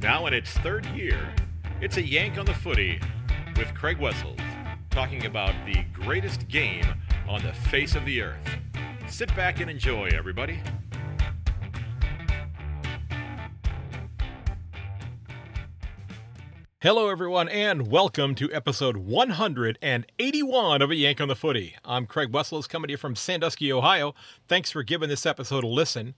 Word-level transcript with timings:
Now 0.00 0.26
in 0.26 0.32
its 0.32 0.50
third 0.58 0.86
year, 0.86 1.34
it's 1.80 1.96
a 1.96 2.02
yank 2.06 2.38
on 2.38 2.46
the 2.46 2.54
footy 2.54 3.00
with 3.56 3.74
Craig 3.74 3.98
Wessels 3.98 4.38
talking 4.90 5.26
about 5.26 5.52
the 5.66 5.82
greatest 5.92 6.46
game 6.46 6.84
on 7.28 7.42
the 7.42 7.52
face 7.52 7.96
of 7.96 8.04
the 8.04 8.22
earth. 8.22 8.48
Sit 9.08 9.34
back 9.34 9.58
and 9.58 9.68
enjoy, 9.68 10.08
everybody. 10.14 10.60
Hello, 16.80 17.08
everyone, 17.08 17.48
and 17.48 17.90
welcome 17.90 18.36
to 18.36 18.52
episode 18.52 18.98
181 18.98 20.80
of 20.80 20.90
A 20.92 20.94
Yank 20.94 21.20
on 21.20 21.26
the 21.26 21.34
Footy. 21.34 21.74
I'm 21.84 22.06
Craig 22.06 22.32
Wessels, 22.32 22.68
coming 22.68 22.86
to 22.86 22.92
you 22.92 22.98
from 22.98 23.16
Sandusky, 23.16 23.72
Ohio. 23.72 24.14
Thanks 24.46 24.70
for 24.70 24.84
giving 24.84 25.08
this 25.08 25.26
episode 25.26 25.64
a 25.64 25.66
listen. 25.66 26.14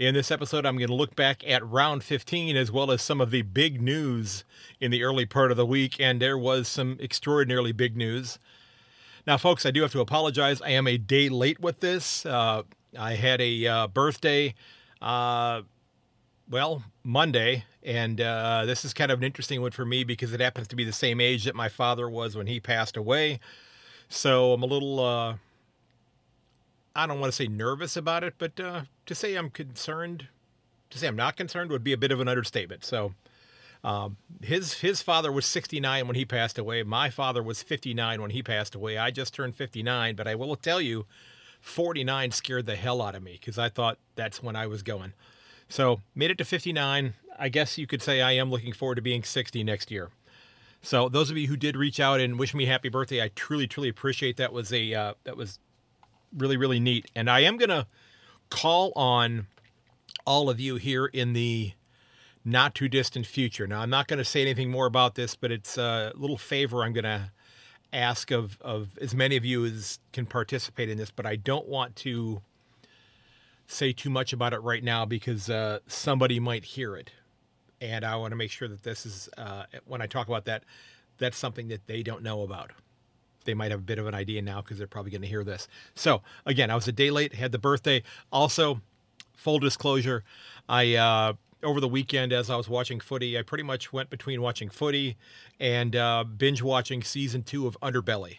In 0.00 0.14
this 0.14 0.30
episode, 0.30 0.64
I'm 0.64 0.78
going 0.78 0.88
to 0.88 0.94
look 0.94 1.14
back 1.14 1.46
at 1.46 1.62
round 1.62 2.02
15 2.02 2.56
as 2.56 2.72
well 2.72 2.90
as 2.90 3.02
some 3.02 3.20
of 3.20 3.30
the 3.30 3.42
big 3.42 3.82
news 3.82 4.44
in 4.80 4.90
the 4.90 5.02
early 5.02 5.26
part 5.26 5.50
of 5.50 5.58
the 5.58 5.66
week, 5.66 6.00
and 6.00 6.22
there 6.22 6.38
was 6.38 6.68
some 6.68 6.96
extraordinarily 7.02 7.72
big 7.72 7.98
news. 7.98 8.38
Now, 9.26 9.36
folks, 9.36 9.66
I 9.66 9.70
do 9.70 9.82
have 9.82 9.92
to 9.92 10.00
apologize. 10.00 10.62
I 10.62 10.70
am 10.70 10.86
a 10.86 10.96
day 10.96 11.28
late 11.28 11.60
with 11.60 11.80
this. 11.80 12.24
Uh, 12.24 12.62
I 12.98 13.12
had 13.12 13.42
a 13.42 13.66
uh, 13.66 13.86
birthday. 13.88 14.54
Uh, 15.02 15.64
well, 16.48 16.82
Monday, 17.04 17.66
and 17.82 18.22
uh, 18.22 18.64
this 18.64 18.86
is 18.86 18.94
kind 18.94 19.12
of 19.12 19.18
an 19.18 19.24
interesting 19.24 19.60
one 19.60 19.72
for 19.72 19.84
me 19.84 20.02
because 20.02 20.32
it 20.32 20.40
happens 20.40 20.68
to 20.68 20.76
be 20.76 20.84
the 20.84 20.92
same 20.94 21.20
age 21.20 21.44
that 21.44 21.54
my 21.54 21.68
father 21.68 22.08
was 22.08 22.34
when 22.34 22.46
he 22.46 22.58
passed 22.58 22.96
away. 22.96 23.38
So 24.08 24.54
I'm 24.54 24.62
a 24.62 24.66
little, 24.66 24.98
uh, 24.98 25.34
I 26.94 27.06
don't 27.06 27.20
want 27.20 27.32
to 27.32 27.36
say 27.36 27.46
nervous 27.46 27.96
about 27.96 28.24
it, 28.24 28.34
but 28.38 28.58
uh, 28.58 28.82
to 29.06 29.14
say 29.14 29.34
I'm 29.34 29.50
concerned, 29.50 30.28
to 30.90 30.98
say 30.98 31.06
I'm 31.06 31.16
not 31.16 31.36
concerned 31.36 31.70
would 31.70 31.84
be 31.84 31.92
a 31.92 31.98
bit 31.98 32.12
of 32.12 32.20
an 32.20 32.28
understatement. 32.28 32.84
So 32.84 33.14
um, 33.82 34.16
his 34.42 34.74
his 34.74 35.00
father 35.00 35.32
was 35.32 35.46
69 35.46 36.06
when 36.06 36.16
he 36.16 36.24
passed 36.24 36.58
away. 36.58 36.82
My 36.82 37.08
father 37.10 37.42
was 37.42 37.62
59 37.62 38.20
when 38.20 38.30
he 38.30 38.42
passed 38.42 38.74
away. 38.74 38.98
I 38.98 39.10
just 39.10 39.32
turned 39.32 39.54
59, 39.54 40.16
but 40.16 40.26
I 40.26 40.34
will 40.34 40.56
tell 40.56 40.80
you, 40.80 41.06
49 41.60 42.32
scared 42.32 42.66
the 42.66 42.76
hell 42.76 43.00
out 43.00 43.14
of 43.14 43.22
me 43.22 43.38
because 43.40 43.58
I 43.58 43.68
thought 43.68 43.98
that's 44.16 44.42
when 44.42 44.56
I 44.56 44.66
was 44.66 44.82
going. 44.82 45.12
So 45.68 46.00
made 46.14 46.30
it 46.30 46.38
to 46.38 46.44
59. 46.44 47.14
I 47.38 47.48
guess 47.48 47.78
you 47.78 47.86
could 47.86 48.02
say 48.02 48.20
I 48.20 48.32
am 48.32 48.50
looking 48.50 48.72
forward 48.72 48.96
to 48.96 49.02
being 49.02 49.22
60 49.22 49.64
next 49.64 49.90
year. 49.90 50.10
So 50.82 51.08
those 51.08 51.30
of 51.30 51.36
you 51.36 51.46
who 51.46 51.56
did 51.56 51.76
reach 51.76 52.00
out 52.00 52.20
and 52.20 52.38
wish 52.38 52.54
me 52.54 52.66
happy 52.66 52.88
birthday, 52.88 53.22
I 53.22 53.28
truly, 53.34 53.66
truly 53.66 53.88
appreciate 53.88 54.36
that. 54.38 54.52
Was 54.52 54.72
a 54.72 54.94
uh, 54.94 55.14
that 55.24 55.36
was 55.36 55.58
really, 56.36 56.56
really 56.56 56.80
neat. 56.80 57.10
And 57.14 57.30
I 57.30 57.40
am 57.40 57.56
gonna 57.56 57.86
call 58.50 58.92
on 58.96 59.46
all 60.26 60.50
of 60.50 60.60
you 60.60 60.76
here 60.76 61.06
in 61.06 61.32
the 61.32 61.72
not 62.44 62.74
too 62.74 62.88
distant 62.88 63.26
future. 63.26 63.66
Now 63.66 63.80
I'm 63.80 63.90
not 63.90 64.08
going 64.08 64.18
to 64.18 64.24
say 64.24 64.40
anything 64.42 64.70
more 64.70 64.86
about 64.86 65.14
this, 65.14 65.34
but 65.34 65.52
it's 65.52 65.76
a 65.76 66.12
little 66.14 66.38
favor 66.38 66.82
I'm 66.82 66.92
going 66.92 67.04
to 67.04 67.30
ask 67.92 68.30
of 68.30 68.56
of 68.60 68.96
as 69.00 69.14
many 69.14 69.36
of 69.36 69.44
you 69.44 69.64
as 69.64 69.98
can 70.12 70.26
participate 70.26 70.88
in 70.88 70.98
this. 70.98 71.10
But 71.10 71.26
I 71.26 71.36
don't 71.36 71.68
want 71.68 71.96
to 71.96 72.40
say 73.66 73.92
too 73.92 74.10
much 74.10 74.32
about 74.32 74.52
it 74.52 74.58
right 74.58 74.82
now 74.82 75.04
because 75.04 75.48
uh, 75.48 75.80
somebody 75.86 76.40
might 76.40 76.64
hear 76.64 76.96
it. 76.96 77.10
And 77.80 78.04
I 78.04 78.16
want 78.16 78.32
to 78.32 78.36
make 78.36 78.50
sure 78.50 78.68
that 78.68 78.82
this 78.82 79.06
is, 79.06 79.28
uh, 79.38 79.64
when 79.86 80.02
I 80.02 80.06
talk 80.06 80.28
about 80.28 80.44
that, 80.44 80.64
that's 81.18 81.38
something 81.38 81.68
that 81.68 81.86
they 81.86 82.02
don't 82.02 82.22
know 82.22 82.42
about. 82.42 82.72
They 83.44 83.54
might 83.54 83.70
have 83.70 83.80
a 83.80 83.82
bit 83.84 83.98
of 83.98 84.06
an 84.06 84.14
idea 84.14 84.42
now 84.42 84.60
because 84.60 84.78
they're 84.78 84.86
probably 84.86 85.10
going 85.10 85.22
to 85.22 85.28
hear 85.28 85.44
this. 85.44 85.68
So, 85.94 86.22
again, 86.46 86.70
I 86.70 86.74
was 86.74 86.88
a 86.88 86.92
day 86.92 87.10
late, 87.10 87.34
had 87.34 87.52
the 87.52 87.58
birthday. 87.58 88.02
Also, 88.32 88.80
full 89.34 89.58
disclosure, 89.58 90.24
I, 90.68 90.94
uh, 90.94 91.32
over 91.62 91.80
the 91.80 91.88
weekend, 91.88 92.32
as 92.32 92.50
I 92.50 92.56
was 92.56 92.68
watching 92.68 93.00
footy, 93.00 93.38
I 93.38 93.42
pretty 93.42 93.64
much 93.64 93.92
went 93.92 94.10
between 94.10 94.40
watching 94.40 94.68
footy 94.70 95.16
and 95.58 95.94
uh, 95.96 96.24
binge 96.24 96.62
watching 96.62 97.02
season 97.02 97.42
two 97.42 97.66
of 97.66 97.78
Underbelly 97.80 98.38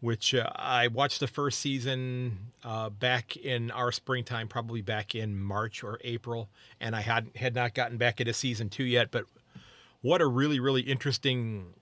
which 0.00 0.34
uh, 0.34 0.48
I 0.54 0.88
watched 0.88 1.20
the 1.20 1.26
first 1.26 1.60
season 1.60 2.38
uh, 2.64 2.90
back 2.90 3.36
in 3.36 3.70
our 3.70 3.90
springtime, 3.92 4.48
probably 4.48 4.82
back 4.82 5.14
in 5.14 5.38
March 5.40 5.82
or 5.82 5.98
April, 6.04 6.48
and 6.80 6.94
I 6.94 7.00
had 7.00 7.28
had 7.34 7.54
not 7.54 7.74
gotten 7.74 7.96
back 7.96 8.20
into 8.20 8.32
season 8.32 8.68
two 8.68 8.84
yet. 8.84 9.10
But 9.10 9.24
what 10.02 10.20
a 10.20 10.26
really 10.26 10.60
really 10.60 10.82
interesting 10.82 11.74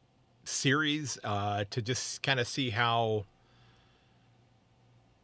series 0.45 1.19
uh, 1.25 1.65
to 1.71 1.83
just 1.83 2.23
kind 2.23 2.41
of 2.41 2.47
see 2.47 2.71
how 2.71 3.25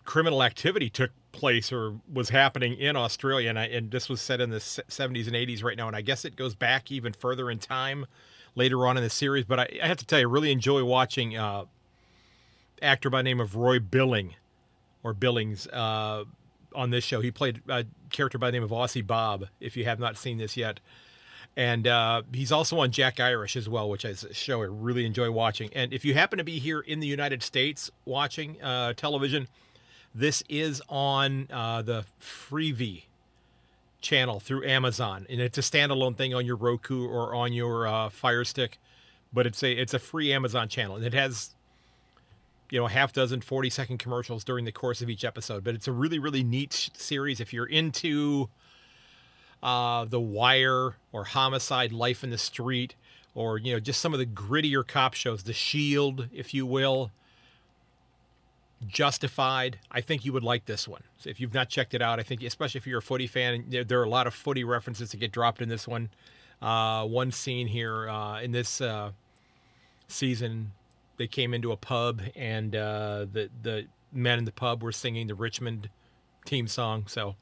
criminal 0.05 0.43
activity 0.43 0.91
took 0.91 1.11
place 1.33 1.73
or 1.73 1.95
was 2.13 2.31
happening 2.31 2.75
in 2.75 2.97
Australia, 2.97 3.49
and, 3.49 3.59
I, 3.59 3.67
and 3.67 3.91
this 3.91 4.09
was 4.09 4.21
set 4.21 4.41
in 4.41 4.51
the 4.51 4.59
70s 4.59 5.27
and 5.27 5.37
80s 5.37 5.63
right 5.63 5.77
now, 5.77 5.87
and 5.87 5.97
I 5.97 6.01
guess 6.01 6.25
it 6.25 6.37
goes 6.37 6.55
back 6.55 6.91
even 6.91 7.13
further 7.13 7.51
in 7.51 7.59
time 7.59 8.07
later 8.55 8.87
on 8.87 8.97
in 8.97 9.03
the 9.03 9.11
series. 9.11 9.45
But 9.45 9.61
I, 9.61 9.79
I 9.83 9.87
have 9.87 9.99
to 9.99 10.07
tell 10.07 10.19
you, 10.19 10.29
I 10.29 10.31
really 10.31 10.53
enjoy 10.53 10.85
watching 10.85 11.37
uh, 11.37 11.65
actor 12.83 13.11
by 13.11 13.23
name 13.23 13.41
of 13.41 13.57
Roy 13.57 13.79
Billing 13.79 14.35
or 15.03 15.15
Billings 15.15 15.67
uh, 15.69 16.25
on 16.75 16.91
this 16.91 17.05
show. 17.05 17.21
He 17.21 17.31
played 17.31 17.63
a 17.69 17.85
character 18.11 18.39
by 18.39 18.49
the 18.49 18.53
name 18.53 18.63
of 18.63 18.71
Aussie 18.71 19.07
Bob, 19.07 19.47
if 19.61 19.77
you 19.77 19.85
have 19.85 19.99
not 19.99 20.17
seen 20.17 20.39
this 20.39 20.57
yet. 20.57 20.81
And 21.57 21.87
uh, 21.87 22.23
he's 22.33 22.53
also 22.53 22.79
on 22.79 22.91
Jack 22.91 23.21
Irish 23.21 23.57
as 23.57 23.69
well, 23.69 23.91
which 23.91 24.05
is 24.05 24.25
a 24.25 24.33
show 24.33 24.63
I 24.63 24.67
really 24.67 25.05
enjoy 25.05 25.31
watching. 25.31 25.71
And 25.75 25.93
if 25.93 26.05
you 26.05 26.15
happen 26.15 26.39
to 26.39 26.45
be 26.45 26.59
here 26.59 26.81
in 26.81 27.01
the 27.01 27.07
United 27.07 27.43
States 27.43 27.91
watching 28.05 28.61
uh, 28.63 28.95
television, 28.95 29.49
this 30.15 30.43
is 30.49 30.81
on 30.89 31.49
uh, 31.51 31.83
the 31.83 32.05
Freevee 32.21 33.05
channel 34.01 34.41
through 34.41 34.65
Amazon, 34.65 35.27
and 35.29 35.41
it's 35.41 35.59
a 35.59 35.61
standalone 35.61 36.17
thing 36.17 36.35
on 36.35 36.47
your 36.47 36.57
Roku 36.57 37.07
or 37.07 37.35
on 37.35 37.53
your 37.53 37.87
uh, 37.87 38.09
Fire 38.09 38.45
Stick. 38.45 38.79
But 39.33 39.47
it's 39.47 39.63
a 39.63 39.73
it's 39.73 39.95
a 39.95 39.99
free 39.99 40.33
Amazon 40.33 40.69
channel, 40.69 40.97
and 40.97 41.05
it 41.05 41.15
has 41.15 41.55
you 42.71 42.79
know, 42.79 42.87
a 42.87 42.91
half 42.91 43.13
dozen 43.13 43.41
40 43.41 43.69
second 43.71 43.99
commercials 43.99 44.45
during 44.45 44.65
the 44.65 44.73
course 44.73 45.03
of 45.03 45.11
each 45.11 45.25
episode. 45.25 45.65
But 45.65 45.75
it's 45.75 45.89
a 45.89 45.93
really, 45.93 46.19
really 46.19 46.45
neat 46.45 46.91
series. 46.95 47.41
If 47.41 47.53
you're 47.53 47.67
into 47.67 48.49
uh, 49.63 50.05
The 50.05 50.21
Wire 50.21 50.97
or 51.13 51.25
Homicide, 51.25 51.93
Life 51.93 52.25
in 52.25 52.31
the 52.31 52.39
Street, 52.39 52.95
or, 53.35 53.59
you 53.59 53.73
know, 53.73 53.81
just 53.81 54.01
some 54.01 54.13
of 54.13 54.19
the 54.19 54.27
grittier 54.27 54.87
cop 54.87 55.15
shows, 55.15 55.43
The 55.43 55.53
Shield, 55.53 56.29
if 56.33 56.53
you 56.55 56.67
will, 56.67 57.11
Justified, 58.87 59.79
I 59.91 60.01
think 60.01 60.25
you 60.25 60.33
would 60.33 60.43
like 60.43 60.65
this 60.65 60.89
one. 60.89 61.03
So 61.19 61.29
if 61.29 61.39
you've 61.39 61.53
not 61.53 61.69
checked 61.69 61.93
it 61.93 62.01
out, 62.01 62.19
I 62.19 62.23
think, 62.23 62.43
especially 62.43 62.79
if 62.79 62.87
you're 62.87 63.01
a 63.01 63.03
footy 63.03 63.27
fan, 63.27 63.67
there 63.69 64.01
are 64.01 64.05
a 64.05 64.09
lot 64.09 64.27
of 64.27 64.33
footy 64.33 64.65
references 64.65 65.11
that 65.11 65.19
get 65.19 65.33
dropped 65.33 65.61
in 65.61 65.69
this 65.69 65.87
one. 65.87 66.09
Uh, 66.63 67.07
one 67.07 67.31
scene 67.31 67.67
here 67.67 68.09
uh, 68.09 68.41
in 68.41 68.53
this 68.53 68.81
uh, 68.81 69.11
season 70.09 70.73
they 71.21 71.27
came 71.27 71.53
into 71.53 71.71
a 71.71 71.77
pub 71.77 72.23
and 72.35 72.75
uh, 72.75 73.27
the 73.31 73.51
the 73.63 73.85
men 74.11 74.39
in 74.39 74.47
the 74.47 74.53
pub 74.53 74.83
were 74.83 74.91
singing 74.91 75.27
the 75.27 75.35
Richmond 75.35 75.91
team 76.47 76.67
song. 76.67 77.05
So 77.09 77.37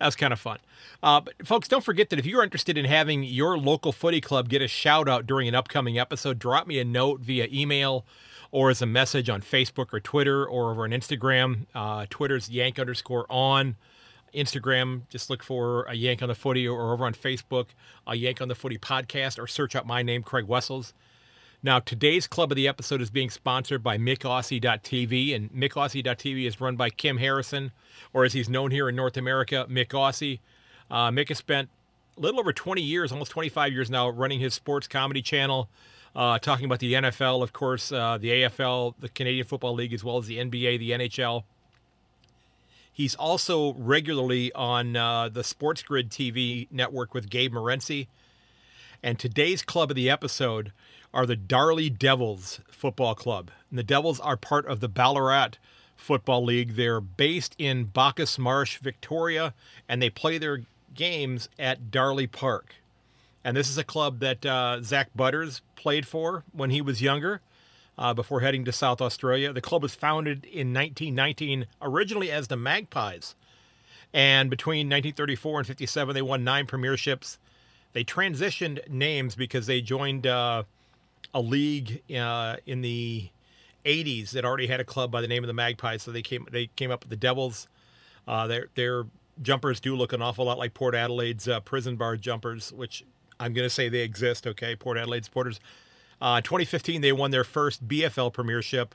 that 0.00 0.06
was 0.06 0.16
kind 0.16 0.32
of 0.32 0.40
fun. 0.40 0.58
Uh, 1.02 1.20
but 1.20 1.46
folks, 1.46 1.68
don't 1.68 1.84
forget 1.84 2.08
that 2.08 2.18
if 2.18 2.24
you're 2.24 2.42
interested 2.42 2.78
in 2.78 2.86
having 2.86 3.22
your 3.22 3.58
local 3.58 3.92
footy 3.92 4.20
club 4.20 4.48
get 4.48 4.62
a 4.62 4.66
shout 4.66 5.08
out 5.08 5.26
during 5.26 5.46
an 5.46 5.54
upcoming 5.54 5.98
episode, 5.98 6.38
drop 6.38 6.66
me 6.66 6.78
a 6.80 6.84
note 6.84 7.20
via 7.20 7.46
email 7.52 8.06
or 8.50 8.70
as 8.70 8.80
a 8.80 8.86
message 8.86 9.28
on 9.28 9.42
Facebook 9.42 9.92
or 9.92 10.00
Twitter 10.00 10.44
or 10.44 10.70
over 10.70 10.84
on 10.84 10.90
Instagram. 10.90 11.66
Uh, 11.74 12.06
Twitter's 12.08 12.48
yank 12.48 12.78
underscore 12.78 13.26
on. 13.28 13.76
Instagram, 14.34 15.02
just 15.08 15.28
look 15.28 15.42
for 15.42 15.82
a 15.84 15.94
Yank 15.94 16.22
on 16.22 16.28
the 16.28 16.36
Footy 16.36 16.66
or 16.66 16.92
over 16.92 17.04
on 17.04 17.14
Facebook, 17.14 17.66
a 18.06 18.14
Yank 18.14 18.40
on 18.40 18.46
the 18.46 18.54
Footy 18.54 18.78
podcast, 18.78 19.40
or 19.40 19.48
search 19.48 19.74
up 19.74 19.84
my 19.84 20.02
name, 20.02 20.22
Craig 20.22 20.46
Wessels. 20.46 20.94
Now, 21.62 21.78
today's 21.78 22.26
club 22.26 22.50
of 22.52 22.56
the 22.56 22.66
episode 22.66 23.02
is 23.02 23.10
being 23.10 23.28
sponsored 23.28 23.82
by 23.82 23.98
MykAussie.tv, 23.98 25.36
and 25.36 25.52
MykAussie.tv 25.52 26.46
is 26.46 26.58
run 26.58 26.76
by 26.76 26.88
Kim 26.88 27.18
Harrison, 27.18 27.72
or 28.14 28.24
as 28.24 28.32
he's 28.32 28.48
known 28.48 28.70
here 28.70 28.88
in 28.88 28.96
North 28.96 29.18
America, 29.18 29.66
Mick 29.68 29.88
Aussie. 29.88 30.38
Uh, 30.90 31.10
Mick 31.10 31.28
has 31.28 31.36
spent 31.36 31.68
a 32.16 32.20
little 32.20 32.40
over 32.40 32.54
20 32.54 32.80
years, 32.80 33.12
almost 33.12 33.30
25 33.32 33.74
years 33.74 33.90
now, 33.90 34.08
running 34.08 34.40
his 34.40 34.54
sports 34.54 34.88
comedy 34.88 35.20
channel, 35.20 35.68
uh, 36.16 36.38
talking 36.38 36.64
about 36.64 36.78
the 36.78 36.94
NFL, 36.94 37.42
of 37.42 37.52
course, 37.52 37.92
uh, 37.92 38.16
the 38.16 38.30
AFL, 38.30 38.94
the 38.98 39.10
Canadian 39.10 39.46
Football 39.46 39.74
League, 39.74 39.92
as 39.92 40.02
well 40.02 40.16
as 40.16 40.26
the 40.26 40.38
NBA, 40.38 40.78
the 40.78 40.92
NHL. 40.92 41.44
He's 42.90 43.14
also 43.14 43.74
regularly 43.74 44.50
on 44.54 44.96
uh, 44.96 45.28
the 45.28 45.44
Sports 45.44 45.82
Grid 45.82 46.08
TV 46.08 46.68
network 46.70 47.12
with 47.12 47.28
Gabe 47.28 47.52
Morency. 47.52 48.06
And 49.02 49.18
today's 49.18 49.62
club 49.62 49.90
of 49.90 49.96
the 49.96 50.10
episode 50.10 50.72
are 51.12 51.26
the 51.26 51.36
Darley 51.36 51.90
Devils 51.90 52.60
Football 52.70 53.14
Club. 53.14 53.50
And 53.70 53.78
the 53.78 53.84
Devils 53.84 54.20
are 54.20 54.36
part 54.36 54.66
of 54.66 54.80
the 54.80 54.88
Ballarat 54.88 55.50
Football 55.96 56.44
League. 56.44 56.76
They're 56.76 57.00
based 57.00 57.54
in 57.58 57.84
Bacchus 57.84 58.38
Marsh, 58.38 58.78
Victoria, 58.78 59.54
and 59.88 60.00
they 60.00 60.10
play 60.10 60.38
their 60.38 60.62
games 60.94 61.48
at 61.58 61.90
Darley 61.90 62.26
Park. 62.26 62.74
And 63.44 63.56
this 63.56 63.68
is 63.70 63.78
a 63.78 63.84
club 63.84 64.20
that 64.20 64.44
uh, 64.44 64.82
Zak 64.82 65.08
Butters 65.14 65.62
played 65.76 66.06
for 66.06 66.44
when 66.52 66.70
he 66.70 66.80
was 66.80 67.02
younger. 67.02 67.40
Uh, 67.98 68.14
before 68.14 68.40
heading 68.40 68.64
to 68.64 68.72
South 68.72 69.02
Australia. 69.02 69.52
The 69.52 69.60
club 69.60 69.82
was 69.82 69.94
founded 69.94 70.46
in 70.46 70.72
1919, 70.72 71.66
originally 71.82 72.30
as 72.30 72.48
the 72.48 72.56
Magpies. 72.56 73.34
And 74.14 74.48
between 74.48 74.86
1934 74.86 75.58
and 75.58 75.66
57, 75.66 76.14
they 76.14 76.22
won 76.22 76.42
nine 76.42 76.64
premierships 76.64 77.36
they 77.92 78.04
transitioned 78.04 78.88
names 78.88 79.34
because 79.34 79.66
they 79.66 79.80
joined 79.80 80.26
uh, 80.26 80.64
a 81.34 81.40
league 81.40 82.02
uh, 82.14 82.56
in 82.66 82.80
the 82.80 83.28
80s 83.84 84.30
that 84.32 84.44
already 84.44 84.66
had 84.66 84.80
a 84.80 84.84
club 84.84 85.10
by 85.10 85.20
the 85.20 85.28
name 85.28 85.42
of 85.42 85.48
the 85.48 85.54
Magpies. 85.54 86.02
So 86.02 86.10
they 86.10 86.22
came 86.22 86.46
they 86.50 86.66
came 86.76 86.90
up 86.90 87.02
with 87.02 87.10
the 87.10 87.16
Devils. 87.16 87.68
Uh, 88.26 88.46
their 88.46 88.68
their 88.74 89.04
jumpers 89.42 89.80
do 89.80 89.96
look 89.96 90.12
an 90.12 90.22
awful 90.22 90.44
lot 90.44 90.58
like 90.58 90.74
Port 90.74 90.94
Adelaide's 90.94 91.48
uh, 91.48 91.60
prison 91.60 91.96
bar 91.96 92.16
jumpers, 92.16 92.72
which 92.72 93.04
I'm 93.38 93.52
going 93.54 93.66
to 93.66 93.70
say 93.70 93.88
they 93.88 94.00
exist. 94.00 94.46
Okay, 94.46 94.76
Port 94.76 94.98
Adelaide 94.98 95.24
supporters. 95.24 95.60
Uh, 96.20 96.40
2015, 96.42 97.00
they 97.00 97.12
won 97.12 97.30
their 97.30 97.44
first 97.44 97.86
BFL 97.88 98.32
premiership. 98.32 98.94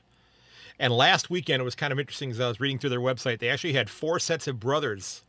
And 0.78 0.92
last 0.92 1.28
weekend, 1.28 1.60
it 1.60 1.64
was 1.64 1.74
kind 1.74 1.92
of 1.92 1.98
interesting 1.98 2.30
as 2.30 2.38
I 2.38 2.46
was 2.46 2.60
reading 2.60 2.78
through 2.78 2.90
their 2.90 3.00
website. 3.00 3.40
They 3.40 3.48
actually 3.48 3.72
had 3.72 3.90
four 3.90 4.20
sets 4.20 4.46
of 4.46 4.60
brothers 4.60 5.22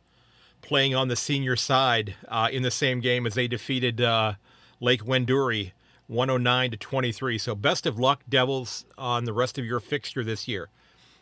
playing 0.60 0.94
on 0.94 1.08
the 1.08 1.16
senior 1.16 1.56
side 1.56 2.14
uh, 2.28 2.48
in 2.52 2.62
the 2.62 2.70
same 2.70 3.00
game 3.00 3.26
as 3.26 3.34
they 3.34 3.48
defeated 3.48 4.00
uh, 4.00 4.34
Lake 4.80 5.02
Wendouree 5.02 5.72
109 6.08 6.70
to 6.72 6.76
23. 6.76 7.38
So 7.38 7.54
best 7.54 7.86
of 7.86 7.98
luck, 7.98 8.22
Devils, 8.28 8.84
on 8.96 9.24
the 9.24 9.32
rest 9.32 9.58
of 9.58 9.64
your 9.64 9.78
fixture 9.78 10.24
this 10.24 10.48
year. 10.48 10.68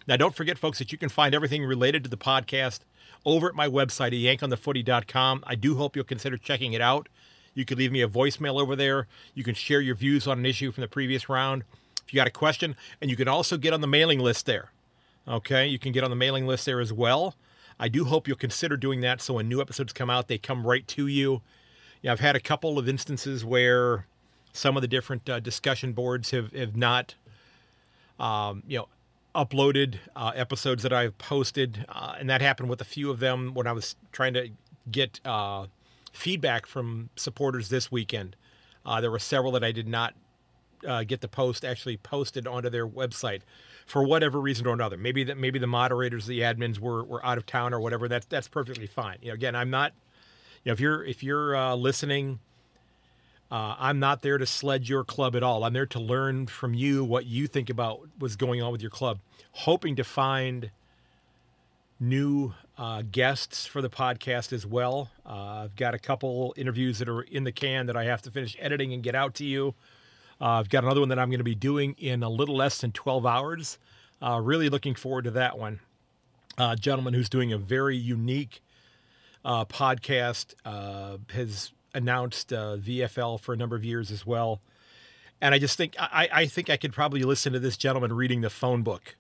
Now, 0.06 0.16
don't 0.16 0.34
forget, 0.34 0.56
folks, 0.56 0.78
that 0.78 0.92
you 0.92 0.98
can 0.98 1.08
find 1.08 1.34
everything 1.34 1.64
related 1.64 2.04
to 2.04 2.10
the 2.10 2.16
podcast 2.16 2.80
over 3.24 3.48
at 3.48 3.54
my 3.54 3.68
website 3.68 4.12
yankonthefooty.com. 4.12 5.42
I 5.46 5.56
do 5.56 5.76
hope 5.76 5.96
you'll 5.96 6.04
consider 6.04 6.38
checking 6.38 6.72
it 6.72 6.80
out. 6.80 7.08
You 7.54 7.64
can 7.64 7.78
leave 7.78 7.90
me 7.90 8.02
a 8.02 8.08
voicemail 8.08 8.60
over 8.60 8.76
there. 8.76 9.08
You 9.34 9.42
can 9.42 9.54
share 9.54 9.80
your 9.80 9.96
views 9.96 10.26
on 10.26 10.38
an 10.38 10.46
issue 10.46 10.70
from 10.70 10.82
the 10.82 10.88
previous 10.88 11.28
round 11.28 11.64
if 12.06 12.14
you 12.14 12.18
got 12.18 12.28
a 12.28 12.30
question. 12.30 12.76
And 13.00 13.10
you 13.10 13.16
can 13.16 13.28
also 13.28 13.56
get 13.56 13.72
on 13.72 13.80
the 13.80 13.86
mailing 13.88 14.20
list 14.20 14.46
there. 14.46 14.70
Okay, 15.26 15.66
you 15.66 15.78
can 15.78 15.90
get 15.90 16.04
on 16.04 16.10
the 16.10 16.16
mailing 16.16 16.46
list 16.46 16.66
there 16.66 16.80
as 16.80 16.92
well. 16.92 17.34
I 17.80 17.88
do 17.88 18.04
hope 18.04 18.28
you'll 18.28 18.36
consider 18.36 18.76
doing 18.76 19.00
that 19.00 19.20
so 19.20 19.34
when 19.34 19.48
new 19.48 19.60
episodes 19.60 19.92
come 19.92 20.08
out, 20.08 20.28
they 20.28 20.38
come 20.38 20.66
right 20.66 20.86
to 20.88 21.08
you. 21.08 21.42
Yeah, 22.00 22.12
I've 22.12 22.20
had 22.20 22.36
a 22.36 22.40
couple 22.40 22.78
of 22.78 22.88
instances 22.88 23.44
where 23.44 24.06
some 24.56 24.76
of 24.76 24.80
the 24.80 24.88
different 24.88 25.28
uh, 25.28 25.38
discussion 25.40 25.92
boards 25.92 26.30
have, 26.30 26.52
have 26.52 26.76
not, 26.76 27.14
um, 28.18 28.62
you 28.66 28.78
know, 28.78 28.88
uploaded 29.34 29.96
uh, 30.16 30.32
episodes 30.34 30.82
that 30.82 30.92
I've 30.92 31.16
posted, 31.18 31.84
uh, 31.88 32.14
and 32.18 32.30
that 32.30 32.40
happened 32.40 32.70
with 32.70 32.80
a 32.80 32.84
few 32.84 33.10
of 33.10 33.20
them 33.20 33.52
when 33.52 33.66
I 33.66 33.72
was 33.72 33.96
trying 34.12 34.32
to 34.34 34.48
get 34.90 35.20
uh, 35.24 35.66
feedback 36.12 36.66
from 36.66 37.10
supporters 37.16 37.68
this 37.68 37.92
weekend. 37.92 38.34
Uh, 38.84 39.00
there 39.00 39.10
were 39.10 39.18
several 39.18 39.52
that 39.52 39.62
I 39.62 39.72
did 39.72 39.88
not 39.88 40.14
uh, 40.86 41.04
get 41.04 41.20
the 41.20 41.28
post 41.28 41.64
actually 41.64 41.98
posted 41.98 42.46
onto 42.46 42.70
their 42.70 42.86
website 42.86 43.42
for 43.86 44.04
whatever 44.04 44.40
reason 44.40 44.66
or 44.66 44.72
another. 44.72 44.96
Maybe 44.96 45.24
that 45.24 45.36
maybe 45.36 45.58
the 45.58 45.66
moderators, 45.66 46.26
the 46.26 46.40
admins 46.40 46.78
were, 46.78 47.04
were 47.04 47.24
out 47.24 47.36
of 47.36 47.44
town 47.44 47.74
or 47.74 47.80
whatever. 47.80 48.08
That's 48.08 48.26
that's 48.26 48.48
perfectly 48.48 48.86
fine. 48.86 49.18
You 49.20 49.28
know, 49.28 49.34
again, 49.34 49.54
I'm 49.54 49.70
not. 49.70 49.92
You 50.64 50.70
know, 50.70 50.72
if 50.72 50.80
you're 50.80 51.04
if 51.04 51.22
you're 51.22 51.54
uh, 51.54 51.74
listening, 51.74 52.38
uh, 53.50 53.76
I'm 53.78 54.00
not 54.00 54.22
there 54.22 54.38
to 54.38 54.46
sledge 54.46 54.90
your 54.90 55.04
club 55.04 55.36
at 55.36 55.42
all. 55.42 55.62
I'm 55.62 55.72
there 55.72 55.86
to 55.86 56.00
learn 56.00 56.46
from 56.46 56.74
you 56.74 57.04
what 57.04 57.26
you 57.26 57.46
think 57.46 57.70
about 57.70 58.00
what's 58.18 58.36
going 58.36 58.60
on 58.60 58.72
with 58.72 58.82
your 58.82 58.90
club, 58.90 59.20
hoping 59.52 59.94
to 59.96 60.04
find 60.04 60.70
new 62.00 62.52
uh, 62.76 63.02
guests 63.10 63.64
for 63.64 63.80
the 63.80 63.88
podcast 63.88 64.52
as 64.52 64.66
well. 64.66 65.10
Uh, 65.24 65.64
I've 65.64 65.76
got 65.76 65.94
a 65.94 65.98
couple 65.98 66.54
interviews 66.56 66.98
that 66.98 67.08
are 67.08 67.22
in 67.22 67.44
the 67.44 67.52
can 67.52 67.86
that 67.86 67.96
I 67.96 68.04
have 68.04 68.20
to 68.22 68.30
finish 68.30 68.56
editing 68.58 68.92
and 68.92 69.02
get 69.02 69.14
out 69.14 69.34
to 69.34 69.44
you. 69.44 69.74
Uh, 70.40 70.58
I've 70.58 70.68
got 70.68 70.82
another 70.82 71.00
one 71.00 71.08
that 71.10 71.18
I'm 71.18 71.30
going 71.30 71.38
to 71.38 71.44
be 71.44 71.54
doing 71.54 71.94
in 71.98 72.22
a 72.22 72.28
little 72.28 72.56
less 72.56 72.78
than 72.78 72.92
12 72.92 73.24
hours. 73.24 73.78
Uh, 74.20 74.40
really 74.42 74.68
looking 74.68 74.94
forward 74.94 75.24
to 75.24 75.30
that 75.32 75.56
one. 75.56 75.80
Gentleman 76.80 77.12
who's 77.12 77.28
doing 77.28 77.52
a 77.52 77.58
very 77.58 77.96
unique 77.96 78.62
uh, 79.44 79.66
podcast 79.66 80.54
has 81.30 81.70
announced 81.96 82.52
uh, 82.52 82.76
VFL 82.76 83.40
for 83.40 83.54
a 83.54 83.56
number 83.56 83.74
of 83.74 83.84
years 83.84 84.10
as 84.10 84.26
well. 84.26 84.60
And 85.40 85.54
I 85.54 85.58
just 85.58 85.76
think 85.76 85.96
I, 85.98 86.28
I 86.32 86.46
think 86.46 86.70
I 86.70 86.76
could 86.76 86.92
probably 86.92 87.22
listen 87.22 87.52
to 87.54 87.58
this 87.58 87.76
gentleman 87.76 88.12
reading 88.12 88.42
the 88.42 88.50
phone 88.50 88.82
book. 88.82 89.16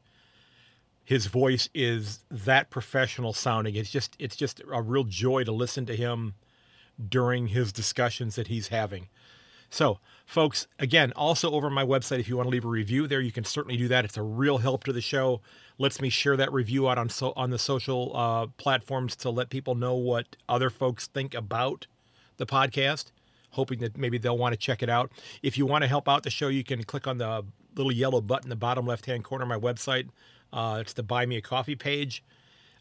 His 1.04 1.26
voice 1.26 1.68
is 1.74 2.20
that 2.30 2.70
professional 2.70 3.32
sounding. 3.32 3.74
It's 3.74 3.90
just 3.90 4.16
it's 4.18 4.36
just 4.36 4.62
a 4.70 4.82
real 4.82 5.04
joy 5.04 5.44
to 5.44 5.52
listen 5.52 5.86
to 5.86 5.96
him 5.96 6.34
during 7.08 7.48
his 7.48 7.72
discussions 7.72 8.36
that 8.36 8.48
he's 8.48 8.68
having. 8.68 9.08
So, 9.68 9.98
folks, 10.24 10.66
again, 10.78 11.12
also 11.16 11.50
over 11.50 11.68
my 11.68 11.84
website, 11.84 12.20
if 12.20 12.28
you 12.28 12.36
want 12.36 12.46
to 12.46 12.50
leave 12.50 12.64
a 12.64 12.68
review 12.68 13.06
there, 13.06 13.20
you 13.20 13.32
can 13.32 13.44
certainly 13.44 13.76
do 13.76 13.88
that. 13.88 14.04
It's 14.04 14.16
a 14.16 14.22
real 14.22 14.58
help 14.58 14.84
to 14.84 14.92
the 14.92 15.00
show. 15.00 15.40
Lets 15.76 16.00
me 16.00 16.08
share 16.08 16.36
that 16.36 16.52
review 16.52 16.88
out 16.88 16.98
on 16.98 17.08
so 17.08 17.32
on 17.36 17.50
the 17.50 17.58
social 17.58 18.16
uh, 18.16 18.46
platforms 18.56 19.16
to 19.16 19.30
let 19.30 19.50
people 19.50 19.74
know 19.74 19.94
what 19.94 20.36
other 20.48 20.70
folks 20.70 21.06
think 21.06 21.34
about 21.34 21.86
the 22.36 22.46
podcast. 22.46 23.06
Hoping 23.50 23.78
that 23.78 23.96
maybe 23.96 24.18
they'll 24.18 24.36
want 24.36 24.52
to 24.52 24.58
check 24.58 24.82
it 24.82 24.90
out. 24.90 25.10
If 25.42 25.56
you 25.56 25.64
want 25.66 25.82
to 25.82 25.88
help 25.88 26.08
out 26.08 26.22
the 26.22 26.30
show, 26.30 26.48
you 26.48 26.62
can 26.62 26.82
click 26.84 27.06
on 27.06 27.18
the 27.18 27.44
little 27.74 27.92
yellow 27.92 28.20
button 28.20 28.46
in 28.46 28.50
the 28.50 28.56
bottom 28.56 28.86
left 28.86 29.06
hand 29.06 29.24
corner 29.24 29.44
of 29.44 29.48
my 29.48 29.58
website. 29.58 30.08
Uh, 30.52 30.78
it's 30.80 30.92
the 30.92 31.02
Buy 31.02 31.26
Me 31.26 31.36
a 31.36 31.40
Coffee 31.40 31.74
page. 31.76 32.22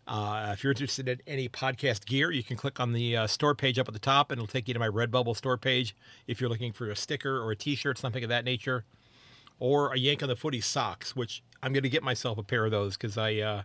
Uh, 0.08 0.52
if 0.54 0.64
you're 0.64 0.72
interested 0.72 1.08
in 1.08 1.20
any 1.26 1.50
podcast 1.50 2.06
gear, 2.06 2.32
you 2.32 2.44
can 2.44 2.56
click 2.58 2.80
on 2.80 2.94
the 2.94 3.18
uh, 3.18 3.28
store 3.28 3.56
page 3.56 3.80
up 3.80 3.88
at 3.88 3.94
the 3.94 4.00
top, 4.00 4.32
and 4.32 4.38
it'll 4.38 4.48
take 4.48 4.68
you 4.68 4.74
to 4.74 4.80
my 4.80 4.88
Redbubble 4.88 5.36
store 5.36 5.58
page. 5.58 5.96
If 6.28 6.40
you're 6.40 6.50
looking 6.50 6.74
for 6.74 6.90
a 6.90 6.96
sticker 6.96 7.40
or 7.42 7.52
a 7.52 7.56
T-shirt, 7.56 7.98
something 7.98 8.24
of 8.24 8.30
that 8.30 8.46
nature, 8.46 8.86
or 9.60 9.94
a 9.94 9.98
Yank 9.98 10.22
on 10.22 10.30
the 10.30 10.36
Footy 10.36 10.62
socks, 10.62 11.16
which 11.16 11.42
I'm 11.64 11.74
going 11.74 11.84
to 11.84 11.90
get 11.90 12.04
myself 12.04 12.38
a 12.38 12.44
pair 12.44 12.66
of 12.66 12.72
those 12.72 12.96
because 12.96 13.18
I 13.18 13.36
uh, 13.38 13.62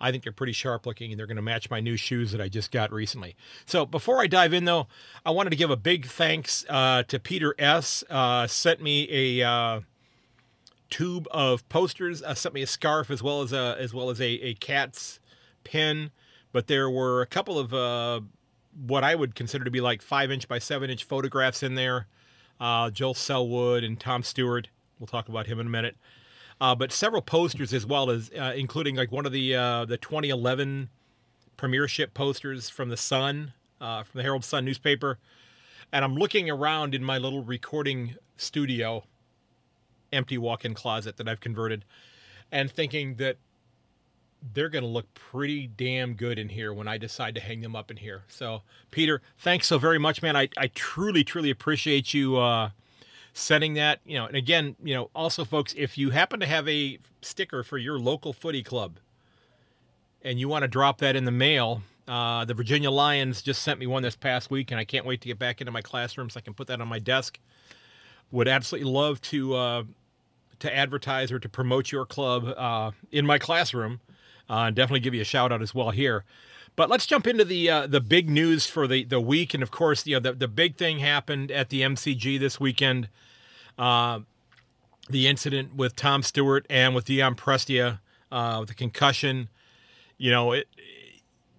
I 0.00 0.10
think 0.10 0.22
they're 0.22 0.32
pretty 0.32 0.52
sharp 0.52 0.86
looking 0.86 1.10
and 1.10 1.18
they're 1.18 1.26
going 1.26 1.36
to 1.36 1.42
match 1.42 1.70
my 1.70 1.80
new 1.80 1.96
shoes 1.96 2.32
that 2.32 2.40
I 2.40 2.48
just 2.48 2.70
got 2.70 2.92
recently. 2.92 3.36
So 3.66 3.86
before 3.86 4.20
I 4.20 4.26
dive 4.26 4.52
in, 4.52 4.64
though, 4.64 4.88
I 5.24 5.30
wanted 5.30 5.50
to 5.50 5.56
give 5.56 5.70
a 5.70 5.76
big 5.76 6.06
thanks 6.06 6.64
uh, 6.68 7.04
to 7.04 7.18
Peter 7.18 7.54
S. 7.58 8.04
Uh, 8.10 8.46
sent 8.46 8.82
me 8.82 9.40
a 9.40 9.48
uh, 9.48 9.80
tube 10.90 11.26
of 11.30 11.68
posters, 11.68 12.22
uh, 12.22 12.34
sent 12.34 12.54
me 12.54 12.62
a 12.62 12.66
scarf 12.66 13.10
as 13.10 13.22
well 13.22 13.42
as 13.42 13.52
a 13.52 13.76
as 13.78 13.92
well 13.92 14.10
as 14.10 14.20
a, 14.20 14.26
a 14.26 14.54
cat's 14.54 15.18
pin, 15.64 16.10
but 16.52 16.66
there 16.66 16.88
were 16.88 17.22
a 17.22 17.26
couple 17.26 17.58
of 17.58 17.74
uh, 17.74 18.20
what 18.86 19.04
I 19.04 19.14
would 19.14 19.34
consider 19.34 19.64
to 19.64 19.70
be 19.70 19.80
like 19.80 20.02
five 20.02 20.30
inch 20.30 20.46
by 20.46 20.58
seven 20.58 20.90
inch 20.90 21.04
photographs 21.04 21.62
in 21.62 21.74
there. 21.74 22.06
Uh, 22.60 22.90
Joel 22.90 23.14
Selwood 23.14 23.82
and 23.82 23.98
Tom 23.98 24.22
Stewart. 24.22 24.68
We'll 24.98 25.06
talk 25.06 25.28
about 25.28 25.46
him 25.46 25.58
in 25.58 25.66
a 25.66 25.70
minute. 25.70 25.96
Uh, 26.60 26.74
but 26.74 26.92
several 26.92 27.22
posters 27.22 27.74
as 27.74 27.84
well 27.84 28.10
as 28.10 28.30
uh, 28.38 28.52
including 28.56 28.96
like 28.96 29.10
one 29.10 29.26
of 29.26 29.32
the 29.32 29.54
uh, 29.54 29.84
the 29.84 29.96
2011 29.96 30.88
premiership 31.56 32.14
posters 32.14 32.68
from 32.68 32.88
the 32.88 32.96
Sun, 32.96 33.52
uh, 33.80 34.02
from 34.02 34.18
the 34.18 34.22
Herald 34.22 34.44
Sun 34.44 34.64
newspaper. 34.64 35.18
And 35.92 36.04
I'm 36.04 36.16
looking 36.16 36.50
around 36.50 36.94
in 36.94 37.04
my 37.04 37.18
little 37.18 37.42
recording 37.42 38.16
studio, 38.36 39.04
empty 40.12 40.38
walk-in 40.38 40.74
closet 40.74 41.16
that 41.18 41.28
I've 41.28 41.40
converted, 41.40 41.84
and 42.50 42.70
thinking 42.70 43.16
that 43.16 43.36
they're 44.52 44.68
going 44.68 44.82
to 44.84 44.88
look 44.90 45.12
pretty 45.14 45.66
damn 45.66 46.14
good 46.14 46.38
in 46.38 46.48
here 46.48 46.72
when 46.74 46.86
I 46.88 46.98
decide 46.98 47.34
to 47.36 47.40
hang 47.40 47.60
them 47.60 47.74
up 47.74 47.90
in 47.90 47.96
here. 47.96 48.24
So, 48.28 48.62
Peter, 48.90 49.22
thanks 49.38 49.66
so 49.66 49.78
very 49.78 49.98
much, 49.98 50.20
man. 50.20 50.36
I, 50.36 50.48
I 50.58 50.66
truly, 50.68 51.24
truly 51.24 51.50
appreciate 51.50 52.12
you 52.12 52.36
sending 53.34 53.74
that. 53.74 54.00
You 54.06 54.18
know, 54.18 54.26
and 54.26 54.36
again, 54.36 54.76
you 54.82 54.94
know, 54.94 55.10
also, 55.14 55.44
folks, 55.44 55.74
if 55.76 55.98
you 55.98 56.10
happen 56.10 56.40
to 56.40 56.46
have 56.46 56.66
a 56.68 56.98
sticker 57.20 57.62
for 57.62 57.76
your 57.76 57.98
local 57.98 58.32
footy 58.32 58.62
club 58.62 58.98
and 60.22 60.40
you 60.40 60.48
want 60.48 60.62
to 60.62 60.68
drop 60.68 60.98
that 60.98 61.16
in 61.16 61.26
the 61.26 61.30
mail, 61.30 61.82
uh, 62.08 62.46
the 62.46 62.54
Virginia 62.54 62.90
Lions 62.90 63.42
just 63.42 63.62
sent 63.62 63.78
me 63.78 63.86
one 63.86 64.02
this 64.02 64.16
past 64.16 64.50
week, 64.50 64.70
and 64.70 64.80
I 64.80 64.84
can't 64.84 65.04
wait 65.04 65.20
to 65.20 65.28
get 65.28 65.38
back 65.38 65.60
into 65.60 65.70
my 65.70 65.82
classroom 65.82 66.30
so 66.30 66.38
I 66.38 66.40
can 66.40 66.54
put 66.54 66.68
that 66.68 66.80
on 66.80 66.88
my 66.88 66.98
desk. 66.98 67.38
Would 68.30 68.48
absolutely 68.48 68.90
love 68.90 69.20
to 69.22 69.54
uh, 69.54 69.82
to 70.60 70.74
advertise 70.74 71.30
or 71.30 71.38
to 71.38 71.48
promote 71.48 71.92
your 71.92 72.06
club 72.06 72.46
uh, 72.56 72.92
in 73.12 73.26
my 73.26 73.38
classroom 73.38 74.00
uh, 74.48 74.70
definitely 74.70 75.00
give 75.00 75.14
you 75.14 75.22
a 75.22 75.24
shout 75.24 75.52
out 75.52 75.62
as 75.62 75.74
well 75.74 75.90
here. 75.90 76.24
But 76.76 76.90
let's 76.90 77.06
jump 77.06 77.26
into 77.26 77.44
the 77.44 77.70
uh, 77.70 77.86
the 77.86 78.00
big 78.00 78.28
news 78.28 78.66
for 78.66 78.86
the, 78.88 79.04
the 79.04 79.20
week, 79.20 79.54
and 79.54 79.62
of 79.62 79.70
course, 79.70 80.06
you 80.06 80.16
know 80.16 80.20
the 80.20 80.32
the 80.32 80.48
big 80.48 80.76
thing 80.76 80.98
happened 80.98 81.50
at 81.50 81.68
the 81.68 81.82
MCG 81.82 82.38
this 82.38 82.58
weekend. 82.58 83.08
Uh, 83.78 84.20
the 85.08 85.26
incident 85.26 85.76
with 85.76 85.94
Tom 85.96 86.22
Stewart 86.22 86.66
and 86.70 86.94
with 86.94 87.04
Dion 87.04 87.34
Prestia 87.34 88.00
uh, 88.32 88.56
with 88.60 88.68
the 88.68 88.74
concussion. 88.74 89.48
You 90.16 90.30
know, 90.30 90.52
it, 90.52 90.68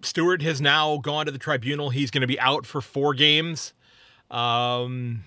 Stewart 0.02 0.42
has 0.42 0.60
now 0.60 0.98
gone 0.98 1.26
to 1.26 1.32
the 1.32 1.38
tribunal. 1.38 1.90
He's 1.90 2.10
going 2.10 2.22
to 2.22 2.26
be 2.26 2.38
out 2.40 2.66
for 2.66 2.80
four 2.80 3.14
games. 3.14 3.72
Um, 4.30 5.24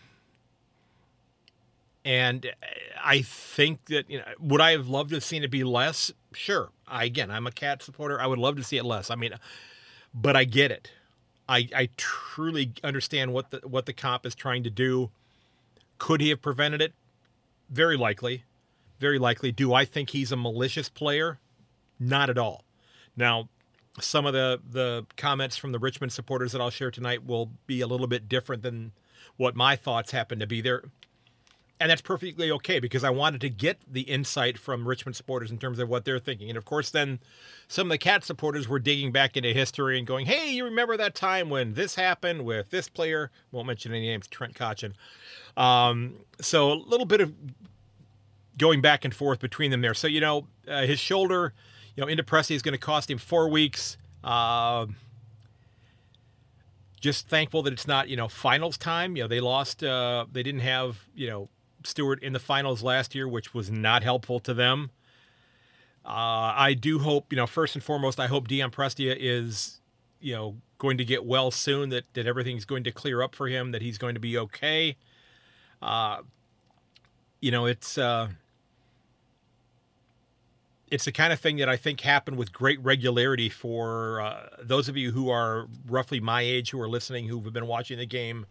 and 2.05 2.51
I 3.03 3.21
think 3.21 3.85
that 3.85 4.09
you 4.09 4.19
know, 4.19 4.25
would 4.39 4.61
I 4.61 4.71
have 4.71 4.87
loved 4.87 5.09
to 5.11 5.15
have 5.17 5.23
seen 5.23 5.43
it 5.43 5.51
be 5.51 5.63
less? 5.63 6.11
Sure. 6.33 6.69
I, 6.87 7.05
again, 7.05 7.31
I'm 7.31 7.47
a 7.47 7.51
cat 7.51 7.83
supporter. 7.83 8.19
I 8.19 8.27
would 8.27 8.39
love 8.39 8.55
to 8.57 8.63
see 8.63 8.77
it 8.77 8.85
less. 8.85 9.09
I 9.09 9.15
mean, 9.15 9.33
but 10.21 10.35
I 10.35 10.43
get 10.43 10.71
it. 10.71 10.91
I, 11.47 11.67
I 11.75 11.89
truly 11.97 12.73
understand 12.83 13.33
what 13.33 13.51
the 13.51 13.61
what 13.63 13.85
the 13.85 13.93
cop 13.93 14.25
is 14.25 14.35
trying 14.35 14.63
to 14.63 14.69
do. 14.69 15.09
Could 15.97 16.21
he 16.21 16.29
have 16.29 16.41
prevented 16.41 16.81
it? 16.81 16.93
Very 17.69 17.97
likely. 17.97 18.43
Very 18.99 19.17
likely. 19.17 19.51
Do 19.51 19.73
I 19.73 19.85
think 19.85 20.11
he's 20.11 20.31
a 20.31 20.35
malicious 20.35 20.89
player? 20.89 21.39
Not 21.99 22.29
at 22.29 22.37
all. 22.37 22.63
Now, 23.17 23.49
some 23.99 24.25
of 24.25 24.33
the 24.33 24.61
the 24.69 25.05
comments 25.17 25.57
from 25.57 25.71
the 25.71 25.79
Richmond 25.79 26.11
supporters 26.11 26.51
that 26.51 26.61
I'll 26.61 26.69
share 26.69 26.91
tonight 26.91 27.25
will 27.25 27.51
be 27.65 27.81
a 27.81 27.87
little 27.87 28.07
bit 28.07 28.29
different 28.29 28.61
than 28.61 28.91
what 29.37 29.55
my 29.55 29.75
thoughts 29.75 30.11
happen 30.11 30.39
to 30.39 30.47
be 30.47 30.61
there. 30.61 30.83
And 31.81 31.89
that's 31.89 32.01
perfectly 32.01 32.51
okay 32.51 32.79
because 32.79 33.05
I 33.05 33.09
wanted 33.09 33.39
to 33.41 33.49
get 33.49 33.79
the 33.89 34.01
insight 34.01 34.57
from 34.57 34.85
Richmond 34.85 35.15
supporters 35.15 35.49
in 35.49 35.57
terms 35.57 35.79
of 35.79 35.87
what 35.87 36.03
they're 36.03 36.19
thinking. 36.19 36.49
And 36.49 36.57
of 36.57 36.65
course, 36.65 36.89
then 36.89 37.19
some 37.69 37.87
of 37.87 37.91
the 37.91 37.97
Cat 37.97 38.25
supporters 38.25 38.67
were 38.67 38.79
digging 38.79 39.13
back 39.13 39.37
into 39.37 39.53
history 39.53 39.97
and 39.97 40.05
going, 40.05 40.25
hey, 40.25 40.51
you 40.51 40.65
remember 40.65 40.97
that 40.97 41.15
time 41.15 41.49
when 41.49 41.75
this 41.75 41.95
happened 41.95 42.43
with 42.43 42.69
this 42.69 42.89
player? 42.89 43.31
Won't 43.53 43.67
mention 43.67 43.93
any 43.93 44.07
names, 44.07 44.27
Trent 44.27 44.55
Cotchin. 44.55 44.93
Um, 45.55 46.15
so 46.41 46.73
a 46.73 46.73
little 46.73 47.05
bit 47.05 47.21
of 47.21 47.33
going 48.57 48.81
back 48.81 49.05
and 49.05 49.15
forth 49.15 49.39
between 49.39 49.71
them 49.71 49.79
there. 49.79 49.93
So, 49.93 50.07
you 50.07 50.19
know, 50.19 50.47
uh, 50.67 50.81
his 50.81 50.99
shoulder, 50.99 51.53
you 51.95 52.01
know, 52.01 52.09
into 52.09 52.23
Presti 52.23 52.55
is 52.55 52.61
going 52.61 52.73
to 52.73 52.77
cost 52.77 53.09
him 53.09 53.17
four 53.17 53.49
weeks. 53.49 53.97
Uh, 54.21 54.87
just 56.99 57.29
thankful 57.29 57.63
that 57.63 57.71
it's 57.71 57.87
not, 57.87 58.09
you 58.09 58.17
know, 58.17 58.27
finals 58.27 58.77
time. 58.77 59.15
You 59.15 59.23
know, 59.23 59.27
they 59.29 59.39
lost, 59.39 59.81
uh, 59.81 60.25
they 60.29 60.43
didn't 60.43 60.59
have, 60.59 60.97
you 61.15 61.29
know, 61.29 61.47
Stewart 61.83 62.21
in 62.21 62.33
the 62.33 62.39
finals 62.39 62.83
last 62.83 63.15
year, 63.15 63.27
which 63.27 63.53
was 63.53 63.71
not 63.71 64.03
helpful 64.03 64.39
to 64.41 64.53
them. 64.53 64.91
Uh, 66.05 66.53
I 66.55 66.73
do 66.73 66.99
hope, 66.99 67.31
you 67.31 67.35
know, 67.35 67.47
first 67.47 67.75
and 67.75 67.83
foremost, 67.83 68.19
I 68.19 68.27
hope 68.27 68.47
Dion 68.47 68.71
Prestia 68.71 69.15
is, 69.17 69.79
you 70.19 70.33
know, 70.33 70.55
going 70.77 70.97
to 70.97 71.05
get 71.05 71.25
well 71.25 71.51
soon, 71.51 71.89
that, 71.89 72.05
that 72.13 72.25
everything's 72.25 72.65
going 72.65 72.83
to 72.85 72.91
clear 72.91 73.21
up 73.21 73.35
for 73.35 73.47
him, 73.47 73.71
that 73.71 73.81
he's 73.81 73.97
going 73.97 74.15
to 74.15 74.19
be 74.19 74.37
okay. 74.37 74.95
Uh, 75.81 76.19
you 77.41 77.51
know, 77.51 77.65
it's, 77.65 77.97
uh, 77.97 78.29
it's 80.89 81.05
the 81.05 81.11
kind 81.11 81.31
of 81.31 81.39
thing 81.39 81.57
that 81.57 81.69
I 81.69 81.77
think 81.77 82.01
happened 82.01 82.37
with 82.37 82.51
great 82.51 82.81
regularity 82.83 83.49
for 83.49 84.21
uh, 84.21 84.47
those 84.61 84.89
of 84.89 84.97
you 84.97 85.11
who 85.11 85.29
are 85.29 85.67
roughly 85.87 86.19
my 86.19 86.41
age 86.41 86.71
who 86.71 86.81
are 86.81 86.89
listening, 86.89 87.27
who've 87.27 87.53
been 87.53 87.67
watching 87.67 87.99
the 87.99 88.05
game 88.05 88.45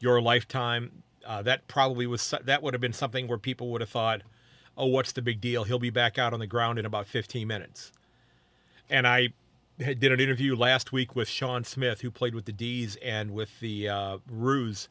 your 0.00 0.20
lifetime. 0.20 1.02
Uh, 1.24 1.42
that 1.42 1.66
probably 1.68 2.06
was 2.06 2.34
that 2.44 2.62
would 2.62 2.74
have 2.74 2.80
been 2.80 2.92
something 2.92 3.26
where 3.26 3.38
people 3.38 3.70
would 3.70 3.80
have 3.80 3.90
thought, 3.90 4.22
"Oh, 4.76 4.86
what's 4.86 5.12
the 5.12 5.22
big 5.22 5.40
deal? 5.40 5.64
He'll 5.64 5.78
be 5.78 5.90
back 5.90 6.18
out 6.18 6.32
on 6.32 6.40
the 6.40 6.46
ground 6.46 6.78
in 6.78 6.86
about 6.86 7.06
15 7.06 7.46
minutes." 7.46 7.92
And 8.90 9.06
I 9.06 9.30
did 9.78 10.04
an 10.04 10.20
interview 10.20 10.54
last 10.54 10.92
week 10.92 11.16
with 11.16 11.28
Sean 11.28 11.64
Smith, 11.64 12.02
who 12.02 12.10
played 12.10 12.34
with 12.34 12.44
the 12.44 12.52
D's 12.52 12.96
and 12.96 13.32
with 13.32 13.60
the 13.60 13.88
uh, 13.88 14.18
Roos, 14.28 14.88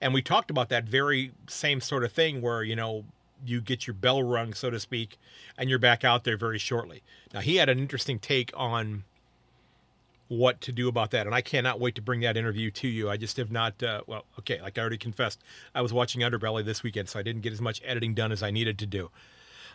and 0.00 0.12
we 0.12 0.22
talked 0.22 0.50
about 0.50 0.68
that 0.68 0.84
very 0.84 1.32
same 1.48 1.80
sort 1.80 2.04
of 2.04 2.12
thing, 2.12 2.40
where 2.40 2.62
you 2.62 2.76
know 2.76 3.04
you 3.44 3.60
get 3.60 3.86
your 3.86 3.94
bell 3.94 4.22
rung, 4.22 4.54
so 4.54 4.70
to 4.70 4.80
speak, 4.80 5.18
and 5.56 5.70
you're 5.70 5.78
back 5.78 6.04
out 6.04 6.24
there 6.24 6.36
very 6.36 6.58
shortly. 6.58 7.02
Now, 7.32 7.40
he 7.40 7.56
had 7.56 7.68
an 7.68 7.78
interesting 7.78 8.18
take 8.18 8.50
on 8.54 9.04
what 10.28 10.60
to 10.60 10.72
do 10.72 10.88
about 10.88 11.10
that, 11.12 11.26
and 11.26 11.34
I 11.34 11.40
cannot 11.40 11.80
wait 11.80 11.94
to 11.96 12.02
bring 12.02 12.20
that 12.20 12.36
interview 12.36 12.70
to 12.72 12.88
you. 12.88 13.10
I 13.10 13.16
just 13.16 13.36
have 13.38 13.50
not, 13.50 13.82
uh, 13.82 14.02
well, 14.06 14.24
okay, 14.38 14.60
like 14.60 14.78
I 14.78 14.80
already 14.82 14.98
confessed, 14.98 15.42
I 15.74 15.80
was 15.80 15.92
watching 15.92 16.20
Underbelly 16.20 16.64
this 16.64 16.82
weekend, 16.82 17.08
so 17.08 17.18
I 17.18 17.22
didn't 17.22 17.42
get 17.42 17.52
as 17.52 17.60
much 17.60 17.80
editing 17.84 18.14
done 18.14 18.30
as 18.30 18.42
I 18.42 18.50
needed 18.50 18.78
to 18.78 18.86
do. 18.86 19.10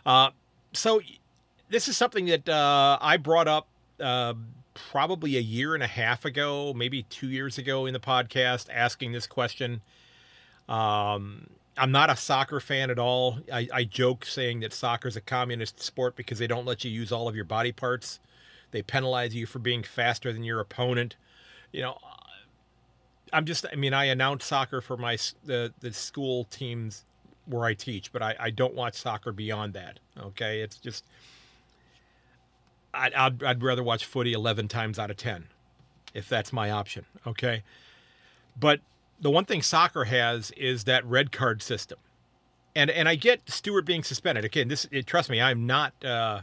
Uh, 0.06 0.30
so, 0.72 1.00
this 1.70 1.88
is 1.88 1.96
something 1.96 2.26
that 2.26 2.48
uh, 2.48 2.98
I 3.00 3.16
brought 3.16 3.48
up 3.48 3.66
uh, 4.00 4.34
probably 4.74 5.36
a 5.36 5.40
year 5.40 5.74
and 5.74 5.82
a 5.82 5.88
half 5.88 6.24
ago, 6.24 6.72
maybe 6.74 7.04
two 7.04 7.28
years 7.28 7.58
ago 7.58 7.86
in 7.86 7.92
the 7.92 8.00
podcast, 8.00 8.68
asking 8.72 9.12
this 9.12 9.26
question. 9.26 9.80
Um, 10.68 11.48
I'm 11.76 11.90
not 11.90 12.10
a 12.10 12.16
soccer 12.16 12.60
fan 12.60 12.90
at 12.90 12.98
all. 12.98 13.38
I, 13.52 13.68
I 13.72 13.84
joke 13.84 14.24
saying 14.24 14.60
that 14.60 14.72
soccer 14.72 15.08
is 15.08 15.16
a 15.16 15.20
communist 15.20 15.80
sport 15.80 16.16
because 16.16 16.38
they 16.38 16.46
don't 16.46 16.66
let 16.66 16.84
you 16.84 16.90
use 16.90 17.10
all 17.10 17.28
of 17.28 17.34
your 17.34 17.44
body 17.44 17.72
parts. 17.72 18.20
They 18.74 18.82
penalize 18.82 19.36
you 19.36 19.46
for 19.46 19.60
being 19.60 19.84
faster 19.84 20.32
than 20.32 20.42
your 20.42 20.58
opponent. 20.58 21.14
You 21.70 21.82
know, 21.82 21.98
I'm 23.32 23.44
just. 23.44 23.64
I 23.72 23.76
mean, 23.76 23.94
I 23.94 24.06
announce 24.06 24.46
soccer 24.46 24.80
for 24.80 24.96
my 24.96 25.16
the 25.44 25.72
the 25.78 25.92
school 25.92 26.42
teams 26.46 27.04
where 27.46 27.66
I 27.66 27.74
teach, 27.74 28.12
but 28.12 28.20
I, 28.20 28.34
I 28.40 28.50
don't 28.50 28.74
watch 28.74 28.96
soccer 28.96 29.30
beyond 29.30 29.74
that. 29.74 30.00
Okay, 30.20 30.60
it's 30.60 30.76
just. 30.76 31.04
I'd, 32.92 33.14
I'd 33.14 33.44
I'd 33.44 33.62
rather 33.62 33.84
watch 33.84 34.06
footy 34.06 34.32
11 34.32 34.66
times 34.66 34.98
out 34.98 35.08
of 35.08 35.16
10, 35.18 35.46
if 36.12 36.28
that's 36.28 36.52
my 36.52 36.72
option. 36.72 37.06
Okay, 37.24 37.62
but 38.58 38.80
the 39.20 39.30
one 39.30 39.44
thing 39.44 39.62
soccer 39.62 40.02
has 40.02 40.50
is 40.56 40.82
that 40.82 41.06
red 41.06 41.30
card 41.30 41.62
system. 41.62 41.98
And 42.74 42.90
and 42.90 43.08
I 43.08 43.14
get 43.14 43.48
Stewart 43.48 43.86
being 43.86 44.02
suspended. 44.02 44.44
Again, 44.44 44.66
this 44.66 44.88
it, 44.90 45.06
trust 45.06 45.30
me, 45.30 45.40
I'm 45.40 45.64
not 45.64 46.04
uh, 46.04 46.40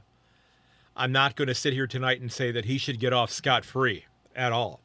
I'm 0.95 1.11
not 1.11 1.35
going 1.35 1.47
to 1.47 1.55
sit 1.55 1.73
here 1.73 1.87
tonight 1.87 2.21
and 2.21 2.31
say 2.31 2.51
that 2.51 2.65
he 2.65 2.77
should 2.77 2.99
get 2.99 3.13
off 3.13 3.31
scot 3.31 3.65
free 3.65 4.05
at 4.35 4.51
all. 4.51 4.81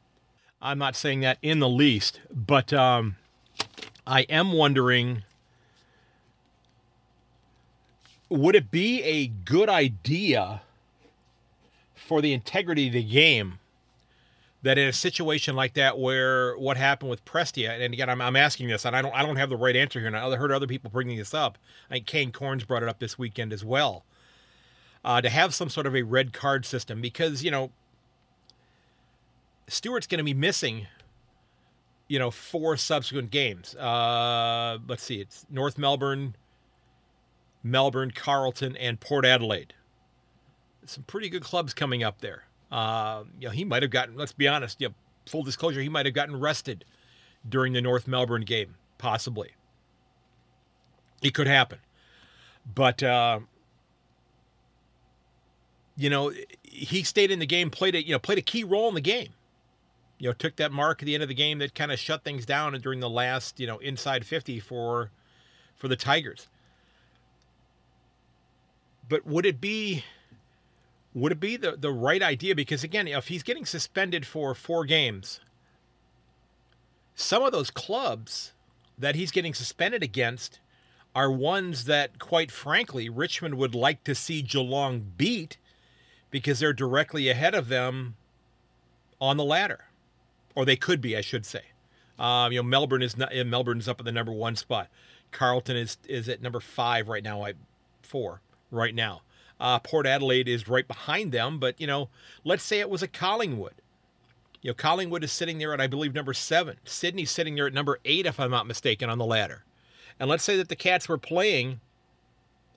I'm 0.63 0.79
not 0.79 0.97
saying 0.97 1.21
that 1.21 1.39
in 1.43 1.59
the 1.59 1.69
least, 1.69 2.21
but 2.33 2.73
um, 2.73 3.17
I 4.07 4.23
am 4.23 4.53
wondering 4.53 5.23
would 8.29 8.57
it 8.57 8.71
be 8.71 9.03
a 9.03 9.29
good 9.29 9.69
idea 9.69 10.63
for 11.95 12.21
the 12.21 12.33
integrity 12.33 12.89
of 12.89 12.93
the 12.93 13.03
game 13.03 13.59
that 14.63 14.79
in 14.79 14.89
a 14.89 14.93
situation 14.93 15.55
like 15.55 15.75
that 15.75 15.99
where 15.99 16.57
what 16.59 16.77
happened 16.77 17.11
with 17.11 17.25
Prestia, 17.25 17.71
and 17.71 17.95
again, 17.95 18.11
I'm, 18.11 18.21
I'm 18.21 18.35
asking 18.35 18.69
this, 18.69 18.85
and 18.85 18.97
I 18.97 19.03
don't, 19.03 19.15
I 19.15 19.23
don't 19.23 19.37
have 19.37 19.49
the 19.49 19.57
right 19.57 19.77
answer 19.77 20.01
here, 20.01 20.09
and 20.09 20.17
I 20.17 20.35
heard 20.37 20.51
other 20.51 20.67
people 20.67 20.91
bringing 20.91 21.17
this 21.17 21.35
up. 21.35 21.59
I 21.89 21.95
think 21.95 22.07
Kane 22.07 22.33
Cornes 22.33 22.67
brought 22.67 22.83
it 22.83 22.89
up 22.89 22.99
this 22.99 23.17
weekend 23.17 23.53
as 23.53 23.65
well. 23.65 24.05
Uh, 25.07 25.21
to 25.21 25.31
have 25.31 25.55
some 25.55 25.71
sort 25.71 25.87
of 25.87 25.95
a 25.95 26.03
red 26.03 26.33
card 26.33 26.67
system 26.67 27.01
because 27.01 27.45
you 27.45 27.51
know 27.51 27.71
Stewart's 29.69 30.07
going 30.07 30.19
to 30.19 30.25
be 30.25 30.35
missing, 30.35 30.87
you 32.09 32.19
know, 32.19 32.31
four 32.31 32.77
subsequent 32.77 33.31
games. 33.31 33.75
Uh, 33.75 34.79
let's 34.89 35.03
see, 35.03 35.21
it's 35.21 35.47
North 35.51 35.77
Melbourne, 35.79 36.37
Melbourne, 37.63 38.13
Carlton, 38.15 38.77
and 38.77 39.01
Port 39.01 39.25
Adelaide. 39.25 39.75
Some 40.85 41.03
pretty 41.05 41.29
good 41.29 41.43
clubs 41.43 41.75
coming 41.75 42.05
up 42.05 42.21
there. 42.21 42.45
Uh, 42.71 43.25
you 43.41 43.49
know, 43.49 43.53
he 43.53 43.65
might 43.65 43.83
have 43.83 43.91
gotten. 43.91 44.17
Let's 44.17 44.33
be 44.33 44.47
honest. 44.47 44.81
You 44.81 44.89
know, 44.89 44.95
full 45.27 45.43
disclosure, 45.43 45.81
he 45.81 45.89
might 45.89 46.07
have 46.07 46.15
gotten 46.15 46.39
rested 46.39 46.85
during 47.49 47.73
the 47.73 47.81
North 47.81 48.07
Melbourne 48.07 48.43
game, 48.43 48.77
possibly. 48.99 49.51
It 51.23 51.35
could 51.35 51.47
happen, 51.47 51.79
but 52.73 53.03
uh, 53.03 53.41
you 55.97 56.11
know, 56.11 56.33
he 56.63 57.03
stayed 57.03 57.31
in 57.31 57.39
the 57.39 57.47
game, 57.47 57.71
played 57.71 57.95
a 57.95 58.05
you 58.05 58.13
know 58.13 58.19
played 58.19 58.39
a 58.39 58.43
key 58.43 58.65
role 58.65 58.89
in 58.89 58.95
the 58.95 59.01
game. 59.01 59.29
You 60.19 60.29
know, 60.29 60.33
took 60.33 60.57
that 60.57 60.73
mark 60.73 61.03
at 61.03 61.07
the 61.07 61.15
end 61.15 61.23
of 61.23 61.29
the 61.29 61.35
game 61.35 61.59
that 61.59 61.75
kind 61.75 61.93
of 61.93 61.99
shut 61.99 62.25
things 62.25 62.47
down 62.47 62.73
during 62.81 63.01
the 63.01 63.11
last 63.11 63.59
you 63.61 63.67
know 63.67 63.79
inside 63.79 64.27
fifty 64.27 64.61
for 64.61 65.11
for 65.75 65.89
the 65.89 65.97
Tigers. 65.97 66.49
But 69.09 69.27
would 69.27 69.47
it 69.47 69.61
be 69.61 70.05
would 71.15 71.33
it 71.33 71.41
be 71.41 71.57
the, 71.57 71.73
the 71.73 71.93
right 71.93 72.23
idea? 72.23 72.55
Because 72.55 72.85
again, 72.85 73.09
if 73.09 73.29
he's 73.29 73.43
getting 73.43 73.65
suspended 73.65 74.27
for 74.27 74.55
four 74.55 74.85
games, 74.85 75.41
some 77.15 77.43
of 77.43 77.53
those 77.53 77.71
clubs 77.71 78.53
that 78.99 79.15
he's 79.15 79.31
getting 79.31 79.55
suspended 79.55 80.03
against 80.03 80.61
are 81.15 81.33
ones 81.33 81.87
that, 81.87 82.19
quite 82.19 82.51
frankly, 82.51 83.09
Richmond 83.09 83.55
would 83.55 83.75
like 83.75 84.05
to 84.05 84.15
see 84.15 84.43
Geelong 84.43 85.13
beat 85.17 85.57
because 86.37 86.59
they're 86.59 86.75
directly 86.75 87.31
ahead 87.31 87.55
of 87.55 87.69
them 87.69 88.15
on 89.23 89.39
the 89.39 89.43
ladder, 89.43 89.87
or 90.55 90.67
they 90.67 90.77
could 90.77 91.01
be, 91.01 91.17
I 91.17 91.23
should 91.23 91.47
say. 91.47 91.63
Um, 92.19 92.53
you 92.53 92.59
know, 92.59 92.63
Melbourne 92.63 93.01
is 93.01 93.17
not, 93.17 93.33
Melbourne's 93.47 93.89
up 93.89 94.01
at 94.01 94.05
the 94.05 94.13
number 94.13 94.33
one 94.33 94.55
spot. 94.55 94.89
Carlton 95.33 95.79
is 95.79 95.97
is 96.07 96.29
at 96.29 96.43
number 96.43 96.61
five 96.61 97.09
right 97.09 97.25
now. 97.25 97.43
I 97.43 97.55
four 98.03 98.43
right 98.71 98.95
now. 98.95 99.23
Uh, 99.59 99.79
Port 99.79 100.07
Adelaide 100.07 100.47
is 100.47 100.69
right 100.69 100.87
behind 100.87 101.33
them, 101.33 101.59
but 101.59 101.81
you 101.81 101.87
know, 101.87 102.11
let's 102.45 102.63
say 102.63 102.81
it 102.81 102.91
was 102.91 103.03
a 103.03 103.09
Collingwood. 103.09 103.73
You 104.61 104.73
know, 104.73 104.75
Collingwood 104.75 105.25
is 105.25 105.33
sitting 105.33 105.57
there 105.57 105.73
at 105.73 105.81
I 105.81 105.87
believe 105.87 106.13
number 106.13 106.35
seven. 106.35 106.77
Sydney's 106.85 107.31
sitting 107.31 107.55
there 107.55 107.67
at 107.67 107.73
number 107.73 107.99
eight, 108.05 108.27
if 108.27 108.39
I'm 108.39 108.51
not 108.51 108.67
mistaken, 108.67 109.09
on 109.09 109.17
the 109.17 109.25
ladder. 109.25 109.65
And 110.21 110.29
let's 110.29 110.45
say 110.45 110.59
that 110.59 110.69
the 110.69 110.77
Cats 110.77 111.09
were 111.09 111.17
playing. 111.17 111.81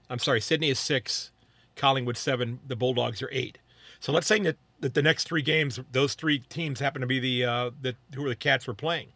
I'm 0.10 0.20
sorry, 0.20 0.40
Sydney 0.40 0.70
is 0.70 0.80
six, 0.80 1.32
Collingwood 1.80 2.18
seven, 2.18 2.60
the 2.68 2.76
Bulldogs 2.76 3.22
are 3.22 3.30
eight. 3.32 3.58
So 4.00 4.12
let's 4.12 4.28
say 4.28 4.40
that, 4.40 4.58
that 4.80 4.94
the 4.94 5.02
next 5.02 5.26
three 5.26 5.42
games, 5.42 5.80
those 5.92 6.14
three 6.14 6.40
teams 6.40 6.80
happen 6.80 7.02
to 7.02 7.08
be 7.08 7.20
the 7.20 7.46
uh, 7.46 7.72
the 7.82 7.96
who 8.14 8.26
are 8.26 8.30
the 8.30 8.36
Cats 8.36 8.68
were 8.68 8.74
playing. 8.74 9.08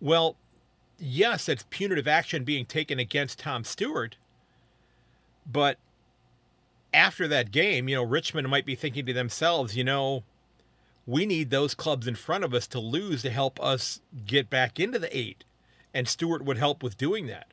Well, 0.00 0.36
yes, 0.98 1.48
it's 1.48 1.64
punitive 1.70 2.06
action 2.06 2.44
being 2.44 2.66
taken 2.66 2.98
against 2.98 3.38
Tom 3.38 3.64
Stewart 3.64 4.16
but 5.50 5.78
after 6.92 7.26
that 7.28 7.50
game, 7.50 7.88
you 7.88 7.96
know, 7.96 8.02
Richmond 8.02 8.48
might 8.48 8.66
be 8.66 8.74
thinking 8.74 9.06
to 9.06 9.12
themselves, 9.12 9.76
you 9.76 9.84
know, 9.84 10.24
we 11.06 11.24
need 11.24 11.50
those 11.50 11.74
clubs 11.74 12.06
in 12.06 12.14
front 12.14 12.44
of 12.44 12.52
us 12.52 12.66
to 12.68 12.78
lose 12.78 13.22
to 13.22 13.30
help 13.30 13.58
us 13.62 14.00
get 14.26 14.50
back 14.50 14.78
into 14.78 14.98
the 14.98 15.16
eight. 15.16 15.44
And 15.94 16.06
Stewart 16.06 16.44
would 16.44 16.58
help 16.58 16.82
with 16.82 16.98
doing 16.98 17.26
that. 17.28 17.46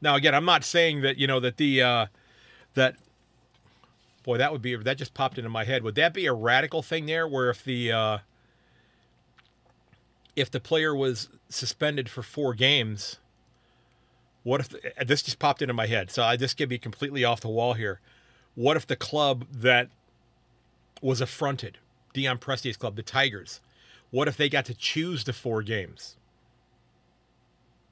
Now, 0.00 0.14
again, 0.14 0.34
I'm 0.34 0.44
not 0.44 0.64
saying 0.64 1.02
that, 1.02 1.16
you 1.16 1.26
know, 1.26 1.40
that 1.40 1.56
the, 1.56 1.82
uh, 1.82 2.06
that, 2.74 2.96
boy, 4.22 4.38
that 4.38 4.52
would 4.52 4.62
be, 4.62 4.76
that 4.76 4.98
just 4.98 5.14
popped 5.14 5.38
into 5.38 5.50
my 5.50 5.64
head. 5.64 5.82
Would 5.82 5.94
that 5.96 6.14
be 6.14 6.26
a 6.26 6.32
radical 6.32 6.82
thing 6.82 7.06
there 7.06 7.26
where 7.26 7.50
if 7.50 7.64
the, 7.64 7.92
uh, 7.92 8.18
if 10.36 10.50
the 10.50 10.60
player 10.60 10.94
was 10.94 11.28
suspended 11.48 12.08
for 12.08 12.22
four 12.22 12.54
games, 12.54 13.18
what 14.42 14.60
if 14.60 14.68
the, 14.70 14.92
this 15.04 15.22
just 15.22 15.38
popped 15.38 15.62
into 15.62 15.74
my 15.74 15.86
head? 15.86 16.10
So 16.10 16.22
I 16.22 16.36
just 16.36 16.56
get 16.56 16.68
be 16.68 16.78
completely 16.78 17.24
off 17.24 17.40
the 17.40 17.48
wall 17.48 17.74
here. 17.74 18.00
What 18.54 18.76
if 18.76 18.86
the 18.86 18.96
club 18.96 19.46
that 19.52 19.88
was 21.00 21.20
affronted, 21.20 21.78
Dion 22.12 22.38
Presti's 22.38 22.76
club, 22.76 22.96
the 22.96 23.02
Tigers, 23.02 23.60
what 24.10 24.28
if 24.28 24.36
they 24.36 24.48
got 24.48 24.66
to 24.66 24.74
choose 24.74 25.24
the 25.24 25.32
four 25.32 25.62
games? 25.62 26.16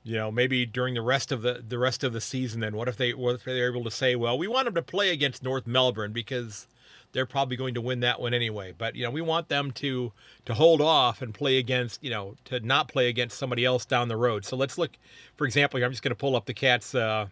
You 0.02 0.16
know, 0.16 0.30
maybe 0.30 0.64
during 0.64 0.94
the 0.94 1.02
rest 1.02 1.30
of 1.30 1.42
the 1.42 1.62
the 1.66 1.78
rest 1.78 2.02
of 2.04 2.12
the 2.12 2.20
season. 2.20 2.60
Then 2.60 2.74
what 2.74 2.88
if 2.88 2.96
they 2.96 3.12
what 3.12 3.34
if 3.34 3.44
they're 3.44 3.70
able 3.70 3.84
to 3.84 3.90
say, 3.90 4.16
well, 4.16 4.38
we 4.38 4.48
want 4.48 4.64
them 4.64 4.74
to 4.74 4.82
play 4.82 5.10
against 5.10 5.42
North 5.42 5.66
Melbourne 5.66 6.12
because 6.12 6.66
they're 7.12 7.26
probably 7.26 7.56
going 7.56 7.74
to 7.74 7.80
win 7.80 8.00
that 8.00 8.20
one 8.20 8.34
anyway. 8.34 8.74
But 8.76 8.94
you 8.94 9.04
know, 9.04 9.10
we 9.10 9.20
want 9.20 9.48
them 9.48 9.70
to 9.72 10.12
to 10.44 10.54
hold 10.54 10.80
off 10.80 11.22
and 11.22 11.34
play 11.34 11.58
against 11.58 12.02
you 12.02 12.10
know 12.10 12.36
to 12.46 12.60
not 12.60 12.88
play 12.88 13.08
against 13.08 13.38
somebody 13.38 13.64
else 13.64 13.84
down 13.84 14.08
the 14.08 14.16
road. 14.16 14.44
So 14.44 14.56
let's 14.56 14.78
look, 14.78 14.92
for 15.36 15.46
example, 15.46 15.78
here 15.78 15.86
I'm 15.86 15.92
just 15.92 16.02
going 16.02 16.10
to 16.10 16.16
pull 16.16 16.36
up 16.36 16.46
the 16.46 16.54
Cats 16.54 16.94
uh, 16.94 17.26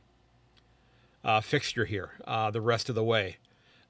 uh, 1.24 1.40
fixture 1.40 1.84
here 1.84 2.10
uh, 2.26 2.50
the 2.50 2.60
rest 2.60 2.88
of 2.88 2.94
the 2.94 3.04
way. 3.04 3.36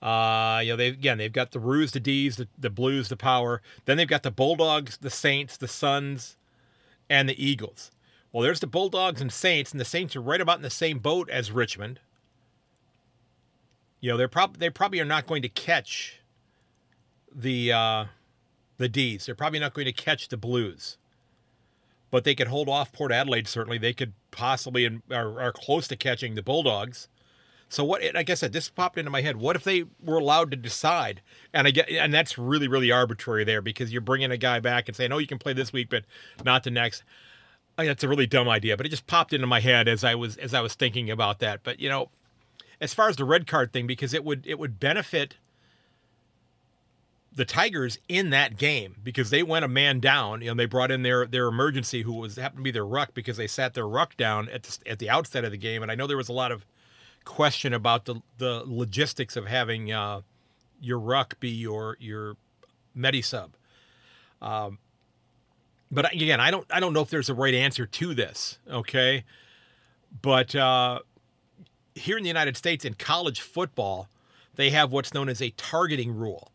Uh, 0.01 0.61
you 0.63 0.73
know, 0.73 0.77
they 0.77 0.89
again 0.89 1.19
they've 1.19 1.33
got 1.33 1.51
the 1.53 1.61
Roos, 1.61 1.93
the 1.93 2.01
D's, 2.01 2.37
the, 2.37 2.49
the 2.59 2.71
Blues, 2.71 3.09
the 3.09 3.17
Power. 3.17 3.63
Then 3.85 3.97
they've 3.97 4.07
got 4.07 4.23
the 4.23 4.31
Bulldogs, 4.31 4.99
the 4.99 5.11
Saints, 5.11 5.57
the 5.57 5.69
Suns, 5.69 6.37
and 7.11 7.29
the 7.29 7.45
Eagles. 7.45 7.91
Well, 8.33 8.43
there's 8.43 8.61
the 8.61 8.67
Bulldogs 8.67 9.21
and 9.21 9.33
Saints, 9.33 9.73
and 9.73 9.81
the 9.81 9.85
Saints 9.85 10.15
are 10.15 10.21
right 10.21 10.41
about 10.41 10.57
in 10.57 10.63
the 10.63 10.71
same 10.71 10.99
boat 10.99 11.31
as 11.31 11.51
Richmond. 11.51 12.01
You 14.01 14.11
know, 14.11 14.17
they're 14.17 14.29
probably 14.29 14.59
they 14.59 14.71
probably 14.71 15.01
are 15.01 15.05
not 15.05 15.27
going 15.27 15.43
to 15.43 15.49
catch 15.49 16.21
the 17.35 17.73
uh, 17.73 18.05
the 18.77 18.89
D's. 18.89 19.27
They're 19.27 19.35
probably 19.35 19.59
not 19.59 19.75
going 19.75 19.87
to 19.87 19.93
catch 19.93 20.29
the 20.29 20.37
Blues, 20.37 20.99
but 22.11 22.25
they 22.25 22.35
could 22.35 22.49
hold 22.49 22.69
off 22.69 22.93
Port 22.93 23.13
Adelaide. 23.13 23.49
Certainly, 23.49 23.79
they 23.79 23.93
could 23.93 24.13
possibly 24.31 24.85
and 24.85 25.03
are, 25.11 25.41
are 25.41 25.53
close 25.53 25.89
to 25.89 25.97
catching 25.97 26.35
the 26.35 26.43
Bulldogs. 26.43 27.09
So 27.71 27.85
what? 27.85 28.03
Like 28.15 28.31
I 28.31 28.35
said, 28.35 28.53
this 28.53 28.69
popped 28.69 28.99
into 28.99 29.11
my 29.11 29.21
head. 29.21 29.37
What 29.37 29.57
if 29.57 29.65
they 29.65 29.85
were 30.03 30.19
allowed 30.19 30.51
to 30.53 30.57
decide? 30.57 31.23
And 31.53 31.67
I 31.67 31.71
get, 31.71 31.89
and 31.89 32.15
that's 32.15 32.39
really, 32.39 32.69
really 32.69 32.91
arbitrary 32.91 33.45
there 33.45 33.61
because 33.61 33.93
you're 33.93 34.01
bringing 34.01 34.31
a 34.31 34.39
guy 34.39 34.61
back 34.61 34.89
and 34.89 34.97
saying, 34.97 35.13
"Oh, 35.13 35.19
you 35.19 35.27
can 35.27 35.39
play 35.39 35.55
this 35.55 35.73
week, 35.73 35.89
but 35.91 36.05
not 36.45 36.63
the 36.63 36.71
next." 36.71 37.03
That's 37.87 38.03
a 38.03 38.09
really 38.09 38.27
dumb 38.27 38.49
idea, 38.49 38.77
but 38.77 38.87
it 38.87 38.89
just 38.89 39.07
popped 39.07 39.33
into 39.33 39.47
my 39.47 39.61
head 39.61 39.87
as 39.87 40.03
I 40.03 40.15
was 40.15 40.37
as 40.39 40.53
I 40.53 40.61
was 40.61 40.75
thinking 40.75 41.11
about 41.11 41.39
that. 41.39 41.61
But 41.63 41.79
you 41.79 41.89
know, 41.89 42.11
as 42.81 42.93
far 42.93 43.09
as 43.09 43.17
the 43.17 43.25
red 43.25 43.47
card 43.47 43.73
thing, 43.73 43.87
because 43.87 44.13
it 44.13 44.25
would 44.25 44.47
it 44.47 44.59
would 44.59 44.81
benefit 44.81 45.37
the 47.33 47.45
Tigers 47.45 47.99
in 48.09 48.31
that 48.31 48.57
game 48.57 48.97
because 49.05 49.31
they 49.31 49.45
went 49.45 49.65
a 49.65 49.69
man 49.69 50.01
down. 50.01 50.43
You 50.43 50.49
know, 50.49 50.55
they 50.55 50.67
brought 50.67 50.91
in 50.91 51.03
their 51.03 51.25
their 51.25 51.47
emergency, 51.47 52.03
who 52.03 52.15
was 52.15 52.35
happened 52.35 52.59
to 52.59 52.65
be 52.65 52.73
their 52.73 52.85
ruck 52.85 53.15
because 53.15 53.37
they 53.37 53.47
sat 53.47 53.75
their 53.75 53.87
ruck 53.87 54.17
down 54.17 54.49
at 54.49 54.65
the, 54.65 54.91
at 54.91 54.99
the 54.99 55.09
outset 55.09 55.45
of 55.45 55.53
the 55.53 55.57
game. 55.57 55.83
And 55.83 55.93
I 55.93 55.95
know 55.95 56.09
there 56.09 56.17
was 56.17 56.29
a 56.29 56.33
lot 56.33 56.51
of 56.51 56.67
question 57.25 57.73
about 57.73 58.07
the 58.07 58.17
the 58.39 58.65
logistics 58.67 59.37
of 59.37 59.47
having 59.47 59.93
uh, 59.93 60.23
your 60.81 60.99
ruck 60.99 61.39
be 61.39 61.49
your 61.49 61.97
your 62.01 62.37
medi 62.95 63.23
sub. 63.23 63.53
Um, 64.43 64.79
but 65.91 66.13
again, 66.13 66.41
I 66.41 66.51
don't 66.51 66.67
I 66.71 66.81
don't 66.81 66.93
know 66.93 67.01
if 67.01 67.11
there's 67.11 67.29
a 67.29 67.35
right 67.35 67.55
answer 67.55 67.87
to 67.87 68.15
this. 68.15 68.59
Okay, 68.71 69.25
but 70.23 70.55
uh, 70.55 71.01
here 71.95 72.17
in 72.17 72.23
the 72.23 72.29
United 72.29 72.57
States 72.57 72.85
in 72.85 72.95
college 72.95 73.41
football, 73.41 74.09
they 74.57 74.71
have 74.71 74.93
what's 74.93 75.15
known 75.15 75.29
as 75.29 75.41
a 75.41 75.51
targeting 75.51 76.15
rule. 76.15 76.51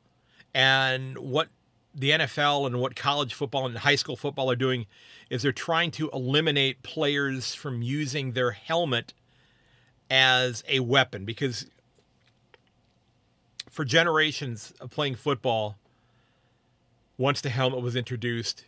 And 0.54 1.18
what 1.18 1.50
the 1.96 2.12
NFL 2.12 2.68
and 2.68 2.80
what 2.80 2.96
college 2.96 3.34
football 3.34 3.66
and 3.66 3.78
high 3.78 3.96
school 3.96 4.16
football 4.16 4.50
are 4.50 4.56
doing 4.56 4.86
is 5.30 5.42
they're 5.42 5.52
trying 5.52 5.92
to 5.92 6.10
eliminate 6.12 6.84
players 6.84 7.56
from 7.56 7.82
using 7.82 8.32
their 8.32 8.52
helmet 8.52 9.14
as 10.10 10.64
a 10.68 10.80
weapon 10.80 11.26
because 11.26 11.66
for 13.70 13.84
generations 13.84 14.74
of 14.80 14.92
playing 14.92 15.16
football, 15.16 15.78
once 17.18 17.42
the 17.42 17.50
helmet 17.50 17.82
was 17.82 17.96
introduced, 17.96 18.66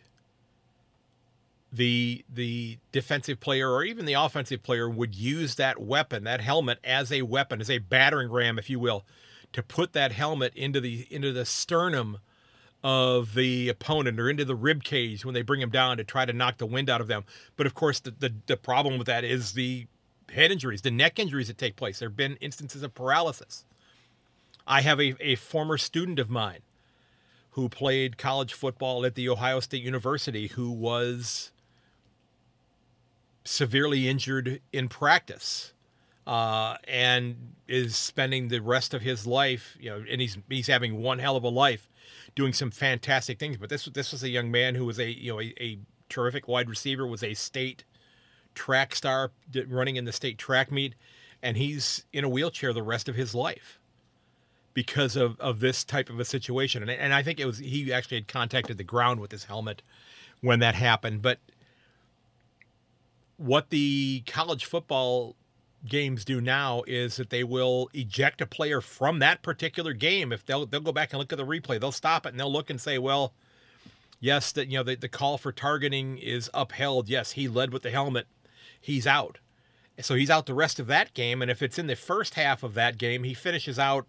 the 1.72 2.24
the 2.32 2.78
defensive 2.92 3.40
player 3.40 3.70
or 3.70 3.84
even 3.84 4.04
the 4.04 4.14
offensive 4.14 4.62
player 4.62 4.88
would 4.88 5.14
use 5.14 5.56
that 5.56 5.80
weapon, 5.80 6.24
that 6.24 6.40
helmet 6.40 6.78
as 6.84 7.10
a 7.12 7.22
weapon, 7.22 7.60
as 7.60 7.70
a 7.70 7.78
battering 7.78 8.30
ram, 8.30 8.58
if 8.58 8.70
you 8.70 8.78
will, 8.78 9.04
to 9.52 9.62
put 9.62 9.92
that 9.92 10.12
helmet 10.12 10.52
into 10.54 10.80
the 10.80 11.06
into 11.10 11.32
the 11.32 11.44
sternum 11.44 12.18
of 12.84 13.34
the 13.34 13.68
opponent 13.68 14.20
or 14.20 14.30
into 14.30 14.44
the 14.44 14.54
rib 14.54 14.84
cage 14.84 15.24
when 15.24 15.34
they 15.34 15.42
bring 15.42 15.60
him 15.60 15.70
down 15.70 15.96
to 15.96 16.04
try 16.04 16.24
to 16.24 16.32
knock 16.32 16.58
the 16.58 16.66
wind 16.66 16.88
out 16.88 17.00
of 17.00 17.08
them. 17.08 17.24
But 17.56 17.66
of 17.66 17.74
course, 17.74 18.00
the 18.00 18.12
the, 18.12 18.34
the 18.46 18.56
problem 18.56 18.98
with 18.98 19.06
that 19.06 19.24
is 19.24 19.52
the 19.52 19.86
head 20.32 20.52
injuries, 20.52 20.82
the 20.82 20.90
neck 20.90 21.18
injuries 21.18 21.48
that 21.48 21.58
take 21.58 21.76
place. 21.76 21.98
There 21.98 22.08
have 22.08 22.16
been 22.16 22.36
instances 22.36 22.82
of 22.82 22.94
paralysis. 22.94 23.64
I 24.66 24.80
have 24.80 25.00
a, 25.00 25.14
a 25.20 25.36
former 25.36 25.78
student 25.78 26.18
of 26.18 26.28
mine 26.28 26.60
who 27.50 27.68
played 27.68 28.18
college 28.18 28.52
football 28.52 29.04
at 29.06 29.14
the 29.14 29.28
Ohio 29.28 29.60
State 29.60 29.82
University 29.82 30.48
who 30.48 30.70
was 30.70 31.52
severely 33.46 34.08
injured 34.08 34.60
in 34.72 34.88
practice 34.88 35.72
uh, 36.26 36.76
and 36.88 37.54
is 37.68 37.96
spending 37.96 38.48
the 38.48 38.60
rest 38.60 38.94
of 38.94 39.02
his 39.02 39.26
life, 39.26 39.76
you 39.80 39.90
know, 39.90 40.04
and 40.10 40.20
he's 40.20 40.36
he's 40.48 40.66
having 40.66 41.00
one 41.02 41.18
hell 41.18 41.36
of 41.36 41.44
a 41.44 41.48
life, 41.48 41.88
doing 42.34 42.52
some 42.52 42.70
fantastic 42.70 43.38
things. 43.38 43.56
But 43.56 43.70
this 43.70 43.84
this 43.86 44.12
was 44.12 44.22
a 44.22 44.28
young 44.28 44.50
man 44.50 44.74
who 44.74 44.84
was 44.84 44.98
a 44.98 45.10
you 45.10 45.32
know 45.32 45.40
a, 45.40 45.54
a 45.60 45.78
terrific 46.08 46.48
wide 46.48 46.68
receiver, 46.68 47.06
was 47.06 47.22
a 47.22 47.34
state 47.34 47.84
track 48.54 48.94
star, 48.94 49.30
running 49.68 49.96
in 49.96 50.04
the 50.04 50.12
state 50.12 50.38
track 50.38 50.72
meet, 50.72 50.94
and 51.42 51.56
he's 51.56 52.04
in 52.12 52.24
a 52.24 52.28
wheelchair 52.28 52.72
the 52.72 52.82
rest 52.82 53.08
of 53.08 53.14
his 53.14 53.34
life 53.34 53.78
because 54.74 55.16
of, 55.16 55.40
of 55.40 55.60
this 55.60 55.84
type 55.84 56.10
of 56.10 56.20
a 56.20 56.24
situation. 56.24 56.82
And, 56.82 56.90
and 56.90 57.14
I 57.14 57.22
think 57.22 57.40
it 57.40 57.46
was 57.46 57.58
he 57.58 57.92
actually 57.92 58.18
had 58.18 58.28
contacted 58.28 58.78
the 58.78 58.84
ground 58.84 59.20
with 59.20 59.30
his 59.30 59.44
helmet 59.44 59.82
when 60.40 60.58
that 60.58 60.74
happened, 60.74 61.22
but 61.22 61.38
what 63.36 63.70
the 63.70 64.22
college 64.26 64.64
football 64.64 65.36
games 65.86 66.24
do 66.24 66.40
now 66.40 66.82
is 66.86 67.16
that 67.16 67.30
they 67.30 67.44
will 67.44 67.88
eject 67.94 68.40
a 68.40 68.46
player 68.46 68.80
from 68.80 69.18
that 69.20 69.42
particular 69.42 69.92
game. 69.92 70.32
If 70.32 70.44
they'll 70.44 70.66
they'll 70.66 70.80
go 70.80 70.92
back 70.92 71.12
and 71.12 71.18
look 71.18 71.32
at 71.32 71.38
the 71.38 71.46
replay 71.46 71.80
they'll 71.80 71.92
stop 71.92 72.26
it 72.26 72.30
and 72.30 72.40
they'll 72.40 72.52
look 72.52 72.70
and 72.70 72.80
say 72.80 72.98
well 72.98 73.32
yes 74.18 74.52
that 74.52 74.68
you 74.68 74.78
know 74.78 74.82
the, 74.82 74.96
the 74.96 75.08
call 75.08 75.38
for 75.38 75.52
targeting 75.52 76.18
is 76.18 76.50
upheld. 76.54 77.08
Yes 77.08 77.32
he 77.32 77.48
led 77.48 77.72
with 77.72 77.82
the 77.82 77.90
helmet. 77.90 78.26
He's 78.80 79.06
out. 79.06 79.38
So 80.00 80.14
he's 80.14 80.30
out 80.30 80.46
the 80.46 80.54
rest 80.54 80.78
of 80.78 80.88
that 80.88 81.14
game. 81.14 81.40
And 81.40 81.50
if 81.50 81.62
it's 81.62 81.78
in 81.78 81.86
the 81.86 81.96
first 81.96 82.34
half 82.34 82.62
of 82.62 82.74
that 82.74 82.98
game 82.98 83.22
he 83.22 83.34
finishes 83.34 83.78
out 83.78 84.06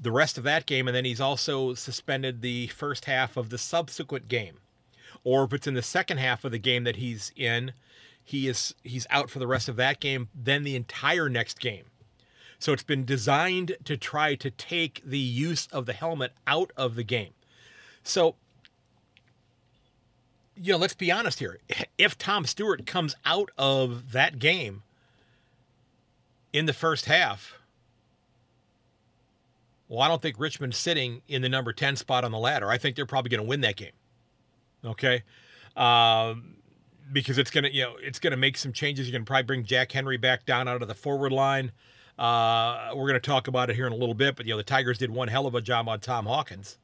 the 0.00 0.12
rest 0.12 0.38
of 0.38 0.44
that 0.44 0.66
game. 0.66 0.86
And 0.86 0.94
then 0.94 1.04
he's 1.04 1.20
also 1.20 1.74
suspended 1.74 2.42
the 2.42 2.68
first 2.68 3.06
half 3.06 3.36
of 3.36 3.50
the 3.50 3.58
subsequent 3.58 4.28
game. 4.28 4.58
Or 5.22 5.44
if 5.44 5.52
it's 5.52 5.66
in 5.66 5.74
the 5.74 5.82
second 5.82 6.18
half 6.18 6.44
of 6.44 6.52
the 6.52 6.58
game 6.58 6.84
that 6.84 6.96
he's 6.96 7.32
in 7.34 7.72
he 8.24 8.48
is 8.48 8.74
he's 8.82 9.06
out 9.10 9.30
for 9.30 9.38
the 9.38 9.46
rest 9.46 9.68
of 9.68 9.76
that 9.76 10.00
game, 10.00 10.28
then 10.34 10.64
the 10.64 10.74
entire 10.74 11.28
next 11.28 11.60
game. 11.60 11.84
So 12.58 12.72
it's 12.72 12.82
been 12.82 13.04
designed 13.04 13.76
to 13.84 13.96
try 13.96 14.34
to 14.36 14.50
take 14.50 15.02
the 15.04 15.18
use 15.18 15.68
of 15.70 15.86
the 15.86 15.92
helmet 15.92 16.32
out 16.46 16.72
of 16.76 16.94
the 16.94 17.04
game. 17.04 17.34
So 18.02 18.36
you 20.56 20.72
know, 20.72 20.78
let's 20.78 20.94
be 20.94 21.10
honest 21.10 21.38
here. 21.40 21.58
If 21.98 22.16
Tom 22.16 22.44
Stewart 22.46 22.86
comes 22.86 23.16
out 23.24 23.50
of 23.58 24.12
that 24.12 24.38
game 24.38 24.82
in 26.52 26.66
the 26.66 26.72
first 26.72 27.06
half, 27.06 27.58
well, 29.88 30.00
I 30.00 30.08
don't 30.08 30.22
think 30.22 30.38
Richmond's 30.38 30.76
sitting 30.76 31.22
in 31.28 31.42
the 31.42 31.48
number 31.48 31.72
10 31.72 31.96
spot 31.96 32.24
on 32.24 32.30
the 32.30 32.38
ladder. 32.38 32.70
I 32.70 32.78
think 32.78 32.96
they're 32.96 33.06
probably 33.06 33.30
going 33.30 33.42
to 33.42 33.48
win 33.48 33.60
that 33.62 33.76
game. 33.76 33.92
Okay. 34.84 35.22
Um, 35.76 36.56
because 37.12 37.38
it's 37.38 37.50
gonna 37.50 37.68
you 37.68 37.82
know 37.82 37.94
it's 38.00 38.18
gonna 38.18 38.36
make 38.36 38.56
some 38.56 38.72
changes. 38.72 39.08
You're 39.08 39.12
gonna 39.12 39.24
probably 39.24 39.44
bring 39.44 39.64
Jack 39.64 39.92
Henry 39.92 40.16
back 40.16 40.46
down 40.46 40.68
out 40.68 40.82
of 40.82 40.88
the 40.88 40.94
forward 40.94 41.32
line. 41.32 41.72
Uh, 42.18 42.92
we're 42.94 43.06
gonna 43.06 43.20
talk 43.20 43.48
about 43.48 43.70
it 43.70 43.76
here 43.76 43.86
in 43.86 43.92
a 43.92 43.96
little 43.96 44.14
bit, 44.14 44.36
but 44.36 44.46
you 44.46 44.52
know 44.52 44.56
the 44.56 44.62
Tigers 44.62 44.98
did 44.98 45.10
one 45.10 45.28
hell 45.28 45.46
of 45.46 45.54
a 45.54 45.60
job 45.60 45.88
on 45.88 46.00
Tom 46.00 46.26
Hawkins. 46.26 46.78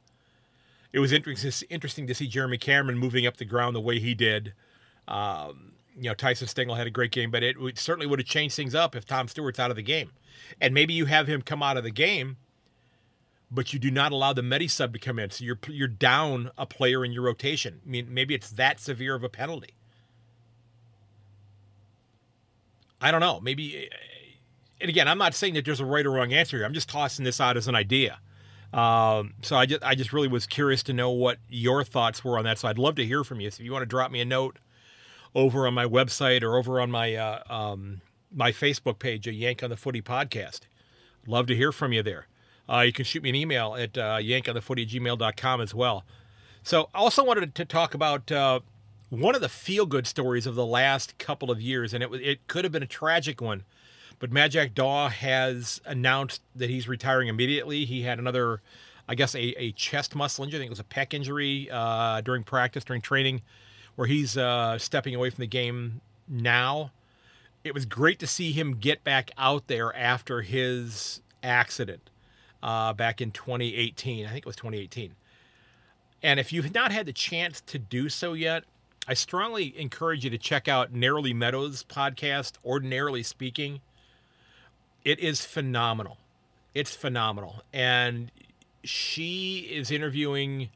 It 0.93 0.99
was 0.99 1.13
interesting 1.13 1.69
interesting 1.71 2.07
to 2.07 2.15
see 2.15 2.27
Jeremy 2.27 2.59
Cameron 2.59 2.99
moving 2.99 3.27
up 3.27 3.37
the 3.37 3.45
ground 3.45 3.77
the 3.77 3.81
way 3.81 3.99
he 4.01 4.15
did. 4.15 4.53
Um, 5.09 5.73
you 5.97 6.11
know 6.11 6.15
Tyson 6.15 6.49
Stengle 6.49 6.77
had 6.77 6.87
a 6.87 6.91
great 6.91 7.13
game, 7.13 7.31
but 7.31 7.43
it 7.43 7.61
would, 7.61 7.79
certainly 7.79 8.07
would 8.07 8.19
have 8.19 8.27
changed 8.27 8.57
things 8.57 8.75
up 8.75 8.95
if 8.97 9.07
Tom 9.07 9.29
Stewart's 9.29 9.59
out 9.59 9.71
of 9.71 9.77
the 9.77 9.83
game, 9.83 10.11
and 10.61 10.75
maybe 10.75 10.95
you 10.95 11.07
have 11.07 11.27
him 11.27 11.43
come 11.43 11.63
out 11.63 11.77
of 11.77 11.85
the 11.85 11.91
game 11.91 12.37
but 13.51 13.73
you 13.73 13.79
do 13.79 13.91
not 13.91 14.13
allow 14.13 14.33
the 14.33 14.43
medi 14.43 14.69
sub 14.69 14.93
to 14.93 14.99
come 14.99 15.19
in. 15.19 15.31
So 15.31 15.45
you're 15.45 15.59
you're 15.69 15.89
down 15.89 16.51
a 16.57 16.67
player 16.67 17.05
in 17.05 17.13
your 17.13 17.25
rotation. 17.25 17.81
I 17.85 17.89
mean, 17.89 18.07
maybe 18.13 18.35
it's 18.35 18.51
that 18.51 18.79
severe 18.79 19.15
of 19.15 19.25
a 19.25 19.29
penalty. 19.29 19.75
I 23.01 23.11
don't 23.11 23.21
know. 23.21 23.41
Maybe, 23.41 23.89
and 24.81 24.89
again, 24.89 25.09
I'm 25.09 25.19
not 25.19 25.35
saying 25.35 25.55
that 25.55 25.65
there's 25.65 25.81
a 25.81 25.85
right 25.85 26.05
or 26.05 26.13
wrong 26.13 26.33
answer 26.33 26.59
here. 26.59 26.67
I'm 26.67 26.75
just 26.75 26.89
tossing 26.89 27.25
this 27.25 27.41
out 27.41 27.57
as 27.57 27.69
an 27.69 27.75
idea. 27.75 28.19
Um, 28.73 29.35
so 29.43 29.57
I 29.57 29.67
just 29.67 29.83
I 29.83 29.95
just 29.95 30.13
really 30.13 30.29
was 30.29 30.47
curious 30.47 30.83
to 30.85 30.93
know 30.93 31.11
what 31.11 31.39
your 31.49 31.83
thoughts 31.83 32.25
were 32.25 32.39
on 32.39 32.45
that. 32.45 32.59
So 32.59 32.69
I'd 32.69 32.79
love 32.79 32.95
to 32.97 33.05
hear 33.05 33.25
from 33.25 33.41
you. 33.41 33.51
So 33.51 33.61
if 33.61 33.65
you 33.65 33.73
want 33.73 33.83
to 33.83 33.87
drop 33.87 34.11
me 34.13 34.21
a 34.21 34.25
note 34.25 34.59
over 35.35 35.67
on 35.67 35.75
my 35.75 35.87
website 35.87 36.43
or 36.43 36.57
over 36.57 36.81
on 36.81 36.91
my 36.91 37.15
uh, 37.15 37.43
um, 37.53 38.01
my 38.33 38.53
Facebook 38.53 38.99
page, 38.99 39.27
a 39.27 39.33
Yank 39.33 39.63
on 39.63 39.71
the 39.71 39.77
Footy 39.77 40.03
podcast, 40.03 40.61
love 41.27 41.47
to 41.47 41.57
hear 41.57 41.73
from 41.73 41.93
you 41.93 42.03
there. 42.03 42.27
Uh, 42.69 42.81
you 42.81 42.93
can 42.93 43.05
shoot 43.05 43.23
me 43.23 43.31
an 43.31 43.35
email 43.35 43.75
at 43.75 43.99
uh, 43.99 44.19
yankonthefooty 44.19 44.83
at 44.83 44.89
gmail.com 44.89 45.61
as 45.61 45.75
well. 45.75 46.05
So 46.63 46.89
I 46.95 46.99
also 46.99 47.25
wanted 47.25 47.55
to 47.57 47.65
talk 47.65 47.95
about 47.95 48.31
uh, 48.31 48.61
one 49.11 49.35
of 49.35 49.41
the 49.41 49.49
feel 49.49 49.87
good 49.87 50.07
stories 50.07 50.47
of 50.47 50.55
the 50.55 50.65
last 50.65 51.19
couple 51.19 51.51
of 51.51 51.61
years, 51.61 51.93
and 51.93 52.03
it 52.03 52.11
it 52.15 52.47
could 52.47 52.65
have 52.65 52.73
been 52.73 52.83
a 52.83 52.87
tragic 52.87 53.41
one, 53.41 53.65
but 54.21 54.31
Majak 54.31 54.75
Daw 54.75 55.09
has 55.09 55.81
announced 55.85 56.43
that 56.55 56.71
he's 56.71 56.89
retiring 56.89 57.29
immediately. 57.29 57.85
He 57.85 58.03
had 58.03 58.19
another, 58.19 58.63
I 59.09 59.17
guess, 59.17 59.35
a, 59.35 59.41
a 59.61 59.73
chest 59.73 60.15
muscle 60.15 60.45
injury. 60.45 60.59
I 60.59 60.61
think 60.63 60.69
it 60.69 60.71
was 60.71 60.81
a 60.81 60.85
pec 60.85 61.13
injury 61.13 61.69
uh, 61.71 62.21
during 62.21 62.45
practice, 62.45 62.85
during 62.85 63.03
training, 63.03 63.43
where 63.97 64.07
he's 64.07 64.37
uh, 64.37 64.79
stepping 64.79 65.15
away 65.15 65.31
from 65.31 65.43
the 65.43 65.49
game 65.49 66.01
now. 66.29 66.93
It 67.65 67.75
was 67.75 67.85
great 67.85 68.19
to 68.21 68.27
see 68.27 68.53
him 68.53 68.77
get 68.77 69.05
back 69.05 69.33
out 69.37 69.67
there 69.67 69.95
after 69.95 70.41
his 70.41 71.21
accident 71.43 72.09
uh, 72.63 72.93
back 72.93 73.21
in 73.21 73.33
2018. 73.33 74.25
I 74.25 74.29
think 74.29 74.39
it 74.39 74.47
was 74.47 74.57
2018. 74.57 75.15
And 76.23 76.39
if 76.39 76.53
you've 76.53 76.73
not 76.75 76.93
had 76.93 77.07
the 77.07 77.13
chance 77.13 77.61
to 77.63 77.79
do 77.79 78.09
so 78.09 78.35
yet, 78.35 78.65
I 79.11 79.15
strongly 79.15 79.77
encourage 79.77 80.23
you 80.23 80.31
to 80.31 80.39
check 80.39 80.69
out 80.69 80.95
Neroli 80.95 81.35
Meadows 81.35 81.83
podcast, 81.83 82.53
Ordinarily 82.65 83.25
Speaking. 83.25 83.81
It 85.05 85.19
is 85.19 85.45
phenomenal. 85.45 86.17
It's 86.77 86.95
phenomenal. 86.95 87.65
And 87.73 88.31
she 88.85 89.69
is 89.69 89.91
interviewing. 89.91 90.69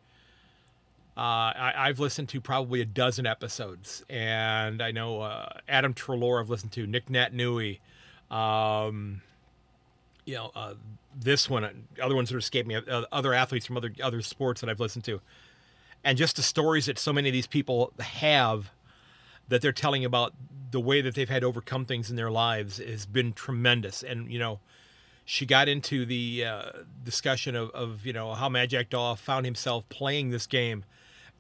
Uh, 1.17 1.55
I, 1.55 1.87
have 1.87 2.01
listened 2.01 2.29
to 2.31 2.41
probably 2.41 2.81
a 2.81 2.85
dozen 2.85 3.25
episodes, 3.25 4.05
and 4.11 4.83
I 4.83 4.91
know 4.91 5.21
uh, 5.21 5.61
Adam 5.69 5.95
Treloar 5.95 6.41
I've 6.41 6.51
listened 6.51 6.73
to, 6.73 6.89
Nic 6.89 7.07
Naitanui, 7.07 7.79
um, 8.33 9.23
you 10.25 10.35
know, 10.35 10.51
uh, 10.57 10.75
this 11.17 11.49
one, 11.49 11.87
other 12.03 12.17
ones 12.17 12.31
that 12.31 12.37
escape 12.37 12.67
me, 12.67 12.75
uh, 12.75 13.03
other 13.13 13.33
athletes 13.33 13.65
from 13.65 13.77
other 13.77 13.93
other 14.03 14.23
sports 14.23 14.61
that 14.61 14.69
I've 14.69 14.81
listened 14.81 15.05
to 15.05 15.21
and 16.05 16.19
just 16.19 16.37
the 16.37 16.43
stories 16.43 16.87
that 16.87 16.99
so 16.99 17.13
many 17.13 17.29
of 17.29 17.33
these 17.33 17.47
people 17.47 17.93
have 17.99 18.71
that 19.49 19.63
they're 19.63 19.73
telling 19.73 20.05
about 20.05 20.35
the 20.71 20.81
way 20.81 21.01
that 21.01 21.15
they've 21.15 21.29
had 21.29 21.45
overcome 21.45 21.85
things 21.85 22.11
in 22.11 22.17
their 22.17 22.31
lives 22.31 22.79
has 22.79 23.07
been 23.07 23.33
tremendous. 23.33 24.03
And 24.03 24.31
you 24.31 24.39
know, 24.39 24.61
she 25.25 25.47
got 25.47 25.69
into 25.69 26.05
the 26.05 26.45
uh, 26.45 26.63
discussion 27.03 27.57
of, 27.57 27.71
of 27.71 28.05
you 28.05 28.13
know 28.13 28.35
how 28.35 28.49
Majak 28.49 28.91
Daw 28.91 29.15
found 29.15 29.47
himself 29.47 29.89
playing 29.89 30.31
this 30.31 30.47
game, 30.47 30.85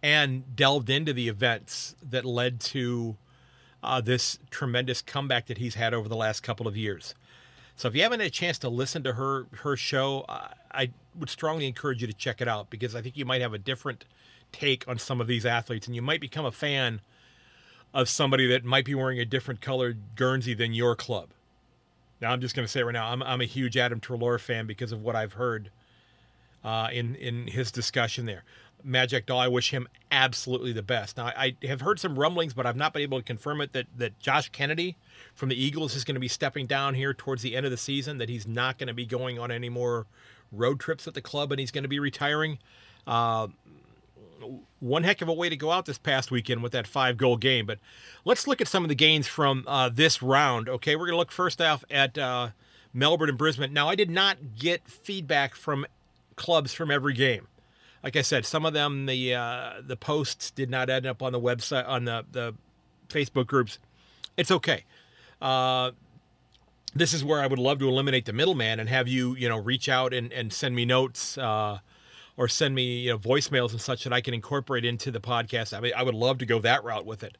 and 0.02 0.56
delved 0.56 0.88
into 0.88 1.12
the 1.12 1.28
events 1.28 1.94
that 2.02 2.24
led 2.24 2.60
to 2.60 3.16
uh, 3.82 4.00
this 4.00 4.38
tremendous 4.50 5.02
comeback 5.02 5.46
that 5.46 5.58
he's 5.58 5.74
had 5.74 5.92
over 5.92 6.08
the 6.08 6.16
last 6.16 6.42
couple 6.42 6.66
of 6.66 6.76
years. 6.76 7.14
So 7.76 7.88
if 7.88 7.96
you 7.96 8.02
haven't 8.02 8.20
had 8.20 8.28
a 8.28 8.30
chance 8.30 8.58
to 8.60 8.68
listen 8.68 9.02
to 9.02 9.14
her 9.14 9.46
her 9.58 9.76
show, 9.76 10.24
I 10.70 10.90
would 11.16 11.28
strongly 11.28 11.66
encourage 11.66 12.00
you 12.00 12.06
to 12.06 12.14
check 12.14 12.40
it 12.40 12.48
out 12.48 12.70
because 12.70 12.94
I 12.94 13.02
think 13.02 13.16
you 13.16 13.24
might 13.24 13.40
have 13.40 13.52
a 13.52 13.58
different 13.58 14.04
take 14.54 14.86
on 14.86 14.98
some 14.98 15.20
of 15.20 15.26
these 15.26 15.44
athletes, 15.44 15.86
and 15.86 15.96
you 15.96 16.02
might 16.02 16.20
become 16.20 16.46
a 16.46 16.52
fan 16.52 17.00
of 17.92 18.08
somebody 18.08 18.46
that 18.48 18.64
might 18.64 18.84
be 18.84 18.94
wearing 18.94 19.18
a 19.18 19.24
different 19.24 19.60
colored 19.60 19.98
Guernsey 20.16 20.54
than 20.54 20.72
your 20.72 20.96
club. 20.96 21.30
Now, 22.20 22.32
I'm 22.32 22.40
just 22.40 22.54
going 22.54 22.64
to 22.64 22.70
say 22.70 22.82
right 22.82 22.92
now, 22.92 23.10
I'm, 23.10 23.22
I'm 23.22 23.40
a 23.40 23.46
huge 23.46 23.76
Adam 23.76 24.00
Treloar 24.00 24.40
fan 24.40 24.66
because 24.66 24.92
of 24.92 25.02
what 25.02 25.16
I've 25.16 25.34
heard 25.34 25.70
uh, 26.64 26.88
in 26.92 27.14
in 27.16 27.46
his 27.48 27.70
discussion 27.70 28.26
there. 28.26 28.44
Majak 28.86 29.26
Daw, 29.26 29.38
I 29.38 29.48
wish 29.48 29.70
him 29.70 29.88
absolutely 30.10 30.72
the 30.72 30.82
best. 30.82 31.16
Now, 31.16 31.26
I 31.26 31.56
have 31.62 31.80
heard 31.80 31.98
some 31.98 32.18
rumblings, 32.18 32.52
but 32.52 32.66
I've 32.66 32.76
not 32.76 32.92
been 32.92 33.02
able 33.02 33.18
to 33.18 33.24
confirm 33.24 33.60
it 33.60 33.72
that 33.72 33.86
that 33.96 34.18
Josh 34.20 34.48
Kennedy 34.50 34.96
from 35.34 35.48
the 35.48 35.62
Eagles 35.62 35.94
is 35.94 36.04
going 36.04 36.14
to 36.14 36.20
be 36.20 36.28
stepping 36.28 36.66
down 36.66 36.94
here 36.94 37.14
towards 37.14 37.42
the 37.42 37.56
end 37.56 37.66
of 37.66 37.72
the 37.72 37.78
season. 37.78 38.18
That 38.18 38.28
he's 38.28 38.46
not 38.46 38.78
going 38.78 38.88
to 38.88 38.94
be 38.94 39.06
going 39.06 39.38
on 39.38 39.50
any 39.50 39.68
more 39.68 40.06
road 40.52 40.80
trips 40.80 41.06
at 41.06 41.14
the 41.14 41.22
club, 41.22 41.52
and 41.52 41.58
he's 41.58 41.70
going 41.70 41.84
to 41.84 41.88
be 41.88 41.98
retiring. 41.98 42.58
Uh, 43.06 43.48
one 44.80 45.04
heck 45.04 45.22
of 45.22 45.28
a 45.28 45.32
way 45.32 45.48
to 45.48 45.56
go 45.56 45.70
out 45.70 45.86
this 45.86 45.98
past 45.98 46.30
weekend 46.30 46.62
with 46.62 46.72
that 46.72 46.86
five 46.86 47.16
goal 47.16 47.36
game. 47.36 47.66
But 47.66 47.78
let's 48.24 48.46
look 48.46 48.60
at 48.60 48.68
some 48.68 48.84
of 48.84 48.88
the 48.88 48.94
gains 48.94 49.26
from 49.26 49.64
uh, 49.66 49.88
this 49.88 50.22
round. 50.22 50.68
Okay, 50.68 50.96
we're 50.96 51.06
going 51.06 51.14
to 51.14 51.18
look 51.18 51.32
first 51.32 51.60
off 51.60 51.84
at 51.90 52.18
uh, 52.18 52.50
Melbourne 52.92 53.28
and 53.28 53.38
Brisbane. 53.38 53.72
Now, 53.72 53.88
I 53.88 53.94
did 53.94 54.10
not 54.10 54.56
get 54.56 54.88
feedback 54.88 55.54
from 55.54 55.86
clubs 56.36 56.72
from 56.72 56.90
every 56.90 57.14
game. 57.14 57.48
Like 58.02 58.16
I 58.16 58.22
said, 58.22 58.44
some 58.44 58.66
of 58.66 58.74
them 58.74 59.06
the 59.06 59.34
uh, 59.34 59.72
the 59.80 59.96
posts 59.96 60.50
did 60.50 60.68
not 60.68 60.90
end 60.90 61.06
up 61.06 61.22
on 61.22 61.32
the 61.32 61.40
website 61.40 61.88
on 61.88 62.04
the 62.04 62.24
the 62.30 62.54
Facebook 63.08 63.46
groups. 63.46 63.78
It's 64.36 64.50
okay. 64.50 64.84
Uh, 65.40 65.92
this 66.94 67.12
is 67.12 67.24
where 67.24 67.40
I 67.40 67.46
would 67.46 67.58
love 67.58 67.78
to 67.80 67.88
eliminate 67.88 68.26
the 68.26 68.32
middleman 68.32 68.78
and 68.78 68.88
have 68.88 69.08
you, 69.08 69.34
you 69.34 69.48
know, 69.48 69.58
reach 69.58 69.88
out 69.88 70.14
and, 70.14 70.32
and 70.32 70.52
send 70.52 70.76
me 70.76 70.84
notes 70.84 71.36
uh, 71.36 71.78
or 72.36 72.48
send 72.48 72.74
me 72.74 73.00
you 73.00 73.10
know 73.10 73.18
voicemails 73.18 73.72
and 73.72 73.80
such 73.80 74.04
that 74.04 74.12
I 74.12 74.20
can 74.20 74.34
incorporate 74.34 74.84
into 74.84 75.10
the 75.10 75.20
podcast. 75.20 75.76
I 75.76 75.80
mean, 75.80 75.92
I 75.96 76.02
would 76.02 76.14
love 76.14 76.38
to 76.38 76.46
go 76.46 76.58
that 76.60 76.84
route 76.84 77.06
with 77.06 77.22
it. 77.22 77.36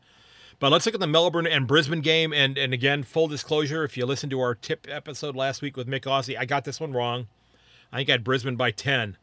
But 0.61 0.71
let's 0.71 0.87
look 0.87 0.95
at 0.95 1.01
the 1.01 1.07
Melbourne 1.07 1.47
and 1.47 1.67
Brisbane 1.67 2.01
game. 2.01 2.33
And 2.33 2.57
and 2.57 2.73
again, 2.73 3.03
full 3.03 3.29
disclosure, 3.29 3.85
if 3.85 3.97
you 3.97 4.07
listened 4.07 4.31
to 4.31 4.41
our 4.41 4.55
tip 4.55 4.87
episode 4.89 5.37
last 5.37 5.63
week 5.63 5.77
with 5.77 5.87
Mick 5.87 6.03
Aussie, 6.03 6.39
I 6.39 6.45
got 6.45 6.65
this 6.65 6.81
one 6.81 6.93
wrong. 6.93 7.27
I 7.93 7.99
think 7.99 8.09
I 8.09 8.13
had 8.13 8.25
Brisbane 8.25 8.57
by 8.57 8.71
ten. 8.71 9.17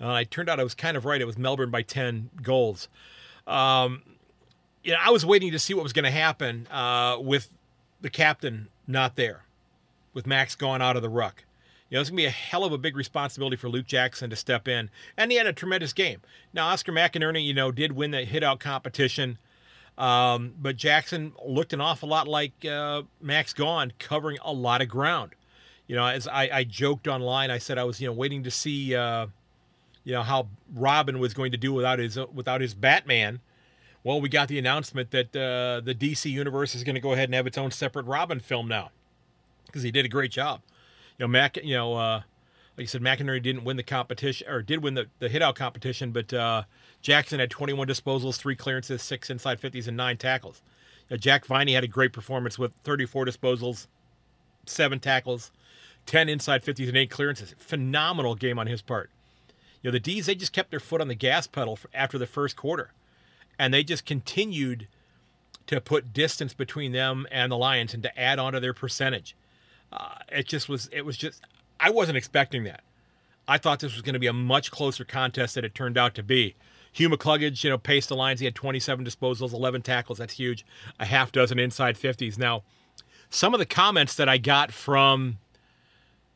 Uh, 0.00 0.20
it 0.22 0.30
turned 0.30 0.48
out 0.48 0.60
I 0.60 0.64
was 0.64 0.74
kind 0.74 0.96
of 0.96 1.04
right. 1.04 1.20
It 1.20 1.26
was 1.26 1.38
Melbourne 1.38 1.70
by 1.70 1.82
ten 1.82 2.30
goals. 2.42 2.88
Um, 3.46 4.02
you 4.82 4.92
know, 4.92 4.98
I 5.02 5.10
was 5.10 5.24
waiting 5.26 5.52
to 5.52 5.58
see 5.58 5.74
what 5.74 5.82
was 5.82 5.92
going 5.92 6.04
to 6.04 6.10
happen 6.10 6.66
uh, 6.70 7.18
with 7.20 7.50
the 8.00 8.10
captain 8.10 8.68
not 8.86 9.16
there, 9.16 9.44
with 10.14 10.26
Max 10.26 10.54
gone 10.54 10.82
out 10.82 10.96
of 10.96 11.02
the 11.02 11.08
ruck. 11.08 11.44
You 11.88 11.96
know, 11.96 12.00
it's 12.00 12.10
going 12.10 12.16
to 12.16 12.22
be 12.22 12.26
a 12.26 12.30
hell 12.30 12.64
of 12.64 12.72
a 12.72 12.78
big 12.78 12.96
responsibility 12.96 13.56
for 13.56 13.68
Luke 13.68 13.86
Jackson 13.86 14.28
to 14.30 14.36
step 14.36 14.66
in. 14.66 14.90
And 15.16 15.30
he 15.30 15.38
had 15.38 15.46
a 15.46 15.52
tremendous 15.52 15.92
game. 15.92 16.20
Now, 16.52 16.66
Oscar 16.68 16.90
McInerney, 16.92 17.44
you 17.44 17.54
know, 17.54 17.70
did 17.70 17.92
win 17.92 18.10
the 18.10 18.24
hit 18.24 18.42
out 18.42 18.58
competition. 18.58 19.38
Um, 19.96 20.54
but 20.60 20.76
Jackson 20.76 21.32
looked 21.44 21.72
an 21.72 21.80
awful 21.80 22.08
lot 22.08 22.26
like 22.26 22.64
uh, 22.64 23.02
Max 23.20 23.52
Gawn, 23.52 23.92
covering 23.98 24.38
a 24.42 24.52
lot 24.52 24.82
of 24.82 24.88
ground. 24.88 25.32
You 25.86 25.94
know, 25.94 26.04
as 26.04 26.26
I, 26.26 26.50
I 26.52 26.64
joked 26.64 27.06
online, 27.06 27.50
I 27.52 27.58
said 27.58 27.78
I 27.78 27.84
was, 27.84 28.00
you 28.00 28.08
know, 28.08 28.12
waiting 28.12 28.42
to 28.42 28.50
see, 28.50 28.94
uh, 28.94 29.28
you 30.02 30.12
know, 30.12 30.22
how 30.22 30.48
Robin 30.74 31.20
was 31.20 31.34
going 31.34 31.52
to 31.52 31.56
do 31.56 31.72
without 31.72 32.00
his 32.00 32.18
without 32.34 32.60
his 32.60 32.74
Batman. 32.74 33.40
Well, 34.02 34.20
we 34.20 34.28
got 34.28 34.48
the 34.48 34.58
announcement 34.58 35.12
that 35.12 35.34
uh, 35.34 35.80
the 35.84 35.94
DC 35.94 36.30
universe 36.30 36.74
is 36.74 36.82
going 36.82 36.94
to 36.96 37.00
go 37.00 37.12
ahead 37.12 37.28
and 37.28 37.34
have 37.34 37.46
its 37.46 37.56
own 37.56 37.70
separate 37.70 38.06
Robin 38.06 38.40
film 38.40 38.68
now 38.68 38.90
because 39.66 39.82
he 39.82 39.92
did 39.92 40.04
a 40.04 40.08
great 40.08 40.32
job 40.32 40.60
know, 41.24 41.28
Mac, 41.28 41.56
you 41.62 41.74
know, 41.74 41.94
uh, 41.94 42.22
like 42.76 42.82
you 42.82 42.86
said, 42.86 43.00
McInerney 43.00 43.42
didn't 43.42 43.64
win 43.64 43.76
the 43.76 43.82
competition 43.82 44.48
or 44.48 44.62
did 44.62 44.82
win 44.82 44.94
the, 44.94 45.06
the 45.18 45.28
hit 45.28 45.42
out 45.42 45.54
competition, 45.54 46.12
but 46.12 46.32
uh, 46.32 46.64
Jackson 47.00 47.40
had 47.40 47.50
21 47.50 47.88
disposals, 47.88 48.36
three 48.36 48.56
clearances, 48.56 49.02
six 49.02 49.30
inside 49.30 49.60
50s, 49.60 49.88
and 49.88 49.96
nine 49.96 50.18
tackles. 50.18 50.62
You 51.08 51.14
know, 51.14 51.18
Jack 51.18 51.46
Viney 51.46 51.72
had 51.72 51.84
a 51.84 51.88
great 51.88 52.12
performance 52.12 52.58
with 52.58 52.72
34 52.84 53.24
disposals, 53.24 53.86
seven 54.66 55.00
tackles, 55.00 55.50
10 56.04 56.28
inside 56.28 56.62
50s, 56.62 56.88
and 56.88 56.96
eight 56.96 57.10
clearances. 57.10 57.54
Phenomenal 57.58 58.34
game 58.34 58.58
on 58.58 58.66
his 58.66 58.82
part. 58.82 59.10
You 59.82 59.88
know, 59.88 59.92
the 59.92 60.00
D's, 60.00 60.26
they 60.26 60.34
just 60.34 60.52
kept 60.52 60.70
their 60.70 60.80
foot 60.80 61.00
on 61.00 61.08
the 61.08 61.14
gas 61.14 61.46
pedal 61.46 61.78
after 61.94 62.18
the 62.18 62.26
first 62.26 62.56
quarter, 62.56 62.90
and 63.58 63.72
they 63.72 63.84
just 63.84 64.04
continued 64.04 64.86
to 65.66 65.80
put 65.80 66.12
distance 66.12 66.54
between 66.54 66.92
them 66.92 67.26
and 67.30 67.50
the 67.50 67.56
Lions 67.56 67.94
and 67.94 68.02
to 68.02 68.18
add 68.18 68.38
on 68.38 68.52
to 68.52 68.60
their 68.60 68.74
percentage. 68.74 69.34
Uh, 69.96 70.16
it 70.30 70.46
just 70.46 70.68
was. 70.68 70.88
It 70.92 71.04
was 71.04 71.16
just. 71.16 71.42
I 71.78 71.90
wasn't 71.90 72.16
expecting 72.16 72.64
that. 72.64 72.82
I 73.48 73.58
thought 73.58 73.80
this 73.80 73.92
was 73.92 74.02
going 74.02 74.14
to 74.14 74.18
be 74.18 74.26
a 74.26 74.32
much 74.32 74.70
closer 74.70 75.04
contest 75.04 75.54
than 75.54 75.64
it 75.64 75.74
turned 75.74 75.96
out 75.96 76.14
to 76.16 76.22
be. 76.22 76.54
Hugh 76.92 77.08
McCluggage, 77.10 77.62
you 77.62 77.70
know, 77.70 77.78
paced 77.78 78.08
the 78.08 78.16
lines. 78.16 78.40
He 78.40 78.46
had 78.46 78.54
27 78.54 79.04
disposals, 79.04 79.52
11 79.52 79.82
tackles. 79.82 80.18
That's 80.18 80.32
huge. 80.32 80.64
A 80.98 81.04
half 81.04 81.30
dozen 81.30 81.58
inside 81.58 81.96
50s. 81.96 82.38
Now, 82.38 82.62
some 83.28 83.54
of 83.54 83.60
the 83.60 83.66
comments 83.66 84.16
that 84.16 84.28
I 84.28 84.38
got 84.38 84.72
from 84.72 85.38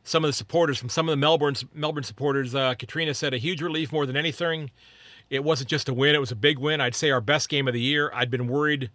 some 0.03 0.23
of 0.23 0.29
the 0.29 0.33
supporters, 0.33 0.77
from 0.77 0.89
some 0.89 1.09
of 1.09 1.13
the 1.13 1.17
Melbourne 1.17 1.55
Melbourne 1.73 2.03
supporters, 2.03 2.55
uh, 2.55 2.75
Katrina 2.75 3.13
said 3.13 3.33
a 3.33 3.37
huge 3.37 3.61
relief 3.61 3.91
more 3.91 4.05
than 4.05 4.15
anything. 4.15 4.71
It 5.29 5.43
wasn't 5.43 5.69
just 5.69 5.89
a 5.89 5.93
win; 5.93 6.15
it 6.15 6.19
was 6.19 6.31
a 6.31 6.35
big 6.35 6.59
win. 6.59 6.81
I'd 6.81 6.95
say 6.95 7.09
our 7.11 7.21
best 7.21 7.49
game 7.49 7.67
of 7.67 7.73
the 7.73 7.81
year. 7.81 8.11
I'd 8.13 8.29
been 8.29 8.47
worried 8.47 8.89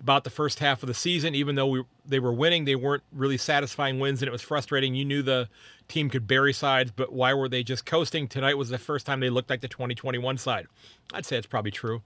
about 0.00 0.24
the 0.24 0.30
first 0.30 0.58
half 0.58 0.82
of 0.82 0.86
the 0.86 0.94
season. 0.94 1.34
Even 1.34 1.54
though 1.54 1.66
we, 1.66 1.82
they 2.06 2.18
were 2.18 2.32
winning, 2.32 2.64
they 2.64 2.76
weren't 2.76 3.02
really 3.12 3.36
satisfying 3.36 3.98
wins, 3.98 4.22
and 4.22 4.28
it 4.28 4.32
was 4.32 4.42
frustrating. 4.42 4.94
You 4.94 5.04
knew 5.04 5.22
the 5.22 5.48
team 5.88 6.08
could 6.08 6.26
bury 6.26 6.52
sides, 6.52 6.92
but 6.94 7.12
why 7.12 7.34
were 7.34 7.48
they 7.48 7.62
just 7.62 7.84
coasting? 7.84 8.28
Tonight 8.28 8.56
was 8.56 8.70
the 8.70 8.78
first 8.78 9.06
time 9.06 9.20
they 9.20 9.30
looked 9.30 9.50
like 9.50 9.60
the 9.60 9.68
2021 9.68 10.38
side. 10.38 10.66
I'd 11.12 11.26
say 11.26 11.36
it's 11.36 11.46
probably 11.46 11.70
true. 11.70 12.02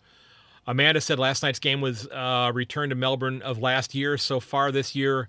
Amanda 0.66 1.00
said 1.00 1.18
last 1.18 1.42
night's 1.42 1.58
game 1.58 1.80
was 1.80 2.08
uh, 2.08 2.50
return 2.54 2.88
to 2.88 2.94
Melbourne 2.94 3.42
of 3.42 3.58
last 3.58 3.94
year. 3.94 4.16
So 4.16 4.40
far 4.40 4.72
this 4.72 4.96
year, 4.96 5.28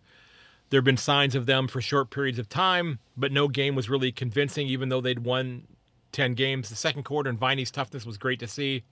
there 0.70 0.80
have 0.80 0.86
been 0.86 0.98
signs 0.98 1.36
of 1.36 1.46
them 1.46 1.68
for 1.68 1.82
short 1.82 2.10
periods 2.10 2.40
of 2.40 2.48
time, 2.50 3.00
but 3.18 3.32
no 3.32 3.48
game 3.48 3.76
was 3.76 3.90
really 3.90 4.12
convincing, 4.12 4.68
even 4.68 4.90
though 4.90 5.02
they'd 5.02 5.20
won 5.20 5.68
10 6.14 6.34
games. 6.34 6.70
The 6.70 6.76
second 6.76 7.04
quarter 7.04 7.30
and 7.30 7.38
Viney's 7.38 7.72
toughness 7.72 8.06
was 8.06 8.18
great 8.18 8.40
to 8.40 8.48
see. 8.48 8.84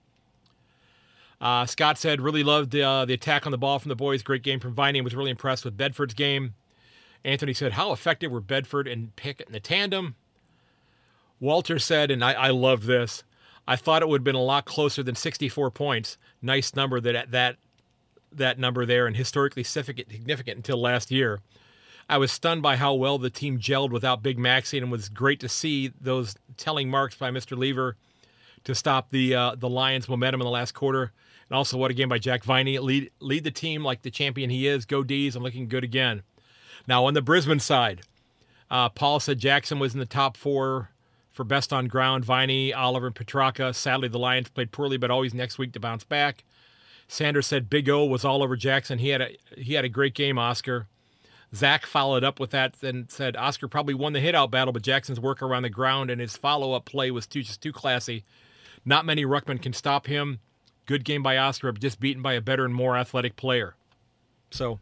Uh, 1.44 1.66
Scott 1.66 1.98
said, 1.98 2.22
really 2.22 2.42
loved 2.42 2.74
uh, 2.74 3.04
the 3.04 3.12
attack 3.12 3.44
on 3.44 3.52
the 3.52 3.58
ball 3.58 3.78
from 3.78 3.90
the 3.90 3.94
boys. 3.94 4.22
Great 4.22 4.42
game 4.42 4.60
from 4.60 4.72
Viney 4.72 5.02
was 5.02 5.14
really 5.14 5.30
impressed 5.30 5.62
with 5.62 5.76
Bedford's 5.76 6.14
game. 6.14 6.54
Anthony 7.22 7.52
said, 7.52 7.72
how 7.72 7.92
effective 7.92 8.32
were 8.32 8.40
Bedford 8.40 8.88
and 8.88 9.14
Pickett 9.14 9.48
in 9.48 9.52
the 9.52 9.60
tandem? 9.60 10.14
Walter 11.40 11.78
said, 11.78 12.10
and 12.10 12.24
I, 12.24 12.32
I 12.32 12.48
love 12.48 12.86
this, 12.86 13.24
I 13.68 13.76
thought 13.76 14.00
it 14.00 14.08
would 14.08 14.20
have 14.20 14.24
been 14.24 14.34
a 14.34 14.42
lot 14.42 14.64
closer 14.64 15.02
than 15.02 15.14
64 15.14 15.70
points. 15.70 16.16
Nice 16.40 16.74
number 16.74 16.98
that 17.00 17.30
that 17.30 17.56
that 18.32 18.58
number 18.58 18.84
there 18.84 19.06
and 19.06 19.16
historically 19.16 19.62
significant 19.62 20.56
until 20.56 20.80
last 20.80 21.10
year. 21.10 21.40
I 22.08 22.18
was 22.18 22.32
stunned 22.32 22.62
by 22.62 22.76
how 22.76 22.92
well 22.94 23.16
the 23.16 23.30
team 23.30 23.58
gelled 23.58 23.90
without 23.90 24.22
Big 24.22 24.38
Maxie, 24.38 24.78
and 24.78 24.88
it 24.88 24.90
was 24.90 25.08
great 25.08 25.40
to 25.40 25.48
see 25.48 25.92
those 26.00 26.34
telling 26.56 26.90
marks 26.90 27.14
by 27.14 27.30
Mr. 27.30 27.56
Lever 27.56 27.96
to 28.64 28.74
stop 28.74 29.10
the 29.10 29.34
uh, 29.34 29.54
the 29.54 29.68
Lions' 29.68 30.08
momentum 30.08 30.40
in 30.40 30.44
the 30.44 30.50
last 30.50 30.72
quarter. 30.72 31.12
And 31.48 31.56
also, 31.56 31.76
what 31.76 31.90
a 31.90 31.94
game 31.94 32.08
by 32.08 32.18
Jack 32.18 32.44
Viney. 32.44 32.78
Lead, 32.78 33.10
lead 33.20 33.44
the 33.44 33.50
team 33.50 33.84
like 33.84 34.02
the 34.02 34.10
champion 34.10 34.50
he 34.50 34.66
is. 34.66 34.86
Go 34.86 35.02
D's. 35.02 35.36
I'm 35.36 35.42
looking 35.42 35.68
good 35.68 35.84
again. 35.84 36.22
Now, 36.86 37.04
on 37.04 37.14
the 37.14 37.22
Brisbane 37.22 37.60
side, 37.60 38.02
uh, 38.70 38.88
Paul 38.88 39.20
said 39.20 39.38
Jackson 39.38 39.78
was 39.78 39.94
in 39.94 40.00
the 40.00 40.06
top 40.06 40.36
four 40.36 40.90
for 41.32 41.44
best 41.44 41.72
on 41.72 41.86
ground. 41.86 42.24
Viney, 42.24 42.72
Oliver, 42.72 43.06
and 43.06 43.14
Petrarca. 43.14 43.74
Sadly, 43.74 44.08
the 44.08 44.18
Lions 44.18 44.48
played 44.48 44.72
poorly, 44.72 44.96
but 44.96 45.10
always 45.10 45.34
next 45.34 45.58
week 45.58 45.72
to 45.72 45.80
bounce 45.80 46.04
back. 46.04 46.44
Sanders 47.08 47.46
said 47.46 47.68
Big 47.68 47.88
O 47.90 48.04
was 48.04 48.24
all 48.24 48.42
over 48.42 48.56
Jackson. 48.56 48.98
He 48.98 49.10
had 49.10 49.20
a 49.20 49.30
he 49.56 49.74
had 49.74 49.84
a 49.84 49.90
great 49.90 50.14
game, 50.14 50.38
Oscar. 50.38 50.86
Zach 51.54 51.86
followed 51.86 52.24
up 52.24 52.40
with 52.40 52.50
that 52.50 52.82
and 52.82 53.10
said 53.10 53.36
Oscar 53.36 53.68
probably 53.68 53.94
won 53.94 54.12
the 54.12 54.20
hit-out 54.20 54.50
battle, 54.50 54.72
but 54.72 54.82
Jackson's 54.82 55.20
work 55.20 55.40
around 55.40 55.62
the 55.62 55.70
ground 55.70 56.10
and 56.10 56.20
his 56.20 56.36
follow-up 56.36 56.84
play 56.84 57.10
was 57.10 57.26
too 57.26 57.42
just 57.42 57.62
too 57.62 57.72
classy. 57.72 58.24
Not 58.84 59.06
many 59.06 59.24
ruckmen 59.24 59.62
can 59.62 59.72
stop 59.72 60.06
him. 60.06 60.40
Good 60.86 61.04
game 61.04 61.22
by 61.22 61.36
Oscar, 61.38 61.72
just 61.72 62.00
beaten 62.00 62.22
by 62.22 62.34
a 62.34 62.40
better 62.40 62.64
and 62.64 62.74
more 62.74 62.96
athletic 62.96 63.36
player. 63.36 63.74
So, 64.50 64.80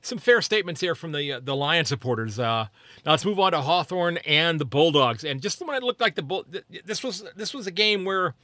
some 0.00 0.18
fair 0.18 0.42
statements 0.42 0.80
here 0.80 0.94
from 0.94 1.12
the 1.12 1.32
uh, 1.32 1.40
the 1.42 1.56
Lion 1.56 1.84
supporters. 1.84 2.38
Uh, 2.38 2.68
now 3.04 3.12
let's 3.12 3.24
move 3.24 3.40
on 3.40 3.52
to 3.52 3.60
Hawthorn 3.60 4.18
and 4.18 4.60
the 4.60 4.64
Bulldogs. 4.64 5.24
And 5.24 5.40
just 5.40 5.64
when 5.64 5.76
it 5.76 5.82
looked 5.82 6.00
like 6.00 6.14
the 6.14 6.22
Bull, 6.22 6.46
this 6.84 7.02
was 7.02 7.24
this 7.36 7.54
was 7.54 7.66
a 7.66 7.70
game 7.70 8.04
where 8.04 8.34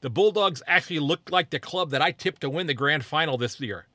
the 0.00 0.10
Bulldogs 0.10 0.62
actually 0.66 0.98
looked 0.98 1.30
like 1.30 1.50
the 1.50 1.58
club 1.58 1.90
that 1.90 2.02
I 2.02 2.12
tipped 2.12 2.40
to 2.42 2.50
win 2.50 2.66
the 2.66 2.74
grand 2.74 3.04
final 3.04 3.36
this 3.36 3.60
year. 3.60 3.86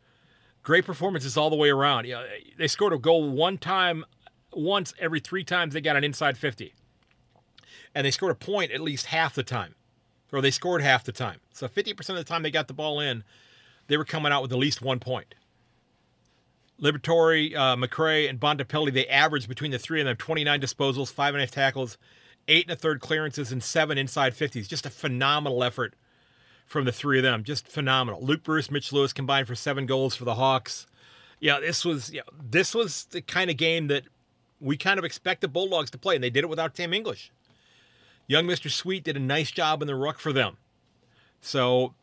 Great 0.64 0.86
performances 0.86 1.38
all 1.38 1.50
the 1.50 1.56
way 1.56 1.70
around. 1.70 2.06
You 2.06 2.16
know, 2.16 2.26
they 2.58 2.68
scored 2.68 2.94
a 2.94 2.98
goal 2.98 3.30
one 3.30 3.58
time, 3.58 4.06
once 4.52 4.94
every 5.00 5.20
three 5.20 5.44
times 5.44 5.74
they 5.74 5.82
got 5.82 5.96
an 5.96 6.04
inside 6.04 6.38
50. 6.38 6.74
And 7.94 8.06
they 8.06 8.12
scored 8.12 8.32
a 8.32 8.36
point 8.36 8.72
at 8.72 8.82
least 8.82 9.08
half 9.08 9.36
the 9.36 9.44
time, 9.44 9.76
or 10.36 10.42
they 10.42 10.52
scored 10.52 10.82
half 10.82 11.04
the 11.04 11.12
time. 11.12 11.40
So 11.54 11.68
50% 11.68 12.10
of 12.10 12.16
the 12.18 12.24
time 12.24 12.44
they 12.44 12.52
got 12.52 12.68
the 12.68 12.74
ball 12.74 13.00
in, 13.00 13.24
they 13.88 13.98
were 13.98 14.06
coming 14.06 14.32
out 14.32 14.42
with 14.42 14.52
at 14.52 14.58
least 14.58 14.82
one 14.82 15.00
point. 15.00 15.34
Liberatore, 16.82 17.56
uh, 17.56 18.30
and 18.30 18.40
Bontempelli, 18.40 18.92
they 18.92 19.08
averaged 19.08 19.48
between 19.48 19.72
the 19.72 19.80
three 19.80 20.02
of 20.02 20.06
them 20.06 20.18
29 20.18 20.60
disposals, 20.60 21.12
five 21.12 21.34
and 21.34 21.42
a 21.42 21.46
half 21.46 21.52
tackles, 21.52 21.98
eight 22.50 22.66
and 22.66 22.74
a 22.74 22.76
third 22.76 23.00
clearances, 23.00 23.52
and 23.52 23.64
seven 23.64 23.98
inside 23.98 24.34
50s. 24.34 24.68
Just 24.68 24.86
a 24.86 24.90
phenomenal 24.90 25.64
effort 25.64 25.94
from 26.66 26.84
the 26.84 26.92
three 26.92 27.18
of 27.18 27.24
them. 27.24 27.44
Just 27.46 27.68
phenomenal. 27.68 28.22
Luke 28.22 28.44
Breust, 28.44 28.72
Mitch 28.72 28.92
Lewis 28.92 29.14
combined 29.14 29.48
for 29.48 29.56
seven 29.56 29.86
goals 29.86 30.16
for 30.16 30.26
the 30.26 30.36
Hawks. 30.36 30.86
Yeah, 31.40 31.62
this 31.62 31.86
was 31.86 32.12
yeah, 32.12 32.22
this 32.44 32.76
was 32.76 33.06
the 33.06 33.22
kind 33.22 33.50
of 33.50 33.56
game 33.56 33.88
that 33.88 34.04
we 34.60 34.76
kind 34.76 35.00
of 35.00 35.06
expect 35.06 35.42
the 35.42 35.48
Bulldogs 35.48 35.92
to 35.92 35.98
play, 35.98 36.16
and 36.16 36.24
they 36.24 36.30
did 36.30 36.44
it 36.44 36.50
without 36.50 36.74
Tim 36.74 36.94
English. 36.94 37.32
Young 38.28 38.46
Mr. 38.46 38.70
Sweet 38.70 39.04
did 39.04 39.16
a 39.16 39.20
nice 39.20 39.52
job 39.52 39.82
in 39.82 39.88
the 39.88 39.96
ruck 39.96 40.20
for 40.20 40.34
them. 40.34 40.58
So 41.42 41.94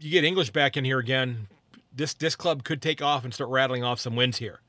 you 0.00 0.10
get 0.10 0.24
English 0.24 0.50
back 0.50 0.76
in 0.76 0.84
here 0.84 0.98
again. 0.98 1.48
This 1.92 2.14
this 2.14 2.36
club 2.36 2.62
could 2.62 2.80
take 2.80 3.02
off 3.02 3.24
and 3.24 3.34
start 3.34 3.50
rattling 3.50 3.82
off 3.82 3.98
some 3.98 4.14
wins 4.14 4.38
here. 4.38 4.60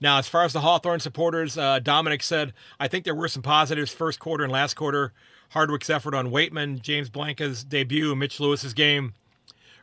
Now, 0.00 0.18
as 0.18 0.28
far 0.28 0.44
as 0.44 0.52
the 0.52 0.60
Hawthorn 0.60 0.98
supporters, 0.98 1.56
uh, 1.56 1.78
Dominic 1.78 2.24
said, 2.24 2.52
I 2.80 2.88
think 2.88 3.04
there 3.04 3.14
were 3.14 3.28
some 3.28 3.42
positives 3.42 3.92
first 3.92 4.18
quarter 4.18 4.42
and 4.42 4.52
last 4.52 4.74
quarter. 4.74 5.12
Hardwick's 5.50 5.88
effort 5.88 6.12
on 6.12 6.30
Weightman, 6.30 6.82
James 6.82 7.08
Blanck's 7.08 7.62
debut, 7.62 8.16
Mitch 8.16 8.40
Lewis's 8.40 8.74
game. 8.74 9.14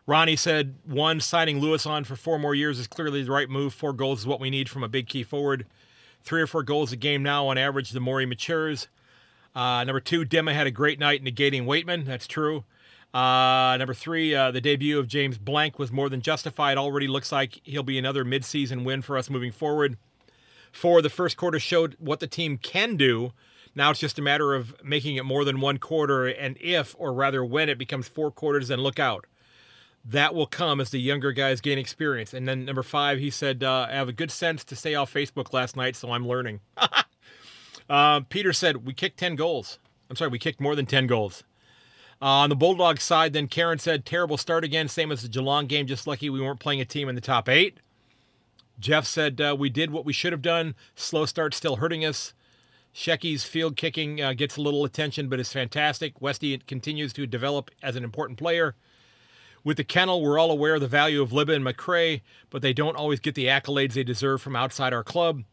Ronnie 0.06 0.36
said, 0.36 0.76
one, 0.86 1.22
signing 1.22 1.60
Lewis 1.60 1.86
on 1.86 2.04
for 2.04 2.18
four 2.18 2.38
more 2.38 2.54
years 2.54 2.80
is 2.80 2.88
clearly 2.88 3.24
the 3.24 3.32
right 3.32 3.50
move. 3.50 3.74
Four 3.74 3.94
goals 3.94 4.22
is 4.22 4.28
what 4.28 4.42
we 4.42 4.50
need 4.50 4.68
from 4.68 4.84
a 4.84 4.90
big 4.90 5.08
key 5.08 5.24
forward. 5.24 5.66
Three 6.22 6.42
or 6.42 6.48
four 6.48 6.64
goals 6.64 6.92
a 6.92 6.98
game 6.98 7.24
now 7.24 7.48
on 7.48 7.58
average, 7.58 7.92
the 7.92 8.00
more 8.02 8.20
he 8.20 8.26
matures. 8.26 8.90
Uh, 9.56 9.84
number 9.84 10.00
two, 10.00 10.26
Dimma 10.26 10.54
had 10.54 10.68
a 10.68 10.72
great 10.72 11.00
night 11.00 11.24
negating 11.24 11.66
Weightman. 11.66 12.06
That's 12.06 12.28
true. 12.28 12.64
Uh, 13.14 13.76
number 13.80 13.94
three, 13.94 14.36
uh, 14.36 14.52
the 14.52 14.62
debut 14.62 15.00
of 15.00 15.08
James 15.08 15.38
Blanck 15.38 15.80
was 15.80 15.92
more 15.92 16.10
than 16.10 16.22
justified. 16.22 16.78
Already 16.78 17.08
looks 17.08 17.32
like 17.32 17.60
he'll 17.64 17.84
be 17.84 17.98
another 17.98 18.24
midseason 18.24 18.84
win 18.84 19.02
for 19.02 19.18
us 19.18 19.30
moving 19.30 19.52
forward. 19.52 19.98
Four, 20.72 21.02
the 21.02 21.10
first 21.10 21.36
quarter 21.36 21.60
showed 21.60 21.96
what 22.00 22.20
the 22.20 22.28
team 22.28 22.58
can 22.58 22.96
do. 22.96 23.32
Now 23.74 23.92
it's 23.92 24.00
just 24.00 24.20
a 24.20 24.22
matter 24.22 24.54
of 24.54 24.76
making 24.84 25.16
it 25.16 25.26
more 25.26 25.44
than 25.44 25.62
one 25.62 25.78
quarter, 25.78 26.28
and 26.28 26.58
if, 26.60 26.96
or 26.98 27.14
rather 27.14 27.44
when, 27.44 27.70
it 27.70 27.78
becomes 27.78 28.08
four 28.08 28.32
quarters, 28.32 28.68
then 28.68 28.80
look 28.80 29.00
out. 29.00 29.26
That 30.06 30.34
will 30.34 30.48
come 30.48 30.80
as 30.80 30.92
the 30.92 31.00
younger 31.00 31.32
guys 31.32 31.62
gain 31.62 31.78
experience. 31.78 32.34
And 32.34 32.48
then 32.48 32.66
number 32.66 32.84
five, 32.84 33.20
he 33.20 33.30
said, 33.30 33.64
uh, 33.64 33.88
I 33.90 33.94
have 33.94 34.10
a 34.10 34.14
good 34.14 34.32
sense 34.32 34.64
to 34.66 34.76
stay 34.76 34.96
off 34.96 35.14
Facebook 35.14 35.54
last 35.54 35.76
night, 35.76 35.96
so 35.96 36.12
I'm 36.12 36.28
learning. 36.28 36.62
uh, 37.90 38.22
Peter 38.22 38.54
said, 38.54 38.86
We 38.86 38.94
kicked 38.94 39.20
10 39.20 39.36
goals. 39.36 39.80
I'm 40.10 40.16
sorry, 40.16 40.32
we 40.32 40.40
kicked 40.40 40.60
more 40.60 40.76
than 40.76 40.86
10 40.86 41.08
goals. 41.08 41.44
Uh, 42.22 42.26
on 42.26 42.50
the 42.50 42.56
Bulldogs 42.56 43.04
side, 43.04 43.32
then 43.32 43.48
Karen 43.48 43.80
said, 43.80 44.06
terrible 44.06 44.38
start 44.38 44.66
again, 44.66 44.90
same 44.90 45.10
as 45.10 45.22
the 45.22 45.30
Geelong 45.30 45.68
game, 45.68 45.88
just 45.88 46.06
lucky 46.06 46.30
we 46.30 46.42
weren't 46.42 46.60
playing 46.60 46.82
a 46.82 46.86
team 46.86 47.08
in 47.08 47.16
the 47.16 47.22
top 47.22 47.48
eight. 47.48 47.80
Jeff 48.78 49.06
said 49.06 49.40
uh, 49.40 49.56
we 49.58 49.70
did 49.70 49.92
what 49.92 50.06
we 50.06 50.12
should 50.12 50.34
have 50.34 50.42
done. 50.42 50.76
Slow 50.96 51.26
start 51.26 51.54
still 51.54 51.78
hurting 51.78 52.04
us. 52.04 52.34
Shecky's 52.94 53.44
field 53.44 53.78
kicking 53.78 54.22
uh, 54.22 54.34
gets 54.34 54.58
a 54.58 54.62
little 54.62 54.84
attention, 54.84 55.30
but 55.30 55.40
is 55.40 55.54
fantastic. 55.54 56.22
Westy 56.22 56.58
continues 56.60 57.14
to 57.14 57.26
develop 57.26 57.72
as 57.82 57.96
an 57.96 58.04
important 58.04 58.38
player. 58.38 58.76
With 59.64 59.78
the 59.78 59.84
kennel, 59.84 60.22
we're 60.22 60.40
all 60.40 60.52
aware 60.52 60.76
of 60.76 60.82
the 60.82 60.88
value 60.88 61.22
of 61.22 61.32
Libba 61.32 61.56
and 61.56 61.66
McRae, 61.66 62.22
but 62.50 62.62
they 62.62 62.74
don't 62.74 62.96
always 62.96 63.20
get 63.20 63.36
the 63.36 63.46
accolades 63.46 63.94
they 63.94 64.04
deserve 64.04 64.42
from 64.42 64.56
outside 64.56 64.94
our 64.94 65.04
club. 65.04 65.44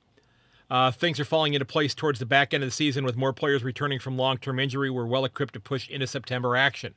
Uh, 0.69 0.91
things 0.91 1.21
are 1.21 1.25
falling 1.25 1.55
into 1.55 1.65
place 1.65 1.95
towards 1.95 2.19
the 2.19 2.27
back 2.27 2.53
end 2.53 2.63
of 2.63 2.69
the 2.69 2.75
season 2.75 3.05
with 3.05 3.17
more 3.17 3.33
players 3.33 3.63
returning 3.63 3.99
from 3.99 4.17
long 4.17 4.39
term 4.39 4.59
injury. 4.59 4.91
We're 4.91 5.07
well 5.07 5.25
equipped 5.25 5.55
to 5.55 5.61
push 5.61 5.89
into 5.89 6.07
September 6.07 6.57
action. 6.57 6.95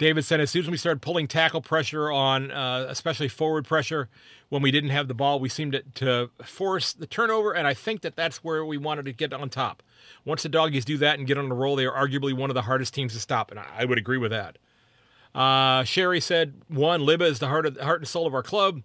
David 0.00 0.24
said, 0.24 0.40
as 0.40 0.50
soon 0.50 0.62
as 0.62 0.70
we 0.70 0.78
started 0.78 1.02
pulling 1.02 1.28
tackle 1.28 1.60
pressure 1.60 2.10
on, 2.10 2.50
uh, 2.50 2.86
especially 2.88 3.28
forward 3.28 3.66
pressure, 3.66 4.08
when 4.48 4.62
we 4.62 4.70
didn't 4.70 4.88
have 4.88 5.08
the 5.08 5.14
ball, 5.14 5.38
we 5.38 5.50
seemed 5.50 5.72
to, 5.72 5.82
to, 5.96 6.30
force 6.42 6.94
the 6.94 7.06
turnover, 7.06 7.52
and 7.52 7.66
I 7.66 7.74
think 7.74 8.00
that 8.00 8.16
that's 8.16 8.42
where 8.42 8.64
we 8.64 8.78
wanted 8.78 9.04
to 9.04 9.12
get 9.12 9.34
on 9.34 9.50
top. 9.50 9.82
Once 10.24 10.42
the 10.42 10.48
doggies 10.48 10.86
do 10.86 10.96
that 10.96 11.18
and 11.18 11.28
get 11.28 11.36
on 11.36 11.50
the 11.50 11.54
roll, 11.54 11.76
they 11.76 11.84
are 11.84 11.92
arguably 11.92 12.32
one 12.32 12.48
of 12.48 12.54
the 12.54 12.62
hardest 12.62 12.94
teams 12.94 13.12
to 13.12 13.20
stop, 13.20 13.50
and 13.50 13.60
I, 13.60 13.66
I 13.80 13.84
would 13.84 13.98
agree 13.98 14.16
with 14.16 14.30
that. 14.30 14.56
Uh, 15.34 15.84
Sherry 15.84 16.20
said, 16.20 16.54
one, 16.68 17.02
Libba 17.02 17.28
is 17.28 17.38
the 17.38 17.48
heart, 17.48 17.66
of, 17.66 17.78
heart 17.78 18.00
and 18.00 18.08
soul 18.08 18.26
of 18.26 18.32
our 18.32 18.42
club. 18.42 18.80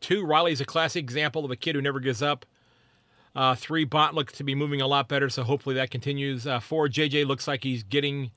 Two, 0.00 0.22
Riley's 0.22 0.60
a 0.60 0.66
classic 0.66 1.02
example 1.02 1.46
of 1.46 1.50
a 1.50 1.56
kid 1.56 1.76
who 1.76 1.80
never 1.80 1.98
gives 1.98 2.20
up. 2.20 2.44
Uh, 3.34 3.54
three, 3.54 3.84
Bont 3.84 4.14
looks 4.14 4.32
to 4.34 4.44
be 4.44 4.54
moving 4.54 4.80
a 4.80 4.86
lot 4.86 5.08
better, 5.08 5.28
so 5.28 5.42
hopefully 5.42 5.74
that 5.76 5.90
continues. 5.90 6.46
Uh, 6.46 6.60
four, 6.60 6.88
JJ 6.88 7.26
looks 7.26 7.46
like 7.46 7.62
he's 7.62 7.82
getting 7.82 8.30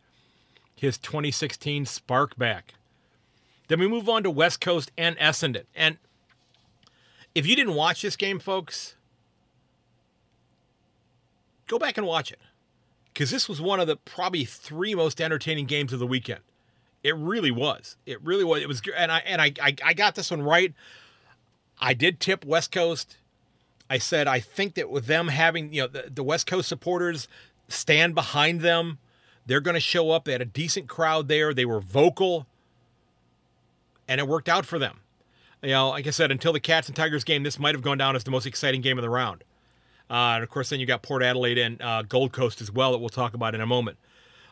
his 0.76 0.98
2016 0.98 1.86
spark 1.86 2.38
back. 2.38 2.74
Then 3.68 3.80
we 3.80 3.88
move 3.88 4.10
on 4.10 4.24
to 4.24 4.30
West 4.30 4.60
Coast 4.60 4.92
and 4.98 5.18
Essendon. 5.18 5.64
And 5.76 5.98
if 7.34 7.48
you 7.48 7.56
didn't 7.56 7.76
watch 7.76 8.02
this 8.02 8.16
game, 8.16 8.40
folks, 8.40 8.96
go 11.68 11.80
back 11.80 11.98
and 11.98 12.06
watch 12.06 12.32
it. 12.32 12.40
Because 13.14 13.32
this 13.32 13.48
was 13.48 13.62
one 13.62 13.80
of 13.80 13.88
the 13.88 13.96
probably 13.96 14.46
three 14.46 14.96
most 14.96 15.22
entertaining 15.22 15.66
games 15.66 15.94
of 15.94 16.00
the 16.00 16.08
weekend. 16.08 16.42
It 17.04 17.16
really 17.16 17.52
was. 17.52 17.98
It 18.06 18.22
really 18.22 18.44
was. 18.44 18.62
It 18.62 18.68
was, 18.68 18.82
and 18.96 19.12
I 19.12 19.20
and 19.20 19.42
I, 19.42 19.54
I 19.62 19.94
got 19.94 20.16
this 20.16 20.32
one 20.32 20.42
right. 20.42 20.74
I 21.80 21.94
did 21.94 22.20
tip 22.20 22.46
West 22.46 22.72
Coast. 22.72 23.18
I 23.92 23.98
said 23.98 24.28
I 24.28 24.40
think 24.40 24.76
that 24.76 24.90
with 24.90 25.06
them 25.06 25.28
having 25.28 25.74
you 25.74 25.82
know 25.82 25.88
the, 25.88 26.10
the 26.10 26.24
West 26.24 26.48
Coast 26.48 26.68
supporters 26.68 27.28
stand 27.68 28.16
behind 28.16 28.62
them 28.62 28.98
they're 29.46 29.62
going 29.62 29.76
to 29.76 29.82
show 29.82 30.12
up. 30.12 30.26
They 30.26 30.32
had 30.32 30.42
a 30.42 30.46
decent 30.46 30.88
crowd 30.88 31.28
there. 31.28 31.54
They 31.54 31.66
were 31.66 31.80
vocal, 31.80 32.48
and 34.08 34.20
it 34.20 34.28
worked 34.28 34.50
out 34.50 34.66
for 34.66 34.80
them. 34.80 35.00
You 35.62 35.72
know, 35.72 35.90
like 35.90 36.08
I 36.08 36.12
said, 36.12 36.32
until 36.32 36.54
the 36.54 36.60
Cats 36.60 36.88
and 36.88 36.96
Tigers 36.96 37.24
game, 37.24 37.44
this 37.44 37.60
might 37.60 37.76
have 37.76 37.84
gone 37.84 37.98
down 37.98 38.16
as 38.16 38.24
the 38.24 38.32
most 38.32 38.46
exciting 38.46 38.82
game 38.82 38.98
of 38.98 39.02
the 39.04 39.10
round. 39.10 39.44
Uh, 40.10 40.36
and 40.36 40.44
of 40.44 40.50
course, 40.50 40.70
then 40.70 40.80
you 40.80 40.86
got 40.86 41.02
Port 41.02 41.24
Adelaide 41.24 41.58
and 41.58 41.82
uh, 41.82 42.02
Gold 42.02 42.32
Coast 42.32 42.62
as 42.62 42.72
well 42.72 42.92
that 42.92 42.98
we'll 42.98 43.10
talk 43.10 43.34
about 43.34 43.54
in 43.56 43.62
a 43.62 43.66
moment. 43.66 43.98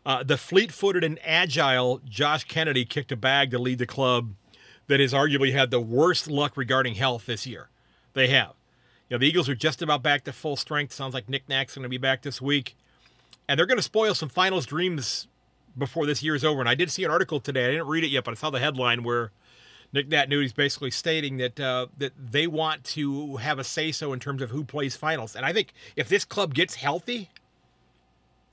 Uh, 0.05 0.23
the 0.23 0.37
fleet-footed 0.37 1.03
and 1.03 1.19
agile 1.25 1.99
Josh 2.05 2.45
Kennedy 2.45 2.85
kicked 2.85 3.11
a 3.11 3.17
bag 3.17 3.51
to 3.51 3.59
lead 3.59 3.79
the 3.79 3.85
club 3.85 4.33
that 4.87 4.99
has 4.99 5.13
arguably 5.13 5.51
had 5.51 5.71
the 5.71 5.79
worst 5.79 6.27
luck 6.27 6.55
regarding 6.55 6.95
health 6.95 7.25
this 7.25 7.45
year. 7.45 7.69
They 8.13 8.27
have. 8.27 8.53
You 9.09 9.15
know, 9.15 9.19
the 9.19 9.27
Eagles 9.27 9.49
are 9.49 9.55
just 9.55 9.81
about 9.81 10.03
back 10.03 10.23
to 10.25 10.31
full 10.31 10.55
strength. 10.55 10.93
Sounds 10.93 11.13
like 11.15 11.27
Nic 11.27 11.49
Nat's 11.49 11.73
going 11.73 11.83
to 11.83 11.89
be 11.89 11.97
back 11.97 12.21
this 12.21 12.41
week. 12.41 12.75
and 13.47 13.57
they're 13.57 13.65
going 13.65 13.77
to 13.79 13.83
spoil 13.83 14.13
some 14.13 14.29
finals 14.29 14.67
dreams 14.67 15.27
before 15.77 16.05
this 16.05 16.21
year 16.21 16.35
is 16.35 16.45
over. 16.45 16.59
And 16.59 16.69
I 16.69 16.75
did 16.75 16.91
see 16.91 17.03
an 17.03 17.09
article 17.11 17.39
today. 17.39 17.65
I 17.65 17.71
didn't 17.71 17.87
read 17.87 18.03
it 18.03 18.09
yet, 18.09 18.23
but 18.23 18.31
I 18.31 18.35
saw 18.35 18.51
the 18.51 18.59
headline 18.59 19.03
where 19.03 19.31
Nick 19.91 20.07
Nudi's 20.07 20.53
basically 20.53 20.91
stating 20.91 21.37
that 21.37 21.59
uh, 21.59 21.87
that 21.97 22.13
they 22.31 22.45
want 22.45 22.83
to 22.85 23.37
have 23.37 23.57
a 23.57 23.63
say 23.63 23.91
so 23.91 24.13
in 24.13 24.19
terms 24.19 24.43
of 24.43 24.51
who 24.51 24.63
plays 24.63 24.95
finals. 24.95 25.35
And 25.35 25.45
I 25.45 25.51
think 25.53 25.73
if 25.95 26.07
this 26.07 26.25
club 26.25 26.53
gets 26.53 26.75
healthy, 26.75 27.29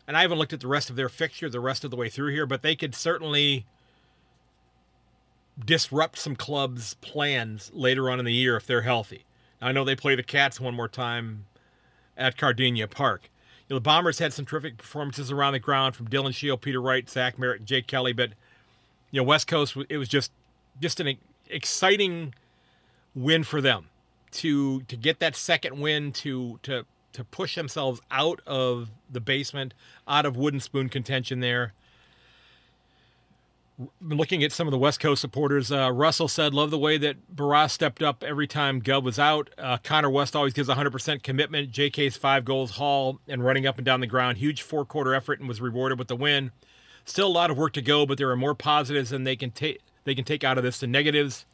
and 0.09 0.17
I 0.17 0.23
haven't 0.23 0.39
looked 0.39 0.55
at 0.55 0.61
the 0.61 0.69
rest 0.69 0.89
of 0.89 0.97
their 0.97 1.11
fixture 1.11 1.51
the 1.51 1.61
rest 1.61 1.85
of 1.85 1.91
the 1.91 1.97
way 1.97 2.09
through 2.09 2.33
here, 2.33 2.47
but 2.47 2.63
they 2.63 2.75
could 2.75 2.95
certainly 2.95 3.67
disrupt 5.63 6.17
some 6.19 6.37
clubs' 6.37 6.95
plans 6.95 7.71
later 7.75 8.09
on 8.09 8.19
in 8.19 8.25
the 8.25 8.33
year 8.33 8.57
if 8.57 8.67
they're 8.67 8.83
healthy. 8.83 9.25
I 9.61 9.73
know 9.73 9.85
they 9.85 9.97
play 9.97 10.15
the 10.15 10.23
Cats 10.23 10.61
one 10.61 10.75
more 10.75 10.89
time 10.89 11.47
at 12.17 12.37
Kardinia 12.37 12.91
Park. 12.91 13.31
You 13.69 13.75
know, 13.75 13.77
the 13.79 13.83
Bombers 13.83 14.19
had 14.19 14.33
some 14.33 14.45
terrific 14.45 14.77
performances 14.77 15.33
around 15.33 15.55
the 15.55 15.59
ground 15.59 15.97
from 15.97 16.09
Dylan 16.09 16.35
Shiel, 16.35 16.57
Peter 16.57 16.81
Wright, 16.81 17.09
Zach 17.09 17.37
Merrett, 17.37 17.57
and 17.57 17.67
Jake 17.67 17.87
Kelly, 17.87 18.13
but 18.13 18.31
you 19.11 19.21
know, 19.21 19.25
West 19.25 19.47
Coast 19.47 19.77
it 19.89 19.97
was 19.97 20.09
just 20.09 20.31
just 20.81 21.01
an 21.01 21.17
exciting 21.49 22.35
win 23.15 23.45
for 23.45 23.61
them 23.61 23.87
to 24.33 24.83
to 24.83 24.97
get 24.97 25.19
that 25.21 25.35
second 25.35 25.81
win 25.81 26.13
to 26.13 26.59
to 26.63 26.85
to 27.13 27.25
push 27.25 27.55
themselves 27.55 28.01
out 28.11 28.41
of 28.47 28.91
the 29.11 29.21
basement, 29.21 29.73
out 30.07 30.27
of 30.27 30.37
wooden 30.37 30.61
spoon 30.61 30.89
contention 30.89 31.41
there. 31.41 31.73
Looking 34.01 34.43
at 34.43 34.53
some 34.53 34.67
of 34.67 34.73
the 34.73 34.79
West 34.79 35.01
Coast 35.01 35.21
supporters, 35.21 35.71
uh, 35.71 35.93
Russell 35.93 36.29
said, 36.29 36.55
"Love 36.55 36.71
the 36.71 36.79
way 36.79 36.97
that 36.97 37.35
Barrass 37.35 37.73
stepped 37.73 38.03
up 38.03 38.25
every 38.25 38.47
time 38.47 38.81
Guv 38.81 39.03
was 39.03 39.19
out. 39.19 39.51
Uh, 39.59 39.77
Connor 39.77 40.09
West 40.09 40.35
always 40.35 40.55
gives 40.55 40.69
100% 40.71 41.23
commitment. 41.23 41.73
JK's 41.73 42.17
five 42.17 42.47
goals, 42.47 42.73
haul 42.73 43.21
and 43.29 43.45
running 43.45 43.67
up 43.67 43.77
and 43.77 43.85
down 43.85 44.01
the 44.01 44.07
ground, 44.07 44.39
huge 44.39 44.63
four 44.63 44.87
quarter 44.87 45.15
effort, 45.15 45.41
and 45.41 45.49
was 45.49 45.61
rewarded 45.61 45.99
with 45.99 46.09
the 46.09 46.17
win. 46.17 46.53
Still 47.05 47.27
a 47.27 47.29
lot 47.29 47.51
of 47.51 47.59
work 47.59 47.75
to 47.75 47.83
go, 47.83 48.07
but 48.07 48.17
there 48.17 48.31
are 48.31 48.37
more 48.37 48.55
positives 48.55 49.11
than 49.11 49.25
they 49.25 49.37
can 49.37 49.51
take 49.51 49.83
they 50.05 50.15
can 50.15 50.25
take 50.25 50.43
out 50.43 50.57
of 50.57 50.65
this 50.65 50.81
than 50.81 50.91
negatives." 50.91 51.45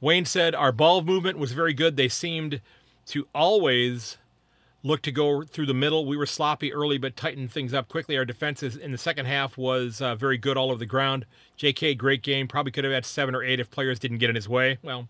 Wayne 0.00 0.24
said, 0.24 0.54
"Our 0.54 0.72
ball 0.72 1.02
movement 1.02 1.38
was 1.38 1.52
very 1.52 1.74
good. 1.74 1.96
They 1.96 2.08
seemed 2.08 2.62
to 3.06 3.28
always 3.34 4.16
looked 4.84 5.04
to 5.04 5.10
go 5.10 5.42
through 5.42 5.66
the 5.66 5.74
middle. 5.74 6.06
We 6.06 6.16
were 6.16 6.26
sloppy 6.26 6.72
early, 6.72 6.98
but 6.98 7.16
tightened 7.16 7.50
things 7.50 7.74
up 7.74 7.88
quickly. 7.88 8.16
Our 8.16 8.24
defense 8.24 8.62
in 8.62 8.92
the 8.92 8.98
second 8.98 9.26
half 9.26 9.58
was 9.58 10.00
uh, 10.00 10.14
very 10.14 10.38
good 10.38 10.56
all 10.56 10.70
over 10.70 10.78
the 10.78 10.86
ground. 10.86 11.24
J.K. 11.56 11.94
great 11.94 12.22
game. 12.22 12.46
Probably 12.46 12.70
could 12.70 12.84
have 12.84 12.92
had 12.92 13.06
seven 13.06 13.34
or 13.34 13.42
eight 13.42 13.58
if 13.58 13.70
players 13.70 13.98
didn't 13.98 14.18
get 14.18 14.28
in 14.28 14.36
his 14.36 14.48
way. 14.48 14.78
Well, 14.82 15.08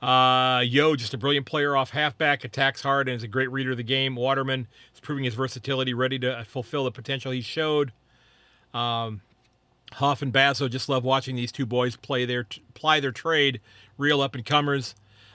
uh, 0.00 0.60
Yeo, 0.60 0.96
just 0.96 1.14
a 1.14 1.18
brilliant 1.18 1.46
player 1.46 1.76
off 1.76 1.90
halfback, 1.90 2.42
attacks 2.42 2.82
hard, 2.82 3.08
and 3.08 3.16
is 3.16 3.22
a 3.22 3.28
great 3.28 3.52
reader 3.52 3.72
of 3.72 3.76
the 3.76 3.82
game. 3.82 4.16
Waterman 4.16 4.66
is 4.94 5.00
proving 5.00 5.24
his 5.24 5.34
versatility, 5.34 5.92
ready 5.92 6.18
to 6.18 6.44
fulfill 6.48 6.84
the 6.84 6.90
potential 6.90 7.32
he 7.32 7.42
showed. 7.42 7.92
Um, 8.72 9.20
Huff 9.92 10.22
and 10.22 10.32
Bazzo 10.32 10.70
just 10.70 10.88
love 10.88 11.04
watching 11.04 11.36
these 11.36 11.52
two 11.52 11.66
boys 11.66 11.96
play 11.96 12.24
their 12.24 12.46
ply 12.74 13.00
their 13.00 13.12
trade, 13.12 13.60
real 13.98 14.22
up 14.22 14.34
and 14.34 14.44
comers. 14.44 14.94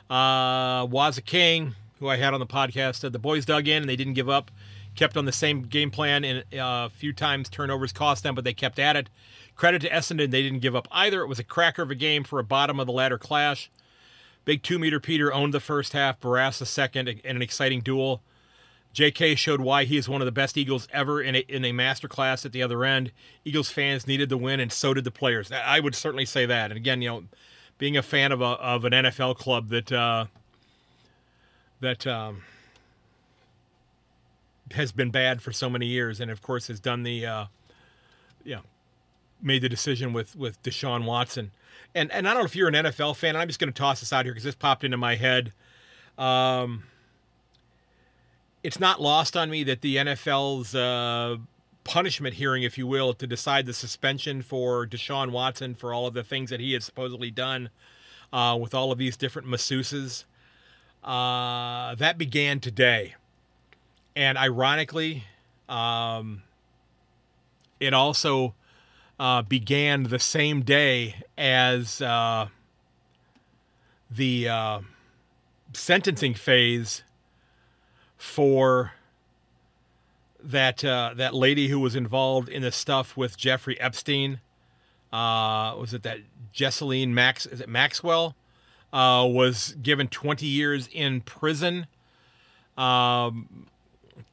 Uh, 0.10 0.86
Waza 0.88 1.24
King, 1.24 1.76
who 2.02 2.10
I 2.10 2.18
had 2.18 2.34
on 2.34 2.40
the 2.40 2.48
podcast, 2.48 2.96
said 2.96 3.14
the 3.14 3.20
boys 3.20 3.46
dug 3.46 3.68
in 3.68 3.84
and 3.84 3.90
they 3.90 3.96
didn't 3.96 4.16
give 4.16 4.28
up, 4.28 4.52
kept 4.96 5.16
on 5.16 5.26
the 5.26 5.32
same 5.32 5.62
game 5.62 5.92
plan, 5.92 6.26
and 6.26 6.40
uh, 6.54 6.88
a 6.88 6.90
few 6.90 7.14
times 7.14 7.48
turnovers 7.48 7.94
cost 7.94 8.24
them, 8.24 8.36
but 8.36 8.44
they 8.44 8.54
kept 8.54 8.80
at 8.80 8.96
it. 8.98 9.10
Credit 9.56 9.80
to 9.84 9.90
Essendon, 9.90 10.32
they 10.32 10.42
didn't 10.42 10.60
give 10.60 10.76
up 10.76 10.88
either. 10.92 11.22
It 11.22 11.28
was 11.28 11.40
a 11.40 11.44
cracker 11.44 11.84
of 11.84 11.92
a 11.92 11.96
game 11.96 12.24
for 12.24 12.40
a 12.40 12.44
bottom 12.44 12.80
of 12.80 12.88
the 12.88 12.92
ladder 12.92 13.20
clash. 13.20 13.70
Big 14.46 14.64
two 14.64 14.80
meter 14.80 15.00
Peter 15.00 15.32
owned 15.32 15.54
the 15.54 15.60
first 15.60 15.94
half, 15.94 16.20
Barrass 16.20 16.58
the 16.58 16.66
second, 16.66 17.08
in 17.08 17.36
an 17.36 17.42
exciting 17.44 17.82
duel. 17.82 18.24
JK 18.96 19.38
showed 19.38 19.62
why 19.62 19.86
he 19.86 19.96
is 19.96 20.10
one 20.10 20.22
of 20.22 20.26
the 20.26 20.32
best 20.32 20.58
Eagles 20.58 20.88
ever 20.92 21.22
in 21.22 21.36
a, 21.36 21.40
in 21.48 21.64
a 21.64 21.72
master 21.72 22.08
class 22.08 22.46
at 22.46 22.52
the 22.52 22.64
other 22.64 22.84
end. 22.84 23.12
Eagles 23.46 23.70
fans 23.70 24.08
needed 24.08 24.30
the 24.30 24.38
win, 24.38 24.60
and 24.60 24.72
so 24.72 24.94
did 24.96 25.04
the 25.04 25.12
players. 25.12 25.52
I 25.52 25.80
would 25.80 25.94
certainly 25.94 26.26
say 26.26 26.48
that. 26.48 26.72
And 26.72 26.78
again, 26.78 27.02
you 27.02 27.10
know, 27.10 27.24
being 27.78 27.96
a 27.96 28.02
fan 28.02 28.32
of 28.32 28.42
a 28.42 28.46
of 28.46 28.84
an 28.86 28.92
NFL 28.92 29.38
club 29.38 29.70
that 29.70 29.92
uh, 29.92 30.26
that 31.82 32.08
um, 32.08 32.44
has 34.72 34.91
been 34.91 35.10
bad 35.10 35.41
for 35.41 35.52
so 35.52 35.70
many 35.70 35.88
years, 35.88 36.20
and 36.20 36.32
of 36.32 36.41
course 36.41 36.67
has 36.67 36.80
done 36.80 37.04
the, 37.04 37.26
uh, 37.26 37.46
yeah, 38.44 38.60
made 39.41 39.62
the 39.62 39.70
decision 39.70 40.13
with 40.13 40.36
with 40.36 40.62
Deshaun 40.63 41.06
Watson, 41.06 41.52
and 41.94 42.12
and 42.12 42.28
I 42.28 42.34
don't 42.34 42.44
know 42.44 42.46
if 42.46 42.56
you're 42.56 42.70
an 42.70 42.76
NFL 42.76 43.17
fan. 43.17 43.36
I'm 43.36 43.48
just 43.48 43.60
going 43.60 43.72
to 43.72 43.78
toss 43.78 44.00
this 44.00 44.13
out 44.13 44.26
here 44.26 44.34
because 44.34 44.46
this 44.46 44.56
popped 44.56 44.84
into 44.84 44.98
my 44.98 45.15
head. 45.15 45.52
Um, 46.17 46.84
it's 48.63 48.80
not 48.80 49.02
lost 49.02 49.36
on 49.36 49.50
me 49.50 49.63
that 49.63 49.82
the 49.82 49.96
NFL's 49.96 50.76
uh, 50.76 51.38
punishment 51.84 52.36
hearing, 52.36 52.62
if 52.62 52.78
you 52.78 52.86
will, 52.86 53.13
to 53.13 53.26
decide 53.26 53.65
the 53.65 53.74
suspension 53.74 54.44
for 54.44 54.86
Deshaun 54.86 55.32
Watson 55.32 55.74
for 55.74 55.94
all 55.94 56.06
of 56.06 56.13
the 56.13 56.24
things 56.24 56.52
that 56.52 56.60
he 56.60 56.74
had 56.74 56.84
supposedly 56.84 57.32
done 57.32 57.72
uh, 58.32 58.56
with 58.62 58.76
all 58.76 58.91
of 58.91 59.00
these 59.00 59.17
different 59.17 59.48
masseuses 59.48 60.26
uh, 61.04 61.96
that 61.96 62.18
began 62.18 62.60
today. 62.60 63.16
And 64.16 64.38
ironically, 64.38 65.24
um, 65.70 66.44
it 67.80 67.94
also 67.94 68.54
uh, 69.20 69.42
began 69.42 70.04
the 70.04 70.20
same 70.20 70.62
day 70.62 71.16
as 71.38 72.02
uh, 72.02 72.48
the 74.10 74.50
uh, 74.50 74.80
sentencing 75.74 76.34
phase 76.34 77.04
for 78.18 78.94
that 80.44 80.84
uh, 80.84 81.14
that 81.16 81.34
lady 81.34 81.68
who 81.68 81.80
was 81.80 81.96
involved 81.96 82.50
in 82.50 82.62
the 82.62 82.72
stuff 82.72 83.16
with 83.16 83.38
Jeffrey 83.38 83.80
Epstein. 83.80 84.40
Was 85.12 85.94
it 85.94 86.04
that 86.04 86.20
Jesseline 86.54 87.10
Max? 87.10 87.46
Is 87.46 87.62
it 87.62 87.70
Maxwell? 87.70 88.36
Uh, 88.93 89.27
was 89.30 89.75
given 89.82 90.08
20 90.08 90.45
years 90.45 90.89
in 90.91 91.21
prison. 91.21 91.88
Um, 92.77 93.67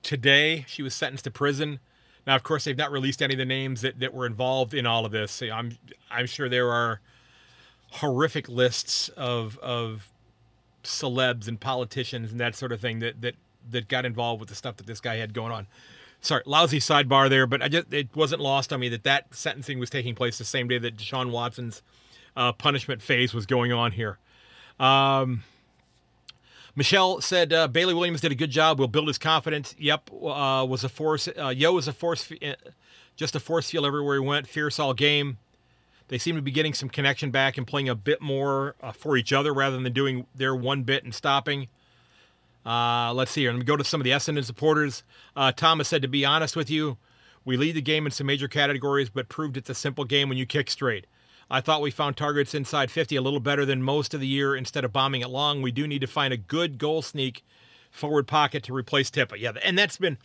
today, 0.02 0.64
she 0.68 0.82
was 0.82 0.94
sentenced 0.94 1.24
to 1.24 1.30
prison. 1.30 1.80
Now, 2.26 2.36
of 2.36 2.42
course, 2.42 2.64
they've 2.64 2.76
not 2.76 2.92
released 2.92 3.22
any 3.22 3.34
of 3.34 3.38
the 3.38 3.44
names 3.44 3.80
that, 3.80 4.00
that 4.00 4.12
were 4.12 4.26
involved 4.26 4.74
in 4.74 4.86
all 4.86 5.06
of 5.06 5.12
this. 5.12 5.42
I'm 5.42 5.78
I'm 6.10 6.26
sure 6.26 6.48
there 6.48 6.70
are 6.70 7.00
horrific 7.92 8.48
lists 8.48 9.08
of 9.10 9.58
of 9.58 10.10
celebs 10.84 11.48
and 11.48 11.58
politicians 11.58 12.30
and 12.30 12.40
that 12.40 12.54
sort 12.54 12.72
of 12.72 12.80
thing 12.80 12.98
that 12.98 13.20
that 13.22 13.34
that 13.70 13.88
got 13.88 14.04
involved 14.04 14.40
with 14.40 14.48
the 14.48 14.54
stuff 14.54 14.76
that 14.76 14.86
this 14.86 15.00
guy 15.00 15.16
had 15.16 15.32
going 15.32 15.52
on. 15.52 15.66
Sorry, 16.20 16.42
lousy 16.46 16.80
sidebar 16.80 17.30
there, 17.30 17.46
but 17.46 17.62
I 17.62 17.68
just 17.68 17.92
it 17.92 18.08
wasn't 18.14 18.42
lost 18.42 18.72
on 18.72 18.80
me 18.80 18.88
that 18.90 19.04
that 19.04 19.34
sentencing 19.34 19.78
was 19.78 19.88
taking 19.88 20.14
place 20.14 20.36
the 20.36 20.44
same 20.44 20.68
day 20.68 20.78
that 20.78 20.96
Deshaun 20.96 21.30
Watson's 21.30 21.82
uh, 22.36 22.52
punishment 22.52 23.00
phase 23.02 23.32
was 23.32 23.46
going 23.46 23.72
on 23.72 23.92
here. 23.92 24.18
Um, 24.78 25.42
Michelle 26.76 27.20
said 27.20 27.52
uh, 27.52 27.66
Bailey 27.66 27.92
Williams 27.92 28.20
did 28.20 28.30
a 28.30 28.36
good 28.36 28.50
job. 28.50 28.78
We'll 28.78 28.86
build 28.86 29.08
his 29.08 29.18
confidence. 29.18 29.74
Yep, 29.78 30.10
uh, 30.12 30.64
was 30.68 30.84
a 30.84 30.88
force. 30.88 31.28
Uh, 31.28 31.48
Yeo 31.48 31.72
was 31.72 31.88
a 31.88 31.92
force, 31.92 32.30
uh, 32.30 32.54
just 33.16 33.34
a 33.34 33.40
force 33.40 33.68
field 33.68 33.84
everywhere 33.84 34.14
he 34.14 34.20
went. 34.20 34.46
Fierce 34.46 34.78
all 34.78 34.94
game. 34.94 35.38
They 36.06 36.18
seem 36.18 36.36
to 36.36 36.42
be 36.42 36.52
getting 36.52 36.74
some 36.74 36.88
connection 36.88 37.30
back 37.32 37.58
and 37.58 37.66
playing 37.66 37.88
a 37.88 37.94
bit 37.96 38.22
more 38.22 38.76
uh, 38.80 38.92
for 38.92 39.16
each 39.16 39.32
other 39.32 39.52
rather 39.52 39.78
than 39.78 39.92
doing 39.92 40.26
their 40.34 40.54
one 40.54 40.84
bit 40.84 41.02
and 41.02 41.12
stopping. 41.14 41.68
Uh, 42.64 43.12
let's 43.12 43.32
see 43.32 43.40
here. 43.40 43.50
Let 43.50 43.58
me 43.58 43.64
go 43.64 43.76
to 43.76 43.84
some 43.84 44.00
of 44.00 44.04
the 44.04 44.10
Essendon 44.10 44.44
supporters. 44.44 45.02
Thomas 45.56 45.88
said, 45.88 46.02
to 46.02 46.08
be 46.08 46.24
honest 46.24 46.54
with 46.54 46.70
you, 46.70 46.96
we 47.44 47.56
lead 47.56 47.74
the 47.74 47.82
game 47.82 48.06
in 48.06 48.12
some 48.12 48.26
major 48.26 48.46
categories, 48.46 49.08
but 49.08 49.28
proved 49.28 49.56
it's 49.56 49.70
a 49.70 49.74
simple 49.74 50.04
game 50.04 50.28
when 50.28 50.38
you 50.38 50.46
kick 50.46 50.70
straight. 50.70 51.06
I 51.50 51.61
thought 51.61 51.80
we 51.80 51.90
found 51.90 52.16
targets 52.16 52.54
inside 52.54 52.90
50 52.90 53.16
a 53.16 53.22
little 53.22 53.40
better 53.40 53.64
than 53.64 53.82
most 53.82 54.12
of 54.12 54.20
the 54.20 54.26
year 54.26 54.54
instead 54.54 54.84
of 54.84 54.92
bombing 54.92 55.22
it 55.22 55.30
long. 55.30 55.62
We 55.62 55.72
do 55.72 55.87
need 55.87 56.00
to 56.00 56.06
find 56.06 56.32
a 56.32 56.37
good 56.37 56.78
goal 56.78 57.00
sneak 57.00 57.42
forward 57.90 58.26
pocket 58.26 58.62
to 58.64 58.74
replace 58.74 59.11
Tippa. 59.11 59.38
Yeah, 59.38 59.52
and 59.62 59.78
that's 59.78 59.96
been 59.96 60.18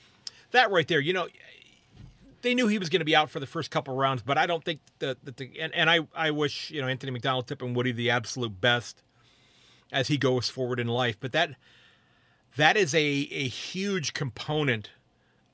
that 0.52 0.70
right 0.70 0.88
there. 0.88 1.00
You 1.00 1.14
know, 1.14 1.28
they 2.42 2.54
knew 2.54 2.68
he 2.68 2.78
was 2.78 2.90
going 2.90 3.00
to 3.00 3.06
be 3.06 3.16
out 3.16 3.30
for 3.30 3.40
the 3.40 3.48
first 3.48 3.72
couple 3.72 3.96
rounds, 3.96 4.22
but 4.22 4.38
I 4.38 4.46
don't 4.46 4.64
think 4.64 4.82
that, 5.00 5.18
the 5.24 5.50
and, 5.60 5.74
and 5.74 5.90
I 5.90 6.02
I 6.16 6.32
wish 6.32 6.70
you 6.72 6.82
know 6.82 6.88
Anthony 6.88 7.12
McDonald, 7.12 7.48
Tip, 7.48 7.62
and 7.62 7.76
Woody 7.76 7.92
the 7.92 8.10
absolute 8.10 8.60
best 8.60 9.02
as 9.92 10.10
he 10.10 10.18
goes 10.18 10.50
forward 10.50 10.80
in 10.80 10.88
life. 10.88 11.18
But 11.20 11.32
that 11.32 11.56
that 12.58 12.78
is 12.78 12.94
a 12.94 13.00
a 13.00 13.48
huge 13.48 14.14
component 14.14 14.90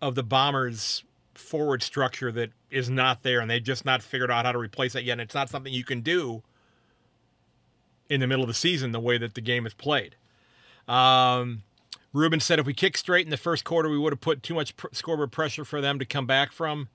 of 0.01 0.15
the 0.15 0.24
Bombers' 0.24 1.03
forward 1.39 1.81
structure 1.81 2.31
that 2.31 2.51
is 2.69 2.89
not 2.89 3.23
there, 3.23 3.39
and 3.39 3.49
they've 3.49 3.63
just 3.63 3.85
not 3.85 4.03
figured 4.03 4.29
out 4.29 4.45
how 4.45 4.51
to 4.51 4.59
replace 4.59 4.95
it 4.95 5.03
yet. 5.03 5.13
And 5.13 5.21
it's 5.21 5.35
not 5.35 5.49
something 5.49 5.73
you 5.73 5.83
can 5.83 6.01
do 6.01 6.43
in 8.09 8.19
the 8.19 8.27
middle 8.27 8.43
of 8.43 8.47
the 8.47 8.53
season 8.53 8.91
the 8.91 8.99
way 8.99 9.17
that 9.17 9.35
the 9.35 9.41
game 9.41 9.65
is 9.65 9.73
played. 9.73 10.15
Um, 10.87 11.63
Ruben 12.13 12.39
said 12.39 12.59
if 12.59 12.65
we 12.65 12.73
kick 12.73 12.97
straight 12.97 13.25
in 13.25 13.29
the 13.29 13.37
first 13.37 13.63
quarter, 13.63 13.89
we 13.89 13.97
would 13.97 14.13
have 14.13 14.21
put 14.21 14.41
too 14.41 14.55
much 14.55 14.75
pr- 14.75 14.87
scoreboard 14.91 15.31
pressure 15.31 15.63
for 15.63 15.79
them 15.79 15.99
to 15.99 16.05
come 16.05 16.25
back 16.25 16.51
from. 16.51 16.89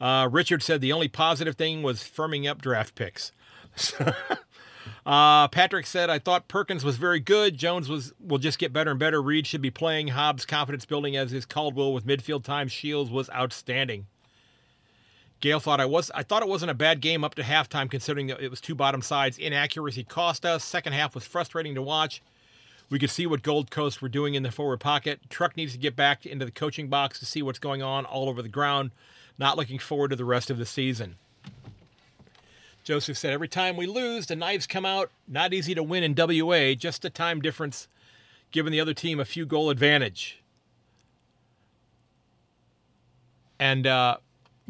Uh, 0.00 0.28
Richard 0.30 0.62
said 0.62 0.80
the 0.80 0.92
only 0.92 1.08
positive 1.08 1.56
thing 1.56 1.82
was 1.82 2.00
firming 2.00 2.48
up 2.48 2.62
draft 2.62 2.94
picks. 2.94 3.32
Uh, 5.06 5.48
Patrick 5.48 5.86
said, 5.86 6.10
I 6.10 6.18
thought 6.18 6.48
Perkins 6.48 6.84
was 6.84 6.96
very 6.96 7.20
good. 7.20 7.56
Jones 7.56 7.88
was 7.88 8.12
will 8.20 8.38
just 8.38 8.58
get 8.58 8.72
better 8.72 8.90
and 8.90 9.00
better. 9.00 9.22
Reed 9.22 9.46
should 9.46 9.62
be 9.62 9.70
playing. 9.70 10.08
Hobbs 10.08 10.44
confidence 10.44 10.84
building 10.84 11.16
as 11.16 11.32
is 11.32 11.46
Caldwell 11.46 11.92
with 11.92 12.06
midfield 12.06 12.44
time. 12.44 12.68
Shields 12.68 13.10
was 13.10 13.30
outstanding. 13.30 14.06
Gail 15.40 15.60
thought 15.60 15.80
I 15.80 15.86
was 15.86 16.10
I 16.14 16.22
thought 16.22 16.42
it 16.42 16.48
wasn't 16.48 16.70
a 16.70 16.74
bad 16.74 17.00
game 17.00 17.22
up 17.22 17.34
to 17.36 17.42
halftime 17.42 17.90
considering 17.90 18.28
it 18.30 18.50
was 18.50 18.60
two 18.60 18.74
bottom 18.74 19.02
sides. 19.02 19.38
Inaccuracy 19.38 20.04
cost 20.04 20.44
us. 20.44 20.64
Second 20.64 20.94
half 20.94 21.14
was 21.14 21.24
frustrating 21.24 21.74
to 21.74 21.82
watch. 21.82 22.22
We 22.90 22.98
could 22.98 23.10
see 23.10 23.26
what 23.26 23.42
Gold 23.42 23.70
Coast 23.70 24.00
were 24.00 24.08
doing 24.08 24.34
in 24.34 24.42
the 24.42 24.50
forward 24.50 24.80
pocket. 24.80 25.20
Truck 25.28 25.56
needs 25.56 25.72
to 25.72 25.78
get 25.78 25.94
back 25.94 26.24
into 26.24 26.44
the 26.44 26.50
coaching 26.50 26.88
box 26.88 27.18
to 27.18 27.26
see 27.26 27.42
what's 27.42 27.58
going 27.58 27.82
on 27.82 28.04
all 28.06 28.28
over 28.28 28.40
the 28.42 28.48
ground. 28.48 28.90
Not 29.38 29.56
looking 29.56 29.78
forward 29.78 30.08
to 30.08 30.16
the 30.16 30.24
rest 30.24 30.50
of 30.50 30.58
the 30.58 30.66
season. 30.66 31.16
Joseph 32.88 33.18
said, 33.18 33.34
Every 33.34 33.48
time 33.48 33.76
we 33.76 33.86
lose, 33.86 34.28
the 34.28 34.34
knives 34.34 34.66
come 34.66 34.86
out. 34.86 35.10
Not 35.28 35.52
easy 35.52 35.74
to 35.74 35.82
win 35.82 36.02
in 36.02 36.14
WA, 36.16 36.72
just 36.72 37.04
a 37.04 37.10
time 37.10 37.42
difference, 37.42 37.86
giving 38.50 38.72
the 38.72 38.80
other 38.80 38.94
team 38.94 39.20
a 39.20 39.26
few 39.26 39.44
goal 39.44 39.68
advantage. 39.68 40.42
And 43.60 43.86
uh, 43.86 44.16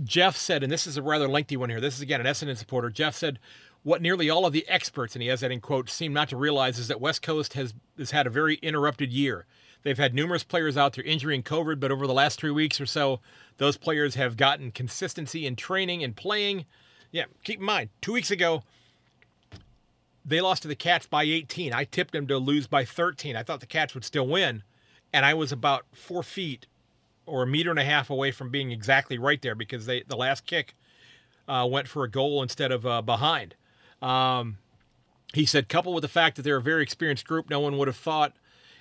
Jeff 0.03 0.37
said, 0.37 0.65
and 0.65 0.73
this 0.73 0.85
is 0.85 0.97
a 0.97 1.03
rather 1.03 1.29
lengthy 1.29 1.57
one 1.57 1.71
here. 1.71 1.81
This 1.81 1.95
is 1.95 2.01
again 2.01 2.21
an 2.21 2.27
Essendon 2.27 2.57
supporter. 2.57 2.91
Jeff 2.91 3.15
said, 3.15 3.39
what 3.85 4.03
nearly 4.03 4.29
all 4.29 4.45
of 4.45 4.53
the 4.53 4.69
experts, 4.69 5.15
and 5.15 5.23
he 5.23 5.29
has 5.29 5.39
that 5.39 5.53
in 5.53 5.61
quotes, 5.61 5.93
seem 5.93 6.13
not 6.13 6.29
to 6.31 6.37
realize 6.37 6.81
is 6.81 6.89
that 6.89 7.01
West 7.01 7.23
Coast 7.23 7.53
has, 7.53 7.73
has 7.99 8.11
had 8.11 8.27
a 8.27 8.31
very 8.31 8.57
interrupted 8.57 9.13
year. 9.13 9.47
They've 9.85 9.97
had 9.97 10.13
numerous 10.13 10.43
players 10.43 10.77
out 10.77 10.93
through 10.93 11.05
injury 11.05 11.37
and 11.37 11.45
COVID, 11.45 11.79
but 11.79 11.93
over 11.93 12.09
the 12.09 12.13
last 12.13 12.41
three 12.41 12.51
weeks 12.51 12.81
or 12.81 12.87
so, 12.87 13.21
those 13.59 13.77
players 13.77 14.17
have 14.17 14.37
gotten 14.37 14.73
consistency 14.73 15.47
in 15.47 15.55
training 15.55 16.03
and 16.03 16.17
playing. 16.17 16.67
Yeah, 17.11 17.25
keep 17.45 17.61
in 17.61 17.65
mind, 17.65 17.91
two 18.01 18.13
weeks 18.13 18.31
ago, 18.31 18.63
they 20.25 20.41
lost 20.41 20.63
to 20.63 20.69
the 20.69 20.75
Cats 20.75 21.07
by 21.07 21.23
18. 21.23 21.73
I 21.73 21.85
tipped 21.85 22.13
them 22.13 22.27
to 22.27 22.39
lose 22.39 22.67
by 22.67 22.85
13. 22.85 23.35
I 23.35 23.43
thought 23.43 23.61
the 23.61 23.67
Cats 23.67 23.95
would 23.95 24.05
still 24.05 24.27
win, 24.27 24.63
and 25.13 25.25
I 25.25 25.35
was 25.35 25.53
about 25.53 25.87
four 25.93 26.23
feet 26.23 26.67
or 27.25 27.43
a 27.43 27.47
meter 27.47 27.71
and 27.71 27.79
a 27.79 27.85
half 27.85 28.11
away 28.11 28.31
from 28.31 28.51
being 28.51 28.73
exactly 28.73 29.19
right 29.19 29.41
there 29.41 29.55
because 29.55 29.87
they 29.87 30.03
the 30.03 30.17
last 30.17 30.47
kick 30.47 30.75
uh, 31.47 31.67
went 31.71 31.89
for 31.89 32.05
a 32.05 32.11
goal 32.11 32.43
instead 32.43 32.73
of 32.73 32.87
uh, 32.87 33.03
behind. 33.03 33.55
Um, 34.03 34.59
he 35.35 35.45
said, 35.45 35.69
coupled 35.69 35.95
with 35.95 36.03
the 36.03 36.09
fact 36.09 36.37
that 36.37 36.43
they're 36.43 36.57
a 36.57 36.63
very 36.63 36.83
experienced 36.83 37.27
group, 37.27 37.51
no 37.51 37.61
one 37.61 37.77
would 37.79 37.89
have 37.89 37.97
thought 37.97 38.35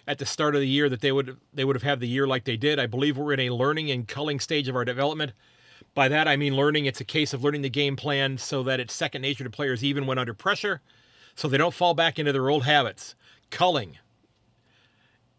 at 0.08 0.18
the 0.18 0.26
start 0.26 0.56
of 0.56 0.62
the 0.62 0.68
year 0.68 0.88
that 0.90 1.02
they 1.02 1.12
would 1.12 1.38
they 1.54 1.66
would 1.66 1.76
have 1.76 1.84
had 1.84 2.00
the 2.00 2.08
year 2.08 2.26
like 2.28 2.46
they 2.46 2.58
did. 2.58 2.80
I 2.80 2.86
believe 2.86 3.18
we're 3.18 3.34
in 3.34 3.42
a 3.42 3.50
learning 3.50 3.92
and 3.92 4.08
culling 4.08 4.40
stage 4.40 4.68
of 4.68 4.76
our 4.76 4.86
development. 4.86 5.34
By 5.98 6.10
that 6.10 6.28
I 6.28 6.36
mean 6.36 6.56
learning. 6.56 6.86
It's 6.86 7.02
a 7.02 7.04
case 7.04 7.34
of 7.34 7.44
learning 7.44 7.64
the 7.64 7.72
game 7.72 7.96
plan 7.96 8.38
so 8.38 8.62
that 8.62 8.80
it's 8.80 8.94
second 8.94 9.24
nature 9.24 9.44
to 9.44 9.50
players 9.50 9.84
even 9.84 10.06
when 10.06 10.20
under 10.20 10.36
pressure, 10.36 10.80
so 11.34 11.48
they 11.48 11.58
don't 11.58 11.74
fall 11.74 11.96
back 11.96 12.20
into 12.20 12.32
their 12.32 12.52
old 12.52 12.66
habits. 12.66 13.16
Culling. 13.50 13.98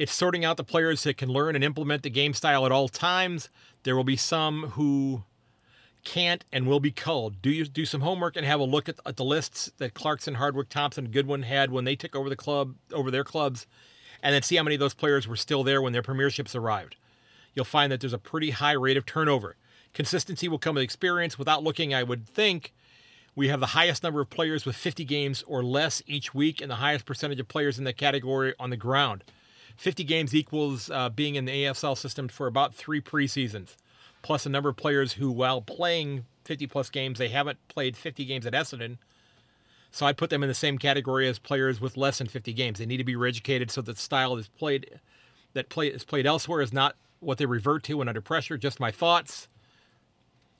It's 0.00 0.12
sorting 0.12 0.44
out 0.44 0.56
the 0.56 0.64
players 0.64 1.04
that 1.04 1.16
can 1.16 1.28
learn 1.28 1.54
and 1.54 1.62
implement 1.62 2.02
the 2.02 2.10
game 2.10 2.34
style 2.34 2.66
at 2.66 2.72
all 2.72 2.88
times. 2.88 3.50
There 3.84 3.94
will 3.94 4.02
be 4.02 4.16
some 4.16 4.70
who 4.70 5.22
can't 6.02 6.44
and 6.52 6.66
will 6.66 6.80
be 6.80 6.90
culled. 6.90 7.40
Do 7.40 7.50
you 7.50 7.64
do 7.64 7.86
some 7.86 8.00
homework 8.00 8.34
and 8.34 8.44
have 8.44 8.58
a 8.58 8.64
look 8.64 8.88
at, 8.88 8.98
at 9.06 9.16
the 9.16 9.22
lists 9.22 9.70
that 9.78 9.94
Clarkson, 9.94 10.34
Hardwick, 10.34 10.70
Thompson, 10.70 11.12
Goodwin 11.12 11.44
had 11.44 11.70
when 11.70 11.84
they 11.84 11.94
took 11.94 12.16
over 12.16 12.28
the 12.28 12.34
club 12.34 12.74
over 12.92 13.12
their 13.12 13.22
clubs, 13.22 13.68
and 14.24 14.34
then 14.34 14.42
see 14.42 14.56
how 14.56 14.64
many 14.64 14.74
of 14.74 14.80
those 14.80 14.92
players 14.92 15.28
were 15.28 15.36
still 15.36 15.62
there 15.62 15.80
when 15.80 15.92
their 15.92 16.02
premierships 16.02 16.56
arrived. 16.56 16.96
You'll 17.54 17.64
find 17.64 17.92
that 17.92 18.00
there's 18.00 18.12
a 18.12 18.18
pretty 18.18 18.50
high 18.50 18.72
rate 18.72 18.96
of 18.96 19.06
turnover. 19.06 19.54
Consistency 19.94 20.48
will 20.48 20.58
come 20.58 20.74
with 20.74 20.84
experience. 20.84 21.38
Without 21.38 21.62
looking, 21.62 21.94
I 21.94 22.02
would 22.02 22.26
think 22.26 22.72
we 23.34 23.48
have 23.48 23.60
the 23.60 23.66
highest 23.66 24.02
number 24.02 24.20
of 24.20 24.30
players 24.30 24.64
with 24.64 24.76
50 24.76 25.04
games 25.04 25.44
or 25.46 25.62
less 25.62 26.02
each 26.06 26.34
week, 26.34 26.60
and 26.60 26.70
the 26.70 26.76
highest 26.76 27.06
percentage 27.06 27.40
of 27.40 27.48
players 27.48 27.78
in 27.78 27.84
the 27.84 27.92
category 27.92 28.54
on 28.58 28.70
the 28.70 28.76
ground. 28.76 29.24
50 29.76 30.04
games 30.04 30.34
equals 30.34 30.90
uh, 30.90 31.08
being 31.08 31.36
in 31.36 31.44
the 31.44 31.64
AFL 31.64 31.96
system 31.96 32.28
for 32.28 32.46
about 32.46 32.74
three 32.74 33.00
preseasons 33.00 33.76
plus 34.22 34.46
a 34.46 34.48
number 34.48 34.68
of 34.68 34.76
players 34.76 35.14
who, 35.14 35.30
while 35.30 35.60
playing 35.60 36.24
50 36.44 36.66
plus 36.66 36.90
games, 36.90 37.18
they 37.18 37.28
haven't 37.28 37.58
played 37.68 37.96
50 37.96 38.24
games 38.24 38.46
at 38.46 38.52
Essendon. 38.52 38.98
So 39.90 40.06
I'd 40.06 40.16
put 40.16 40.30
them 40.30 40.42
in 40.42 40.48
the 40.48 40.54
same 40.54 40.78
category 40.78 41.28
as 41.28 41.38
players 41.38 41.80
with 41.80 41.96
less 41.96 42.18
than 42.18 42.26
50 42.26 42.52
games. 42.52 42.78
They 42.78 42.86
need 42.86 42.98
to 42.98 43.04
be 43.04 43.14
reeducated 43.14 43.70
so 43.70 43.80
that 43.82 43.96
the 43.96 44.02
style 44.02 44.36
is 44.36 44.48
played 44.48 45.00
that 45.54 45.70
play 45.70 45.88
is 45.88 46.04
played 46.04 46.26
elsewhere 46.26 46.60
is 46.60 46.74
not 46.74 46.94
what 47.20 47.38
they 47.38 47.46
revert 47.46 47.82
to 47.84 47.94
when 47.94 48.08
under 48.08 48.20
pressure. 48.20 48.58
Just 48.58 48.78
my 48.78 48.90
thoughts, 48.90 49.48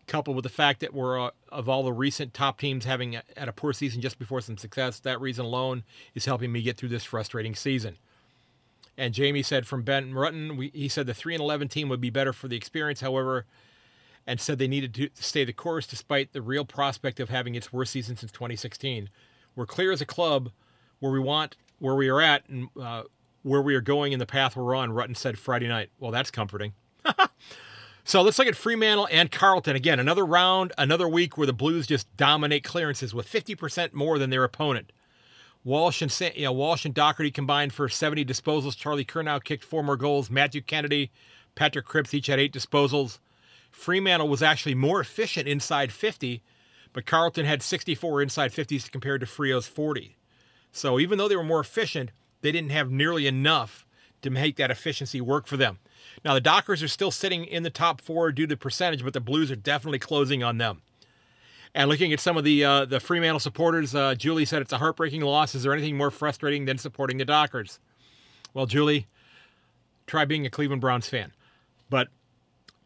coupled 0.09 0.35
with 0.35 0.43
the 0.43 0.49
fact 0.49 0.81
that 0.81 0.93
we're 0.93 1.21
uh, 1.21 1.31
of 1.51 1.69
all 1.69 1.85
the 1.85 1.93
recent 1.93 2.35
top 2.35 2.59
teams 2.59 2.85
having 2.85 3.15
a, 3.17 3.23
had 3.37 3.49
a 3.49 3.53
poor 3.53 3.73
season 3.73 4.01
just 4.01 4.19
before 4.19 4.41
some 4.41 4.57
success. 4.57 4.99
That 4.99 5.21
reason 5.21 5.45
alone 5.45 5.85
is 6.15 6.25
helping 6.25 6.51
me 6.51 6.63
get 6.63 6.77
through 6.77 6.89
this 6.89 7.05
frustrating 7.05 7.55
season. 7.55 7.97
And 8.97 9.15
Jamie 9.15 9.43
said 9.43 9.67
from 9.67 9.83
Ben 9.83 10.13
Rutten, 10.13 10.57
we, 10.57 10.71
he 10.75 10.89
said 10.89 11.07
the 11.07 11.15
3 11.15 11.35
and 11.35 11.43
11 11.43 11.69
team 11.69 11.89
would 11.89 12.01
be 12.01 12.11
better 12.11 12.33
for 12.33 12.49
the 12.49 12.57
experience, 12.57 13.01
however, 13.01 13.45
and 14.27 14.41
said 14.41 14.59
they 14.59 14.67
needed 14.67 14.93
to 14.95 15.09
stay 15.15 15.45
the 15.45 15.53
course 15.53 15.87
despite 15.87 16.33
the 16.33 16.43
real 16.43 16.65
prospect 16.65 17.21
of 17.21 17.29
having 17.29 17.55
its 17.55 17.73
worst 17.73 17.93
season 17.93 18.17
since 18.17 18.33
2016. 18.33 19.09
We're 19.55 19.67
clear 19.67 19.93
as 19.93 20.01
a 20.01 20.07
club 20.07 20.51
where 20.99 21.13
we 21.13 21.21
want, 21.21 21.57
where 21.79 21.95
we 21.95 22.09
are 22.09 22.21
at, 22.21 22.49
and 22.49 22.69
uh, 22.81 23.05
where 23.45 23.63
we 23.63 23.77
are 23.77 23.81
going 23.81 24.13
in 24.13 24.19
the 24.19 24.27
path 24.27 24.57
we're 24.57 24.75
on, 24.75 24.91
Rutten 24.91 25.17
said 25.17 25.39
Friday 25.39 25.69
night. 25.69 25.91
Well, 26.01 26.11
that's 26.11 26.33
comforting. 26.33 26.73
so 28.09 28.23
let's 28.23 28.39
look 28.39 28.49
at 28.49 28.57
Fremantle 28.57 29.07
and 29.11 29.31
Carlton. 29.31 29.77
Again, 29.77 30.01
another 30.01 30.25
round, 30.25 30.73
another 30.79 31.07
week 31.07 31.37
where 31.37 31.47
the 31.47 31.53
Blues 31.53 31.87
just 31.87 32.17
dominate 32.17 32.65
clearances 32.65 33.13
with 33.13 33.31
50% 33.31 33.93
more 33.93 34.19
than 34.19 34.31
their 34.31 34.45
opponent. 34.45 34.93
Walsh 35.63 36.01
and 36.01 36.21
you 36.35 36.45
know, 36.45 36.53
Walsh 36.53 36.87
and 36.87 36.95
Docherty 36.95 37.35
combined 37.35 37.75
for 37.75 37.87
70 37.87 38.25
disposals. 38.25 38.75
Charlie 38.75 39.05
Curnow 39.05 39.45
kicked 39.45 39.63
four 39.63 39.83
more 39.83 39.99
goals. 39.99 40.31
Matthew 40.31 40.63
Kennedy, 40.63 41.11
Patrick 41.55 41.85
Cripps 41.85 42.15
each 42.15 42.29
had 42.29 42.41
eight 42.41 42.55
disposals. 42.55 43.19
Fremantle 43.71 44.31
was 44.31 44.43
actually 44.43 44.75
more 44.75 45.01
efficient 45.03 45.47
inside 45.47 45.93
50, 45.93 46.43
but 46.95 47.05
Carlton 47.05 47.45
had 47.45 47.63
64 47.63 48.23
inside 48.23 48.53
50s 48.53 48.91
compared 48.91 49.21
to 49.21 49.27
Freo's 49.27 49.67
40. 49.67 50.17
So 50.73 50.99
even 50.99 51.19
though 51.19 51.29
they 51.29 51.37
were 51.37 51.45
more 51.45 51.61
efficient, 51.61 52.13
they 52.41 52.53
didn't 52.53 52.71
have 52.71 52.91
nearly 52.91 53.27
enough 53.27 53.85
to 54.23 54.31
make 54.31 54.57
that 54.57 54.71
efficiency 54.71 55.21
work 55.21 55.47
for 55.47 55.57
them. 55.57 55.79
Now 56.25 56.35
the 56.35 56.41
Dockers 56.41 56.83
are 56.83 56.89
still 56.89 57.11
sitting 57.11 57.45
in 57.45 57.62
the 57.62 57.71
top 57.71 58.01
four 58.01 58.33
due 58.33 58.47
to 58.47 58.57
percentage, 58.57 59.05
but 59.05 59.12
the 59.12 59.21
Blues 59.21 59.51
are 59.51 59.57
definitely 59.57 59.99
closing 59.99 60.43
on 60.43 60.59
them. 60.59 60.83
And 61.75 61.89
looking 61.89 62.12
at 62.12 62.21
some 62.21 62.37
of 62.37 62.45
the 62.45 62.64
uh, 62.64 62.85
the 62.87 63.01
Fremantle 63.01 63.41
supporters, 63.41 63.95
uh, 63.95 64.14
Julie 64.14 64.45
said 64.45 64.62
it's 64.62 64.73
a 64.73 64.79
heartbreaking 64.79 65.21
loss. 65.21 65.55
Is 65.55 65.62
there 65.62 65.73
anything 65.73 65.97
more 65.97 66.11
frustrating 66.11 66.64
than 66.64 66.79
supporting 66.79 67.19
the 67.19 67.25
Dockers? 67.25 67.79
Well, 68.55 68.66
Julie, 68.66 69.07
try 70.07 70.25
being 70.25 70.47
a 70.47 70.51
Cleveland 70.51 70.81
Browns 70.81 71.09
fan, 71.09 71.33
but 71.91 72.09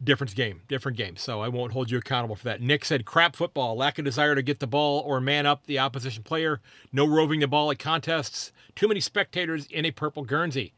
different 0.03 0.35
game, 0.35 0.61
different 0.67 0.97
game. 0.97 1.15
So 1.15 1.41
I 1.41 1.47
won't 1.47 1.71
hold 1.71 1.89
you 1.89 1.97
accountable 1.97 2.35
for 2.35 2.43
that. 2.45 2.61
Nick 2.61 2.85
said 2.85 3.05
crap 3.05 3.35
football, 3.35 3.75
lack 3.75 3.97
of 3.97 4.05
desire 4.05 4.35
to 4.35 4.41
get 4.41 4.59
the 4.59 4.67
ball 4.67 4.99
or 4.99 5.21
man 5.21 5.45
up 5.45 5.65
the 5.65 5.79
opposition 5.79 6.23
player, 6.23 6.59
no 6.91 7.07
roving 7.07 7.39
the 7.39 7.47
ball 7.47 7.71
at 7.71 7.79
contests, 7.79 8.51
too 8.75 8.87
many 8.87 8.99
spectators 8.99 9.65
in 9.67 9.85
a 9.85 9.91
purple 9.91 10.23
Guernsey, 10.23 10.73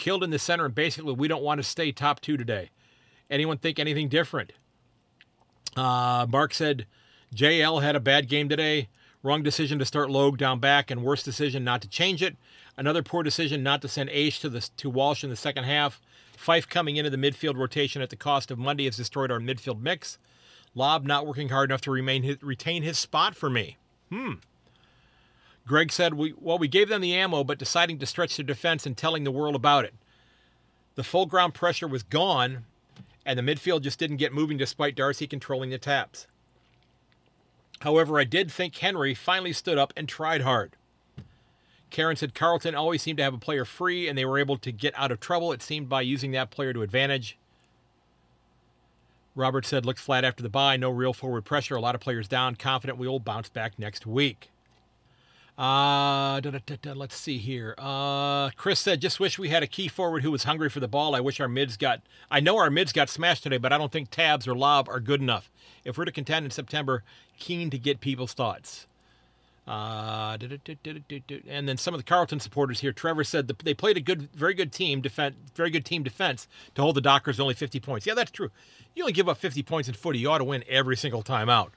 killed 0.00 0.24
in 0.24 0.30
the 0.30 0.38
center, 0.38 0.64
and 0.64 0.74
basically 0.74 1.12
we 1.12 1.28
don't 1.28 1.44
want 1.44 1.58
to 1.58 1.62
stay 1.62 1.92
top 1.92 2.20
two 2.20 2.36
today. 2.36 2.70
Anyone 3.30 3.58
think 3.58 3.78
anything 3.78 4.08
different? 4.08 4.52
Uh, 5.76 6.26
Mark 6.28 6.52
said 6.52 6.86
JL 7.32 7.80
had 7.80 7.94
a 7.94 8.00
bad 8.00 8.28
game 8.28 8.48
today. 8.48 8.88
Wrong 9.22 9.42
decision 9.42 9.78
to 9.78 9.84
start 9.84 10.10
Logue 10.10 10.38
down 10.38 10.58
back, 10.58 10.90
and 10.90 11.04
worst 11.04 11.24
decision 11.24 11.62
not 11.62 11.82
to 11.82 11.88
change 11.88 12.22
it. 12.22 12.36
Another 12.76 13.02
poor 13.02 13.22
decision 13.22 13.62
not 13.62 13.82
to 13.82 13.88
send 13.88 14.08
Aish 14.10 14.40
to 14.40 14.48
the 14.48 14.68
to 14.78 14.90
Walsh 14.90 15.22
in 15.22 15.30
the 15.30 15.36
second 15.36 15.64
half. 15.64 16.00
Fyfe 16.36 16.66
coming 16.66 16.96
into 16.96 17.10
the 17.10 17.18
midfield 17.18 17.56
rotation 17.56 18.00
at 18.00 18.08
the 18.08 18.16
cost 18.16 18.50
of 18.50 18.58
Mundy 18.58 18.86
has 18.86 18.96
destroyed 18.96 19.30
our 19.30 19.38
midfield 19.38 19.80
mix. 19.80 20.18
Lobb 20.74 21.04
not 21.04 21.26
working 21.26 21.50
hard 21.50 21.70
enough 21.70 21.82
to 21.82 21.90
remain 21.90 22.22
his, 22.22 22.42
retain 22.42 22.82
his 22.82 22.98
spot 22.98 23.36
for 23.36 23.50
me. 23.50 23.76
Hmm. 24.10 24.34
Greg 25.70 25.92
said, 25.92 26.14
we, 26.14 26.34
well, 26.36 26.58
we 26.58 26.66
gave 26.66 26.88
them 26.88 27.00
the 27.00 27.14
ammo, 27.14 27.44
but 27.44 27.56
deciding 27.56 28.00
to 28.00 28.04
stretch 28.04 28.36
their 28.36 28.44
defense 28.44 28.86
and 28.86 28.96
telling 28.96 29.22
the 29.22 29.30
world 29.30 29.54
about 29.54 29.84
it. 29.84 29.94
The 30.96 31.04
full 31.04 31.26
ground 31.26 31.54
pressure 31.54 31.86
was 31.86 32.02
gone, 32.02 32.64
and 33.24 33.38
the 33.38 33.42
midfield 33.44 33.82
just 33.82 33.96
didn't 33.96 34.16
get 34.16 34.32
moving 34.32 34.56
despite 34.56 34.96
Darcy 34.96 35.28
controlling 35.28 35.70
the 35.70 35.78
taps. 35.78 36.26
However, 37.82 38.18
I 38.18 38.24
did 38.24 38.50
think 38.50 38.74
Henry 38.74 39.14
finally 39.14 39.52
stood 39.52 39.78
up 39.78 39.92
and 39.96 40.08
tried 40.08 40.40
hard. 40.40 40.74
Karen 41.88 42.16
said 42.16 42.34
Carlton 42.34 42.74
always 42.74 43.00
seemed 43.00 43.18
to 43.18 43.22
have 43.22 43.34
a 43.34 43.38
player 43.38 43.64
free, 43.64 44.08
and 44.08 44.18
they 44.18 44.24
were 44.24 44.40
able 44.40 44.58
to 44.58 44.72
get 44.72 44.92
out 44.98 45.12
of 45.12 45.20
trouble, 45.20 45.52
it 45.52 45.62
seemed, 45.62 45.88
by 45.88 46.02
using 46.02 46.32
that 46.32 46.50
player 46.50 46.72
to 46.72 46.82
advantage. 46.82 47.38
Robert 49.36 49.64
said, 49.64 49.86
looked 49.86 50.00
flat 50.00 50.24
after 50.24 50.42
the 50.42 50.48
bye, 50.48 50.76
no 50.76 50.90
real 50.90 51.12
forward 51.12 51.44
pressure, 51.44 51.76
a 51.76 51.80
lot 51.80 51.94
of 51.94 52.00
players 52.00 52.26
down, 52.26 52.56
confident 52.56 52.98
we 52.98 53.06
will 53.06 53.20
bounce 53.20 53.48
back 53.48 53.78
next 53.78 54.04
week. 54.04 54.50
Uh, 55.58 56.40
da, 56.40 56.50
da, 56.50 56.76
da, 56.80 56.92
let's 56.92 57.16
see 57.16 57.36
here. 57.36 57.74
Uh, 57.76 58.50
Chris 58.50 58.80
said, 58.80 59.00
just 59.00 59.20
wish 59.20 59.38
we 59.38 59.50
had 59.50 59.62
a 59.62 59.66
key 59.66 59.88
forward 59.88 60.22
who 60.22 60.30
was 60.30 60.44
hungry 60.44 60.70
for 60.70 60.80
the 60.80 60.88
ball. 60.88 61.14
I 61.14 61.20
wish 61.20 61.38
our 61.38 61.48
mids 61.48 61.76
got, 61.76 62.00
I 62.30 62.40
know 62.40 62.56
our 62.56 62.70
mids 62.70 62.92
got 62.92 63.10
smashed 63.10 63.42
today, 63.42 63.58
but 63.58 63.72
I 63.72 63.78
don't 63.78 63.92
think 63.92 64.10
Tabs 64.10 64.48
or 64.48 64.54
Lobb 64.54 64.88
are 64.88 65.00
good 65.00 65.20
enough. 65.20 65.50
If 65.84 65.98
we're 65.98 66.06
to 66.06 66.12
contend 66.12 66.44
in 66.46 66.50
September, 66.50 67.02
keen 67.38 67.68
to 67.70 67.78
get 67.78 68.00
people's 68.00 68.32
thoughts. 68.32 68.86
Uh, 69.68 70.36
and 71.48 71.68
then 71.68 71.76
some 71.76 71.94
of 71.94 72.00
the 72.00 72.04
Carlton 72.04 72.40
supporters 72.40 72.80
here. 72.80 72.92
Trevor 72.92 73.22
said 73.22 73.46
the, 73.46 73.54
they 73.62 73.74
played 73.74 73.96
a 73.96 74.00
good, 74.00 74.28
very 74.32 74.54
good 74.54 74.72
team 74.72 75.00
defense, 75.00 75.36
very 75.54 75.70
good 75.70 75.84
team 75.84 76.02
defense 76.02 76.48
to 76.74 76.82
hold 76.82 76.96
the 76.96 77.00
Dockers 77.00 77.38
only 77.38 77.54
50 77.54 77.78
points. 77.78 78.06
Yeah, 78.06 78.14
that's 78.14 78.30
true. 78.30 78.50
You 78.94 79.04
only 79.04 79.12
give 79.12 79.28
up 79.28 79.36
50 79.36 79.62
points 79.62 79.88
in 79.88 79.94
footy, 79.94 80.18
you 80.18 80.30
ought 80.30 80.38
to 80.38 80.44
win 80.44 80.64
every 80.68 80.96
single 80.96 81.22
time 81.22 81.48
out. 81.48 81.72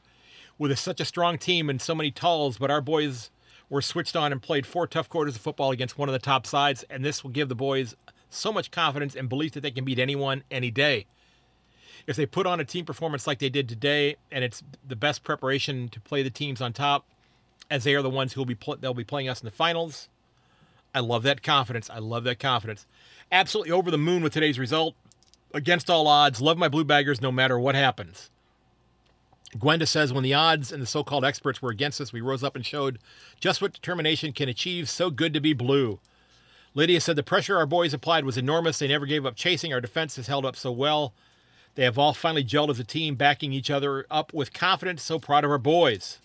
With 0.58 0.72
a, 0.72 0.76
such 0.76 1.02
a 1.02 1.06
strong 1.06 1.38
team 1.38 1.70
and 1.70 1.82
so 1.82 1.94
many 1.94 2.10
talls, 2.10 2.58
but 2.58 2.72
our 2.72 2.82
boys 2.82 3.30
were 3.74 3.82
switched 3.82 4.16
on 4.16 4.32
and 4.32 4.40
played 4.40 4.68
four 4.68 4.86
tough 4.86 5.10
quarters 5.10 5.36
of 5.36 5.42
football 5.42 5.72
against 5.72 5.98
one 5.98 6.08
of 6.08 6.14
the 6.14 6.20
top 6.20 6.46
sides, 6.46 6.84
and 6.92 7.04
this 7.04 7.24
will 7.24 7.32
give 7.32 7.50
the 7.50 7.56
boys 7.56 7.96
so 8.30 8.54
much 8.54 8.70
confidence 8.70 9.16
and 9.16 9.28
belief 9.28 9.54
that 9.54 9.62
they 9.62 9.72
can 9.72 9.84
beat 9.84 9.98
anyone 9.98 10.44
any 10.52 10.70
day. 10.70 11.08
If 12.06 12.16
they 12.16 12.28
put 12.28 12.46
on 12.46 12.60
a 12.60 12.66
team 12.66 12.86
performance 12.86 13.26
like 13.26 13.40
they 13.40 13.50
did 13.50 13.68
today, 13.68 14.18
and 14.32 14.44
it's 14.44 14.62
the 14.88 14.96
best 14.96 15.24
preparation 15.24 15.90
to 15.90 16.00
play 16.00 16.22
the 16.22 16.30
teams 16.30 16.62
on 16.62 16.72
top, 16.72 17.08
as 17.72 17.84
they 17.84 17.96
are 17.96 18.04
the 18.04 18.12
ones 18.12 18.34
who 18.34 18.42
will 18.42 18.46
be 18.46 18.54
pl- 18.54 18.78
they'll 18.80 18.94
be 18.94 19.04
playing 19.04 19.28
us 19.28 19.42
in 19.42 19.46
the 19.46 19.52
finals. 19.52 20.08
I 20.94 21.00
love 21.00 21.24
that 21.24 21.42
confidence. 21.42 21.90
I 21.90 21.98
love 21.98 22.26
that 22.26 22.38
confidence. 22.38 22.86
Absolutely 23.32 23.72
over 23.72 23.90
the 23.90 23.98
moon 23.98 24.22
with 24.22 24.34
today's 24.34 24.60
result. 24.60 24.94
Against 25.52 25.90
all 25.90 26.08
odds, 26.08 26.42
love 26.42 26.60
my 26.60 26.68
blue 26.68 26.84
baggers 26.84 27.22
no 27.22 27.32
matter 27.32 27.58
what 27.58 27.74
happens. 27.74 28.30
Gwenda 29.58 29.86
says, 29.86 30.12
when 30.12 30.24
the 30.24 30.34
odds 30.34 30.72
and 30.72 30.82
the 30.82 30.88
so 30.88 31.04
called 31.04 31.24
experts 31.24 31.62
were 31.62 31.70
against 31.70 32.02
us, 32.02 32.12
we 32.12 32.22
rose 32.22 32.44
up 32.44 32.56
and 32.56 32.66
showed 32.66 33.00
just 33.40 33.62
what 33.62 33.74
determination 33.74 34.34
can 34.34 34.50
achieve. 34.50 34.90
So 34.90 35.10
good 35.10 35.34
to 35.34 35.40
be 35.40 35.54
blue. 35.54 36.00
Lydia 36.74 37.00
said, 37.00 37.16
the 37.16 37.24
pressure 37.24 37.58
our 37.58 37.68
boys 37.68 37.94
applied 37.94 38.26
was 38.26 38.38
enormous. 38.38 38.80
They 38.80 38.88
never 38.88 39.06
gave 39.06 39.26
up 39.26 39.36
chasing. 39.36 39.72
Our 39.72 39.82
defense 39.82 40.16
has 40.16 40.26
held 40.26 40.46
up 40.46 40.56
so 40.56 40.72
well. 40.72 41.14
They 41.76 41.84
have 41.84 42.00
all 42.00 42.14
finally 42.14 42.44
gelled 42.44 42.70
as 42.70 42.80
a 42.80 42.84
team, 42.84 43.16
backing 43.16 43.54
each 43.54 43.70
other 43.70 44.08
up 44.10 44.34
with 44.34 44.54
confidence. 44.54 45.04
So 45.04 45.20
proud 45.20 45.44
of 45.44 45.52
our 45.52 45.60
boys. 45.60 46.20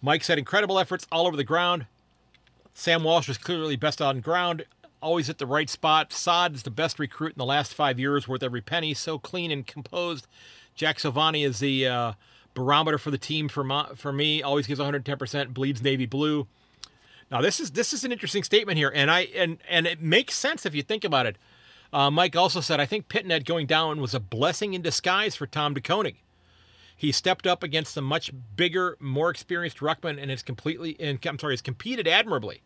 Mike 0.00 0.24
said, 0.24 0.38
incredible 0.38 0.78
efforts 0.78 1.06
all 1.12 1.26
over 1.26 1.36
the 1.36 1.44
ground. 1.44 1.86
Sam 2.72 3.04
Walsh 3.04 3.28
was 3.28 3.38
clearly 3.38 3.76
best 3.76 4.02
on 4.02 4.20
ground, 4.20 4.64
always 5.00 5.30
at 5.30 5.38
the 5.38 5.46
right 5.46 5.68
spot. 5.68 6.12
Saad 6.12 6.54
is 6.54 6.62
the 6.62 6.70
best 6.70 6.98
recruit 6.98 7.32
in 7.32 7.38
the 7.38 7.44
last 7.44 7.74
five 7.74 7.98
years, 7.98 8.28
worth 8.28 8.42
every 8.42 8.60
penny. 8.60 8.92
So 8.94 9.18
clean 9.18 9.50
and 9.50 9.66
composed. 9.66 10.26
Jack 10.76 10.98
Silvagni 10.98 11.44
is 11.44 11.58
the 11.58 11.86
uh, 11.86 12.12
barometer 12.54 12.98
for 12.98 13.10
the 13.10 13.18
team 13.18 13.48
for 13.48 13.64
my, 13.64 13.88
for 13.96 14.12
me. 14.12 14.42
Always 14.42 14.66
gives 14.66 14.78
110%. 14.78 15.54
Bleeds 15.54 15.82
navy 15.82 16.06
blue. 16.06 16.46
Now 17.30 17.40
this 17.40 17.58
is 17.58 17.72
this 17.72 17.92
is 17.92 18.04
an 18.04 18.12
interesting 18.12 18.44
statement 18.44 18.78
here, 18.78 18.92
and 18.94 19.10
I 19.10 19.22
and 19.34 19.58
and 19.68 19.86
it 19.86 20.00
makes 20.00 20.36
sense 20.36 20.64
if 20.64 20.76
you 20.76 20.82
think 20.82 21.02
about 21.02 21.26
it. 21.26 21.36
Uh, 21.92 22.10
Mike 22.10 22.36
also 22.36 22.60
said, 22.60 22.78
I 22.78 22.86
think 22.86 23.08
Pittonet 23.08 23.44
going 23.44 23.66
down 23.66 24.00
was 24.00 24.14
a 24.14 24.20
blessing 24.20 24.74
in 24.74 24.82
disguise 24.82 25.34
for 25.34 25.46
Tom 25.46 25.74
De 25.74 25.80
Koning. 25.80 26.16
He 26.96 27.12
stepped 27.12 27.46
up 27.46 27.62
against 27.62 27.96
a 27.96 28.00
much 28.00 28.32
bigger, 28.56 28.96
more 29.00 29.30
experienced 29.30 29.78
ruckman 29.78 30.20
and 30.20 30.30
has 30.30 30.42
completely 30.42 30.96
and 31.00 31.24
I'm 31.26 31.38
sorry, 31.38 31.54
has 31.54 31.62
competed 31.62 32.06
admirably. 32.06 32.62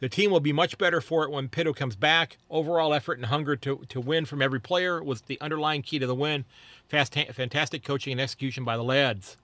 The 0.00 0.08
team 0.08 0.30
will 0.30 0.40
be 0.40 0.52
much 0.52 0.76
better 0.76 1.00
for 1.00 1.24
it 1.24 1.30
when 1.30 1.48
Pitto 1.48 1.72
comes 1.72 1.96
back. 1.96 2.36
Overall 2.50 2.92
effort 2.92 3.18
and 3.18 3.26
hunger 3.26 3.56
to, 3.56 3.82
to 3.88 4.00
win 4.00 4.26
from 4.26 4.42
every 4.42 4.60
player 4.60 5.02
was 5.02 5.22
the 5.22 5.40
underlying 5.40 5.82
key 5.82 5.98
to 5.98 6.06
the 6.06 6.14
win. 6.14 6.44
Fast, 6.88 7.14
fantastic 7.14 7.82
coaching 7.82 8.12
and 8.12 8.20
execution 8.20 8.64
by 8.64 8.76
the 8.76 8.84
lads. 8.84 9.36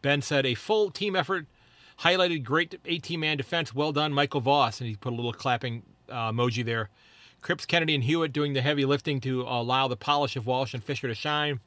Ben 0.00 0.22
said 0.22 0.46
a 0.46 0.54
full 0.54 0.90
team 0.90 1.14
effort 1.14 1.46
highlighted 2.00 2.42
great 2.42 2.78
18 2.84 3.20
man 3.20 3.36
defense. 3.36 3.74
Well 3.74 3.92
done, 3.92 4.12
Michael 4.12 4.40
Voss. 4.40 4.80
And 4.80 4.88
he 4.88 4.96
put 4.96 5.12
a 5.12 5.16
little 5.16 5.32
clapping 5.32 5.82
uh, 6.08 6.32
emoji 6.32 6.64
there. 6.64 6.88
Cripps, 7.42 7.66
Kennedy, 7.66 7.94
and 7.94 8.04
Hewett 8.04 8.32
doing 8.32 8.54
the 8.54 8.62
heavy 8.62 8.84
lifting 8.84 9.20
to 9.20 9.42
allow 9.42 9.88
the 9.88 9.96
polish 9.96 10.36
of 10.36 10.46
Walsh 10.46 10.74
and 10.74 10.82
Fisher 10.82 11.06
to 11.06 11.14
shine. 11.14 11.60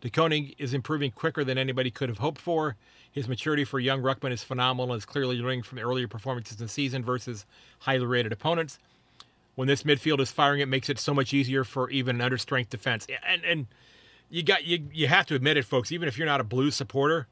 De 0.00 0.10
Koning 0.10 0.54
is 0.58 0.74
improving 0.74 1.10
quicker 1.10 1.44
than 1.44 1.58
anybody 1.58 1.90
could 1.90 2.08
have 2.08 2.18
hoped 2.18 2.40
for. 2.40 2.76
His 3.10 3.28
maturity 3.28 3.64
for 3.64 3.80
young 3.80 4.00
Ruckman 4.00 4.30
is 4.30 4.44
phenomenal 4.44 4.92
and 4.92 5.00
is 5.00 5.04
clearly 5.04 5.38
learning 5.38 5.62
from 5.64 5.78
earlier 5.78 6.06
performances 6.06 6.60
in 6.60 6.66
the 6.66 6.72
season 6.72 7.02
versus 7.02 7.44
highly 7.80 8.06
rated 8.06 8.32
opponents. 8.32 8.78
When 9.56 9.66
this 9.66 9.82
midfield 9.82 10.20
is 10.20 10.30
firing, 10.30 10.60
it 10.60 10.68
makes 10.68 10.88
it 10.88 11.00
so 11.00 11.12
much 11.12 11.34
easier 11.34 11.64
for 11.64 11.90
even 11.90 12.20
an 12.20 12.30
understrength 12.30 12.68
defense. 12.68 13.08
And 13.26 13.44
and 13.44 13.66
you 14.30 14.44
got 14.44 14.64
you 14.64 14.86
you 14.92 15.08
have 15.08 15.26
to 15.26 15.34
admit 15.34 15.56
it, 15.56 15.64
folks. 15.64 15.90
Even 15.90 16.06
if 16.06 16.16
you're 16.16 16.26
not 16.26 16.40
a 16.40 16.44
Blues 16.44 16.76
supporter, 16.76 17.26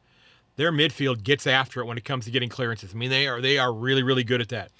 their 0.56 0.72
midfield 0.72 1.22
gets 1.22 1.46
after 1.46 1.80
it 1.80 1.84
when 1.84 1.96
it 1.96 2.04
comes 2.04 2.24
to 2.24 2.32
getting 2.32 2.48
clearances. 2.48 2.92
I 2.92 2.96
mean, 2.96 3.10
they 3.10 3.28
are 3.28 3.40
they 3.40 3.58
are 3.58 3.72
really 3.72 4.02
really 4.02 4.24
good 4.24 4.40
at 4.40 4.48
that. 4.48 4.72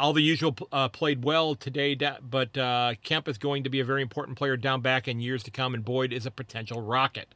All 0.00 0.12
the 0.12 0.22
usual 0.22 0.56
uh, 0.70 0.88
played 0.88 1.24
well 1.24 1.56
today, 1.56 1.96
but 2.30 2.56
uh, 2.56 2.94
Kemp 3.02 3.26
is 3.26 3.36
going 3.36 3.64
to 3.64 3.70
be 3.70 3.80
a 3.80 3.84
very 3.84 4.00
important 4.00 4.38
player 4.38 4.56
down 4.56 4.80
back 4.80 5.08
in 5.08 5.20
years 5.20 5.42
to 5.42 5.50
come, 5.50 5.74
and 5.74 5.84
Boyd 5.84 6.12
is 6.12 6.24
a 6.24 6.30
potential 6.30 6.80
rocket. 6.80 7.34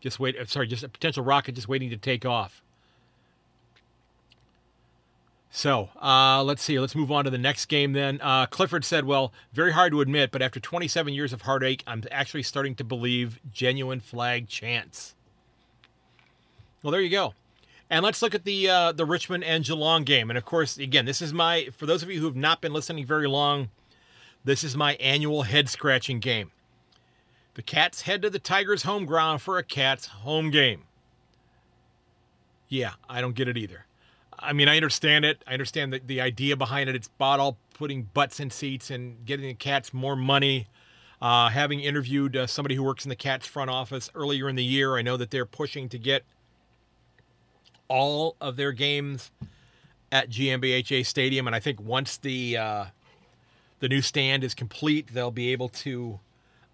Just 0.00 0.18
wait, 0.18 0.36
uh, 0.36 0.46
sorry, 0.46 0.66
just 0.66 0.82
a 0.82 0.88
potential 0.88 1.22
rocket 1.22 1.54
just 1.54 1.68
waiting 1.68 1.90
to 1.90 1.96
take 1.96 2.26
off. 2.26 2.62
So 5.56 5.88
uh, 6.02 6.42
let's 6.42 6.62
see. 6.62 6.78
Let's 6.78 6.94
move 6.94 7.10
on 7.10 7.24
to 7.24 7.30
the 7.30 7.38
next 7.38 7.66
game 7.66 7.92
then. 7.94 8.20
Uh, 8.20 8.46
Clifford 8.46 8.84
said, 8.84 9.06
Well, 9.06 9.32
very 9.54 9.72
hard 9.72 9.92
to 9.92 10.02
admit, 10.02 10.30
but 10.30 10.42
after 10.42 10.60
27 10.60 11.14
years 11.14 11.32
of 11.32 11.42
heartache, 11.42 11.82
I'm 11.86 12.02
actually 12.10 12.42
starting 12.42 12.74
to 12.74 12.84
believe 12.84 13.40
genuine 13.52 14.00
flag 14.00 14.48
chance. 14.48 15.14
Well, 16.82 16.90
there 16.90 17.00
you 17.00 17.08
go. 17.08 17.32
And 17.88 18.02
let's 18.02 18.20
look 18.20 18.34
at 18.34 18.44
the 18.44 18.68
uh, 18.68 18.92
the 18.92 19.04
Richmond 19.04 19.44
and 19.44 19.64
Geelong 19.64 20.04
game. 20.04 20.30
And 20.30 20.36
of 20.36 20.44
course, 20.44 20.76
again, 20.76 21.04
this 21.04 21.22
is 21.22 21.32
my 21.32 21.68
for 21.76 21.86
those 21.86 22.02
of 22.02 22.10
you 22.10 22.20
who 22.20 22.26
have 22.26 22.36
not 22.36 22.60
been 22.60 22.72
listening 22.72 23.06
very 23.06 23.28
long, 23.28 23.70
this 24.44 24.64
is 24.64 24.76
my 24.76 24.94
annual 24.94 25.42
head 25.42 25.68
scratching 25.68 26.18
game. 26.18 26.50
The 27.54 27.62
Cats 27.62 28.02
head 28.02 28.22
to 28.22 28.30
the 28.30 28.38
Tigers' 28.38 28.82
home 28.82 29.06
ground 29.06 29.40
for 29.40 29.56
a 29.56 29.62
Cats 29.62 30.06
home 30.06 30.50
game. 30.50 30.82
Yeah, 32.68 32.94
I 33.08 33.20
don't 33.20 33.34
get 33.34 33.48
it 33.48 33.56
either. 33.56 33.86
I 34.38 34.52
mean, 34.52 34.68
I 34.68 34.76
understand 34.76 35.24
it. 35.24 35.42
I 35.46 35.52
understand 35.52 35.92
the, 35.92 36.00
the 36.04 36.20
idea 36.20 36.56
behind 36.56 36.90
it. 36.90 36.96
It's 36.96 37.08
bought 37.08 37.40
all 37.40 37.56
putting 37.74 38.02
butts 38.12 38.40
in 38.40 38.50
seats 38.50 38.90
and 38.90 39.24
getting 39.24 39.46
the 39.46 39.54
Cats 39.54 39.94
more 39.94 40.16
money. 40.16 40.66
Uh, 41.22 41.48
having 41.48 41.80
interviewed 41.80 42.36
uh, 42.36 42.46
somebody 42.46 42.74
who 42.74 42.82
works 42.82 43.06
in 43.06 43.08
the 43.08 43.16
Cats 43.16 43.46
front 43.46 43.70
office 43.70 44.10
earlier 44.14 44.48
in 44.48 44.56
the 44.56 44.64
year, 44.64 44.96
I 44.96 45.02
know 45.02 45.16
that 45.16 45.30
they're 45.30 45.46
pushing 45.46 45.88
to 45.88 45.98
get 45.98 46.24
all 47.88 48.36
of 48.40 48.56
their 48.56 48.72
games 48.72 49.30
at 50.12 50.30
GMHBA 50.30 51.04
Stadium, 51.04 51.46
and 51.46 51.54
I 51.56 51.60
think 51.60 51.80
once 51.80 52.16
the 52.16 52.56
uh, 52.56 52.84
the 53.80 53.88
new 53.88 54.02
stand 54.02 54.44
is 54.44 54.54
complete, 54.54 55.08
they'll 55.12 55.30
be 55.30 55.52
able 55.52 55.68
to 55.68 56.20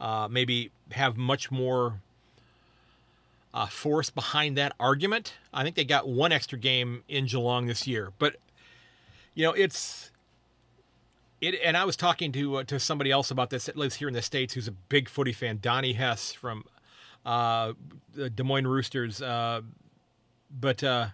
uh, 0.00 0.28
maybe 0.30 0.70
have 0.92 1.16
much 1.16 1.50
more 1.50 2.00
uh, 3.54 3.66
force 3.66 4.10
behind 4.10 4.56
that 4.56 4.74
argument. 4.78 5.34
I 5.52 5.62
think 5.62 5.76
they 5.76 5.84
got 5.84 6.08
one 6.08 6.32
extra 6.32 6.58
game 6.58 7.04
in 7.08 7.26
Geelong 7.26 7.66
this 7.66 7.86
year, 7.86 8.12
but 8.18 8.36
you 9.34 9.44
know 9.44 9.52
it's 9.52 10.10
it. 11.40 11.58
And 11.64 11.76
I 11.76 11.84
was 11.84 11.96
talking 11.96 12.32
to 12.32 12.56
uh, 12.56 12.64
to 12.64 12.78
somebody 12.78 13.10
else 13.10 13.30
about 13.30 13.50
this 13.50 13.66
that 13.66 13.76
lives 13.76 13.96
here 13.96 14.08
in 14.08 14.14
the 14.14 14.22
states, 14.22 14.54
who's 14.54 14.68
a 14.68 14.72
big 14.72 15.08
footy 15.08 15.32
fan, 15.32 15.58
Donnie 15.60 15.94
Hess 15.94 16.32
from 16.32 16.64
uh, 17.24 17.72
the 18.14 18.30
Des 18.30 18.42
Moines 18.42 18.66
Roosters. 18.66 19.20
But 20.52 20.84
uh, 20.84 21.08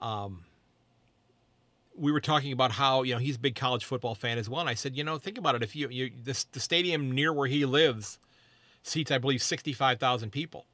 um, 0.00 0.44
we 1.96 2.12
were 2.12 2.20
talking 2.20 2.52
about 2.52 2.72
how 2.72 3.02
you 3.02 3.14
know 3.14 3.18
he's 3.18 3.36
a 3.36 3.40
big 3.40 3.54
college 3.54 3.84
football 3.84 4.14
fan 4.14 4.38
as 4.38 4.48
well. 4.48 4.60
And 4.60 4.68
I 4.68 4.74
said, 4.74 4.96
you 4.96 5.04
know, 5.04 5.18
think 5.18 5.38
about 5.38 5.54
it. 5.54 5.62
If 5.62 5.76
you, 5.76 5.88
you 5.88 6.10
this 6.22 6.44
the 6.44 6.60
stadium 6.60 7.12
near 7.12 7.32
where 7.32 7.48
he 7.48 7.64
lives 7.64 8.18
seats, 8.82 9.10
I 9.10 9.18
believe, 9.18 9.42
sixty 9.42 9.72
five 9.72 9.98
thousand 9.98 10.30
people. 10.30 10.66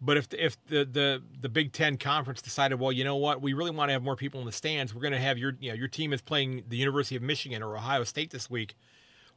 But 0.00 0.16
if 0.18 0.28
if 0.34 0.66
the, 0.66 0.84
the 0.84 1.22
the 1.40 1.48
Big 1.48 1.72
Ten 1.72 1.96
conference 1.96 2.42
decided, 2.42 2.78
well, 2.78 2.92
you 2.92 3.04
know 3.04 3.16
what, 3.16 3.40
we 3.40 3.54
really 3.54 3.70
want 3.70 3.88
to 3.88 3.92
have 3.94 4.02
more 4.02 4.16
people 4.16 4.40
in 4.40 4.46
the 4.46 4.52
stands, 4.52 4.94
we're 4.94 5.00
going 5.00 5.12
to 5.12 5.18
have 5.18 5.38
your 5.38 5.56
you 5.60 5.70
know 5.70 5.74
your 5.74 5.88
team 5.88 6.12
is 6.12 6.20
playing 6.20 6.64
the 6.68 6.76
University 6.76 7.16
of 7.16 7.22
Michigan 7.22 7.62
or 7.62 7.76
Ohio 7.76 8.04
State 8.04 8.30
this 8.30 8.50
week 8.50 8.74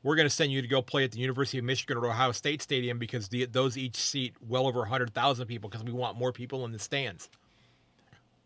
we're 0.08 0.16
going 0.16 0.26
to 0.26 0.34
send 0.34 0.54
you 0.54 0.62
to 0.62 0.70
go 0.70 0.82
play 0.82 1.04
at 1.04 1.12
the 1.12 1.20
University 1.20 1.58
of 1.58 1.66
Michigan 1.66 1.98
or 1.98 2.08
Ohio 2.08 2.32
State 2.32 2.62
Stadium 2.62 2.98
because 2.98 3.28
the, 3.28 3.44
those 3.46 3.78
each 3.78 3.98
seat 3.98 4.36
well 4.40 4.66
over 4.66 4.80
100,000 4.80 5.46
people 5.48 5.70
because 5.70 5.84
we 5.84 5.92
want 5.92 6.18
more 6.18 6.32
people 6.32 6.64
in 6.64 6.72
the 6.72 6.80
stands. 6.80 7.30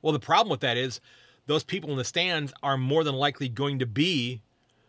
Well, 0.01 0.11
the 0.11 0.19
problem 0.19 0.49
with 0.49 0.61
that 0.61 0.75
is 0.75 0.99
those 1.45 1.63
people 1.63 1.91
in 1.91 1.97
the 1.97 2.03
stands 2.03 2.51
are 2.63 2.77
more 2.77 3.03
than 3.03 3.13
likely 3.13 3.47
going 3.47 3.77
to 3.77 3.85
be 3.85 4.41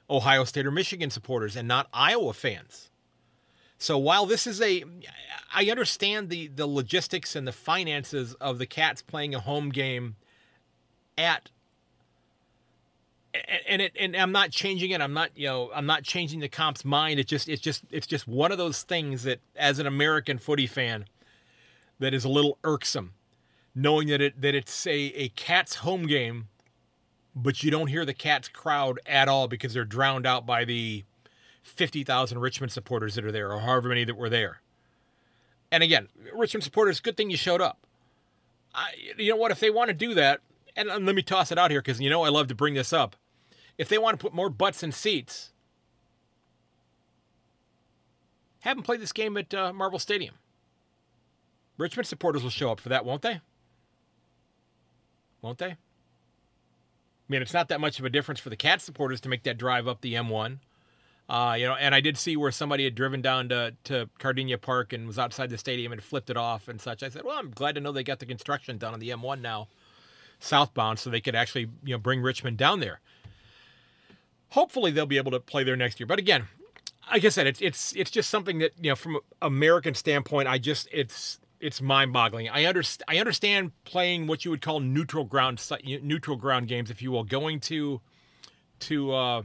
Ohio 0.09 0.45
State 0.45 0.65
or 0.65 0.71
Michigan 0.71 1.11
supporters 1.11 1.57
and 1.57 1.69
not 1.69 1.89
Iowa 1.93 2.33
fans. 2.33 2.89
So 3.77 3.99
while 3.99 4.25
this 4.25 4.47
is 4.47 4.63
a, 4.63 4.83
I 5.55 5.67
understand 5.67 6.31
the 6.31 6.47
the 6.47 6.67
logistics 6.67 7.37
and 7.37 7.47
the 7.47 7.53
finances 7.53 8.33
of 8.35 8.59
the 8.59 8.67
Cats 8.67 9.03
playing 9.03 9.35
a 9.35 9.41
home 9.41 9.69
game 9.69 10.17
at 11.19 11.51
and 13.67 13.81
it 13.81 13.93
and 13.99 14.15
I'm 14.17 14.33
not 14.33 14.51
changing 14.51 14.91
it. 14.91 15.01
I'm 15.01 15.15
not 15.15 15.31
you 15.35 15.47
know 15.47 15.71
I'm 15.75 15.87
not 15.87 16.03
changing 16.03 16.41
the 16.41 16.49
comp's 16.49 16.85
mind. 16.85 17.19
It's 17.19 17.31
just 17.31 17.49
it's 17.49 17.63
just 17.63 17.85
it's 17.91 18.07
just 18.07 18.29
one 18.29 18.53
of 18.53 18.59
those 18.59 18.83
things 18.83 19.23
that 19.25 19.41
as 19.57 19.79
an 19.79 19.87
American 19.87 20.39
footy 20.39 20.67
fan, 20.67 21.07
that 21.99 22.13
is 22.13 22.25
a 22.25 22.29
little 22.29 22.59
irksome, 22.65 23.13
knowing 23.75 24.09
that 24.09 24.21
it 24.21 24.41
that 24.41 24.55
it's 24.55 24.87
a 24.87 24.99
a 24.99 25.29
Cats 25.31 25.77
home 25.77 26.07
game, 26.07 26.49
but 27.35 27.63
you 27.63 27.71
don't 27.71 27.87
hear 27.87 28.05
the 28.05 28.15
Cats 28.15 28.49
crowd 28.49 29.01
at 29.07 29.29
all 29.29 29.49
because 29.49 29.73
they're 29.73 29.85
drowned 29.85 30.27
out 30.27 30.45
by 30.45 30.65
the 30.65 31.05
fifty 31.63 32.05
thousand 32.05 32.41
Richmond 32.41 32.73
supporters 32.73 33.15
that 33.15 33.25
are 33.25 33.33
there, 33.33 33.51
or 33.51 33.61
however 33.61 33.89
many 33.89 34.05
that 34.05 34.17
were 34.17 34.31
there. 34.31 34.61
And 35.71 35.83
again, 35.83 36.09
Richmond 36.35 36.65
supporters, 36.65 37.01
good 37.01 37.17
thing 37.17 37.31
you 37.31 37.39
showed 37.39 37.63
up. 37.63 37.87
I, 38.75 38.91
you 39.17 39.31
know 39.31 39.37
what? 39.37 39.51
If 39.51 39.61
they 39.61 39.71
want 39.71 39.89
to 39.89 39.95
do 39.95 40.13
that, 40.15 40.41
and 40.77 40.89
let 40.89 41.15
me 41.15 41.23
toss 41.23 41.51
it 41.51 41.59
out 41.59 41.71
here 41.71 41.81
because 41.81 42.01
you 42.01 42.11
know 42.11 42.23
I 42.23 42.29
love 42.29 42.49
to 42.49 42.55
bring 42.55 42.75
this 42.75 42.93
up. 42.93 43.17
If 43.79 43.89
they 43.89 43.99
want 43.99 44.19
to 44.19 44.23
put 44.23 44.35
more 44.35 44.51
butts 44.51 44.83
in 44.83 44.93
seats, 44.93 45.53
have 48.61 48.77
them 48.77 48.85
play 48.85 48.97
this 48.97 49.13
game 49.13 49.37
at 49.37 49.53
uh, 49.53 49.73
Marvel 49.73 49.99
Stadium. 49.99 50.35
Richmond 51.79 52.07
supporters 52.07 52.43
will 52.43 52.51
show 52.51 52.71
up 52.71 52.81
for 52.81 52.91
that, 52.91 53.05
won't 53.05 53.23
they? 53.23 53.41
Won't 55.41 55.59
they? 55.59 55.71
I 55.73 55.77
mean, 57.29 57.43
it's 57.43 57.55
not 57.55 57.69
that 57.69 57.81
much 57.81 57.99
of 57.99 58.05
a 58.05 58.11
difference 58.11 58.41
for 58.41 58.51
the 58.51 58.57
Cat 58.57 58.81
supporters 58.81 59.21
to 59.23 59.29
make 59.29 59.43
that 59.45 59.59
drive 59.59 59.89
up 59.89 60.01
the 60.01 60.15
M1. 60.15 60.59
Uh, 61.29 61.57
you 61.59 61.67
know, 61.67 61.75
and 61.75 61.95
I 61.95 62.01
did 62.01 62.19
see 62.19 62.37
where 62.37 62.51
somebody 62.51 62.85
had 62.85 62.95
driven 62.95 63.23
down 63.23 63.49
to, 63.49 63.75
to 63.85 64.09
Kardinia 64.21 64.61
Park 64.61 64.93
and 64.93 65.07
was 65.07 65.19
outside 65.19 65.51
the 65.51 65.57
stadium 65.57 65.93
and 65.93 66.03
flipped 66.03 66.31
it 66.31 66.37
off 66.37 66.69
and 66.69 66.81
such. 66.81 67.03
I 67.03 67.09
said, 67.09 67.25
well, 67.25 67.39
I'm 67.39 67.51
glad 67.51 67.75
to 67.77 67.81
know 67.81 67.91
they 67.91 68.05
got 68.05 68.19
the 68.19 68.27
construction 68.27 68.77
done 68.77 68.93
on 68.93 69.01
the 69.01 69.09
M1 69.11 69.41
now, 69.41 69.69
southbound, 70.41 70.99
so 70.99 71.11
they 71.11 71.21
could 71.21 71.35
actually 71.35 71.69
you 71.85 71.95
know 71.95 71.99
bring 71.99 72.21
Richmond 72.21 72.59
down 72.59 72.81
there. 72.81 73.01
Hopefully, 74.53 74.91
they'll 74.91 75.07
be 75.07 75.17
able 75.17 75.33
to 75.33 75.41
play 75.41 75.65
there 75.65 75.77
next 75.77 75.99
year. 75.99 76.07
But 76.07 76.19
again, 76.19 76.49
like 77.11 77.25
I 77.25 77.29
said, 77.31 77.47
it's 77.47 77.61
it's 77.61 77.95
it's 77.97 78.11
just 78.11 78.31
something 78.31 78.59
that 78.59 78.73
you 78.81 78.91
know 78.91 78.97
from 78.97 79.19
American 79.41 79.95
standpoint, 79.95 80.49
I 80.49 80.59
just 80.59 80.89
it's 80.93 81.41
it's 81.61 81.81
mind-boggling. 81.81 82.49
I 82.49 82.65
understand 82.65 83.05
I 83.09 83.19
understand 83.19 83.73
playing 83.85 84.27
what 84.27 84.45
you 84.45 84.51
would 84.51 84.61
call 84.61 84.81
neutral 84.81 85.25
ground 85.25 85.61
neutral 86.03 86.37
ground 86.37 86.69
games, 86.69 86.91
if 86.91 87.01
you 87.01 87.11
will, 87.11 87.25
going 87.25 87.61
to 87.61 88.01
to 88.81 89.13
uh, 89.13 89.43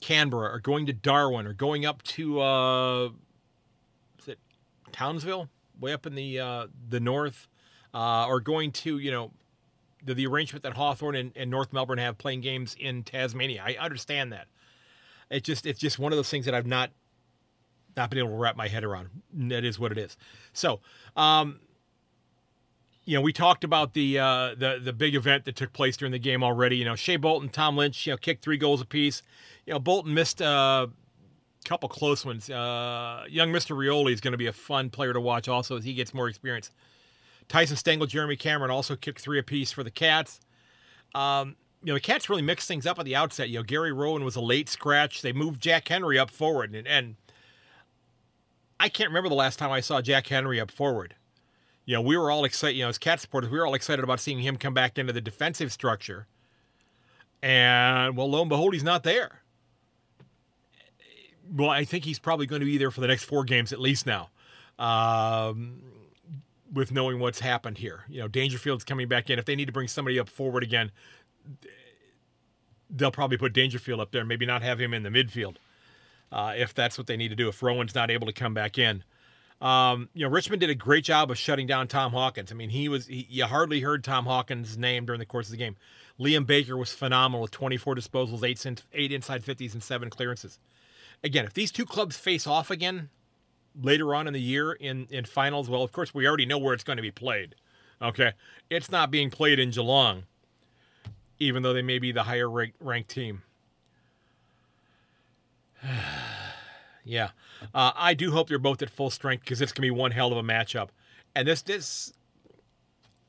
Canberra 0.00 0.52
or 0.52 0.60
going 0.60 0.86
to 0.86 0.92
Darwin 0.92 1.46
or 1.46 1.54
going 1.54 1.86
up 1.86 2.02
to 2.04 2.40
uh, 2.40 3.06
is 4.18 4.28
it 4.28 4.38
Townsville, 4.92 5.48
way 5.80 5.92
up 5.92 6.06
in 6.06 6.14
the 6.14 6.38
uh, 6.38 6.66
the 6.88 7.00
north, 7.00 7.48
uh, 7.94 8.26
or 8.26 8.40
going 8.40 8.70
to 8.72 8.98
you 8.98 9.10
know 9.10 9.32
the, 10.04 10.14
the 10.14 10.26
arrangement 10.26 10.62
that 10.62 10.74
Hawthorn 10.74 11.16
and, 11.16 11.32
and 11.36 11.50
North 11.50 11.72
Melbourne 11.72 11.98
have 11.98 12.18
playing 12.18 12.40
games 12.40 12.76
in 12.78 13.02
Tasmania. 13.02 13.62
I 13.64 13.76
understand 13.80 14.32
that. 14.32 14.46
It 15.30 15.44
just 15.44 15.66
it's 15.66 15.78
just 15.78 15.98
one 15.98 16.12
of 16.12 16.16
those 16.16 16.30
things 16.30 16.46
that 16.46 16.54
I've 16.54 16.66
not 16.66 16.90
not 17.96 18.10
been 18.10 18.18
able 18.20 18.30
to 18.30 18.36
wrap 18.36 18.56
my 18.56 18.68
head 18.68 18.84
around. 18.84 19.08
That 19.34 19.64
is 19.64 19.78
what 19.78 19.92
it 19.92 19.98
is. 19.98 20.16
So, 20.52 20.80
um, 21.16 21.60
you 23.04 23.14
know, 23.14 23.20
we 23.20 23.32
talked 23.32 23.64
about 23.64 23.92
the 23.92 24.18
uh, 24.18 24.54
the 24.56 24.80
the 24.82 24.92
big 24.92 25.14
event 25.14 25.44
that 25.44 25.56
took 25.56 25.72
place 25.72 25.96
during 25.96 26.12
the 26.12 26.18
game 26.18 26.42
already. 26.42 26.76
You 26.76 26.84
know, 26.84 26.94
Shai 26.94 27.16
Bolton, 27.16 27.48
Tom 27.48 27.76
Lynch, 27.76 28.06
you 28.06 28.12
know, 28.12 28.16
kicked 28.16 28.42
three 28.42 28.56
goals 28.56 28.80
apiece. 28.80 29.22
You 29.66 29.72
know, 29.74 29.78
Bolton 29.78 30.14
missed 30.14 30.40
a 30.40 30.90
couple 31.64 31.88
close 31.88 32.24
ones. 32.24 32.48
Uh, 32.48 33.24
young 33.28 33.52
Mister 33.52 33.74
Rioli 33.74 34.12
is 34.12 34.20
going 34.20 34.32
to 34.32 34.38
be 34.38 34.46
a 34.46 34.52
fun 34.52 34.90
player 34.90 35.12
to 35.12 35.20
watch 35.20 35.48
also 35.48 35.76
as 35.76 35.84
he 35.84 35.92
gets 35.92 36.14
more 36.14 36.28
experience. 36.28 36.70
Tyson 37.48 37.76
Stengle, 37.76 38.08
Jeremy 38.08 38.36
Cameron 38.36 38.70
also 38.70 38.96
kicked 38.96 39.20
three 39.20 39.38
apiece 39.38 39.72
for 39.72 39.82
the 39.82 39.90
Cats. 39.90 40.40
Um, 41.14 41.56
you 41.82 41.88
know, 41.88 41.94
the 41.94 42.00
Cats 42.00 42.28
really 42.28 42.42
mixed 42.42 42.68
things 42.68 42.86
up 42.86 42.98
at 42.98 43.04
the 43.04 43.16
outset. 43.16 43.48
You 43.48 43.58
know, 43.58 43.62
Gary 43.62 43.92
Rohan 43.92 44.24
was 44.24 44.36
a 44.36 44.40
late 44.40 44.68
scratch. 44.68 45.22
They 45.22 45.32
moved 45.32 45.60
Jack 45.60 45.88
Henry 45.88 46.18
up 46.18 46.30
forward, 46.30 46.74
and, 46.74 46.86
and 46.86 47.16
I 48.80 48.88
can't 48.88 49.10
remember 49.10 49.28
the 49.28 49.34
last 49.34 49.58
time 49.58 49.70
I 49.70 49.80
saw 49.80 50.00
Jack 50.00 50.26
Henry 50.26 50.60
up 50.60 50.70
forward. 50.70 51.14
You 51.84 51.94
know, 51.94 52.02
we 52.02 52.18
were 52.18 52.30
all 52.30 52.44
excited, 52.44 52.76
you 52.76 52.82
know, 52.82 52.90
as 52.90 52.98
cat 52.98 53.18
supporters, 53.20 53.50
we 53.50 53.58
were 53.58 53.66
all 53.66 53.74
excited 53.74 54.04
about 54.04 54.20
seeing 54.20 54.40
him 54.40 54.56
come 54.56 54.74
back 54.74 54.98
into 54.98 55.12
the 55.12 55.22
defensive 55.22 55.72
structure. 55.72 56.26
And, 57.42 58.16
well, 58.16 58.28
lo 58.30 58.42
and 58.42 58.48
behold, 58.48 58.74
he's 58.74 58.84
not 58.84 59.04
there. 59.04 59.40
Well, 61.50 61.70
I 61.70 61.84
think 61.84 62.04
he's 62.04 62.18
probably 62.18 62.46
going 62.46 62.60
to 62.60 62.66
be 62.66 62.76
there 62.76 62.90
for 62.90 63.00
the 63.00 63.06
next 63.06 63.24
four 63.24 63.42
games 63.44 63.72
at 63.72 63.80
least 63.80 64.04
now, 64.04 64.28
um, 64.78 65.80
with 66.72 66.92
knowing 66.92 67.18
what's 67.18 67.40
happened 67.40 67.78
here. 67.78 68.04
You 68.08 68.20
know, 68.20 68.28
Dangerfield's 68.28 68.84
coming 68.84 69.08
back 69.08 69.30
in. 69.30 69.38
If 69.38 69.44
they 69.44 69.56
need 69.56 69.66
to 69.66 69.72
bring 69.72 69.88
somebody 69.88 70.18
up 70.18 70.28
forward 70.28 70.62
again, 70.62 70.90
they'll 72.90 73.10
probably 73.10 73.36
put 73.36 73.52
Dangerfield 73.52 74.00
up 74.00 74.12
there, 74.12 74.24
maybe 74.24 74.46
not 74.46 74.62
have 74.62 74.80
him 74.80 74.94
in 74.94 75.02
the 75.02 75.10
midfield 75.10 75.56
uh, 76.32 76.54
if 76.56 76.74
that's 76.74 76.98
what 76.98 77.06
they 77.06 77.16
need 77.16 77.28
to 77.28 77.36
do. 77.36 77.48
If 77.48 77.62
Rohan's 77.62 77.94
not 77.94 78.10
able 78.10 78.26
to 78.26 78.32
come 78.32 78.54
back 78.54 78.78
in, 78.78 79.04
um, 79.60 80.08
you 80.14 80.24
know, 80.24 80.30
Richmond 80.30 80.60
did 80.60 80.70
a 80.70 80.74
great 80.74 81.04
job 81.04 81.30
of 81.30 81.38
shutting 81.38 81.66
down 81.66 81.88
Tom 81.88 82.12
Hawkins. 82.12 82.52
I 82.52 82.54
mean, 82.54 82.70
he 82.70 82.88
was 82.88 83.06
he, 83.06 83.26
you 83.28 83.44
hardly 83.44 83.80
heard 83.80 84.04
Tom 84.04 84.24
Hawkins' 84.26 84.78
name 84.78 85.06
during 85.06 85.18
the 85.18 85.26
course 85.26 85.46
of 85.46 85.52
the 85.52 85.58
game. 85.58 85.76
Liam 86.20 86.46
Baker 86.46 86.76
was 86.76 86.92
phenomenal 86.92 87.42
with 87.42 87.50
24 87.50 87.94
disposals, 87.94 88.44
eight 88.44 88.82
eight 88.92 89.12
inside 89.12 89.44
50s, 89.44 89.72
and 89.72 89.82
seven 89.82 90.10
clearances. 90.10 90.58
Again, 91.24 91.44
if 91.44 91.54
these 91.54 91.72
two 91.72 91.84
clubs 91.84 92.16
face 92.16 92.46
off 92.46 92.70
again 92.70 93.10
later 93.80 94.14
on 94.14 94.26
in 94.26 94.32
the 94.32 94.40
year 94.40 94.72
in 94.72 95.06
in 95.10 95.24
finals, 95.24 95.68
well, 95.68 95.82
of 95.82 95.92
course 95.92 96.14
we 96.14 96.26
already 96.26 96.46
know 96.46 96.58
where 96.58 96.74
it's 96.74 96.84
going 96.84 96.96
to 96.96 97.02
be 97.02 97.10
played. 97.10 97.54
Okay, 98.00 98.32
it's 98.70 98.90
not 98.90 99.10
being 99.10 99.30
played 99.30 99.58
in 99.58 99.70
Geelong, 99.70 100.24
even 101.38 101.62
though 101.62 101.72
they 101.72 101.82
may 101.82 101.98
be 101.98 102.12
the 102.12 102.22
higher 102.22 102.48
rank, 102.48 102.74
ranked 102.80 103.10
team. 103.10 103.42
yeah, 107.04 107.30
uh, 107.74 107.92
I 107.94 108.14
do 108.14 108.30
hope 108.30 108.48
they're 108.48 108.58
both 108.58 108.82
at 108.82 108.90
full 108.90 109.10
strength 109.10 109.42
because 109.44 109.60
it's 109.60 109.72
gonna 109.72 109.86
be 109.86 109.90
one 109.90 110.12
hell 110.12 110.32
of 110.32 110.38
a 110.38 110.42
matchup. 110.42 110.88
And 111.34 111.46
this, 111.46 111.62
this, 111.62 112.12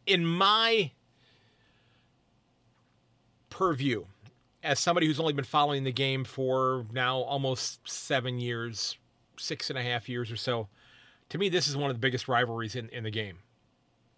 in 0.05 0.25
my 0.25 0.91
purview, 3.49 4.05
as 4.63 4.79
somebody 4.79 5.07
who's 5.07 5.19
only 5.19 5.33
been 5.33 5.45
following 5.45 5.83
the 5.83 5.91
game 5.91 6.23
for 6.23 6.85
now 6.91 7.19
almost 7.19 7.87
seven 7.87 8.39
years, 8.39 8.97
six 9.39 9.69
and 9.69 9.79
a 9.79 9.83
half 9.83 10.09
years 10.09 10.31
or 10.31 10.35
so, 10.35 10.67
to 11.29 11.37
me, 11.37 11.49
this 11.49 11.67
is 11.67 11.77
one 11.77 11.89
of 11.89 11.95
the 11.95 11.99
biggest 11.99 12.27
rivalries 12.27 12.75
in, 12.75 12.89
in 12.89 13.03
the 13.03 13.11
game. 13.11 13.39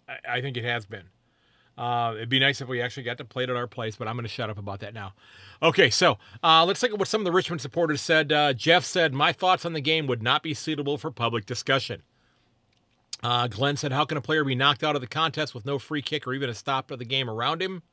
I, 0.08 0.38
I 0.38 0.42
think 0.42 0.58
it 0.58 0.64
has 0.64 0.86
been. 0.86 1.06
Uh, 1.78 2.14
it'd 2.16 2.30
be 2.30 2.40
nice 2.40 2.62
if 2.62 2.68
we 2.68 2.82
actually 2.82 3.04
got 3.04 3.18
to 3.18 3.26
play 3.26 3.44
it 3.44 3.50
at 3.50 3.56
our 3.56 3.68
place, 3.68 3.96
but 3.96 4.08
I'm 4.08 4.16
going 4.16 4.24
to 4.24 4.30
shut 4.30 4.50
up 4.50 4.58
about 4.58 4.82
that 4.82 4.94
now. 4.94 5.14
Okay, 5.64 5.90
so 5.90 6.18
uh, 6.44 6.66
let's 6.66 6.84
look 6.84 6.92
at 6.92 7.00
what 7.00 7.08
some 7.08 7.22
of 7.22 7.26
the 7.26 7.32
Richmond 7.32 7.62
supporters 7.62 8.02
said. 8.02 8.32
Uh, 8.32 8.54
Jeff 8.54 8.84
said, 8.84 9.14
My 9.14 9.32
thoughts 9.32 9.66
on 9.66 9.74
the 9.74 9.82
game 9.82 10.06
would 10.08 10.22
not 10.22 10.44
be 10.44 10.54
suitable 10.54 10.98
for 10.98 11.12
public 11.12 11.46
discussion. 11.46 12.04
Uh, 13.24 13.48
Glenn 13.48 13.78
said, 13.78 13.92
How 13.92 14.06
can 14.06 14.18
a 14.18 14.22
player 14.22 14.44
be 14.44 14.56
knocked 14.56 14.84
out 14.84 14.96
of 14.96 15.02
the 15.02 15.08
contest 15.08 15.56
with 15.56 15.66
no 15.66 15.80
free 15.80 16.02
kick 16.02 16.28
or 16.28 16.34
even 16.34 16.50
a 16.50 16.54
stop 16.54 16.92
of 16.92 17.00
the 17.00 17.06
game 17.06 17.30
around 17.30 17.62
him? 17.62 17.84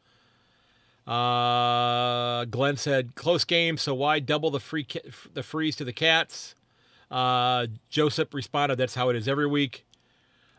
Uh, 1.06 2.44
Glenn 2.46 2.76
said, 2.76 3.14
Close 3.14 3.44
game, 3.44 3.78
so 3.78 3.94
why 3.94 4.20
double 4.20 4.50
the 4.50 4.60
free 4.60 4.84
ki- 4.84 5.00
the 5.32 5.42
freeze 5.42 5.76
to 5.76 5.84
the 5.84 5.92
Cats? 5.92 6.54
Uh, 7.10 7.66
Joseph 7.88 8.34
responded, 8.34 8.76
That's 8.76 8.94
how 8.94 9.08
it 9.08 9.16
is 9.16 9.28
every 9.28 9.46
week. 9.46 9.86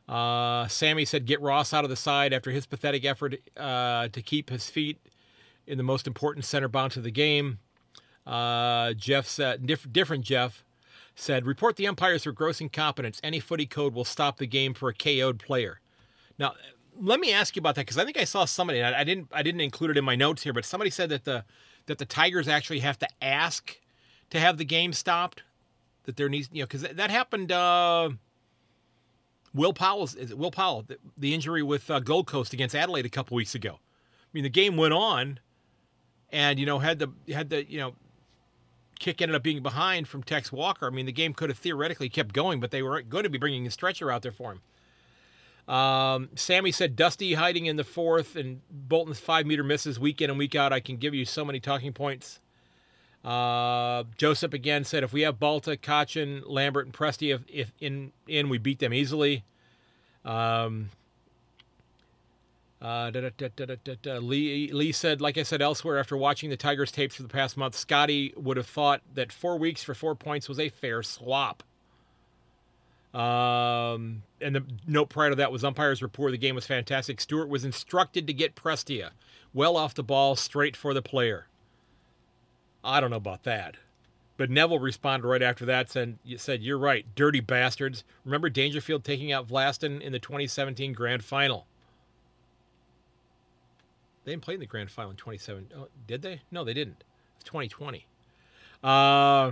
Uh, 0.10 0.68
Sammy 0.68 1.06
said, 1.06 1.28
"Get 1.28 1.40
Ross 1.40 1.72
out 1.72 1.84
of 1.84 1.92
the 1.92 1.96
side 1.96 2.34
after 2.34 2.50
his 2.50 2.66
pathetic 2.66 3.06
effort 3.06 3.36
uh, 3.56 4.08
to 4.08 4.22
keep 4.24 4.50
his 4.50 4.68
feet 4.68 4.98
in 5.68 5.78
the 5.78 5.84
most 5.84 6.08
important 6.08 6.46
center 6.46 6.68
bounce 6.68 6.98
of 6.98 7.04
the 7.04 7.12
game." 7.12 7.60
Uh, 8.26 8.94
Jeff 8.94 9.28
said, 9.28 9.68
diff- 9.68 9.92
"Different." 9.92 10.26
Jeff 10.26 10.64
said, 11.14 11.46
"Report 11.46 11.76
the 11.76 11.88
umpires 11.88 12.24
for 12.24 12.32
gross 12.32 12.60
incompetence. 12.60 13.22
Any 13.24 13.40
footy 13.40 13.68
code 13.68 13.94
will 13.94 14.04
stop 14.04 14.38
the 14.38 14.48
game 14.48 14.74
for 14.74 14.90
a 14.90 14.96
KO'd 14.96 15.38
player." 15.38 15.80
Now, 16.40 16.56
let 17.00 17.20
me 17.20 17.32
ask 17.32 17.56
you 17.56 17.60
about 17.60 17.76
that 17.76 17.86
because 17.86 18.00
I 18.00 18.04
think 18.04 18.18
I 18.18 18.24
saw 18.24 18.46
somebody. 18.46 18.82
I, 18.82 19.02
I 19.02 19.04
didn't. 19.04 19.28
I 19.32 19.44
didn't 19.44 19.62
include 19.62 19.92
it 19.92 19.98
in 19.98 20.06
my 20.06 20.16
notes 20.16 20.42
here, 20.42 20.54
but 20.54 20.66
somebody 20.66 20.90
said 20.90 21.10
that 21.10 21.26
the 21.26 21.46
that 21.86 22.00
the 22.00 22.06
Tigers 22.06 22.48
actually 22.48 22.80
have 22.80 22.98
to 22.98 23.08
ask 23.22 23.78
to 24.32 24.40
have 24.40 24.58
the 24.58 24.66
game 24.66 24.92
stopped. 24.92 25.44
That 26.10 26.18
there 26.18 26.28
needs, 26.28 26.50
you 26.52 26.64
know, 26.64 26.66
because 26.66 26.82
that 26.82 27.12
happened. 27.12 27.52
Uh, 27.52 28.10
Will 29.54 29.74
Powell's 29.74 30.16
Will 30.16 30.50
Powell 30.50 30.84
the, 30.88 30.98
the 31.18 31.34
injury 31.36 31.62
with 31.62 31.90
uh, 31.92 32.00
Gold 32.00 32.26
Coast 32.26 32.52
against 32.52 32.74
Adelaide 32.74 33.06
a 33.06 33.10
couple 33.10 33.36
weeks 33.36 33.54
ago. 33.54 33.74
I 33.74 34.30
mean, 34.34 34.44
the 34.44 34.50
game 34.50 34.76
went 34.76 34.94
on, 34.94 35.40
and 36.32 36.58
you 36.58 36.66
know 36.66 36.80
had 36.80 36.98
the 36.98 37.10
had 37.32 37.52
the 37.52 37.70
you 37.70 37.78
know 37.78 37.94
kick 39.00 39.22
ended 39.22 39.36
up 39.36 39.44
being 39.44 39.62
behind 39.62 40.08
from 40.08 40.24
Tex 40.24 40.52
Walker. 40.52 40.88
I 40.88 40.90
mean, 40.90 41.06
the 41.06 41.12
game 41.12 41.34
could 41.34 41.50
have 41.50 41.60
theoretically 41.60 42.10
kept 42.10 42.34
going, 42.34 42.60
but 42.60 42.72
they 42.72 42.82
were 42.82 43.02
going 43.04 43.24
to 43.24 43.30
be 43.30 43.38
bringing 43.38 43.68
a 43.68 43.72
stretcher 43.72 44.12
out 44.12 44.24
there 44.24 44.32
for 44.32 44.54
him. 44.54 45.74
Um, 45.74 46.30
Sammy 46.34 46.72
said 46.72 46.96
Dusty 46.96 47.36
hiding 47.36 47.68
in 47.68 47.76
the 47.76 47.84
fourth 47.84 48.36
and 48.36 48.62
Bolton's 48.72 49.20
five 49.20 49.46
meter 49.46 49.64
misses 49.64 50.00
week 50.00 50.20
in 50.20 50.32
and 50.32 50.40
week 50.40 50.56
out. 50.56 50.74
I 50.74 50.80
can 50.80 50.98
give 50.98 51.14
you 51.14 51.26
so 51.26 51.46
many 51.46 51.60
talking 51.60 51.94
points. 51.94 52.40
Uh, 53.24 54.04
Joseph 54.18 54.54
again 54.54 54.84
said, 54.86 55.04
if 55.04 55.12
we 55.12 55.22
have 55.22 55.40
Balta, 55.40 55.76
Cotchin, 55.76 56.42
Lambert, 56.46 56.86
and 56.86 56.94
Presty 56.94 57.34
if, 57.34 57.42
if 57.50 57.72
in 57.80 58.12
in 58.28 58.50
we 58.50 58.58
beat 58.58 58.80
them 58.80 58.94
easily. 58.94 59.44
Um, 60.24 60.90
uh, 62.82 63.10
da, 63.10 63.30
da, 63.38 63.50
da, 64.02 64.18
Lee, 64.20 64.72
Lee 64.72 64.94
said, 64.94 65.20
like 65.20 65.38
I 65.38 65.44
said 65.44 65.62
elsewhere, 65.62 66.00
after 66.00 66.16
watching 66.16 66.50
the 66.50 66.56
Tigers 66.56 66.92
tapes 66.94 67.16
for 67.16 67.24
the 67.24 67.30
past 67.30 67.58
month, 67.58 67.76
Scotty 67.76 68.34
would 68.38 68.56
have 68.56 68.68
thought 68.68 69.02
that 69.14 69.34
four 69.34 69.58
weeks 69.58 69.84
for 69.84 69.94
four 69.94 70.16
points 70.16 70.48
was 70.48 70.60
a 70.60 70.70
fair 70.70 71.04
swap. 71.04 71.62
Um, 73.14 74.24
and 74.40 74.56
the 74.56 74.64
note 74.88 75.10
prior 75.10 75.32
to 75.32 75.36
that 75.36 75.52
was 75.52 75.64
umpires 75.64 76.02
report 76.02 76.32
the 76.32 76.38
game 76.38 76.56
was 76.56 76.68
fantastic. 76.68 77.20
Stewart 77.20 77.50
was 77.50 77.66
instructed 77.66 78.28
to 78.28 78.34
get 78.34 78.56
Prestia 78.56 79.10
well 79.54 79.76
off 79.76 79.94
the 79.94 80.04
ball, 80.04 80.38
straight 80.38 80.78
for 80.78 80.94
the 80.94 81.02
player. 81.02 81.48
I 82.84 83.00
don't 83.00 83.10
know 83.10 83.18
about 83.18 83.44
that. 83.44 83.76
But 84.38 84.50
Neville 84.50 84.80
responded 84.80 85.28
right 85.28 85.42
after 85.42 85.66
that 85.66 85.94
and 85.98 86.18
said, 86.38 86.64
You're 86.64 86.78
right, 86.78 87.06
dirty 87.14 87.42
bastards. 87.42 88.06
Remember 88.24 88.50
Dangerfield 88.50 89.04
taking 89.04 89.34
out 89.34 89.50
Vlastuin 89.50 90.00
in 90.00 90.14
the 90.14 90.20
2017 90.20 90.94
Grand 90.94 91.26
Final? 91.26 91.66
They 94.24 94.32
didn't 94.32 94.44
play 94.44 94.54
in 94.54 94.60
the 94.62 94.66
Grand 94.66 94.92
Final 94.92 95.12
in 95.12 95.18
2017. 95.18 95.78
Oh, 95.78 95.88
did 96.08 96.22
they? 96.22 96.42
No, 96.52 96.64
they 96.64 96.74
didn't. 96.74 97.04
It's 97.36 97.44
2020. 97.46 98.06
Uh, 98.82 99.52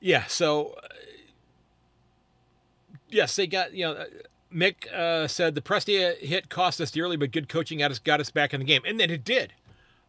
yeah, 0.00 0.24
so, 0.26 0.74
uh, 0.82 0.88
yes, 3.10 3.36
they 3.36 3.46
got, 3.46 3.74
you 3.74 3.84
know, 3.84 3.92
uh, 3.92 4.04
Mick 4.52 4.92
uh, 4.92 5.28
said 5.28 5.54
the 5.54 5.60
Prestia 5.60 6.18
hit 6.18 6.48
cost 6.48 6.80
us 6.80 6.90
dearly, 6.90 7.16
but 7.16 7.30
good 7.30 7.48
coaching 7.48 7.78
got 7.78 7.92
us, 7.92 8.00
got 8.00 8.18
us 8.18 8.30
back 8.30 8.52
in 8.52 8.58
the 8.58 8.66
game. 8.66 8.82
And 8.84 8.98
then 8.98 9.10
it 9.10 9.22
did. 9.22 9.52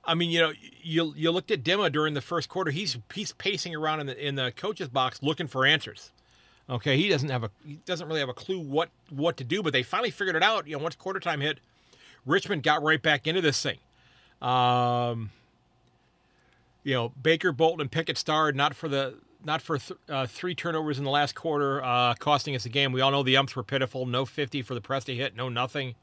I 0.03 0.15
mean, 0.15 0.31
you 0.31 0.39
know, 0.39 0.53
you 0.81 1.13
you 1.15 1.31
looked 1.31 1.51
at 1.51 1.63
Dimma 1.63 1.91
during 1.91 2.13
the 2.13 2.21
first 2.21 2.49
quarter. 2.49 2.71
He's 2.71 2.97
he's 3.13 3.33
pacing 3.33 3.75
around 3.75 4.01
in 4.01 4.07
the 4.07 4.27
in 4.27 4.35
the 4.35 4.51
coach's 4.55 4.89
box 4.89 5.21
looking 5.21 5.47
for 5.47 5.65
answers. 5.65 6.11
Okay, 6.69 6.97
he 6.97 7.09
doesn't 7.09 7.29
have 7.29 7.43
a 7.43 7.51
he 7.65 7.79
doesn't 7.85 8.07
really 8.07 8.19
have 8.19 8.29
a 8.29 8.33
clue 8.33 8.59
what 8.59 8.89
what 9.09 9.37
to 9.37 9.43
do. 9.43 9.61
But 9.61 9.73
they 9.73 9.83
finally 9.83 10.11
figured 10.11 10.35
it 10.35 10.43
out. 10.43 10.67
You 10.67 10.77
know, 10.77 10.83
once 10.83 10.95
quarter 10.95 11.19
time 11.19 11.41
hit, 11.41 11.59
Richmond 12.25 12.63
got 12.63 12.81
right 12.81 13.01
back 13.01 13.27
into 13.27 13.41
this 13.41 13.61
thing. 13.61 13.77
Um, 14.41 15.29
you 16.83 16.95
know, 16.95 17.09
Baker, 17.09 17.51
Bolton, 17.51 17.81
and 17.81 17.91
Pickett 17.91 18.17
starred 18.17 18.55
not 18.55 18.75
for 18.75 18.87
the 18.87 19.15
not 19.43 19.61
for 19.61 19.77
th- 19.77 19.99
uh, 20.09 20.25
three 20.25 20.55
turnovers 20.55 20.97
in 20.97 21.03
the 21.03 21.09
last 21.09 21.35
quarter, 21.35 21.83
uh, 21.83 22.13
costing 22.15 22.55
us 22.55 22.65
a 22.65 22.69
game. 22.69 22.91
We 22.91 23.01
all 23.01 23.11
know 23.11 23.23
the 23.23 23.37
umps 23.37 23.55
were 23.55 23.63
pitiful. 23.63 24.05
No 24.05 24.25
50 24.25 24.61
for 24.61 24.73
the 24.73 24.81
Prestia 24.81 25.15
hit, 25.15 25.35
no 25.35 25.49
nothing. 25.49 25.95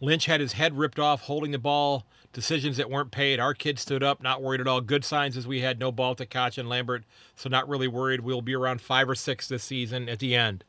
Lynch 0.00 0.26
had 0.26 0.40
his 0.40 0.52
head 0.52 0.78
ripped 0.78 0.98
off 0.98 1.22
holding 1.22 1.50
the 1.50 1.58
ball 1.58 2.06
decisions 2.38 2.76
that 2.76 2.88
weren't 2.88 3.10
paid. 3.10 3.40
Our 3.40 3.52
kids 3.52 3.82
stood 3.82 4.04
up, 4.04 4.22
not 4.22 4.40
worried 4.40 4.60
at 4.60 4.68
all. 4.68 4.80
Good 4.80 5.04
signs 5.04 5.36
as 5.36 5.44
we 5.44 5.60
had 5.60 5.80
no 5.80 5.90
ball 5.90 6.14
to 6.14 6.24
Koch 6.24 6.56
and 6.56 6.68
Lambert, 6.68 7.02
so 7.34 7.48
not 7.48 7.68
really 7.68 7.88
worried. 7.88 8.20
We'll 8.20 8.42
be 8.42 8.54
around 8.54 8.80
five 8.80 9.08
or 9.08 9.16
six 9.16 9.48
this 9.48 9.64
season 9.64 10.08
at 10.08 10.20
the 10.20 10.36
end. 10.36 10.62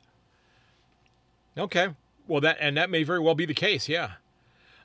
Okay, 1.55 1.89
well 2.27 2.41
that 2.41 2.57
and 2.59 2.75
that 2.75 2.89
may 2.89 3.03
very 3.03 3.19
well 3.19 3.35
be 3.35 3.45
the 3.45 3.53
case. 3.53 3.87
Yeah. 3.87 4.13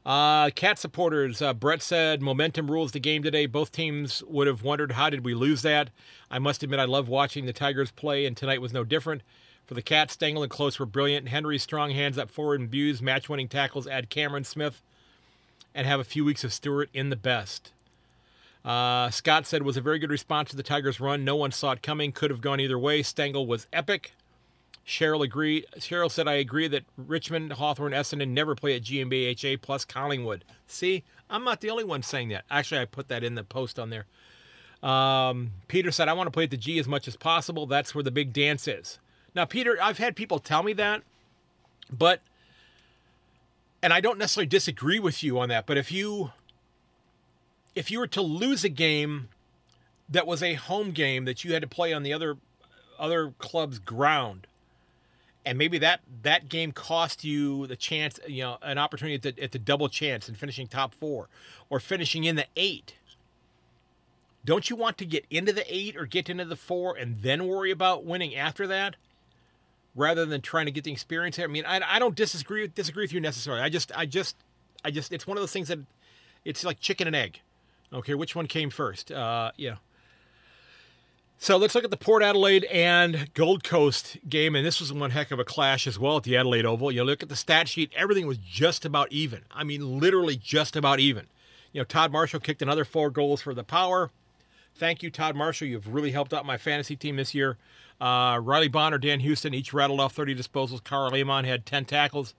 Uh, 0.04 0.50
cat 0.50 0.78
supporters, 0.78 1.40
uh, 1.40 1.54
Brett 1.54 1.80
said, 1.80 2.20
momentum 2.20 2.70
rules 2.70 2.92
the 2.92 3.00
game 3.00 3.22
today. 3.22 3.46
Both 3.46 3.72
teams 3.72 4.22
would 4.28 4.46
have 4.46 4.62
wondered 4.62 4.92
how 4.92 5.08
did 5.08 5.24
we 5.24 5.32
lose 5.32 5.62
that. 5.62 5.88
I 6.30 6.38
must 6.38 6.62
admit, 6.62 6.78
I 6.78 6.84
love 6.84 7.08
watching 7.08 7.46
the 7.46 7.54
Tigers 7.54 7.90
play, 7.90 8.26
and 8.26 8.36
tonight 8.36 8.60
was 8.60 8.74
no 8.74 8.84
different. 8.84 9.22
For 9.64 9.72
the 9.72 9.80
Cats, 9.80 10.14
Stengle 10.14 10.42
and 10.42 10.50
Close 10.50 10.78
were 10.78 10.84
brilliant. 10.84 11.28
Henry's 11.28 11.62
strong 11.62 11.92
hands 11.92 12.18
up 12.18 12.28
forward 12.28 12.60
and 12.60 12.70
Bews 12.70 13.00
match 13.00 13.30
winning 13.30 13.48
tackles 13.48 13.86
add 13.86 14.10
Cameron 14.10 14.44
Smith 14.44 14.82
and 15.74 15.86
have 15.86 16.00
a 16.00 16.04
few 16.04 16.24
weeks 16.24 16.44
of 16.44 16.52
Stewart 16.52 16.88
in 16.94 17.10
the 17.10 17.16
best. 17.16 17.72
Uh, 18.64 19.10
Scott 19.10 19.46
said 19.46 19.62
was 19.62 19.76
a 19.76 19.82
very 19.82 19.98
good 19.98 20.10
response 20.10 20.50
to 20.50 20.56
the 20.56 20.62
Tigers' 20.62 21.00
run. 21.00 21.24
No 21.24 21.36
one 21.36 21.52
saw 21.52 21.72
it 21.72 21.82
coming. 21.82 22.12
Could 22.12 22.30
have 22.30 22.40
gone 22.40 22.60
either 22.60 22.78
way. 22.78 23.02
Stengle 23.02 23.46
was 23.46 23.66
epic. 23.72 24.14
Cheryl 24.86 25.24
agreed. 25.24 25.66
Cheryl 25.78 26.10
said, 26.10 26.28
"I 26.28 26.34
agree 26.34 26.68
that 26.68 26.84
Richmond, 26.96 27.54
Hawthorn, 27.54 27.92
Essendon 27.92 28.28
never 28.28 28.54
play 28.54 28.76
at 28.76 28.82
GMHBA 28.82 29.60
plus 29.60 29.84
Collingwood." 29.84 30.44
See, 30.66 31.04
I'm 31.28 31.44
not 31.44 31.60
the 31.60 31.70
only 31.70 31.84
one 31.84 32.02
saying 32.02 32.28
that. 32.28 32.44
Actually, 32.50 32.80
I 32.80 32.84
put 32.84 33.08
that 33.08 33.24
in 33.24 33.34
the 33.34 33.44
post 33.44 33.78
on 33.78 33.90
there. 33.90 34.06
Um, 34.82 35.52
Peter 35.68 35.90
said, 35.90 36.08
"I 36.08 36.12
want 36.12 36.26
to 36.26 36.30
play 36.30 36.44
at 36.44 36.50
the 36.50 36.58
G 36.58 36.78
as 36.78 36.86
much 36.86 37.08
as 37.08 37.16
possible. 37.16 37.66
That's 37.66 37.94
where 37.94 38.04
the 38.04 38.10
big 38.10 38.32
dance 38.32 38.68
is." 38.68 38.98
Now, 39.34 39.46
Peter, 39.46 39.78
I've 39.82 39.98
had 39.98 40.16
people 40.16 40.38
tell 40.38 40.62
me 40.62 40.74
that, 40.74 41.02
but 41.90 42.20
and 43.84 43.92
I 43.92 44.00
don't 44.00 44.18
necessarily 44.18 44.46
disagree 44.46 44.98
with 44.98 45.22
you 45.22 45.38
on 45.38 45.50
that, 45.50 45.66
but 45.66 45.76
if 45.76 45.92
you 45.92 46.32
if 47.74 47.90
you 47.90 47.98
were 47.98 48.06
to 48.06 48.22
lose 48.22 48.64
a 48.64 48.70
game 48.70 49.28
that 50.08 50.26
was 50.26 50.42
a 50.42 50.54
home 50.54 50.92
game 50.92 51.26
that 51.26 51.44
you 51.44 51.52
had 51.52 51.60
to 51.60 51.68
play 51.68 51.92
on 51.92 52.02
the 52.02 52.10
other 52.10 52.38
other 52.98 53.34
club's 53.38 53.78
ground 53.78 54.46
and 55.44 55.58
maybe 55.58 55.76
that 55.76 56.00
that 56.22 56.48
game 56.48 56.72
cost 56.72 57.24
you 57.24 57.66
the 57.66 57.76
chance 57.76 58.18
you 58.26 58.42
know 58.42 58.56
an 58.62 58.78
opportunity 58.78 59.16
at 59.16 59.36
the, 59.36 59.42
at 59.42 59.52
the 59.52 59.58
double 59.58 59.90
chance 59.90 60.28
and 60.28 60.38
finishing 60.38 60.66
top 60.66 60.94
four 60.94 61.28
or 61.68 61.78
finishing 61.78 62.24
in 62.24 62.36
the 62.36 62.46
eight 62.56 62.94
don't 64.46 64.70
you 64.70 64.76
want 64.76 64.96
to 64.96 65.04
get 65.04 65.26
into 65.28 65.52
the 65.52 65.64
eight 65.68 65.94
or 65.96 66.06
get 66.06 66.30
into 66.30 66.44
the 66.44 66.56
four 66.56 66.96
and 66.96 67.20
then 67.20 67.46
worry 67.46 67.70
about 67.70 68.04
winning 68.04 68.34
after 68.34 68.66
that 68.66 68.96
rather 69.94 70.26
than 70.26 70.40
trying 70.40 70.66
to 70.66 70.72
get 70.72 70.84
the 70.84 70.92
experience 70.92 71.36
here. 71.36 71.44
I 71.44 71.48
mean, 71.48 71.64
I, 71.66 71.80
I 71.86 71.98
don't 71.98 72.14
disagree 72.14 72.66
disagree 72.68 73.04
with 73.04 73.12
you 73.12 73.20
necessarily. 73.20 73.62
I 73.62 73.68
just 73.68 73.96
I 73.96 74.06
just 74.06 74.36
I 74.84 74.90
just 74.90 75.12
it's 75.12 75.26
one 75.26 75.36
of 75.36 75.42
those 75.42 75.52
things 75.52 75.68
that 75.68 75.78
it's 76.44 76.64
like 76.64 76.80
chicken 76.80 77.06
and 77.06 77.16
egg. 77.16 77.40
Okay, 77.92 78.14
which 78.14 78.34
one 78.34 78.46
came 78.46 78.70
first? 78.70 79.12
Uh, 79.12 79.52
yeah. 79.56 79.76
So 81.38 81.56
let's 81.56 81.74
look 81.74 81.84
at 81.84 81.90
the 81.90 81.96
Port 81.96 82.22
Adelaide 82.22 82.64
and 82.64 83.32
Gold 83.34 83.64
Coast 83.64 84.16
game, 84.28 84.54
and 84.54 84.64
this 84.64 84.80
was 84.80 84.92
one 84.92 85.10
heck 85.10 85.30
of 85.30 85.38
a 85.38 85.44
clash 85.44 85.86
as 85.86 85.98
well 85.98 86.16
at 86.16 86.22
the 86.22 86.36
Adelaide 86.36 86.64
Oval. 86.64 86.90
You 86.90 87.04
look 87.04 87.22
at 87.22 87.28
the 87.28 87.36
stat 87.36 87.68
sheet; 87.68 87.92
everything 87.94 88.26
was 88.26 88.38
just 88.38 88.84
about 88.84 89.12
even. 89.12 89.42
I 89.50 89.64
mean, 89.64 90.00
literally 90.00 90.36
just 90.36 90.74
about 90.76 91.00
even. 91.00 91.26
You 91.72 91.80
know, 91.80 91.84
Todd 91.84 92.12
Marshall 92.12 92.40
kicked 92.40 92.62
another 92.62 92.84
four 92.84 93.10
goals 93.10 93.42
for 93.42 93.52
the 93.52 93.64
Power. 93.64 94.10
Thank 94.76 95.02
you, 95.02 95.10
Todd 95.10 95.36
Marshall. 95.36 95.68
You've 95.68 95.92
really 95.92 96.12
helped 96.12 96.32
out 96.32 96.46
my 96.46 96.56
fantasy 96.56 96.96
team 96.96 97.16
this 97.16 97.34
year. 97.34 97.58
Uh, 98.00 98.40
Riley 98.42 98.68
Bonner, 98.68 98.98
Dan 98.98 99.20
Houston 99.20 99.54
each 99.54 99.72
rattled 99.72 100.00
off 100.00 100.12
30 100.14 100.34
disposals. 100.34 100.82
Karl 100.82 101.14
Amon 101.14 101.44
had 101.44 101.64
10 101.64 101.84
tackles. 101.84 102.34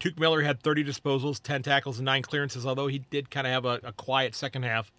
Touk 0.00 0.18
Miller 0.18 0.42
had 0.42 0.62
30 0.62 0.84
disposals, 0.84 1.42
10 1.42 1.62
tackles, 1.62 1.98
and 1.98 2.04
9 2.04 2.22
clearances, 2.22 2.64
although 2.64 2.86
he 2.86 3.00
did 3.10 3.30
kind 3.30 3.46
of 3.46 3.52
have 3.52 3.64
a, 3.64 3.80
a, 3.88 3.92
quiet 3.92 4.34
second 4.34 4.62
half. 4.62 4.92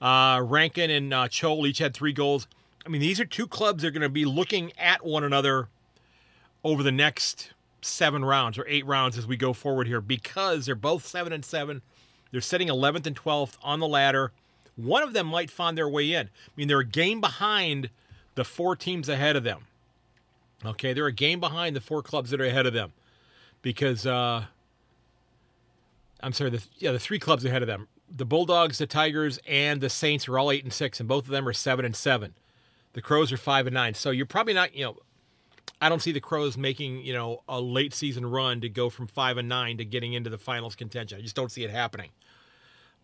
Uh, 0.00 0.40
Rankin 0.44 0.90
and 0.90 1.12
uh, 1.12 1.28
Chol 1.28 1.66
each 1.66 1.78
had 1.78 1.92
three 1.92 2.12
goals. 2.12 2.46
I 2.86 2.88
mean, 2.88 3.00
these 3.00 3.18
are 3.18 3.24
two 3.24 3.48
clubs 3.48 3.82
that 3.82 3.88
are 3.88 3.90
going 3.90 4.02
to 4.02 4.08
be 4.08 4.24
looking 4.24 4.72
at 4.78 5.04
one 5.04 5.24
another 5.24 5.68
over 6.62 6.82
the 6.82 6.92
next 6.92 7.52
seven 7.80 8.24
rounds 8.24 8.58
or 8.58 8.66
eight 8.68 8.86
rounds 8.86 9.18
as 9.18 9.26
we 9.26 9.36
go 9.36 9.52
forward 9.52 9.86
here 9.86 10.00
because 10.00 10.66
they're 10.66 10.74
both 10.74 11.04
seven 11.04 11.32
and 11.32 11.44
seven. 11.44 11.82
They're 12.30 12.40
sitting 12.40 12.68
11th 12.68 13.06
and 13.06 13.16
12th 13.16 13.56
on 13.62 13.80
the 13.80 13.88
ladder. 13.88 14.32
One 14.76 15.02
of 15.02 15.12
them 15.12 15.26
might 15.26 15.50
find 15.50 15.76
their 15.76 15.88
way 15.88 16.12
in. 16.12 16.26
I 16.26 16.50
mean, 16.56 16.68
they're 16.68 16.80
a 16.80 16.84
game 16.84 17.20
behind 17.20 17.90
the 18.38 18.44
four 18.44 18.76
teams 18.76 19.08
ahead 19.08 19.34
of 19.34 19.42
them. 19.42 19.66
Okay, 20.64 20.92
they're 20.92 21.06
a 21.06 21.12
game 21.12 21.40
behind 21.40 21.74
the 21.74 21.80
four 21.80 22.02
clubs 22.02 22.30
that 22.30 22.40
are 22.40 22.44
ahead 22.44 22.66
of 22.66 22.72
them 22.72 22.92
because 23.62 24.06
uh, 24.06 24.44
I'm 26.20 26.32
sorry, 26.32 26.50
the, 26.50 26.64
yeah, 26.76 26.92
the 26.92 27.00
three 27.00 27.18
clubs 27.18 27.44
ahead 27.44 27.62
of 27.62 27.66
them. 27.66 27.88
The 28.08 28.24
Bulldogs, 28.24 28.78
the 28.78 28.86
Tigers, 28.86 29.40
and 29.44 29.80
the 29.80 29.90
Saints 29.90 30.28
are 30.28 30.38
all 30.38 30.52
eight 30.52 30.62
and 30.62 30.72
six, 30.72 31.00
and 31.00 31.08
both 31.08 31.24
of 31.24 31.30
them 31.30 31.48
are 31.48 31.52
seven 31.52 31.84
and 31.84 31.96
seven. 31.96 32.34
The 32.92 33.02
Crows 33.02 33.32
are 33.32 33.36
five 33.36 33.66
and 33.66 33.74
nine. 33.74 33.94
So 33.94 34.10
you're 34.10 34.24
probably 34.24 34.54
not, 34.54 34.72
you 34.72 34.84
know, 34.84 34.98
I 35.80 35.88
don't 35.88 36.00
see 36.00 36.12
the 36.12 36.20
Crows 36.20 36.56
making, 36.56 37.04
you 37.04 37.12
know, 37.12 37.42
a 37.48 37.60
late 37.60 37.92
season 37.92 38.24
run 38.24 38.60
to 38.60 38.68
go 38.68 38.88
from 38.88 39.08
five 39.08 39.36
and 39.36 39.48
nine 39.48 39.78
to 39.78 39.84
getting 39.84 40.12
into 40.12 40.30
the 40.30 40.38
finals 40.38 40.76
contention. 40.76 41.18
I 41.18 41.22
just 41.22 41.34
don't 41.34 41.50
see 41.50 41.64
it 41.64 41.70
happening. 41.70 42.10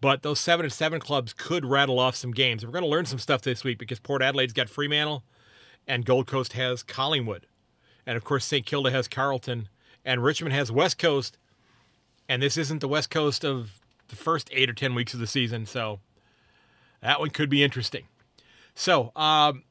But 0.00 0.22
those 0.22 0.38
seven 0.38 0.64
and 0.64 0.72
seven 0.72 1.00
clubs 1.00 1.32
could 1.32 1.64
rattle 1.64 1.98
off 1.98 2.14
some 2.14 2.32
games. 2.32 2.64
We're 2.64 2.72
going 2.72 2.84
to 2.84 2.90
learn 2.90 3.06
some 3.06 3.18
stuff 3.18 3.42
this 3.42 3.64
week 3.64 3.78
because 3.78 4.00
Port 4.00 4.22
Adelaide's 4.22 4.52
got 4.52 4.68
Fremantle, 4.68 5.24
and 5.86 6.04
Gold 6.04 6.26
Coast 6.26 6.52
has 6.54 6.82
Collingwood, 6.82 7.46
and 8.06 8.16
of 8.16 8.24
course 8.24 8.44
St 8.44 8.66
Kilda 8.66 8.90
has 8.90 9.08
Carlton, 9.08 9.68
and 10.04 10.22
Richmond 10.22 10.54
has 10.54 10.70
West 10.70 10.98
Coast. 10.98 11.38
And 12.28 12.42
this 12.42 12.56
isn't 12.56 12.80
the 12.80 12.88
West 12.88 13.10
Coast 13.10 13.44
of 13.44 13.80
the 14.08 14.16
first 14.16 14.48
eight 14.52 14.68
or 14.68 14.74
ten 14.74 14.94
weeks 14.94 15.14
of 15.14 15.20
the 15.20 15.26
season, 15.26 15.66
so 15.66 16.00
that 17.00 17.20
one 17.20 17.30
could 17.30 17.50
be 17.50 17.62
interesting. 17.62 18.04
So, 18.74 19.12
um, 19.14 19.62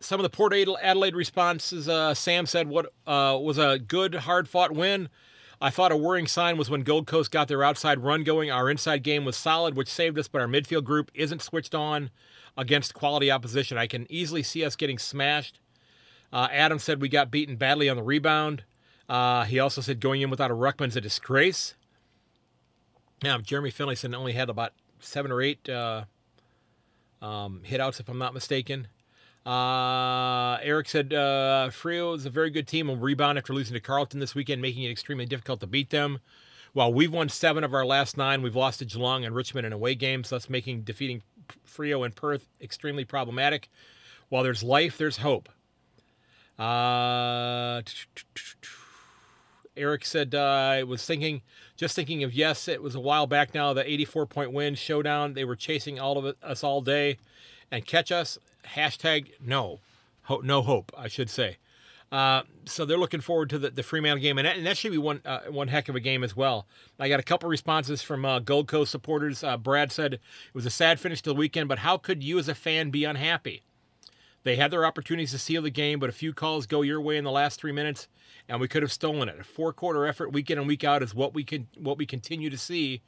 some 0.00 0.20
of 0.20 0.22
the 0.22 0.30
Port 0.30 0.52
Adelaide 0.52 1.16
responses, 1.16 1.88
uh, 1.88 2.14
Sam 2.14 2.46
said, 2.46 2.68
"What 2.68 2.92
uh, 3.06 3.38
was 3.40 3.58
a 3.58 3.78
good, 3.78 4.14
hard-fought 4.14 4.72
win." 4.72 5.08
I 5.60 5.70
thought 5.70 5.90
a 5.90 5.96
worrying 5.96 6.28
sign 6.28 6.56
was 6.56 6.70
when 6.70 6.82
Gold 6.82 7.06
Coast 7.06 7.30
got 7.30 7.48
their 7.48 7.64
outside 7.64 8.00
run 8.00 8.22
going. 8.22 8.50
Our 8.50 8.70
inside 8.70 9.02
game 9.02 9.24
was 9.24 9.36
solid, 9.36 9.76
which 9.76 9.88
saved 9.88 10.18
us, 10.18 10.28
but 10.28 10.40
our 10.40 10.46
midfield 10.46 10.84
group 10.84 11.10
isn't 11.14 11.42
switched 11.42 11.74
on 11.74 12.10
against 12.56 12.94
quality 12.94 13.30
opposition. 13.30 13.76
I 13.76 13.88
can 13.88 14.06
easily 14.10 14.42
see 14.42 14.64
us 14.64 14.76
getting 14.76 14.98
smashed. 14.98 15.58
Uh, 16.32 16.48
Adam 16.52 16.78
said 16.78 17.00
we 17.00 17.08
got 17.08 17.30
beaten 17.30 17.56
badly 17.56 17.88
on 17.88 17.96
the 17.96 18.02
rebound. 18.02 18.62
Uh, 19.08 19.44
he 19.44 19.58
also 19.58 19.80
said 19.80 20.00
going 20.00 20.20
in 20.20 20.30
without 20.30 20.50
a 20.50 20.54
ruckman's 20.54 20.96
a 20.96 21.00
disgrace. 21.00 21.74
Now, 23.22 23.38
Jeremy 23.38 23.70
Finlayson 23.70 24.14
only 24.14 24.34
had 24.34 24.48
about 24.48 24.74
seven 25.00 25.32
or 25.32 25.42
eight 25.42 25.68
uh, 25.68 26.04
um, 27.20 27.62
hitouts, 27.66 27.98
if 27.98 28.08
I'm 28.08 28.18
not 28.18 28.34
mistaken. 28.34 28.86
Uh, 29.46 30.58
Eric 30.62 30.88
said 30.88 31.12
uh, 31.12 31.70
Freo 31.70 32.14
is 32.16 32.26
a 32.26 32.30
very 32.30 32.50
good 32.50 32.66
team. 32.66 32.88
Will 32.88 32.96
rebound 32.96 33.38
after 33.38 33.52
losing 33.52 33.74
to 33.74 33.80
Carlton 33.80 34.20
this 34.20 34.34
weekend, 34.34 34.60
making 34.60 34.82
it 34.82 34.90
extremely 34.90 35.26
difficult 35.26 35.60
to 35.60 35.66
beat 35.66 35.90
them. 35.90 36.18
While 36.74 36.92
we've 36.92 37.12
won 37.12 37.28
seven 37.28 37.64
of 37.64 37.72
our 37.72 37.86
last 37.86 38.16
nine, 38.16 38.42
we've 38.42 38.54
lost 38.54 38.80
to 38.80 38.84
Geelong 38.84 39.24
and 39.24 39.34
Richmond 39.34 39.66
in 39.66 39.72
away 39.72 39.94
games, 39.94 40.30
thus 40.30 40.50
making 40.50 40.82
defeating 40.82 41.22
Freo 41.66 42.04
and 42.04 42.14
Perth 42.14 42.46
extremely 42.60 43.04
problematic. 43.04 43.70
While 44.28 44.42
there's 44.42 44.62
life, 44.62 44.98
there's 44.98 45.18
hope. 45.18 45.48
Uh, 46.58 47.82
Eric 49.76 50.04
said, 50.04 50.34
uh, 50.34 50.40
I 50.40 50.82
was 50.82 51.06
thinking, 51.06 51.42
just 51.76 51.94
thinking 51.94 52.24
of 52.24 52.34
yes, 52.34 52.68
it 52.68 52.82
was 52.82 52.94
a 52.94 53.00
while 53.00 53.26
back 53.26 53.54
now, 53.54 53.72
the 53.72 53.88
84 53.88 54.26
point 54.26 54.52
win 54.52 54.74
showdown. 54.74 55.34
They 55.34 55.44
were 55.44 55.56
chasing 55.56 55.98
all 55.98 56.18
of 56.18 56.36
us 56.42 56.64
all 56.64 56.80
day 56.80 57.18
and 57.70 57.86
catch 57.86 58.10
us. 58.12 58.38
Hashtag 58.74 59.32
no, 59.40 59.80
Ho- 60.24 60.42
no 60.44 60.62
hope, 60.62 60.92
I 60.96 61.08
should 61.08 61.30
say. 61.30 61.56
Uh, 62.10 62.42
so 62.64 62.84
they're 62.84 62.98
looking 62.98 63.20
forward 63.20 63.50
to 63.50 63.58
the, 63.58 63.70
the 63.70 63.82
Fremantle 63.82 64.22
game, 64.22 64.38
and 64.38 64.46
that, 64.46 64.56
and 64.56 64.66
that 64.66 64.78
should 64.78 64.92
be 64.92 64.98
one 64.98 65.20
uh, 65.26 65.40
one 65.50 65.68
heck 65.68 65.88
of 65.88 65.96
a 65.96 66.00
game 66.00 66.24
as 66.24 66.34
well. 66.34 66.66
I 66.98 67.08
got 67.08 67.20
a 67.20 67.24
couple 67.24 67.48
responses 67.50 68.00
from 68.00 68.24
uh, 68.24 68.38
Gold 68.38 68.66
Coast 68.66 68.90
supporters. 68.90 69.44
Uh, 69.44 69.58
Brad 69.58 69.92
said 69.92 70.14
it 70.14 70.20
was 70.54 70.64
a 70.64 70.70
sad 70.70 70.98
finish 70.98 71.20
to 71.22 71.30
the 71.30 71.34
weekend, 71.34 71.68
but 71.68 71.80
how 71.80 71.98
could 71.98 72.22
you 72.22 72.38
as 72.38 72.48
a 72.48 72.54
fan 72.54 72.90
be 72.90 73.04
unhappy? 73.04 73.62
They 74.42 74.56
had 74.56 74.70
their 74.70 74.86
opportunities 74.86 75.32
to 75.32 75.38
seal 75.38 75.60
the 75.60 75.70
game, 75.70 75.98
but 75.98 76.08
a 76.08 76.12
few 76.12 76.32
calls 76.32 76.66
go 76.66 76.80
your 76.80 77.00
way 77.00 77.18
in 77.18 77.24
the 77.24 77.30
last 77.30 77.60
three 77.60 77.72
minutes, 77.72 78.08
and 78.48 78.60
we 78.60 78.68
could 78.68 78.82
have 78.82 78.92
stolen 78.92 79.28
it. 79.28 79.40
A 79.40 79.44
four 79.44 79.74
quarter 79.74 80.06
effort 80.06 80.32
week 80.32 80.50
in 80.50 80.58
and 80.58 80.66
week 80.66 80.84
out 80.84 81.02
is 81.02 81.14
what 81.14 81.34
we 81.34 81.44
can 81.44 81.68
what 81.76 81.98
we 81.98 82.06
continue 82.06 82.48
to 82.48 82.58
see. 82.58 83.02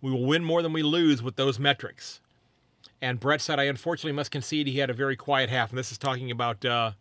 We 0.00 0.10
will 0.10 0.26
win 0.26 0.42
more 0.42 0.62
than 0.62 0.72
we 0.72 0.82
lose 0.82 1.22
with 1.22 1.36
those 1.36 1.60
metrics. 1.60 2.20
And 3.02 3.18
Brett 3.18 3.40
said, 3.40 3.58
I 3.58 3.64
unfortunately 3.64 4.12
must 4.12 4.30
concede 4.30 4.68
he 4.68 4.78
had 4.78 4.88
a 4.88 4.94
very 4.94 5.16
quiet 5.16 5.50
half, 5.50 5.70
and 5.70 5.78
this 5.78 5.90
is 5.90 5.98
talking 5.98 6.30
about 6.30 6.64
uh, 6.64 6.92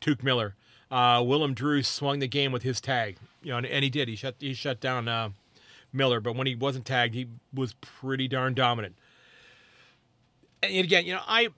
Touk 0.00 0.22
Miller. 0.22 0.54
Uh, 0.90 1.22
Willem 1.24 1.52
Drew 1.52 1.82
swung 1.82 2.18
the 2.18 2.26
game 2.26 2.50
with 2.50 2.62
his 2.62 2.80
tag, 2.80 3.18
you 3.42 3.50
know, 3.50 3.58
and, 3.58 3.66
and 3.66 3.84
he 3.84 3.90
did. 3.90 4.08
He 4.08 4.16
shut 4.16 4.36
he 4.40 4.54
shut 4.54 4.80
down 4.80 5.06
uh, 5.06 5.28
Miller, 5.92 6.18
but 6.18 6.34
when 6.34 6.46
he 6.46 6.54
wasn't 6.54 6.86
tagged, 6.86 7.14
he 7.14 7.28
was 7.54 7.74
pretty 7.74 8.26
darn 8.26 8.54
dominant. 8.54 8.96
And 10.62 10.84
again, 10.84 11.04
you 11.04 11.12
know, 11.12 11.20
I 11.28 11.50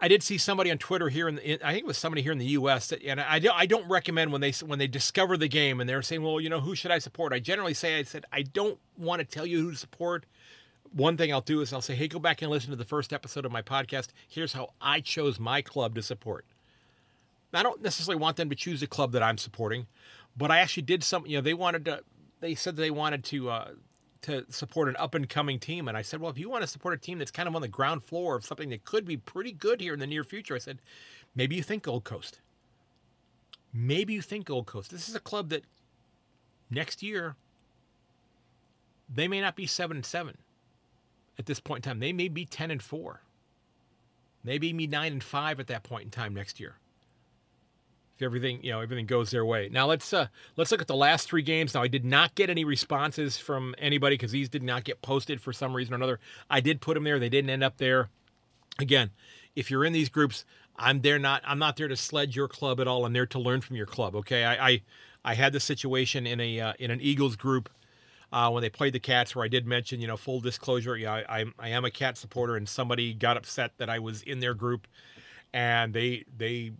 I 0.00 0.06
did 0.06 0.22
see 0.22 0.38
somebody 0.38 0.70
on 0.70 0.78
Twitter 0.78 1.08
here, 1.08 1.28
in, 1.28 1.34
the, 1.34 1.54
I 1.66 1.72
think 1.72 1.82
it 1.82 1.86
was 1.86 1.98
somebody 1.98 2.22
here 2.22 2.32
in 2.32 2.38
the 2.38 2.46
U.S. 2.46 2.88
That, 2.88 3.02
and 3.02 3.20
I 3.20 3.40
I 3.52 3.66
don't 3.66 3.88
recommend 3.88 4.30
when 4.30 4.40
they 4.40 4.52
when 4.64 4.78
they 4.78 4.86
discover 4.86 5.36
the 5.36 5.48
game 5.48 5.80
and 5.80 5.90
they're 5.90 6.00
saying, 6.00 6.22
well, 6.22 6.40
you 6.40 6.48
know, 6.48 6.60
who 6.60 6.76
should 6.76 6.92
I 6.92 7.00
support? 7.00 7.32
I 7.32 7.40
generally 7.40 7.74
say, 7.74 7.98
I 7.98 8.04
said, 8.04 8.24
I 8.32 8.42
don't 8.42 8.78
want 8.96 9.18
to 9.18 9.26
tell 9.26 9.44
you 9.44 9.60
who 9.62 9.72
to 9.72 9.76
support. 9.76 10.24
One 10.92 11.16
thing 11.16 11.32
I'll 11.32 11.40
do 11.40 11.60
is 11.60 11.72
I'll 11.72 11.80
say, 11.80 11.94
hey, 11.94 12.08
go 12.08 12.18
back 12.18 12.42
and 12.42 12.50
listen 12.50 12.70
to 12.70 12.76
the 12.76 12.84
first 12.84 13.12
episode 13.12 13.44
of 13.44 13.52
my 13.52 13.62
podcast. 13.62 14.08
Here's 14.28 14.52
how 14.52 14.72
I 14.80 15.00
chose 15.00 15.38
my 15.38 15.62
club 15.62 15.94
to 15.94 16.02
support. 16.02 16.44
I 17.52 17.62
don't 17.62 17.82
necessarily 17.82 18.20
want 18.20 18.36
them 18.36 18.50
to 18.50 18.56
choose 18.56 18.82
a 18.82 18.86
club 18.86 19.12
that 19.12 19.22
I'm 19.22 19.38
supporting, 19.38 19.86
but 20.36 20.50
I 20.50 20.58
actually 20.58 20.82
did 20.82 21.02
something. 21.02 21.30
You 21.30 21.38
know, 21.38 21.42
they 21.42 21.54
wanted 21.54 21.84
to. 21.86 22.02
They 22.40 22.54
said 22.54 22.76
they 22.76 22.90
wanted 22.90 23.24
to 23.24 23.50
uh, 23.50 23.70
to 24.22 24.44
support 24.50 24.88
an 24.88 24.96
up 24.96 25.14
and 25.14 25.28
coming 25.28 25.58
team, 25.58 25.88
and 25.88 25.96
I 25.96 26.02
said, 26.02 26.20
well, 26.20 26.30
if 26.30 26.38
you 26.38 26.50
want 26.50 26.62
to 26.62 26.68
support 26.68 26.94
a 26.94 26.98
team 26.98 27.18
that's 27.18 27.30
kind 27.30 27.48
of 27.48 27.56
on 27.56 27.62
the 27.62 27.68
ground 27.68 28.02
floor 28.02 28.36
of 28.36 28.44
something 28.44 28.68
that 28.70 28.84
could 28.84 29.04
be 29.04 29.16
pretty 29.16 29.52
good 29.52 29.80
here 29.80 29.94
in 29.94 30.00
the 30.00 30.06
near 30.06 30.24
future, 30.24 30.54
I 30.54 30.58
said, 30.58 30.80
maybe 31.34 31.56
you 31.56 31.62
think 31.62 31.84
Gold 31.84 32.04
Coast. 32.04 32.40
Maybe 33.72 34.14
you 34.14 34.22
think 34.22 34.46
Gold 34.46 34.66
Coast. 34.66 34.90
This 34.90 35.08
is 35.08 35.14
a 35.14 35.20
club 35.20 35.50
that 35.50 35.64
next 36.70 37.02
year 37.02 37.36
they 39.12 39.28
may 39.28 39.40
not 39.40 39.56
be 39.56 39.66
seven 39.66 39.98
and 39.98 40.06
seven 40.06 40.36
at 41.38 41.46
this 41.46 41.60
point 41.60 41.84
in 41.84 41.90
time. 41.90 42.00
They 42.00 42.12
may 42.12 42.28
be 42.28 42.44
ten 42.44 42.70
and 42.70 42.82
four. 42.82 43.22
Maybe 44.44 44.72
be 44.72 44.86
nine 44.86 45.12
and 45.12 45.22
five 45.22 45.60
at 45.60 45.66
that 45.66 45.82
point 45.82 46.04
in 46.04 46.10
time 46.10 46.34
next 46.34 46.60
year 46.60 46.76
if 48.18 48.22
everything 48.22 48.58
you 48.64 48.72
know 48.72 48.80
everything 48.80 49.06
goes 49.06 49.30
their 49.30 49.44
way. 49.44 49.68
Now 49.70 49.86
let's 49.86 50.12
uh, 50.12 50.26
let's 50.56 50.72
look 50.72 50.80
at 50.80 50.88
the 50.88 50.96
last 50.96 51.28
three 51.28 51.42
games. 51.42 51.74
Now 51.74 51.82
I 51.82 51.88
did 51.88 52.04
not 52.04 52.34
get 52.34 52.50
any 52.50 52.64
responses 52.64 53.38
from 53.38 53.74
anybody 53.78 54.14
because 54.14 54.32
these 54.32 54.48
did 54.48 54.62
not 54.62 54.84
get 54.84 55.02
posted 55.02 55.40
for 55.40 55.52
some 55.52 55.74
reason 55.74 55.94
or 55.94 55.96
another. 55.96 56.18
I 56.50 56.60
did 56.60 56.80
put 56.80 56.94
them 56.94 57.04
there; 57.04 57.18
they 57.18 57.28
didn't 57.28 57.50
end 57.50 57.62
up 57.62 57.76
there. 57.78 58.08
Again, 58.80 59.10
if 59.54 59.70
you're 59.70 59.84
in 59.84 59.92
these 59.92 60.08
groups, 60.08 60.44
I'm 60.76 61.00
there 61.00 61.18
not 61.18 61.42
I'm 61.46 61.60
not 61.60 61.76
there 61.76 61.88
to 61.88 61.96
sledge 61.96 62.34
your 62.34 62.48
club 62.48 62.80
at 62.80 62.88
all. 62.88 63.04
I'm 63.04 63.12
there 63.12 63.26
to 63.26 63.38
learn 63.38 63.60
from 63.60 63.76
your 63.76 63.86
club. 63.86 64.16
Okay, 64.16 64.44
I 64.44 64.68
I, 64.68 64.82
I 65.24 65.34
had 65.34 65.52
the 65.52 65.60
situation 65.60 66.26
in 66.26 66.40
a 66.40 66.60
uh, 66.60 66.72
in 66.78 66.90
an 66.90 67.00
Eagles 67.00 67.36
group. 67.36 67.68
Uh, 68.30 68.50
when 68.50 68.60
they 68.60 68.68
played 68.68 68.92
the 68.92 69.00
Cats, 69.00 69.34
where 69.34 69.44
I 69.44 69.48
did 69.48 69.66
mention, 69.66 70.00
you 70.00 70.06
know, 70.06 70.18
full 70.18 70.40
disclosure, 70.40 70.96
yeah, 70.96 71.12
I, 71.14 71.40
I, 71.40 71.44
I 71.58 71.68
am 71.70 71.86
a 71.86 71.90
Cat 71.90 72.18
supporter, 72.18 72.56
and 72.56 72.68
somebody 72.68 73.14
got 73.14 73.38
upset 73.38 73.72
that 73.78 73.88
I 73.88 74.00
was 74.00 74.20
in 74.22 74.40
their 74.40 74.52
group, 74.52 74.86
and 75.54 75.94
they 75.94 76.24
they 76.36 76.72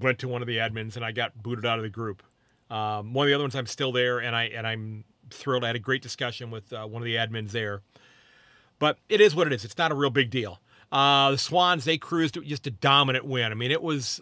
went 0.00 0.18
to 0.20 0.28
one 0.28 0.42
of 0.42 0.48
the 0.48 0.58
admins 0.58 0.96
and 0.96 1.04
I 1.04 1.12
got 1.12 1.40
booted 1.42 1.66
out 1.66 1.78
of 1.78 1.82
the 1.82 1.90
group. 1.90 2.22
Um, 2.70 3.12
one 3.12 3.26
of 3.26 3.28
the 3.28 3.34
other 3.34 3.44
ones 3.44 3.54
I'm 3.54 3.66
still 3.66 3.92
there 3.92 4.18
and 4.18 4.34
I 4.34 4.44
and 4.44 4.66
I'm 4.66 5.04
thrilled. 5.30 5.64
I 5.64 5.68
had 5.68 5.76
a 5.76 5.80
great 5.80 6.02
discussion 6.02 6.50
with 6.50 6.72
uh, 6.72 6.86
one 6.86 7.02
of 7.02 7.06
the 7.06 7.16
admins 7.16 7.50
there. 7.50 7.82
But 8.78 8.98
it 9.08 9.20
is 9.20 9.34
what 9.34 9.46
it 9.46 9.52
is. 9.52 9.64
It's 9.64 9.78
not 9.78 9.92
a 9.92 9.94
real 9.94 10.10
big 10.10 10.30
deal. 10.30 10.60
Uh, 10.90 11.32
the 11.32 11.38
Swans 11.38 11.84
they 11.84 11.98
cruised 11.98 12.38
just 12.44 12.66
a 12.66 12.70
dominant 12.70 13.24
win. 13.24 13.50
I 13.50 13.54
mean, 13.54 13.70
it 13.70 13.82
was. 13.82 14.20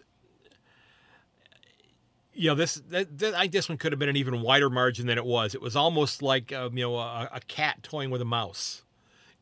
You 2.35 2.51
know, 2.51 2.55
this 2.55 2.76
that, 2.89 3.18
that, 3.18 3.35
I 3.35 3.47
this 3.47 3.68
one 3.68 3.78
could 3.78 3.93
have 3.93 3.99
been 3.99 4.09
an 4.09 4.16
even 4.16 4.41
wider 4.41 4.70
margin 4.70 5.07
than 5.07 5.18
it 5.18 5.24
was. 5.24 5.55
It 5.55 5.61
was 5.61 5.76
almost 5.76 6.22
like 6.22 6.53
uh, 6.53 6.70
you 6.72 6.83
know 6.83 6.97
a, 6.97 7.28
a 7.33 7.41
cat 7.41 7.83
toying 7.83 8.11
with 8.11 8.22
a 8.22 8.26
mouse, 8.26 8.83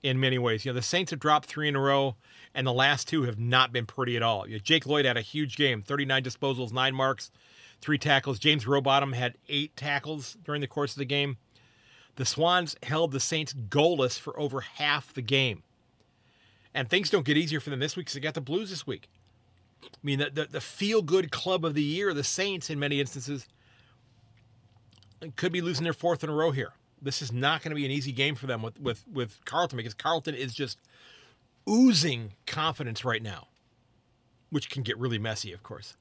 in 0.03 0.19
many 0.19 0.39
ways. 0.39 0.65
You 0.65 0.73
know, 0.73 0.77
the 0.77 0.83
Saints 0.83 1.11
have 1.11 1.21
dropped 1.21 1.47
three 1.47 1.69
in 1.69 1.77
a 1.77 1.81
row 1.81 2.17
and 2.55 2.67
the 2.67 2.73
last 2.73 3.09
two 3.09 3.23
have 3.23 3.39
not 3.39 3.73
been 3.73 3.87
pretty 3.87 4.17
at 4.17 4.23
all. 4.23 4.47
Jake 4.63 4.87
Lloyd 4.87 5.05
had 5.05 5.17
a 5.17 5.23
huge 5.23 5.57
game 5.57 5.83
39 5.83 6.23
disposals, 6.23 6.73
nine 6.73 6.95
marks, 6.95 7.31
three 7.81 7.99
tackles. 7.99 8.39
James 8.39 8.65
Rowbottom 8.65 9.15
had 9.15 9.37
eight 9.49 9.77
tackles 9.77 10.37
during 10.45 10.61
the 10.61 10.67
course 10.67 10.93
of 10.93 10.99
the 10.99 11.05
game. 11.05 11.37
The 12.17 12.25
Swans 12.25 12.77
held 12.83 13.13
the 13.13 13.21
Saints 13.21 13.53
goalless 13.53 14.19
for 14.19 14.39
over 14.39 14.61
half 14.61 15.15
the 15.15 15.23
game. 15.23 15.63
And 16.75 16.89
things 16.89 17.11
don't 17.11 17.25
get 17.25 17.37
easier 17.37 17.61
for 17.61 17.71
them 17.71 17.81
this 17.81 17.97
week 17.97 18.07
because 18.07 18.15
they 18.15 18.21
got 18.21 18.35
the 18.35 18.41
Blues 18.41 18.71
this 18.71 18.87
week. 18.87 19.09
I 19.85 19.89
mean, 20.03 20.19
the, 20.19 20.31
the, 20.31 20.45
the 20.47 20.61
feel 20.61 21.03
good 21.03 21.31
club 21.31 21.65
of 21.65 21.75
the 21.75 21.83
year, 21.83 22.15
the 22.15 22.25
Saints, 22.25 22.71
in 22.71 22.79
many 22.79 23.01
instances, 23.01 23.47
could 25.37 25.53
be 25.53 25.61
losing 25.61 25.85
their 25.85 25.93
fourth 25.93 26.25
in 26.25 26.31
a 26.31 26.35
row 26.35 26.51
here. 26.51 26.73
This 27.03 27.23
is 27.23 27.33
not 27.33 27.63
going 27.63 27.71
to 27.71 27.77
be 27.77 27.85
an 27.85 27.91
easy 27.91 28.13
game 28.13 28.35
for 28.35 28.47
them 28.47 28.63
with, 28.63 28.79
with, 28.81 29.05
with 29.11 29.45
Carlton 29.45 29.77
because 29.77 29.95
Carlton 29.95 30.35
is 30.35 30.55
just 30.55 30.79
oozing 31.69 32.33
confidence 32.47 33.05
right 33.05 33.23
now, 33.23 33.49
which 34.51 34.71
can 34.71 34.83
get 34.83 34.99
really 34.99 35.19
messy, 35.19 35.53
of 35.53 35.63
course. 35.63 35.97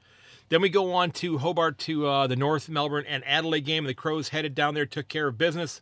Then 0.50 0.62
we 0.62 0.70
go 0.70 0.94
on 0.94 1.12
to 1.12 1.38
Hobart 1.38 1.78
to 1.80 2.08
uh, 2.08 2.28
the 2.28 2.36
North 2.36 2.70
Melbourne 2.70 3.06
and 3.08 3.24
Adelaide 3.26 3.66
game. 3.66 3.84
The 3.86 3.94
Crows 3.94 4.30
headed 4.30 4.56
down 4.56 4.74
there, 4.74 4.86
took 4.86 5.08
care 5.08 5.28
of 5.28 5.38
business. 5.38 5.80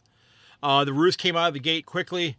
Uh, 0.62 0.84
the 0.84 0.93
Roos 0.93 1.16
came 1.16 1.38
out 1.38 1.48
of 1.48 1.54
the 1.54 1.60
gate 1.60 1.86
quickly. 1.86 2.36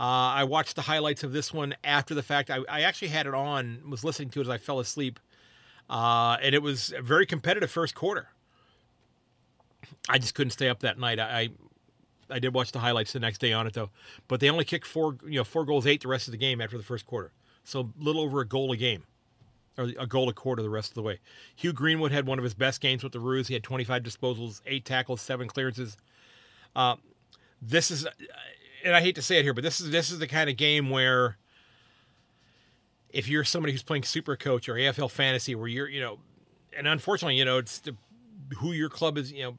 Uh, 0.00 0.32
I 0.32 0.44
watched 0.44 0.76
the 0.76 0.82
highlights 0.82 1.24
of 1.24 1.32
this 1.32 1.52
one 1.52 1.74
after 1.84 2.14
the 2.14 2.22
fact. 2.22 2.48
I, 2.48 2.60
I, 2.70 2.80
actually 2.82 3.08
had 3.08 3.26
it 3.26 3.34
on, 3.34 3.82
was 3.86 4.02
listening 4.02 4.30
to 4.30 4.40
it 4.40 4.44
as 4.44 4.48
I 4.48 4.56
fell 4.56 4.80
asleep. 4.80 5.20
Uh, 5.90 6.38
and 6.40 6.54
it 6.54 6.62
was 6.62 6.94
a 6.96 7.02
very 7.02 7.26
competitive 7.26 7.70
first 7.70 7.94
quarter. 7.94 8.28
I 10.08 10.16
just 10.16 10.34
couldn't 10.34 10.52
stay 10.52 10.70
up 10.70 10.80
that 10.80 10.98
night. 10.98 11.20
I, 11.20 11.50
I 12.30 12.38
did 12.38 12.54
watch 12.54 12.72
the 12.72 12.78
highlights 12.78 13.12
the 13.12 13.20
next 13.20 13.42
day 13.42 13.52
on 13.52 13.66
it 13.66 13.74
though. 13.74 13.90
But 14.26 14.40
they 14.40 14.48
only 14.48 14.64
kicked 14.64 14.86
four, 14.86 15.18
you 15.26 15.36
know, 15.36 15.44
four 15.44 15.66
goals, 15.66 15.86
eight 15.86 16.00
the 16.00 16.08
rest 16.08 16.28
of 16.28 16.32
the 16.32 16.38
game 16.38 16.62
after 16.62 16.78
the 16.78 16.84
first 16.84 17.04
quarter. 17.04 17.32
So 17.64 17.80
a 17.80 18.02
little 18.02 18.22
over 18.22 18.40
a 18.40 18.46
goal 18.46 18.72
a 18.72 18.78
game, 18.78 19.04
or 19.76 19.84
a 19.98 20.06
goal 20.06 20.30
a 20.30 20.32
quarter 20.32 20.62
the 20.62 20.70
rest 20.70 20.92
of 20.92 20.94
the 20.94 21.02
way. 21.02 21.20
Hugh 21.56 21.74
Greenwood 21.74 22.10
had 22.10 22.26
one 22.26 22.38
of 22.38 22.44
his 22.44 22.54
best 22.54 22.80
games 22.80 23.02
with 23.02 23.12
the 23.12 23.20
Roos. 23.20 23.48
He 23.48 23.54
had 23.54 23.64
25 23.64 24.02
disposals, 24.02 24.62
eight 24.64 24.86
tackles, 24.86 25.20
seven 25.20 25.46
clearances. 25.46 25.98
Uh, 26.74 26.96
this 27.60 27.90
is, 27.90 28.06
and 28.84 28.94
I 28.94 29.00
hate 29.00 29.14
to 29.16 29.22
say 29.22 29.38
it 29.38 29.42
here, 29.42 29.54
but 29.54 29.64
this 29.64 29.80
is 29.80 29.90
this 29.90 30.10
is 30.10 30.18
the 30.18 30.26
kind 30.26 30.50
of 30.50 30.56
game 30.56 30.90
where 30.90 31.36
if 33.12 33.28
you're 33.28 33.44
somebody 33.44 33.72
who's 33.72 33.82
playing 33.82 34.04
Super 34.04 34.36
Coach 34.36 34.68
or 34.68 34.74
AFL 34.74 35.10
Fantasy, 35.10 35.54
where 35.54 35.68
you're, 35.68 35.88
you 35.88 36.00
know, 36.00 36.18
and 36.76 36.86
unfortunately, 36.86 37.36
you 37.36 37.44
know, 37.44 37.58
it's 37.58 37.80
the, 37.80 37.96
who 38.58 38.72
your 38.72 38.88
club 38.88 39.18
is, 39.18 39.32
you 39.32 39.42
know, 39.42 39.56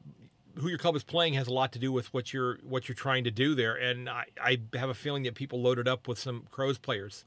who 0.56 0.68
your 0.68 0.78
club 0.78 0.96
is 0.96 1.02
playing 1.02 1.34
has 1.34 1.46
a 1.46 1.52
lot 1.52 1.72
to 1.72 1.78
do 1.78 1.92
with 1.92 2.12
what 2.12 2.32
you're 2.32 2.58
what 2.62 2.88
you're 2.88 2.94
trying 2.96 3.24
to 3.24 3.30
do 3.30 3.54
there. 3.54 3.74
And 3.74 4.08
I, 4.08 4.24
I 4.42 4.58
have 4.74 4.90
a 4.90 4.94
feeling 4.94 5.22
that 5.24 5.34
people 5.34 5.60
loaded 5.60 5.88
up 5.88 6.08
with 6.08 6.18
some 6.18 6.46
Crows 6.50 6.78
players 6.78 7.24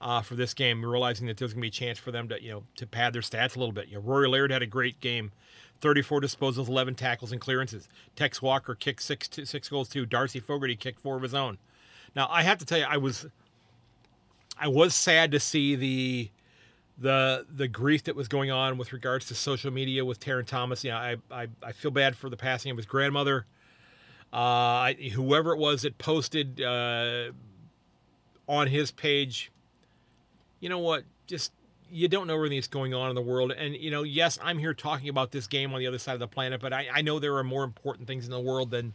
uh, 0.00 0.22
for 0.22 0.34
this 0.34 0.54
game, 0.54 0.84
realizing 0.84 1.26
that 1.26 1.36
there's 1.36 1.52
going 1.52 1.60
to 1.60 1.64
be 1.64 1.68
a 1.68 1.70
chance 1.70 1.98
for 1.98 2.10
them 2.10 2.28
to 2.28 2.42
you 2.42 2.50
know 2.50 2.64
to 2.76 2.86
pad 2.86 3.12
their 3.12 3.22
stats 3.22 3.56
a 3.56 3.58
little 3.58 3.72
bit. 3.72 3.88
You 3.88 3.94
know, 3.94 4.00
Rory 4.00 4.28
Laird 4.28 4.50
had 4.50 4.62
a 4.62 4.66
great 4.66 5.00
game. 5.00 5.32
34 5.80 6.20
disposals, 6.20 6.68
11 6.68 6.94
tackles 6.94 7.32
and 7.32 7.40
clearances. 7.40 7.88
Tex 8.16 8.42
Walker 8.42 8.74
kicked 8.74 9.02
six, 9.02 9.28
two, 9.28 9.44
six 9.44 9.68
goals 9.68 9.88
too. 9.88 10.06
Darcy 10.06 10.40
Fogarty 10.40 10.76
kicked 10.76 11.00
four 11.00 11.16
of 11.16 11.22
his 11.22 11.34
own. 11.34 11.58
Now 12.14 12.28
I 12.30 12.42
have 12.42 12.58
to 12.58 12.66
tell 12.66 12.78
you, 12.78 12.86
I 12.88 12.96
was 12.96 13.26
I 14.58 14.68
was 14.68 14.94
sad 14.94 15.30
to 15.32 15.40
see 15.40 15.74
the 15.74 16.30
the 16.98 17.46
the 17.54 17.66
grief 17.66 18.04
that 18.04 18.14
was 18.14 18.28
going 18.28 18.50
on 18.50 18.76
with 18.76 18.92
regards 18.92 19.26
to 19.26 19.34
social 19.34 19.70
media 19.70 20.04
with 20.04 20.20
Tarryn 20.20 20.46
Thomas. 20.46 20.84
Yeah, 20.84 20.98
I, 20.98 21.16
I, 21.30 21.48
I 21.62 21.72
feel 21.72 21.90
bad 21.90 22.16
for 22.16 22.28
the 22.28 22.36
passing 22.36 22.70
of 22.70 22.76
his 22.76 22.86
grandmother. 22.86 23.46
Uh, 24.32 24.92
whoever 25.14 25.52
it 25.52 25.58
was 25.58 25.82
that 25.82 25.98
posted 25.98 26.60
uh, 26.60 27.30
on 28.46 28.68
his 28.68 28.92
page, 28.92 29.50
you 30.60 30.68
know 30.68 30.78
what? 30.78 31.04
Just 31.26 31.52
you 31.90 32.08
don't 32.08 32.26
know 32.26 32.34
everything 32.34 32.58
that's 32.58 32.68
going 32.68 32.94
on 32.94 33.08
in 33.08 33.14
the 33.14 33.22
world. 33.22 33.52
And 33.52 33.74
you 33.74 33.90
know, 33.90 34.02
yes, 34.02 34.38
I'm 34.42 34.58
here 34.58 34.74
talking 34.74 35.08
about 35.08 35.32
this 35.32 35.46
game 35.46 35.72
on 35.72 35.80
the 35.80 35.86
other 35.86 35.98
side 35.98 36.14
of 36.14 36.20
the 36.20 36.28
planet, 36.28 36.60
but 36.60 36.72
I, 36.72 36.88
I 36.92 37.02
know 37.02 37.18
there 37.18 37.36
are 37.36 37.44
more 37.44 37.64
important 37.64 38.06
things 38.06 38.24
in 38.24 38.30
the 38.30 38.40
world 38.40 38.70
than 38.70 38.92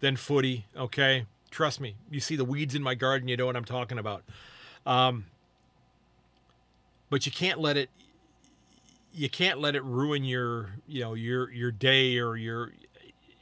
than 0.00 0.16
footy. 0.16 0.66
Okay, 0.76 1.26
trust 1.50 1.80
me. 1.80 1.96
You 2.10 2.20
see 2.20 2.36
the 2.36 2.44
weeds 2.44 2.74
in 2.74 2.82
my 2.82 2.94
garden, 2.94 3.28
you 3.28 3.36
know 3.36 3.46
what 3.46 3.56
I'm 3.56 3.64
talking 3.64 3.98
about. 3.98 4.24
Um, 4.84 5.26
but 7.10 7.26
you 7.26 7.32
can't 7.32 7.60
let 7.60 7.76
it 7.76 7.90
you 9.14 9.28
can't 9.28 9.60
let 9.60 9.76
it 9.76 9.84
ruin 9.84 10.24
your 10.24 10.70
you 10.88 11.00
know 11.00 11.14
your 11.14 11.50
your 11.52 11.70
day 11.70 12.18
or 12.18 12.36
your 12.36 12.72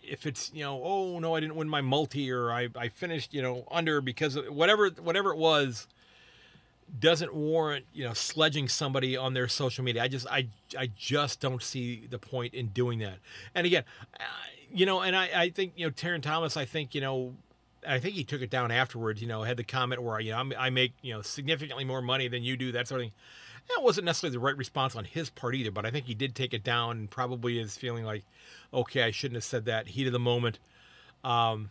if 0.02 0.26
it's 0.26 0.50
you 0.52 0.64
know 0.64 0.80
oh 0.82 1.18
no 1.18 1.34
I 1.34 1.40
didn't 1.40 1.54
win 1.54 1.68
my 1.68 1.80
multi 1.80 2.30
or 2.32 2.50
I, 2.50 2.68
I 2.76 2.88
finished 2.88 3.32
you 3.32 3.42
know 3.42 3.64
under 3.70 4.00
because 4.00 4.36
whatever 4.48 4.90
whatever 4.90 5.30
it 5.30 5.38
was 5.38 5.86
doesn't 6.98 7.34
warrant 7.34 7.84
you 7.92 8.04
know 8.04 8.14
sledging 8.14 8.68
somebody 8.68 9.16
on 9.16 9.34
their 9.34 9.48
social 9.48 9.84
media. 9.84 10.02
I 10.02 10.08
just 10.08 10.26
I 10.26 10.48
I 10.78 10.90
just 10.96 11.40
don't 11.40 11.62
see 11.62 12.06
the 12.08 12.18
point 12.18 12.54
in 12.54 12.68
doing 12.68 12.98
that. 13.00 13.18
And 13.54 13.66
again, 13.66 13.84
you 14.72 14.86
know, 14.86 15.00
and 15.00 15.14
I 15.14 15.30
I 15.34 15.50
think 15.50 15.72
you 15.76 15.86
know 15.86 15.92
Tarryn 15.92 16.22
Thomas. 16.22 16.56
I 16.56 16.64
think 16.64 16.94
you 16.94 17.00
know. 17.00 17.34
I 17.88 17.98
think 17.98 18.14
he 18.14 18.24
took 18.24 18.42
it 18.42 18.50
down 18.50 18.70
afterwards. 18.70 19.22
You 19.22 19.28
know, 19.28 19.42
had 19.42 19.56
the 19.56 19.64
comment 19.64 20.02
where 20.02 20.20
you 20.20 20.32
know 20.32 20.50
I 20.58 20.68
make 20.68 20.92
you 21.00 21.14
know 21.14 21.22
significantly 21.22 21.84
more 21.84 22.02
money 22.02 22.28
than 22.28 22.42
you 22.42 22.56
do. 22.56 22.72
That 22.72 22.88
sort 22.88 23.00
of 23.00 23.06
thing. 23.06 23.12
That 23.74 23.82
wasn't 23.82 24.04
necessarily 24.04 24.34
the 24.34 24.40
right 24.40 24.56
response 24.56 24.96
on 24.96 25.04
his 25.04 25.30
part 25.30 25.54
either. 25.54 25.70
But 25.70 25.86
I 25.86 25.90
think 25.90 26.06
he 26.06 26.14
did 26.14 26.34
take 26.34 26.52
it 26.52 26.64
down 26.64 26.98
and 26.98 27.10
probably 27.10 27.58
is 27.58 27.76
feeling 27.76 28.04
like, 28.04 28.24
okay, 28.74 29.02
I 29.02 29.12
shouldn't 29.12 29.36
have 29.36 29.44
said 29.44 29.66
that. 29.66 29.86
Heat 29.86 30.08
of 30.08 30.12
the 30.12 30.18
moment. 30.18 30.58
Um, 31.22 31.70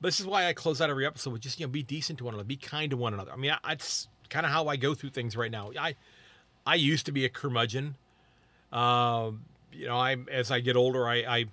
this 0.00 0.20
is 0.20 0.26
why 0.26 0.46
I 0.46 0.52
close 0.52 0.80
out 0.80 0.90
every 0.90 1.06
episode 1.06 1.32
with 1.32 1.42
just 1.42 1.58
you 1.58 1.66
know 1.66 1.70
be 1.70 1.82
decent 1.82 2.18
to 2.18 2.24
one 2.24 2.34
another, 2.34 2.46
be 2.46 2.56
kind 2.56 2.90
to 2.90 2.96
one 2.96 3.14
another. 3.14 3.32
I 3.32 3.36
mean, 3.36 3.52
I, 3.52 3.58
that's 3.68 4.08
kind 4.28 4.44
of 4.44 4.52
how 4.52 4.68
I 4.68 4.76
go 4.76 4.94
through 4.94 5.10
things 5.10 5.36
right 5.36 5.50
now. 5.50 5.72
I 5.78 5.96
I 6.66 6.74
used 6.74 7.06
to 7.06 7.12
be 7.12 7.24
a 7.24 7.28
curmudgeon. 7.28 7.96
Um, 8.72 9.44
you 9.72 9.86
know, 9.86 9.96
I 9.96 10.16
as 10.30 10.50
I 10.50 10.60
get 10.60 10.76
older, 10.76 11.08
I, 11.08 11.16
I 11.16 11.44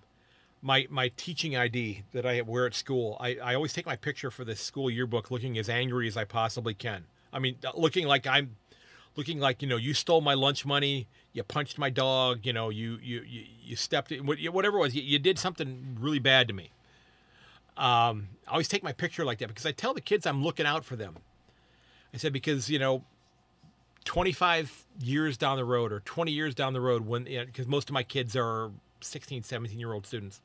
my 0.61 0.87
my 0.89 1.11
teaching 1.15 1.55
ID 1.55 2.03
that 2.13 2.25
I 2.25 2.41
wear 2.41 2.65
at 2.65 2.73
school, 2.73 3.17
I, 3.19 3.35
I 3.35 3.55
always 3.55 3.73
take 3.73 3.85
my 3.85 3.95
picture 3.95 4.31
for 4.31 4.45
the 4.45 4.55
school 4.55 4.89
yearbook, 4.89 5.29
looking 5.29 5.57
as 5.57 5.69
angry 5.69 6.07
as 6.07 6.17
I 6.17 6.23
possibly 6.23 6.73
can. 6.73 7.05
I 7.31 7.39
mean, 7.39 7.57
looking 7.75 8.07
like 8.07 8.25
I'm 8.25 8.55
looking 9.15 9.39
like 9.39 9.61
you 9.61 9.67
know 9.67 9.77
you 9.77 9.93
stole 9.93 10.21
my 10.21 10.33
lunch 10.33 10.65
money, 10.65 11.07
you 11.33 11.43
punched 11.43 11.77
my 11.77 11.89
dog, 11.89 12.39
you 12.43 12.53
know 12.53 12.69
you 12.69 12.97
you 13.01 13.21
you, 13.27 13.43
you 13.61 13.75
stepped 13.75 14.11
in, 14.11 14.25
whatever 14.25 14.77
it 14.77 14.81
was, 14.81 14.95
you, 14.95 15.03
you 15.03 15.19
did 15.19 15.37
something 15.37 15.97
really 15.99 16.19
bad 16.19 16.47
to 16.47 16.53
me. 16.53 16.71
Um, 17.77 18.29
I 18.47 18.51
always 18.51 18.67
take 18.67 18.83
my 18.83 18.91
picture 18.91 19.25
like 19.25 19.39
that 19.39 19.47
because 19.47 19.65
I 19.65 19.71
tell 19.71 19.93
the 19.93 20.01
kids 20.01 20.25
I'm 20.25 20.43
looking 20.43 20.65
out 20.65 20.85
for 20.85 20.95
them. 20.95 21.15
I 22.13 22.17
said 22.17 22.33
because 22.33 22.69
you 22.69 22.79
know, 22.79 23.03
25 24.05 24.85
years 25.01 25.37
down 25.37 25.57
the 25.57 25.65
road 25.65 25.91
or 25.91 26.01
20 26.01 26.31
years 26.31 26.53
down 26.53 26.73
the 26.73 26.81
road 26.81 27.05
when 27.05 27.23
because 27.23 27.59
you 27.59 27.65
know, 27.65 27.69
most 27.69 27.89
of 27.89 27.93
my 27.93 28.03
kids 28.03 28.35
are 28.35 28.71
16, 29.01 29.43
17 29.43 29.79
year 29.79 29.93
old 29.93 30.05
students. 30.05 30.41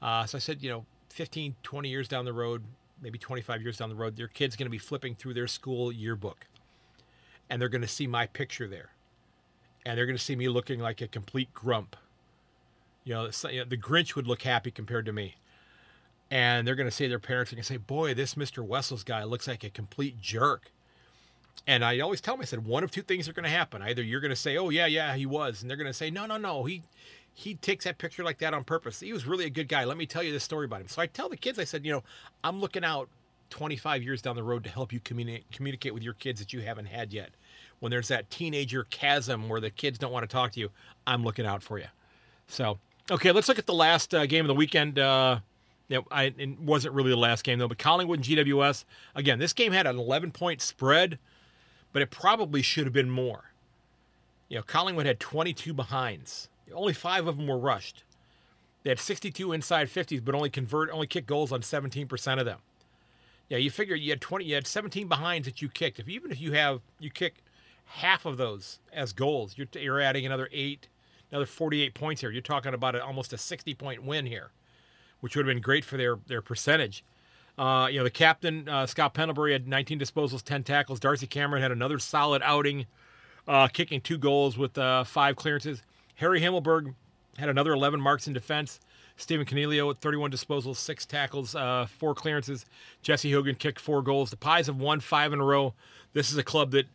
Uh, 0.00 0.24
so 0.26 0.36
I 0.36 0.40
said, 0.40 0.62
you 0.62 0.70
know, 0.70 0.84
15, 1.10 1.56
20 1.62 1.88
years 1.88 2.06
down 2.06 2.24
the 2.24 2.32
road, 2.32 2.62
maybe 3.02 3.18
25 3.18 3.62
years 3.62 3.78
down 3.78 3.88
the 3.88 3.94
road, 3.94 4.16
their 4.16 4.28
kid's 4.28 4.54
going 4.54 4.66
to 4.66 4.70
be 4.70 4.78
flipping 4.78 5.14
through 5.14 5.34
their 5.34 5.46
school 5.46 5.90
yearbook, 5.90 6.46
and 7.48 7.60
they're 7.60 7.68
going 7.68 7.82
to 7.82 7.88
see 7.88 8.06
my 8.06 8.26
picture 8.26 8.68
there, 8.68 8.90
and 9.84 9.96
they're 9.96 10.06
going 10.06 10.16
to 10.16 10.22
see 10.22 10.36
me 10.36 10.48
looking 10.48 10.78
like 10.78 11.00
a 11.00 11.08
complete 11.08 11.52
grump. 11.54 11.96
You 13.04 13.14
know, 13.14 13.26
the 13.28 13.78
Grinch 13.80 14.14
would 14.16 14.26
look 14.26 14.42
happy 14.42 14.70
compared 14.70 15.06
to 15.06 15.12
me 15.12 15.36
and 16.30 16.66
they're 16.66 16.74
going 16.74 16.88
to 16.88 16.94
say 16.94 17.06
their 17.06 17.18
parents 17.18 17.52
are 17.52 17.56
going 17.56 17.62
to 17.62 17.68
say, 17.68 17.76
"Boy, 17.76 18.14
this 18.14 18.34
Mr. 18.34 18.64
Wessels 18.64 19.04
guy 19.04 19.24
looks 19.24 19.46
like 19.46 19.64
a 19.64 19.70
complete 19.70 20.20
jerk." 20.20 20.70
And 21.66 21.84
I 21.84 22.00
always 22.00 22.20
tell 22.20 22.34
them, 22.34 22.42
I 22.42 22.44
said, 22.44 22.64
one 22.64 22.84
of 22.84 22.90
two 22.90 23.02
things 23.02 23.28
are 23.28 23.32
going 23.32 23.44
to 23.44 23.50
happen. 23.50 23.82
Either 23.82 24.02
you're 24.02 24.20
going 24.20 24.30
to 24.30 24.36
say, 24.36 24.56
"Oh 24.56 24.70
yeah, 24.70 24.86
yeah, 24.86 25.14
he 25.16 25.26
was," 25.26 25.62
and 25.62 25.70
they're 25.70 25.76
going 25.76 25.86
to 25.86 25.92
say, 25.92 26.10
"No, 26.10 26.26
no, 26.26 26.36
no, 26.36 26.64
he 26.64 26.82
he 27.34 27.54
takes 27.54 27.84
that 27.84 27.98
picture 27.98 28.24
like 28.24 28.38
that 28.38 28.54
on 28.54 28.64
purpose. 28.64 29.00
He 29.00 29.12
was 29.12 29.26
really 29.26 29.44
a 29.44 29.50
good 29.50 29.68
guy. 29.68 29.84
Let 29.84 29.96
me 29.96 30.06
tell 30.06 30.22
you 30.22 30.32
this 30.32 30.44
story 30.44 30.66
about 30.66 30.80
him." 30.80 30.88
So 30.88 31.02
I 31.02 31.06
tell 31.06 31.28
the 31.28 31.36
kids, 31.36 31.58
I 31.58 31.64
said, 31.64 31.84
"You 31.84 31.92
know, 31.92 32.02
I'm 32.44 32.60
looking 32.60 32.84
out 32.84 33.08
25 33.50 34.02
years 34.02 34.22
down 34.22 34.36
the 34.36 34.42
road 34.42 34.64
to 34.64 34.70
help 34.70 34.92
you 34.92 35.00
communi- 35.00 35.44
communicate 35.52 35.94
with 35.94 36.02
your 36.02 36.14
kids 36.14 36.40
that 36.40 36.52
you 36.52 36.60
haven't 36.60 36.86
had 36.86 37.12
yet. 37.12 37.30
When 37.78 37.90
there's 37.90 38.08
that 38.08 38.30
teenager 38.30 38.84
chasm 38.84 39.48
where 39.48 39.60
the 39.60 39.70
kids 39.70 39.98
don't 39.98 40.12
want 40.12 40.28
to 40.28 40.32
talk 40.32 40.52
to 40.52 40.60
you, 40.60 40.70
I'm 41.06 41.22
looking 41.24 41.46
out 41.46 41.62
for 41.62 41.78
you." 41.78 41.86
So, 42.48 42.78
okay, 43.10 43.32
let's 43.32 43.48
look 43.48 43.58
at 43.58 43.66
the 43.66 43.74
last 43.74 44.14
uh, 44.14 44.26
game 44.26 44.44
of 44.44 44.48
the 44.48 44.54
weekend. 44.54 44.98
Uh, 44.98 45.40
know, 45.88 46.04
I, 46.10 46.34
it 46.36 46.58
wasn't 46.60 46.94
really 46.94 47.10
the 47.10 47.16
last 47.16 47.44
game 47.44 47.58
though, 47.58 47.68
but 47.68 47.78
Collingwood 47.78 48.18
and 48.18 48.26
GWS. 48.26 48.84
Again, 49.14 49.38
this 49.38 49.52
game 49.52 49.72
had 49.72 49.86
an 49.86 49.98
11 49.98 50.32
point 50.32 50.60
spread, 50.60 51.18
but 51.92 52.02
it 52.02 52.10
probably 52.10 52.62
should 52.62 52.84
have 52.84 52.92
been 52.92 53.10
more. 53.10 53.52
You 54.48 54.56
know, 54.56 54.62
Collingwood 54.62 55.06
had 55.06 55.20
22 55.20 55.72
behinds. 55.72 56.48
Only 56.72 56.92
five 56.92 57.26
of 57.26 57.36
them 57.36 57.46
were 57.46 57.58
rushed. 57.58 58.02
They 58.82 58.90
had 58.90 59.00
62 59.00 59.52
inside 59.52 59.88
50s, 59.88 60.24
but 60.24 60.34
only 60.34 60.50
convert, 60.50 60.90
only 60.90 61.06
kick 61.06 61.26
goals 61.26 61.52
on 61.52 61.60
17% 61.60 62.38
of 62.38 62.44
them. 62.44 62.58
Yeah, 63.48 63.58
you 63.58 63.70
figure 63.70 63.94
you 63.94 64.10
had 64.10 64.20
20, 64.20 64.44
you 64.44 64.54
had 64.54 64.66
17 64.66 65.08
behinds 65.08 65.46
that 65.46 65.62
you 65.62 65.68
kicked. 65.68 65.98
If 65.98 66.08
even 66.08 66.32
if 66.32 66.40
you 66.40 66.52
have 66.52 66.80
you 66.98 67.10
kick 67.10 67.36
half 67.86 68.26
of 68.26 68.36
those 68.36 68.80
as 68.92 69.12
goals, 69.12 69.56
you're, 69.56 69.68
you're 69.72 70.00
adding 70.00 70.26
another 70.26 70.48
eight, 70.52 70.88
another 71.30 71.46
48 71.46 71.94
points 71.94 72.20
here. 72.20 72.30
You're 72.30 72.42
talking 72.42 72.74
about 72.74 72.96
a, 72.96 73.04
almost 73.04 73.32
a 73.32 73.38
60 73.38 73.74
point 73.74 74.02
win 74.02 74.26
here 74.26 74.50
which 75.26 75.34
would 75.34 75.44
have 75.44 75.52
been 75.52 75.60
great 75.60 75.84
for 75.84 75.96
their 75.96 76.20
their 76.28 76.40
percentage. 76.40 77.02
Uh, 77.58 77.88
you 77.90 77.98
know, 77.98 78.04
the 78.04 78.10
captain 78.10 78.68
uh, 78.68 78.86
Scott 78.86 79.12
Pendlebury 79.12 79.50
had 79.50 79.66
19 79.66 79.98
disposals, 79.98 80.40
10 80.40 80.62
tackles. 80.62 81.00
Darcy 81.00 81.26
Cameron 81.26 81.62
had 81.62 81.72
another 81.72 81.98
solid 81.98 82.42
outing, 82.44 82.86
uh, 83.48 83.66
kicking 83.66 84.00
two 84.00 84.18
goals 84.18 84.56
with 84.56 84.78
uh, 84.78 85.02
five 85.02 85.34
clearances. 85.34 85.82
Harry 86.14 86.40
Himmelberg 86.40 86.94
had 87.38 87.48
another 87.48 87.72
11 87.72 88.00
marks 88.00 88.28
in 88.28 88.34
defense. 88.34 88.78
Stephen 89.16 89.44
Coniglio 89.44 89.88
with 89.88 89.98
31 89.98 90.30
disposals, 90.30 90.76
six 90.76 91.04
tackles, 91.04 91.56
uh, 91.56 91.86
four 91.98 92.14
clearances. 92.14 92.64
Jesse 93.02 93.32
Hogan 93.32 93.56
kicked 93.56 93.80
four 93.80 94.02
goals. 94.02 94.30
The 94.30 94.36
Pies 94.36 94.68
have 94.68 94.76
won 94.76 95.00
five 95.00 95.32
in 95.32 95.40
a 95.40 95.44
row. 95.44 95.74
This 96.12 96.30
is 96.30 96.38
a 96.38 96.44
club 96.44 96.70
that 96.70 96.86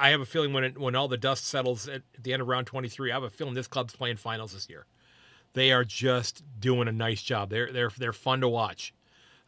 I 0.00 0.08
have 0.08 0.22
a 0.22 0.26
feeling 0.26 0.54
when 0.54 0.64
it, 0.64 0.78
when 0.78 0.94
all 0.94 1.08
the 1.08 1.18
dust 1.18 1.44
settles 1.44 1.86
at 1.86 2.00
the 2.18 2.32
end 2.32 2.40
of 2.40 2.48
round 2.48 2.66
23, 2.66 3.10
I 3.10 3.14
have 3.14 3.24
a 3.24 3.28
feeling 3.28 3.52
this 3.52 3.68
club's 3.68 3.94
playing 3.94 4.16
finals 4.16 4.54
this 4.54 4.70
year 4.70 4.86
they 5.58 5.72
are 5.72 5.84
just 5.84 6.42
doing 6.60 6.88
a 6.88 6.92
nice 6.92 7.22
job. 7.22 7.50
They're 7.50 7.72
they're 7.72 7.90
they're 7.98 8.12
fun 8.12 8.40
to 8.40 8.48
watch. 8.48 8.94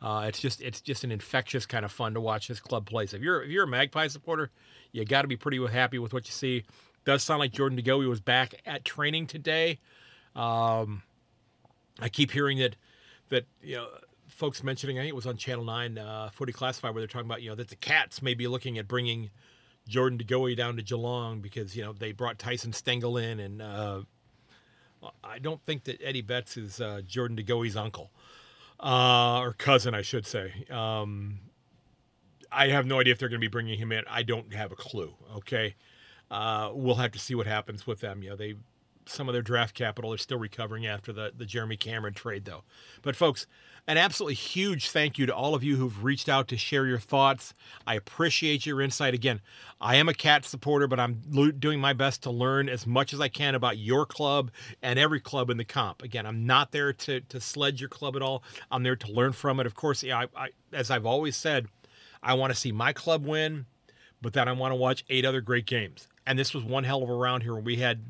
Uh, 0.03 0.25
it's 0.29 0.41
just 0.41 0.61
it's 0.61 0.81
just 0.81 1.05
an 1.05 1.13
infectious 1.13 1.67
kind 1.67 1.85
of 1.85 1.93
fun 1.93 2.15
to 2.15 2.21
watch 2.21 2.49
this 2.49 2.61
club 2.61 2.87
play. 2.87 3.07
So 3.07 3.17
if 3.17 3.23
you're 3.23 3.43
if 3.43 3.51
you're 3.51 3.65
a 3.65 3.69
Magpie 3.69 4.09
supporter, 4.09 4.51
you 4.93 5.05
got 5.05 5.23
to 5.23 5.29
be 5.29 5.37
pretty 5.37 5.65
happy 5.67 5.99
with 5.99 6.13
what 6.13 6.27
you 6.27 6.33
see. 6.33 6.65
Does 7.05 7.23
sound 7.23 7.41
like 7.41 7.53
Jordan 7.53 7.77
De 7.77 7.83
Goey 7.83 8.09
was 8.09 8.21
back 8.21 8.55
at 8.67 8.85
training 8.85 9.27
today. 9.27 9.79
Um, 10.35 11.03
I 11.99 12.09
keep 12.09 12.31
hearing 12.31 12.59
that 12.59 12.77
that 13.29 13.45
you 13.63 13.77
know 13.77 13.89
folks 14.29 14.63
mentioning. 14.63 14.99
I 14.99 15.03
think 15.03 15.11
it 15.11 15.17
was 15.17 15.27
on 15.27 15.37
Channel 15.37 15.65
Nine 15.65 15.99
uh, 15.99 16.31
Footy 16.33 16.53
Classified 16.53 16.95
where 16.95 17.03
they're 17.03 17.09
talking 17.09 17.29
about 17.29 17.43
you 17.43 17.51
know 17.51 17.57
that 17.57 17.69
the 17.69 17.77
Cats 17.77 18.23
may 18.23 18.35
be 18.35 18.47
looking 18.47 18.79
at 18.79 18.89
bringing 18.89 19.31
Jordan 19.87 20.19
De 20.19 20.25
Goey 20.25 20.57
down 20.57 20.77
to 20.77 20.83
Geelong 20.83 21.41
because 21.41 21.77
you 21.77 21.83
know 21.83 21.93
they 21.93 22.13
brought 22.13 22.39
Tyson 22.39 22.73
Stengle 22.73 23.23
in 23.23 23.41
and 23.41 23.61
uh, 23.61 24.01
I 25.25 25.39
don't 25.39 25.65
think 25.65 25.85
that 25.85 26.01
Eddie 26.03 26.23
Betts 26.23 26.57
is 26.57 26.81
uh, 26.81 27.03
Jordan 27.07 27.37
De 27.37 27.43
Goey's 27.43 27.77
uncle 27.77 28.11
uh, 28.79 29.41
or 29.41 29.53
cousin, 29.53 29.95
I 29.95 30.03
should 30.03 30.27
say. 30.27 30.67
Um, 30.71 31.41
I 32.53 32.69
have 32.69 32.87
no 32.87 33.01
idea 33.01 33.13
if 33.13 33.19
they're 33.19 33.29
going 33.29 33.41
to 33.41 33.45
be 33.45 33.49
bringing 33.49 33.79
him 33.79 33.93
in. 33.93 34.05
I 34.09 34.23
don't 34.23 34.53
have 34.53 34.73
a 34.73 34.77
clue. 34.77 35.15
Okay, 35.37 35.77
uh, 36.31 36.71
we'll 36.73 36.97
have 36.97 37.13
to 37.13 37.19
see 37.19 37.35
what 37.35 37.47
happens 37.47 37.87
with 37.87 38.01
them. 38.01 38.23
You 38.23 38.31
know, 38.31 38.37
they 38.37 38.55
some 39.07 39.29
of 39.29 39.33
their 39.33 39.43
draft 39.43 39.75
capital 39.75 40.13
are 40.13 40.19
still 40.19 40.39
recovering 40.39 40.87
after 40.87 41.13
the 41.13 41.33
the 41.37 41.47
Jeremy 41.47 41.77
Cameron 41.77 42.15
trade, 42.15 42.45
though. 42.45 42.65
But 43.03 43.17
folks, 43.17 43.47
an 43.91 43.99
absolutely 43.99 44.37
huge 44.37 44.91
thank 44.91 45.19
you 45.19 45.27
to 45.27 45.35
all 45.35 45.53
of 45.53 45.65
you 45.65 45.75
who've 45.75 46.05
reached 46.05 46.29
out 46.29 46.47
to 46.47 46.57
share 46.57 46.87
your 46.87 47.01
thoughts. 47.01 47.55
I 47.89 47.97
appreciate 47.97 48.65
your 48.65 48.81
insight. 48.81 49.15
Again, 49.15 49.41
I 49.81 49.97
am 49.97 50.09
a 50.09 50.15
cat 50.15 50.45
supporter, 50.45 50.87
but 50.87 51.01
I'm 51.01 51.15
doing 51.59 51.81
my 51.81 51.93
best 51.93 52.23
to 52.23 52.31
learn 52.31 52.69
as 52.69 52.87
much 52.87 53.13
as 53.13 53.21
I 53.21 53.27
can 53.27 53.57
about 53.57 53.79
your 53.79 54.07
club 54.07 54.53
and 54.81 54.97
every 54.97 55.19
club 55.19 55.51
in 55.51 55.57
the 55.57 55.65
comp. 55.65 56.03
Again, 56.03 56.25
I'm 56.25 56.47
not 56.47 56.71
there 56.71 56.93
to, 56.93 57.21
to 57.21 57.41
sledge 57.41 57.81
your 57.81 57.89
club 57.89 58.15
at 58.15 58.23
all. 58.23 58.45
I'm 58.71 58.85
there 58.85 58.95
to 58.95 59.11
learn 59.11 59.33
from 59.33 59.59
it. 59.59 59.67
Of 59.67 59.75
course, 59.75 60.05
yeah, 60.05 60.19
I, 60.19 60.27
I, 60.37 60.49
as 60.73 60.93
I've 60.93 61.05
always 61.05 61.37
said, 61.37 61.67
I 62.23 62.35
want 62.35 62.53
to 62.53 62.59
see 62.59 62.71
my 62.71 62.93
club 62.93 63.27
win, 63.27 63.67
but 64.23 64.35
then 64.35 64.47
I 64.47 64.53
want 64.53 64.71
to 64.71 64.77
watch 64.77 65.05
eight 65.09 65.25
other 65.25 65.41
great 65.41 65.67
games. 65.67 66.07
And 66.25 66.39
this 66.39 66.55
was 66.55 66.63
one 66.63 66.85
hell 66.85 67.03
of 67.03 67.09
a 67.09 67.15
round 67.15 67.43
here 67.43 67.55
where 67.55 67.63
we 67.63 67.75
had 67.75 68.05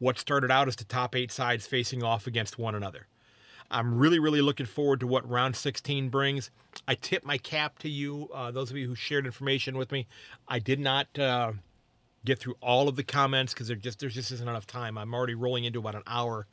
what 0.00 0.18
started 0.18 0.50
out 0.50 0.66
as 0.66 0.74
the 0.74 0.82
top 0.82 1.14
eight 1.14 1.30
sides 1.30 1.68
facing 1.68 2.02
off 2.02 2.26
against 2.26 2.58
one 2.58 2.74
another. 2.74 3.06
I'm 3.70 3.98
really, 3.98 4.18
really 4.18 4.40
looking 4.40 4.66
forward 4.66 5.00
to 5.00 5.06
what 5.06 5.28
round 5.28 5.56
16 5.56 6.08
brings. 6.08 6.50
I 6.86 6.94
tip 6.94 7.24
my 7.24 7.38
cap 7.38 7.78
to 7.80 7.88
you, 7.88 8.28
uh, 8.34 8.50
those 8.50 8.70
of 8.70 8.76
you 8.76 8.86
who 8.86 8.94
shared 8.94 9.26
information 9.26 9.76
with 9.76 9.90
me. 9.90 10.06
I 10.46 10.58
did 10.58 10.78
not 10.78 11.18
uh, 11.18 11.52
get 12.24 12.38
through 12.38 12.56
all 12.60 12.88
of 12.88 12.96
the 12.96 13.02
comments 13.02 13.52
because 13.52 13.68
there 13.68 13.76
just 13.76 14.00
there's 14.00 14.14
just 14.14 14.30
isn't 14.32 14.48
enough 14.48 14.66
time. 14.66 14.98
I'm 14.98 15.14
already 15.14 15.34
rolling 15.34 15.64
into 15.64 15.78
about 15.78 15.94
an 15.94 16.02
hour 16.06 16.46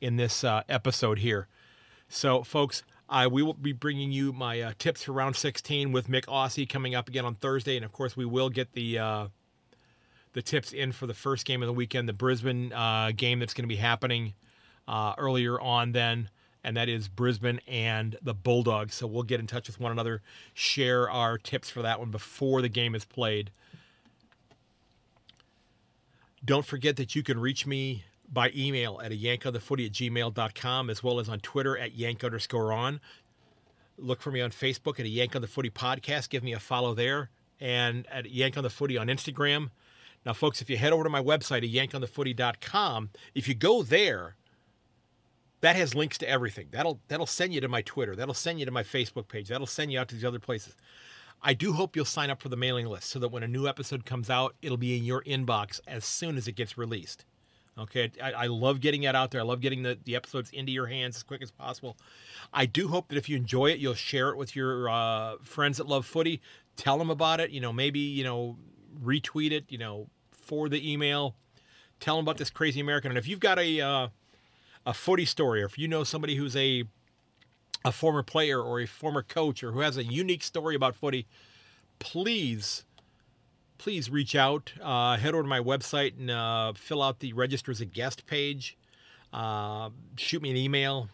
in 0.00 0.16
this 0.16 0.44
uh, 0.44 0.62
episode 0.68 1.18
here. 1.18 1.48
So, 2.08 2.42
folks, 2.42 2.82
I 3.08 3.26
we 3.26 3.42
will 3.42 3.54
be 3.54 3.72
bringing 3.72 4.12
you 4.12 4.32
my 4.32 4.60
uh, 4.60 4.72
tips 4.78 5.04
for 5.04 5.12
round 5.12 5.36
16 5.36 5.92
with 5.92 6.08
MykAussie 6.08 6.68
coming 6.68 6.94
up 6.94 7.08
again 7.08 7.24
on 7.24 7.34
Thursday, 7.34 7.76
and 7.76 7.84
of 7.84 7.92
course, 7.92 8.16
we 8.16 8.24
will 8.24 8.50
get 8.50 8.72
the 8.72 8.98
uh, 8.98 9.26
the 10.32 10.42
tips 10.42 10.72
in 10.72 10.92
for 10.92 11.06
the 11.06 11.14
first 11.14 11.44
game 11.44 11.62
of 11.62 11.66
the 11.66 11.72
weekend, 11.72 12.08
the 12.08 12.12
Brisbane 12.12 12.72
uh, 12.72 13.12
game 13.16 13.38
that's 13.38 13.54
going 13.54 13.64
to 13.64 13.68
be 13.68 13.76
happening 13.76 14.34
earlier 14.88 15.60
on. 15.60 15.92
Then 15.92 16.30
and 16.68 16.76
that 16.76 16.88
is 16.88 17.08
Brisbane 17.08 17.60
and 17.66 18.16
the 18.20 18.34
Bulldogs. 18.34 18.94
So 18.94 19.06
we'll 19.06 19.22
get 19.22 19.40
in 19.40 19.46
touch 19.46 19.66
with 19.68 19.80
one 19.80 19.90
another, 19.90 20.20
share 20.52 21.10
our 21.10 21.38
tips 21.38 21.70
for 21.70 21.80
that 21.82 21.98
one 21.98 22.10
before 22.10 22.60
the 22.60 22.68
game 22.68 22.94
is 22.94 23.06
played. 23.06 23.50
Don't 26.44 26.66
forget 26.66 26.96
that 26.96 27.14
you 27.16 27.22
can 27.22 27.40
reach 27.40 27.66
me 27.66 28.04
by 28.30 28.52
email 28.54 29.00
at 29.02 29.12
a 29.12 29.16
yankonthefooty 29.16 29.86
at 29.86 29.92
gmail.com 29.92 30.90
as 30.90 31.02
well 31.02 31.18
as 31.18 31.28
on 31.28 31.40
Twitter 31.40 31.76
at 31.78 31.94
yank 31.96 32.22
underscore 32.22 32.72
on. 32.72 33.00
Look 33.96 34.20
for 34.20 34.30
me 34.30 34.40
on 34.40 34.50
Facebook 34.50 35.00
at 35.00 35.06
a 35.06 35.08
Yank 35.08 35.34
on 35.34 35.42
the 35.42 35.48
Footy 35.48 35.70
podcast. 35.70 36.28
Give 36.28 36.44
me 36.44 36.52
a 36.52 36.60
follow 36.60 36.94
there. 36.94 37.30
and 37.60 38.06
at 38.06 38.30
Yank 38.30 38.56
on 38.56 38.62
the 38.62 38.70
Footy 38.70 38.96
on 38.96 39.08
Instagram. 39.08 39.70
Now, 40.24 40.32
folks, 40.32 40.60
if 40.62 40.70
you 40.70 40.76
head 40.76 40.92
over 40.92 41.02
to 41.02 41.10
my 41.10 41.22
website 41.22 41.64
at 41.64 41.90
yankonthefooty.com, 41.90 43.10
if 43.34 43.48
you 43.48 43.54
go 43.54 43.82
there, 43.82 44.36
that 45.60 45.76
has 45.76 45.94
links 45.94 46.18
to 46.18 46.28
everything. 46.28 46.68
That'll 46.70 47.00
that'll 47.08 47.26
send 47.26 47.52
you 47.52 47.60
to 47.60 47.68
my 47.68 47.82
Twitter. 47.82 48.14
That'll 48.14 48.34
send 48.34 48.60
you 48.60 48.66
to 48.66 48.72
my 48.72 48.82
Facebook 48.82 49.28
page. 49.28 49.48
That'll 49.48 49.66
send 49.66 49.92
you 49.92 49.98
out 49.98 50.08
to 50.08 50.14
these 50.14 50.24
other 50.24 50.38
places. 50.38 50.76
I 51.42 51.54
do 51.54 51.72
hope 51.72 51.94
you'll 51.94 52.04
sign 52.04 52.30
up 52.30 52.42
for 52.42 52.48
the 52.48 52.56
mailing 52.56 52.86
list 52.86 53.10
so 53.10 53.18
that 53.20 53.28
when 53.28 53.42
a 53.42 53.48
new 53.48 53.68
episode 53.68 54.04
comes 54.04 54.28
out, 54.28 54.56
it'll 54.60 54.76
be 54.76 54.96
in 54.96 55.04
your 55.04 55.22
inbox 55.22 55.80
as 55.86 56.04
soon 56.04 56.36
as 56.36 56.48
it 56.48 56.56
gets 56.56 56.76
released. 56.76 57.24
Okay, 57.78 58.10
I, 58.20 58.32
I 58.32 58.46
love 58.46 58.80
getting 58.80 59.02
that 59.02 59.14
out 59.14 59.30
there. 59.30 59.40
I 59.40 59.44
love 59.44 59.60
getting 59.60 59.84
the, 59.84 59.96
the 60.04 60.16
episodes 60.16 60.50
into 60.50 60.72
your 60.72 60.86
hands 60.86 61.14
as 61.14 61.22
quick 61.22 61.42
as 61.42 61.52
possible. 61.52 61.96
I 62.52 62.66
do 62.66 62.88
hope 62.88 63.08
that 63.08 63.16
if 63.16 63.28
you 63.28 63.36
enjoy 63.36 63.70
it, 63.70 63.78
you'll 63.78 63.94
share 63.94 64.30
it 64.30 64.36
with 64.36 64.56
your 64.56 64.88
uh, 64.88 65.36
friends 65.44 65.76
that 65.78 65.86
love 65.86 66.04
footy. 66.04 66.40
Tell 66.76 66.98
them 66.98 67.08
about 67.08 67.38
it. 67.38 67.50
You 67.50 67.60
know, 67.60 67.72
maybe 67.72 68.00
you 68.00 68.24
know, 68.24 68.56
retweet 69.00 69.52
it. 69.52 69.66
You 69.68 69.78
know, 69.78 70.08
for 70.32 70.68
the 70.68 70.92
email. 70.92 71.36
Tell 72.00 72.16
them 72.16 72.24
about 72.24 72.38
this 72.38 72.50
crazy 72.50 72.80
American. 72.80 73.12
And 73.12 73.18
if 73.18 73.28
you've 73.28 73.40
got 73.40 73.58
a 73.60 73.80
uh, 73.80 74.08
a 74.88 74.94
footy 74.94 75.26
story, 75.26 75.62
or 75.62 75.66
if 75.66 75.78
you 75.78 75.86
know 75.86 76.02
somebody 76.02 76.34
who's 76.34 76.56
a 76.56 76.82
a 77.84 77.92
former 77.92 78.22
player 78.22 78.60
or 78.60 78.80
a 78.80 78.86
former 78.86 79.22
coach 79.22 79.62
or 79.62 79.70
who 79.70 79.80
has 79.80 79.98
a 79.98 80.02
unique 80.02 80.42
story 80.42 80.74
about 80.74 80.96
footy, 80.96 81.26
please, 81.98 82.84
please 83.76 84.10
reach 84.10 84.34
out. 84.34 84.72
Uh, 84.82 85.16
head 85.16 85.34
over 85.34 85.42
to 85.42 85.48
my 85.48 85.60
website 85.60 86.18
and 86.18 86.30
uh, 86.30 86.72
fill 86.72 87.02
out 87.02 87.20
the 87.20 87.34
register 87.34 87.70
as 87.70 87.82
a 87.82 87.84
guest 87.84 88.26
page. 88.26 88.76
Uh, 89.32 89.90
shoot 90.16 90.40
me 90.42 90.50
an 90.50 90.56
email 90.56 91.08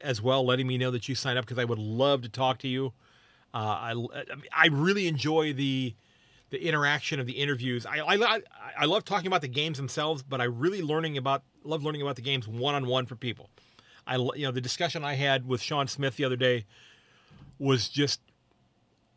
as 0.00 0.22
well, 0.22 0.46
letting 0.46 0.68
me 0.68 0.78
know 0.78 0.92
that 0.92 1.08
you 1.08 1.14
signed 1.16 1.36
up 1.36 1.44
because 1.44 1.58
I 1.58 1.64
would 1.64 1.80
love 1.80 2.22
to 2.22 2.28
talk 2.28 2.58
to 2.58 2.68
you. 2.68 2.92
Uh, 3.52 3.58
I, 3.58 4.06
I 4.52 4.68
really 4.68 5.08
enjoy 5.08 5.52
the 5.52 5.94
the 6.50 6.64
interaction 6.64 7.18
of 7.18 7.26
the 7.26 7.32
interviews. 7.32 7.86
I, 7.86 8.00
I, 8.00 8.40
I 8.78 8.84
love 8.84 9.04
talking 9.04 9.26
about 9.26 9.40
the 9.40 9.48
games 9.48 9.78
themselves, 9.78 10.22
but 10.22 10.40
I 10.40 10.44
really 10.44 10.82
learning 10.82 11.16
about 11.16 11.42
love 11.64 11.82
learning 11.82 12.02
about 12.02 12.16
the 12.16 12.22
games 12.22 12.46
one 12.46 12.74
on 12.74 12.86
one 12.86 13.06
for 13.06 13.16
people. 13.16 13.50
I 14.06 14.16
you 14.16 14.46
know 14.46 14.52
the 14.52 14.60
discussion 14.60 15.04
I 15.04 15.14
had 15.14 15.46
with 15.46 15.60
Sean 15.60 15.88
Smith 15.88 16.16
the 16.16 16.24
other 16.24 16.36
day 16.36 16.64
was 17.58 17.88
just 17.88 18.20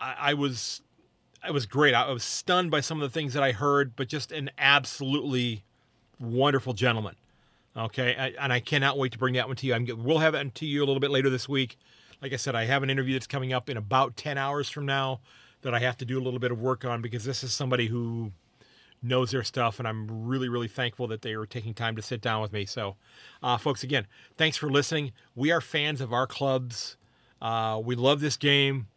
I, 0.01 0.15
I 0.19 0.33
was 0.33 0.81
I 1.43 1.51
was 1.51 1.65
great. 1.65 1.93
I 1.93 2.11
was 2.11 2.23
stunned 2.23 2.71
by 2.71 2.81
some 2.81 3.01
of 3.01 3.09
the 3.09 3.13
things 3.13 3.33
that 3.33 3.43
I 3.43 3.51
heard, 3.51 3.95
but 3.95 4.07
just 4.07 4.31
an 4.31 4.49
absolutely 4.57 5.63
wonderful 6.19 6.73
gentleman. 6.73 7.15
Okay, 7.77 8.15
I, 8.17 8.43
and 8.43 8.51
I 8.51 8.59
cannot 8.59 8.97
wait 8.97 9.11
to 9.11 9.19
bring 9.19 9.35
that 9.35 9.47
one 9.47 9.55
to 9.57 9.67
you. 9.67 9.73
I'm, 9.73 9.87
we'll 10.03 10.17
have 10.17 10.33
it 10.33 10.55
to 10.55 10.65
you 10.65 10.83
a 10.83 10.85
little 10.85 10.99
bit 10.99 11.11
later 11.11 11.29
this 11.29 11.47
week. 11.47 11.77
Like 12.21 12.33
I 12.33 12.35
said, 12.35 12.55
I 12.55 12.65
have 12.65 12.83
an 12.83 12.89
interview 12.89 13.13
that's 13.13 13.27
coming 13.27 13.53
up 13.53 13.69
in 13.69 13.77
about 13.77 14.17
ten 14.17 14.37
hours 14.37 14.69
from 14.69 14.85
now 14.85 15.21
that 15.61 15.73
I 15.73 15.79
have 15.79 15.97
to 15.97 16.05
do 16.05 16.19
a 16.19 16.23
little 16.23 16.39
bit 16.39 16.51
of 16.51 16.61
work 16.61 16.85
on 16.85 17.01
because 17.01 17.23
this 17.23 17.43
is 17.43 17.53
somebody 17.53 17.87
who 17.87 18.31
knows 19.01 19.31
their 19.31 19.43
stuff, 19.43 19.79
and 19.79 19.87
I'm 19.87 20.27
really, 20.27 20.49
really 20.49 20.67
thankful 20.67 21.07
that 21.07 21.21
they 21.21 21.33
are 21.33 21.45
taking 21.45 21.73
time 21.73 21.95
to 21.95 22.01
sit 22.01 22.21
down 22.21 22.41
with 22.41 22.51
me. 22.51 22.65
So, 22.65 22.95
uh, 23.41 23.57
folks, 23.57 23.83
again, 23.83 24.07
thanks 24.37 24.57
for 24.57 24.69
listening. 24.69 25.13
We 25.35 25.51
are 25.51 25.61
fans 25.61 26.01
of 26.01 26.11
our 26.13 26.27
clubs. 26.27 26.97
Uh, 27.41 27.81
we 27.83 27.95
love 27.95 28.19
this 28.19 28.37
game. 28.37 28.87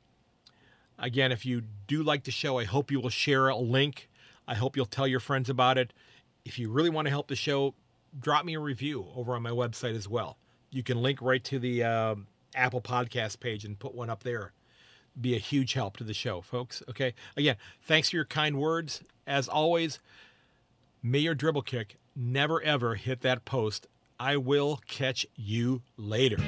Again, 0.99 1.33
if 1.33 1.47
you 1.47 1.63
do 1.87 2.03
like 2.03 2.25
the 2.25 2.31
show, 2.31 2.59
I 2.59 2.65
hope 2.65 2.91
you 2.91 3.01
will 3.01 3.11
share 3.11 3.49
a 3.49 3.57
link. 3.57 4.09
I 4.47 4.55
hope 4.55 4.77
you'll 4.77 4.87
tell 4.87 5.07
your 5.07 5.21
friends 5.21 5.49
about 5.49 5.79
it. 5.79 5.93
If 6.45 6.59
you 6.59 6.71
really 6.71 6.91
want 6.91 7.07
to 7.07 7.11
help 7.11 7.29
the 7.29 7.37
show, 7.37 7.75
drop 8.21 8.45
me 8.45 8.55
a 8.55 8.61
review 8.61 9.07
over 9.15 9.35
on 9.35 9.43
my 9.43 9.51
website 9.51 9.97
as 9.97 10.09
well. 10.09 10.37
You 10.71 10.83
can 10.83 11.01
link 11.01 11.23
right 11.23 11.43
to 11.45 11.59
the 11.59 11.85
uh, 11.85 12.15
Apple 12.55 12.81
Podcast 12.81 13.41
page 13.41 13.65
and 13.65 13.79
put 13.79 13.95
one 13.95 14.11
up 14.11 14.23
there. 14.23 14.53
Be 15.21 15.35
a 15.35 15.39
huge 15.39 15.75
help 15.75 15.97
to 15.99 16.05
the 16.05 16.15
show, 16.15 16.41
folks. 16.41 16.83
Okay. 16.89 17.15
Again, 17.37 17.57
thanks 17.83 18.11
for 18.11 18.17
your 18.17 18.25
kind 18.25 18.59
words. 18.59 19.03
As 19.27 19.49
always, 19.49 19.99
may 21.03 21.21
your 21.21 21.35
dribble 21.35 21.63
kick 21.63 21.97
never 22.17 22.63
ever 22.63 22.95
hit 22.95 23.21
that 23.21 23.45
post. 23.45 23.87
I 24.19 24.37
will 24.37 24.81
catch 24.87 25.27
you 25.37 25.83
later. 25.97 26.39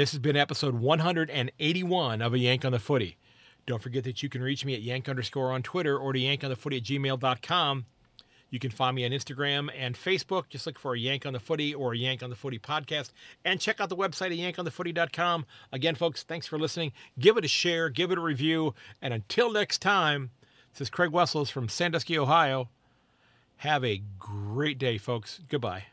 This 0.00 0.12
has 0.12 0.18
been 0.18 0.34
episode 0.34 0.76
181 0.76 2.22
of 2.22 2.32
A 2.32 2.38
Yank 2.38 2.64
on 2.64 2.72
the 2.72 2.78
Footy. 2.78 3.18
Don't 3.66 3.82
forget 3.82 4.02
that 4.04 4.22
you 4.22 4.30
can 4.30 4.42
reach 4.42 4.64
me 4.64 4.72
at 4.74 4.80
yank 4.80 5.10
underscore 5.10 5.52
on 5.52 5.62
Twitter 5.62 5.98
or 5.98 6.14
to 6.14 6.18
yankonthefooty 6.18 6.78
at 6.78 6.84
gmail.com. 6.84 7.84
You 8.48 8.58
can 8.58 8.70
find 8.70 8.96
me 8.96 9.04
on 9.04 9.10
Instagram 9.10 9.68
and 9.76 9.94
Facebook. 9.94 10.48
Just 10.48 10.66
look 10.66 10.78
for 10.78 10.94
a 10.94 10.98
Yank 10.98 11.26
on 11.26 11.34
the 11.34 11.38
Footy 11.38 11.74
or 11.74 11.92
a 11.92 11.98
Yank 11.98 12.22
on 12.22 12.30
the 12.30 12.36
Footy 12.36 12.58
podcast. 12.58 13.10
And 13.44 13.60
check 13.60 13.78
out 13.78 13.90
the 13.90 13.96
website 13.96 14.32
at 14.32 14.56
yankonthefooty.com. 14.56 15.44
Again, 15.70 15.94
folks, 15.94 16.22
thanks 16.22 16.46
for 16.46 16.58
listening. 16.58 16.92
Give 17.18 17.36
it 17.36 17.44
a 17.44 17.48
share, 17.48 17.90
give 17.90 18.10
it 18.10 18.16
a 18.16 18.22
review. 18.22 18.74
And 19.02 19.12
until 19.12 19.52
next 19.52 19.82
time, 19.82 20.30
this 20.72 20.80
is 20.80 20.88
Craig 20.88 21.10
Wessels 21.10 21.50
from 21.50 21.68
Sandusky, 21.68 22.18
Ohio. 22.18 22.70
Have 23.58 23.84
a 23.84 24.02
great 24.18 24.78
day, 24.78 24.96
folks. 24.96 25.40
Goodbye. 25.46 25.84